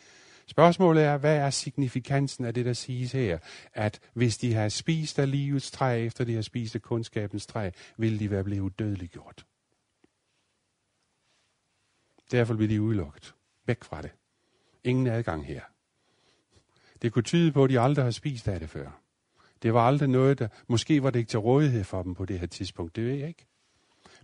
Spørgsmålet 0.47 1.05
er, 1.05 1.17
hvad 1.17 1.37
er 1.37 1.51
signifikansen 1.51 2.45
af 2.45 2.55
det, 2.55 2.65
der 2.65 2.73
siges 2.73 3.13
her? 3.13 3.39
At 3.73 4.01
hvis 4.13 4.39
de 4.39 4.55
har 4.55 4.69
spist 4.69 5.19
af 5.19 5.31
livets 5.31 5.71
træ, 5.71 6.07
efter 6.07 6.25
de 6.25 6.35
har 6.35 6.43
spist 6.43 6.75
af 6.75 6.83
kundskabens 6.83 7.47
træ, 7.47 7.71
vil 7.97 8.21
de 8.21 8.31
være 8.31 8.45
blevet 8.45 8.79
dødeliggjort. 8.79 9.47
Derfor 12.31 12.55
bliver 12.55 12.69
de 12.69 12.83
udelukket. 12.83 13.35
Væk 13.67 13.85
fra 13.85 14.03
det. 14.03 14.11
Ingen 14.85 15.07
adgang 15.07 15.47
her. 15.47 15.63
Det 17.03 17.13
kunne 17.13 17.23
tyde 17.23 17.53
på, 17.53 17.65
at 17.65 17.71
de 17.71 17.81
aldrig 17.81 18.05
har 18.05 18.11
spist 18.11 18.49
af 18.49 18.61
det 18.61 18.71
før. 18.71 19.01
Det 19.63 19.75
var 19.75 19.87
aldrig 19.87 20.09
noget, 20.09 20.39
der... 20.39 20.49
Måske 20.67 21.03
var 21.03 21.11
det 21.11 21.19
ikke 21.19 21.29
til 21.29 21.39
rådighed 21.39 21.85
for 21.85 22.03
dem 22.03 22.15
på 22.15 22.25
det 22.25 22.41
her 22.41 22.47
tidspunkt. 22.47 22.97
Det 22.97 23.05
ved 23.05 23.15
jeg 23.15 23.29
ikke. 23.29 23.47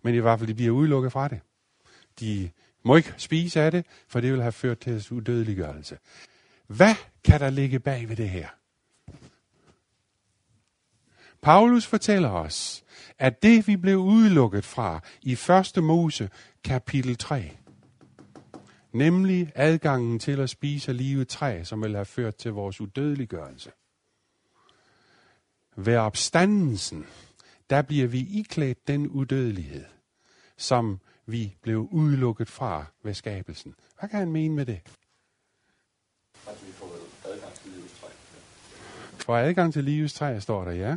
Men 0.03 0.15
i 0.15 0.19
hvert 0.19 0.39
fald, 0.39 0.49
de 0.49 0.55
bliver 0.55 0.71
udelukket 0.71 1.13
fra 1.13 1.29
det. 1.29 1.41
De 2.21 2.51
må 2.83 2.97
ikke 2.97 3.15
spise 3.17 3.61
af 3.61 3.71
det, 3.71 3.87
for 4.09 4.21
det 4.21 4.33
vil 4.33 4.43
have 4.43 4.53
ført 4.53 4.79
til 4.79 5.07
udødeliggørelse. 5.11 5.99
Hvad 6.67 6.95
kan 7.25 7.41
der 7.41 7.51
ligge 7.51 7.79
bag 7.81 8.09
ved 8.09 8.17
det 8.17 8.29
her? 8.29 8.49
Paulus 11.43 11.87
fortæller 11.87 12.31
os, 12.31 12.85
at 13.19 13.43
det 13.43 13.67
vi 13.67 13.77
blev 13.77 13.99
udelukket 13.99 14.65
fra 14.65 15.01
i 15.23 15.33
1. 15.77 15.85
Mose 15.85 16.31
kapitel 16.65 17.17
3, 17.17 17.57
nemlig 18.93 19.53
adgangen 19.55 20.19
til 20.19 20.41
at 20.41 20.51
spise 20.51 20.93
livet 20.93 21.29
træ, 21.29 21.65
som 21.65 21.83
vil 21.83 21.95
have 21.95 22.05
ført 22.05 22.37
til 22.37 22.53
vores 22.53 22.81
udødeliggørelse. 22.81 23.71
Ved 25.77 25.97
opstandelsen, 25.97 27.07
der 27.71 27.83
bliver 27.83 28.07
vi 28.07 28.27
iklædt 28.31 28.89
den 28.89 29.09
udødelighed, 29.09 29.85
som 30.57 31.01
vi 31.33 31.57
blev 31.63 31.89
udelukket 31.91 32.49
fra 32.49 32.85
ved 33.03 33.15
skabelsen. 33.15 33.75
Hvad 33.99 34.09
kan 34.09 34.19
han 34.19 34.33
mene 34.33 34.55
med 34.55 34.67
det? 34.67 34.81
At 36.49 36.67
vi 36.67 36.73
får 36.73 36.97
adgang 37.25 37.55
til 37.55 37.71
livets 37.71 38.01
træ. 38.01 38.09
For 39.25 39.37
adgang 39.37 39.73
til 39.73 39.85
livets 39.85 40.15
træ, 40.15 40.41
står 40.41 40.65
der, 40.65 40.73
ja. 40.73 40.97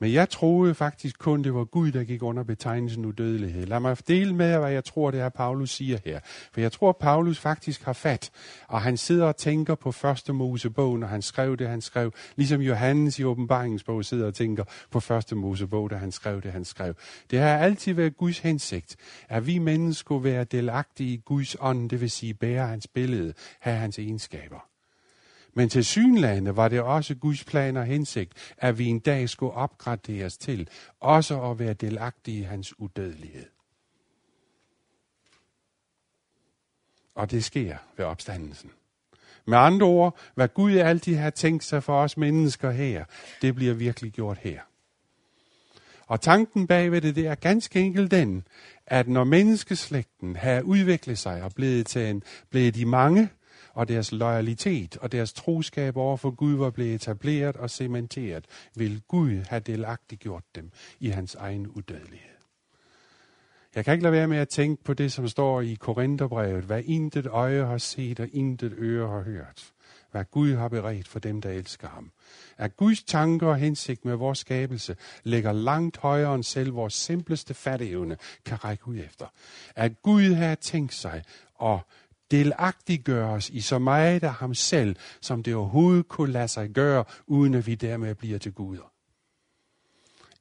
Men 0.00 0.12
jeg 0.12 0.28
troede 0.28 0.74
faktisk 0.74 1.18
kun, 1.18 1.44
det 1.44 1.54
var 1.54 1.64
Gud, 1.64 1.92
der 1.92 2.04
gik 2.04 2.22
under 2.22 2.42
betegnelsen 2.42 3.04
udødelighed. 3.04 3.66
Lad 3.66 3.80
mig 3.80 4.08
dele 4.08 4.34
med 4.34 4.46
jer, 4.46 4.58
hvad 4.58 4.70
jeg 4.70 4.84
tror, 4.84 5.10
det 5.10 5.20
er, 5.20 5.28
Paulus 5.28 5.70
siger 5.70 5.98
her. 6.04 6.20
For 6.52 6.60
jeg 6.60 6.72
tror, 6.72 6.92
Paulus 6.92 7.38
faktisk 7.38 7.82
har 7.82 7.92
fat, 7.92 8.30
og 8.68 8.82
han 8.82 8.96
sidder 8.96 9.26
og 9.26 9.36
tænker 9.36 9.74
på 9.74 9.92
første 9.92 10.32
Mosebog, 10.32 10.98
når 10.98 11.06
han 11.06 11.22
skrev 11.22 11.56
det, 11.56 11.68
han 11.68 11.80
skrev. 11.80 12.12
Ligesom 12.36 12.60
Johannes 12.60 13.18
i 13.18 13.24
åbenbaringsbog 13.24 14.04
sidder 14.04 14.26
og 14.26 14.34
tænker 14.34 14.64
på 14.90 15.00
første 15.00 15.34
Mosebog, 15.36 15.90
da 15.90 15.96
han 15.96 16.12
skrev 16.12 16.42
det, 16.42 16.52
han 16.52 16.64
skrev. 16.64 16.94
Det 17.30 17.38
har 17.38 17.58
altid 17.58 17.94
været 17.94 18.16
Guds 18.16 18.38
hensigt, 18.38 18.96
at 19.28 19.46
vi 19.46 19.58
mennesker 19.58 20.00
skulle 20.00 20.24
være 20.24 20.44
delagtige 20.44 21.14
i 21.14 21.22
Guds 21.24 21.56
ånd, 21.60 21.90
det 21.90 22.00
vil 22.00 22.10
sige 22.10 22.34
bære 22.34 22.66
hans 22.66 22.86
billede, 22.86 23.32
have 23.60 23.76
hans 23.76 23.98
egenskaber. 23.98 24.69
Men 25.54 25.68
til 25.68 25.84
synlande 25.84 26.56
var 26.56 26.68
det 26.68 26.80
også 26.80 27.14
Guds 27.14 27.44
plan 27.44 27.76
og 27.76 27.84
hensigt, 27.84 28.54
at 28.58 28.78
vi 28.78 28.86
en 28.86 28.98
dag 28.98 29.28
skulle 29.28 29.52
opgraderes 29.52 30.38
til, 30.38 30.68
også 31.00 31.42
at 31.42 31.58
være 31.58 31.74
delagtige 31.74 32.38
i 32.38 32.42
hans 32.42 32.80
udødelighed. 32.80 33.46
Og 37.14 37.30
det 37.30 37.44
sker 37.44 37.76
ved 37.96 38.04
opstandelsen. 38.04 38.70
Med 39.46 39.58
andre 39.58 39.86
ord, 39.86 40.18
hvad 40.34 40.48
Gud 40.48 40.76
altid 40.76 41.16
har 41.16 41.30
tænkt 41.30 41.64
sig 41.64 41.82
for 41.82 42.02
os 42.02 42.16
mennesker 42.16 42.70
her, 42.70 43.04
det 43.42 43.54
bliver 43.54 43.74
virkelig 43.74 44.12
gjort 44.12 44.38
her. 44.38 44.60
Og 46.06 46.20
tanken 46.20 46.66
bagved 46.66 47.00
det, 47.00 47.16
det 47.16 47.26
er 47.26 47.34
ganske 47.34 47.80
enkelt 47.80 48.10
den, 48.10 48.44
at 48.86 49.08
når 49.08 49.24
menneskeslægten 49.24 50.36
har 50.36 50.60
udviklet 50.60 51.18
sig 51.18 51.42
og 51.42 51.52
blevet 51.54 51.86
til 51.86 52.06
en, 52.06 52.22
blevet 52.50 52.74
de 52.74 52.86
mange, 52.86 53.28
og 53.74 53.88
deres 53.88 54.12
loyalitet 54.12 54.96
og 54.96 55.12
deres 55.12 55.32
troskab 55.32 55.96
over 55.96 56.16
for 56.16 56.30
Gud 56.30 56.54
var 56.54 56.70
blevet 56.70 56.94
etableret 56.94 57.56
og 57.56 57.70
cementeret, 57.70 58.44
vil 58.76 59.02
Gud 59.08 59.44
have 59.48 59.60
delagtiggjort 59.60 60.44
dem 60.54 60.70
i 61.00 61.08
hans 61.08 61.34
egen 61.34 61.66
udødelighed. 61.66 62.30
Jeg 63.74 63.84
kan 63.84 63.92
ikke 63.92 64.02
lade 64.02 64.12
være 64.12 64.28
med 64.28 64.38
at 64.38 64.48
tænke 64.48 64.84
på 64.84 64.94
det, 64.94 65.12
som 65.12 65.28
står 65.28 65.60
i 65.60 65.74
Korintherbrevet, 65.74 66.64
hvad 66.64 66.82
intet 66.84 67.26
øje 67.26 67.64
har 67.64 67.78
set 67.78 68.20
og 68.20 68.28
intet 68.32 68.74
øre 68.78 69.08
har 69.08 69.22
hørt. 69.22 69.72
Hvad 70.10 70.24
Gud 70.30 70.54
har 70.54 70.68
beredt 70.68 71.08
for 71.08 71.18
dem, 71.18 71.40
der 71.40 71.50
elsker 71.50 71.88
ham. 71.88 72.10
At 72.58 72.76
Guds 72.76 73.02
tanker 73.02 73.46
og 73.46 73.56
hensigt 73.56 74.04
med 74.04 74.14
vores 74.14 74.38
skabelse 74.38 74.96
ligger 75.24 75.52
langt 75.52 75.96
højere 75.96 76.34
end 76.34 76.44
selv 76.44 76.74
vores 76.74 76.94
simpleste 76.94 77.54
fatteevne 77.54 78.16
kan 78.44 78.64
række 78.64 78.88
ud 78.88 78.98
efter. 78.98 79.26
At 79.76 80.02
Gud 80.02 80.32
har 80.32 80.54
tænkt 80.54 80.94
sig 80.94 81.22
at 81.62 81.78
delagtiggøres 82.30 83.50
i 83.50 83.60
så 83.60 83.78
meget 83.78 84.24
af 84.24 84.32
ham 84.32 84.54
selv, 84.54 84.96
som 85.20 85.42
det 85.42 85.54
overhovedet 85.54 86.08
kunne 86.08 86.32
lade 86.32 86.48
sig 86.48 86.70
gøre, 86.70 87.04
uden 87.26 87.54
at 87.54 87.66
vi 87.66 87.74
dermed 87.74 88.14
bliver 88.14 88.38
til 88.38 88.52
guder. 88.52 88.92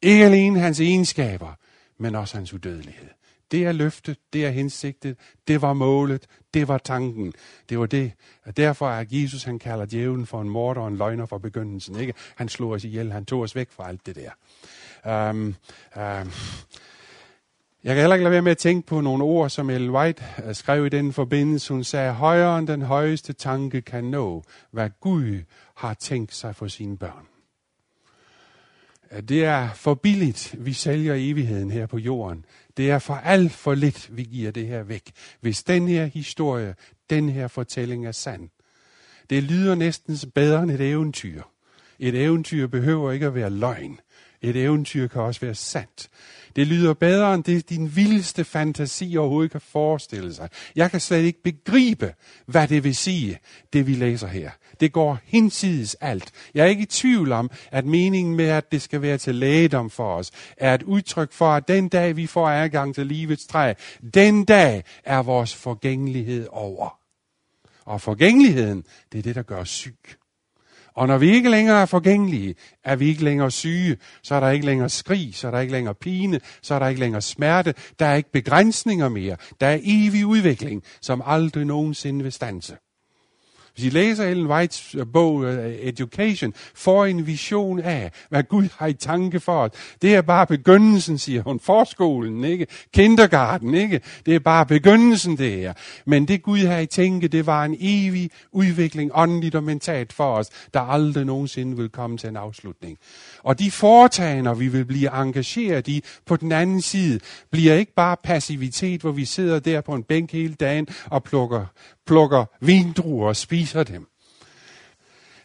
Ikke 0.02 0.26
alene 0.26 0.60
hans 0.60 0.80
egenskaber, 0.80 1.54
men 1.98 2.16
også 2.16 2.38
hans 2.38 2.54
udødelighed. 2.54 3.08
Det 3.52 3.66
er 3.66 3.72
løftet, 3.72 4.18
det 4.34 4.46
er 4.46 4.50
hensigtet, 4.50 5.18
det 5.48 5.62
var 5.62 5.74
målet, 5.74 6.28
det 6.54 6.68
var 6.68 6.78
tanken. 6.78 7.34
Det 7.70 7.80
var 7.80 7.86
det. 7.86 8.12
Og 8.46 8.58
derfor 8.58 8.90
er 8.90 9.06
Jesus, 9.10 9.44
han 9.44 9.60
kalder 9.60 9.86
djævlen 9.86 10.26
for 10.26 10.42
en 10.42 10.50
morder 10.50 10.82
og 10.82 10.88
en 10.88 10.98
løgner 10.98 11.26
fra 11.26 11.38
begyndelsen. 11.38 12.00
Ikke? 12.00 12.14
Han 12.36 12.50
slog 12.50 12.72
os 12.72 12.84
ihjel, 12.84 13.12
han 13.12 13.26
tog 13.26 13.42
os 13.42 13.56
væk 13.56 13.72
fra 13.72 13.90
alt 13.90 14.06
det 14.06 14.16
der. 14.16 14.32
Um, 15.30 15.56
um, 15.96 16.32
jeg 17.84 17.96
kan 17.96 18.02
heller 18.02 18.16
ikke 18.16 18.24
lade 18.24 18.32
være 18.32 18.42
med 18.42 18.52
at 18.52 18.58
tænke 18.58 18.88
på 18.88 19.02
nogle 19.02 19.24
ord, 19.24 19.50
som 19.50 19.70
Ellen 19.70 19.90
White 19.90 20.24
skrev 20.54 20.86
i 20.86 20.90
den 20.90 21.14
forbindelse. 21.14 21.74
Hun 21.74 21.84
sagde, 21.84 22.14
højere 22.14 22.60
end 22.60 22.68
den 22.68 22.82
højeste 22.82 23.34
tanke 23.34 23.82
kan 23.82 24.04
nå, 24.04 24.44
hvad 24.72 24.90
Gud 25.02 25.44
har 25.76 25.94
tænkt 25.94 26.36
sig 26.36 26.56
for 26.56 26.68
sine 26.68 26.98
børn. 26.98 27.26
Det 29.30 29.46
er 29.46 29.70
for 29.74 29.94
billigt, 29.94 30.56
vi 30.58 30.74
sælger 30.74 31.14
evigheden 31.18 31.72
her 31.72 31.86
på 31.86 31.98
jorden. 31.98 32.46
Det 32.78 32.92
er 32.92 33.00
for 33.00 33.14
alt 33.14 33.52
for 33.52 33.74
lidt, 33.74 34.18
vi 34.18 34.24
giver 34.24 34.52
det 34.52 34.68
her 34.68 34.84
væk. 34.84 35.12
Hvis 35.42 35.64
den 35.64 35.88
her 35.88 36.06
historie, 36.06 36.76
den 37.10 37.30
her 37.30 37.48
fortælling 37.48 38.08
er 38.08 38.12
sand. 38.12 38.50
Det 39.30 39.44
lyder 39.44 39.76
næsten 39.76 40.18
bedre 40.36 40.64
end 40.64 40.72
et 40.72 40.82
eventyr. 40.82 41.42
Et 42.00 42.24
eventyr 42.24 42.68
behøver 42.68 43.12
ikke 43.12 43.26
at 43.26 43.36
være 43.36 43.50
løgn. 43.50 44.00
Et 44.42 44.56
eventyr 44.56 45.08
kan 45.08 45.22
også 45.22 45.42
være 45.42 45.56
sandt. 45.56 46.10
Det 46.56 46.68
lyder 46.68 46.94
bedre 46.94 47.36
end 47.36 47.44
det, 47.44 47.70
din 47.70 47.96
vildeste 47.96 48.44
fantasi 48.44 49.18
overhovedet 49.18 49.52
kan 49.52 49.62
forestille 49.62 50.34
sig. 50.34 50.50
Jeg 50.76 50.92
kan 50.92 51.00
slet 51.00 51.24
ikke 51.24 51.44
begribe, 51.44 52.14
hvad 52.46 52.68
det 52.68 52.84
vil 52.84 52.96
sige, 52.96 53.40
det 53.74 53.88
vi 53.88 53.94
læser 53.94 54.28
her. 54.28 54.52
Det 54.80 54.92
går 54.92 55.20
hinsides 55.24 55.96
alt. 55.96 56.32
Jeg 56.54 56.62
er 56.62 56.70
ikke 56.70 56.84
i 56.84 56.86
tvivl 56.86 57.32
om, 57.32 57.52
at 57.72 57.86
meningen 57.86 58.36
med, 58.36 58.48
at 58.48 58.72
det 58.72 58.82
skal 58.82 59.02
være 59.02 59.18
til 59.18 59.36
lægedom 59.36 59.90
for 59.90 60.16
os, 60.16 60.32
er 60.58 60.74
et 60.74 60.84
udtryk 60.84 61.34
for, 61.34 61.50
at 61.50 61.68
den 61.68 61.90
dag, 61.90 62.16
vi 62.16 62.28
får 62.28 62.50
adgang 62.50 62.96
til 62.96 63.08
livets 63.08 63.48
træ, 63.48 63.74
den 64.14 64.46
dag 64.46 64.84
er 65.04 65.22
vores 65.22 65.56
forgængelighed 65.56 66.48
over. 66.52 67.00
Og 67.86 68.02
forgængeligheden, 68.02 68.84
det 69.12 69.18
er 69.18 69.24
det, 69.24 69.36
der 69.36 69.44
gør 69.44 69.58
os 69.58 69.70
syg. 69.70 70.19
Og 71.00 71.08
når 71.08 71.18
vi 71.18 71.32
ikke 71.32 71.50
længere 71.50 71.82
er 71.82 71.86
forgængelige, 71.86 72.56
er 72.84 72.96
vi 72.96 73.08
ikke 73.08 73.24
længere 73.24 73.52
syge, 73.52 73.98
så 74.24 74.36
er 74.36 74.40
der 74.40 74.50
ikke 74.50 74.66
længere 74.66 74.90
skrig, 74.90 75.36
så 75.36 75.48
er 75.48 75.52
der 75.52 75.60
ikke 75.60 75.74
længere 75.74 75.96
pine, 75.96 76.40
så 76.62 76.76
er 76.76 76.80
der 76.80 76.88
ikke 76.88 77.00
længere 77.00 77.22
smerte, 77.22 77.74
der 78.00 78.06
er 78.06 78.16
ikke 78.16 78.32
begrænsninger 78.32 79.10
mere, 79.10 79.38
der 79.62 79.68
er 79.68 79.80
evig 79.84 80.26
udvikling, 80.26 80.84
som 81.02 81.22
aldrig 81.26 81.66
nogensinde 81.66 82.24
vil 82.24 82.32
stanse. 82.32 82.78
Hvis 83.80 83.94
I 83.94 83.98
læser 83.98 84.24
Ellen 84.24 84.48
Whites 84.48 84.96
øh, 84.96 85.06
bog 85.14 85.46
øh, 85.46 85.76
Education, 85.82 86.54
får 86.76 87.06
en 87.06 87.28
vision 87.28 87.80
af, 87.80 88.12
hvad 88.30 88.44
Gud 88.44 88.68
har 88.78 88.88
i 88.88 88.94
tanke 88.94 89.40
for 89.40 89.62
os. 89.62 89.72
Det 90.02 90.16
er 90.16 90.22
bare 90.22 90.48
begyndelsen, 90.48 91.18
siger 91.18 91.42
hun. 91.42 91.60
Forskolen, 91.60 92.44
ikke? 92.44 92.68
Kindergarten, 92.94 93.74
ikke? 93.74 94.02
Det 94.26 94.36
er 94.36 94.40
bare 94.40 94.66
begyndelsen, 94.66 95.38
det 95.38 95.52
her. 95.52 95.74
Men 96.06 96.28
det 96.28 96.44
Gud 96.44 96.60
har 96.60 96.78
i 96.78 96.86
tænke, 96.86 97.28
det 97.28 97.46
var 97.46 97.66
en 97.66 97.78
evig 97.80 98.30
udvikling, 98.52 99.12
åndeligt 99.14 99.56
og 99.56 99.64
mentalt 99.64 100.14
for 100.14 100.36
os, 100.36 100.50
der 100.74 100.80
aldrig 100.80 101.26
nogensinde 101.26 101.78
vil 101.78 101.90
komme 101.90 102.18
til 102.18 102.30
en 102.30 102.38
afslutning. 102.38 102.98
Og 103.44 103.60
de 103.60 103.72
foretagender, 103.72 104.54
vi 104.54 104.68
vil 104.68 104.86
blive 104.86 105.22
engageret 105.22 105.88
i 105.88 106.04
på 106.26 106.36
den 106.36 106.52
anden 106.52 106.82
side, 106.82 107.20
bliver 107.52 107.74
ikke 107.74 107.94
bare 107.94 108.18
passivitet, 108.24 109.02
hvor 109.02 109.12
vi 109.12 109.26
sidder 109.26 109.60
der 109.60 109.82
på 109.82 109.94
en 109.94 110.04
bænk 110.04 110.32
hele 110.32 110.54
dagen 110.54 110.88
og 111.10 111.24
plukker 111.24 111.66
plukker 112.10 112.46
vindruer 112.60 113.28
og 113.28 113.36
spiser 113.36 113.84
dem. 113.84 114.08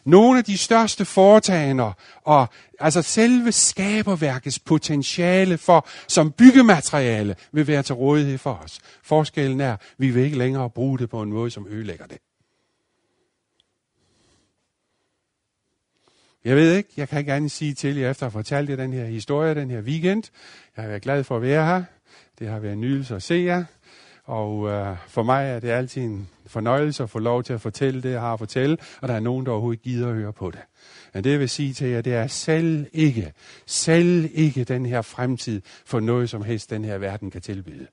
Nogle 0.05 0.37
af 0.37 0.45
de 0.45 0.57
største 0.57 1.05
foretagender 1.05 1.93
og 2.23 2.47
altså 2.79 3.01
selve 3.01 3.51
skaberværkets 3.51 4.59
potentiale 4.59 5.57
for 5.57 5.87
som 6.07 6.31
byggemateriale 6.31 7.35
vil 7.51 7.67
være 7.67 7.83
til 7.83 7.95
rådighed 7.95 8.37
for 8.37 8.53
os. 8.53 8.79
Forskellen 9.03 9.61
er, 9.61 9.73
at 9.73 9.81
vi 9.97 10.09
vil 10.09 10.23
ikke 10.23 10.37
længere 10.37 10.69
bruge 10.69 10.99
det 10.99 11.09
på 11.09 11.21
en 11.21 11.29
måde, 11.29 11.51
som 11.51 11.67
ødelægger 11.67 12.05
det. 12.05 12.17
Jeg 16.45 16.55
ved 16.55 16.75
ikke, 16.77 16.89
jeg 16.97 17.09
kan 17.09 17.19
ikke 17.19 17.33
andet 17.33 17.51
sige 17.51 17.73
til 17.73 17.97
jer, 17.97 18.09
efter 18.09 18.25
at 18.25 18.31
have 18.31 18.39
fortalt 18.39 18.69
jer 18.69 18.75
den 18.75 18.93
her 18.93 19.05
historie, 19.05 19.55
den 19.55 19.69
her 19.69 19.81
weekend. 19.81 20.23
Jeg 20.75 20.83
har 20.83 20.89
været 20.89 21.01
glad 21.01 21.23
for 21.23 21.35
at 21.35 21.41
være 21.41 21.65
her. 21.65 21.83
Det 22.39 22.47
har 22.47 22.59
været 22.59 22.73
en 22.73 22.81
nydelse 22.81 23.15
at 23.15 23.23
se 23.23 23.35
jer. 23.35 23.65
Og 24.23 24.69
øh, 24.69 24.97
for 25.07 25.23
mig 25.23 25.49
er 25.49 25.59
det 25.59 25.69
altid 25.69 26.01
en 26.01 26.29
fornøjelse 26.47 27.03
at 27.03 27.09
få 27.09 27.19
lov 27.19 27.43
til 27.43 27.53
at 27.53 27.61
fortælle 27.61 28.01
det, 28.01 28.11
jeg 28.11 28.21
har 28.21 28.33
at 28.33 28.39
fortælle, 28.39 28.77
og 29.01 29.07
der 29.07 29.13
er 29.13 29.19
nogen, 29.19 29.45
der 29.45 29.51
overhovedet 29.51 29.81
gider 29.81 30.09
at 30.09 30.15
høre 30.15 30.33
på 30.33 30.51
det. 30.51 30.59
Men 31.13 31.23
det 31.23 31.31
jeg 31.31 31.39
vil 31.39 31.49
sige 31.49 31.73
til 31.73 31.87
jer, 31.87 32.01
det 32.01 32.13
er 32.13 32.27
selv 32.27 32.85
ikke, 32.93 33.33
selv 33.65 34.29
ikke 34.33 34.63
den 34.63 34.85
her 34.85 35.01
fremtid 35.01 35.61
for 35.85 35.99
noget 35.99 36.29
som 36.29 36.43
helst, 36.43 36.69
den 36.69 36.85
her 36.85 36.97
verden 36.97 37.31
kan 37.31 37.41
tilbyde. 37.41 37.87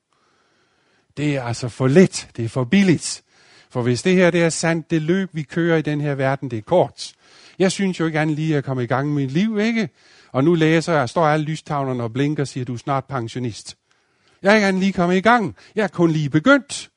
Det 1.16 1.36
er 1.36 1.42
altså 1.42 1.68
for 1.68 1.88
let, 1.88 2.28
det 2.36 2.44
er 2.44 2.48
for 2.48 2.64
billigt. 2.64 3.22
For 3.70 3.82
hvis 3.82 4.02
det 4.02 4.14
her 4.14 4.30
det 4.30 4.42
er 4.42 4.48
sandt, 4.48 4.90
det 4.90 5.02
løb, 5.02 5.30
vi 5.32 5.42
kører 5.42 5.76
i 5.76 5.82
den 5.82 6.00
her 6.00 6.14
verden, 6.14 6.50
det 6.50 6.58
er 6.58 6.62
kort. 6.62 7.12
Jeg 7.58 7.72
synes 7.72 8.00
jo 8.00 8.06
ikke 8.06 8.20
andet 8.20 8.36
lige 8.36 8.56
at 8.56 8.64
komme 8.64 8.84
i 8.84 8.86
gang 8.86 9.08
med 9.08 9.22
mit 9.22 9.30
liv, 9.30 9.58
ikke? 9.58 9.88
Og 10.32 10.44
nu 10.44 10.54
læser 10.54 10.92
jeg, 10.92 11.08
står 11.08 11.26
alle 11.26 11.46
lystavlerne 11.46 12.02
og 12.02 12.12
blinker 12.12 12.42
og 12.42 12.48
siger, 12.48 12.64
du 12.64 12.74
er 12.74 12.78
snart 12.78 13.04
pensionist. 13.04 13.76
Jeg 14.42 14.62
er 14.62 14.66
ikke 14.66 14.80
lige 14.80 14.92
kommet 14.92 15.16
i 15.16 15.20
gang. 15.20 15.56
Jeg 15.74 15.84
er 15.84 15.88
kun 15.88 16.10
lige 16.10 16.30
begyndt. 16.30 16.91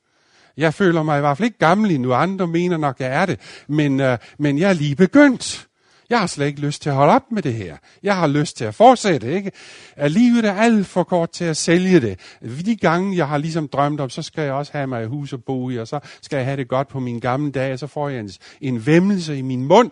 Jeg 0.56 0.74
føler 0.74 1.02
mig 1.02 1.18
i 1.18 1.20
hvert 1.20 1.36
fald 1.36 1.46
ikke 1.46 1.58
gammel 1.58 1.90
endnu. 1.90 2.12
Andre 2.12 2.46
mener 2.46 2.76
nok, 2.76 3.00
jeg 3.00 3.08
er 3.08 3.26
det. 3.26 3.40
Men, 3.68 4.00
øh, 4.00 4.18
men 4.38 4.58
jeg 4.58 4.68
er 4.68 4.74
lige 4.74 4.96
begyndt. 4.96 5.68
Jeg 6.10 6.20
har 6.20 6.26
slet 6.26 6.46
ikke 6.46 6.60
lyst 6.60 6.82
til 6.82 6.90
at 6.90 6.96
holde 6.96 7.12
op 7.12 7.32
med 7.32 7.42
det 7.42 7.54
her. 7.54 7.76
Jeg 8.02 8.16
har 8.16 8.26
lyst 8.26 8.56
til 8.56 8.64
at 8.64 8.74
fortsætte, 8.74 9.34
ikke? 9.34 9.52
At 9.96 10.12
livet 10.12 10.44
er 10.44 10.54
alt 10.54 10.86
for 10.86 11.02
kort 11.02 11.30
til 11.30 11.44
at 11.44 11.56
sælge 11.56 12.00
det. 12.00 12.20
De 12.66 12.76
gange, 12.76 13.16
jeg 13.16 13.28
har 13.28 13.38
ligesom 13.38 13.68
drømt 13.68 14.00
om, 14.00 14.10
så 14.10 14.22
skal 14.22 14.44
jeg 14.44 14.52
også 14.52 14.72
have 14.72 14.86
mig 14.86 15.02
et 15.02 15.08
hus 15.08 15.32
at 15.32 15.44
bo 15.44 15.70
i, 15.70 15.78
og 15.78 15.88
så 15.88 16.00
skal 16.22 16.36
jeg 16.36 16.44
have 16.44 16.56
det 16.56 16.68
godt 16.68 16.88
på 16.88 17.00
min 17.00 17.20
gamle 17.20 17.52
dage, 17.52 17.72
og 17.72 17.78
så 17.78 17.86
får 17.86 18.08
jeg 18.08 18.20
en, 18.20 18.30
en 18.60 18.86
vemmelse 18.86 19.38
i 19.38 19.42
min 19.42 19.64
mund, 19.64 19.90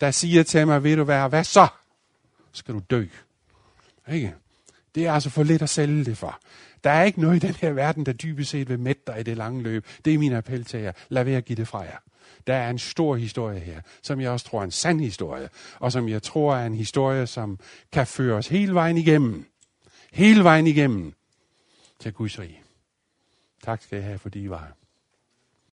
der 0.00 0.10
siger 0.10 0.42
til 0.42 0.66
mig, 0.66 0.84
ved 0.84 0.96
du 0.96 1.04
hvad, 1.04 1.28
hvad 1.28 1.44
så? 1.44 1.66
Skal 2.52 2.74
du 2.74 2.80
dø. 2.90 3.04
Ikke? 4.12 4.34
Det 4.94 5.06
er 5.06 5.12
altså 5.12 5.30
for 5.30 5.42
lidt 5.42 5.62
at 5.62 5.70
sælge 5.70 6.04
det 6.04 6.18
for. 6.18 6.38
Der 6.84 6.90
er 6.90 7.04
ikke 7.04 7.20
noget 7.20 7.44
i 7.44 7.46
den 7.46 7.54
her 7.54 7.72
verden, 7.72 8.06
der 8.06 8.12
dybest 8.12 8.50
set 8.50 8.68
vil 8.68 8.78
mætte 8.78 9.02
dig 9.06 9.20
i 9.20 9.22
det 9.22 9.36
lange 9.36 9.62
løb. 9.62 9.86
Det 10.04 10.14
er 10.14 10.18
min 10.18 10.32
appel 10.32 10.64
til 10.64 10.80
jer. 10.80 10.92
Lad 11.08 11.24
være 11.24 11.36
at 11.36 11.44
give 11.44 11.56
det 11.56 11.68
fra 11.68 11.80
jer. 11.80 11.98
Der 12.46 12.54
er 12.54 12.70
en 12.70 12.78
stor 12.78 13.16
historie 13.16 13.60
her, 13.60 13.80
som 14.02 14.20
jeg 14.20 14.30
også 14.30 14.46
tror 14.46 14.60
er 14.60 14.64
en 14.64 14.70
sand 14.70 15.00
historie, 15.00 15.48
og 15.78 15.92
som 15.92 16.08
jeg 16.08 16.22
tror 16.22 16.54
er 16.54 16.66
en 16.66 16.74
historie, 16.74 17.26
som 17.26 17.58
kan 17.92 18.06
føre 18.06 18.36
os 18.36 18.48
hele 18.48 18.74
vejen 18.74 18.96
igennem. 18.96 19.46
Hele 20.12 20.44
vejen 20.44 20.66
igennem 20.66 21.14
til 22.00 22.12
Guds 22.12 22.38
rige. 22.38 22.62
Tak 23.62 23.82
skal 23.82 23.98
I 23.98 24.02
have, 24.02 24.18
fordi 24.18 24.42
I 24.42 24.50
var 24.50 24.58
her. 24.58 24.81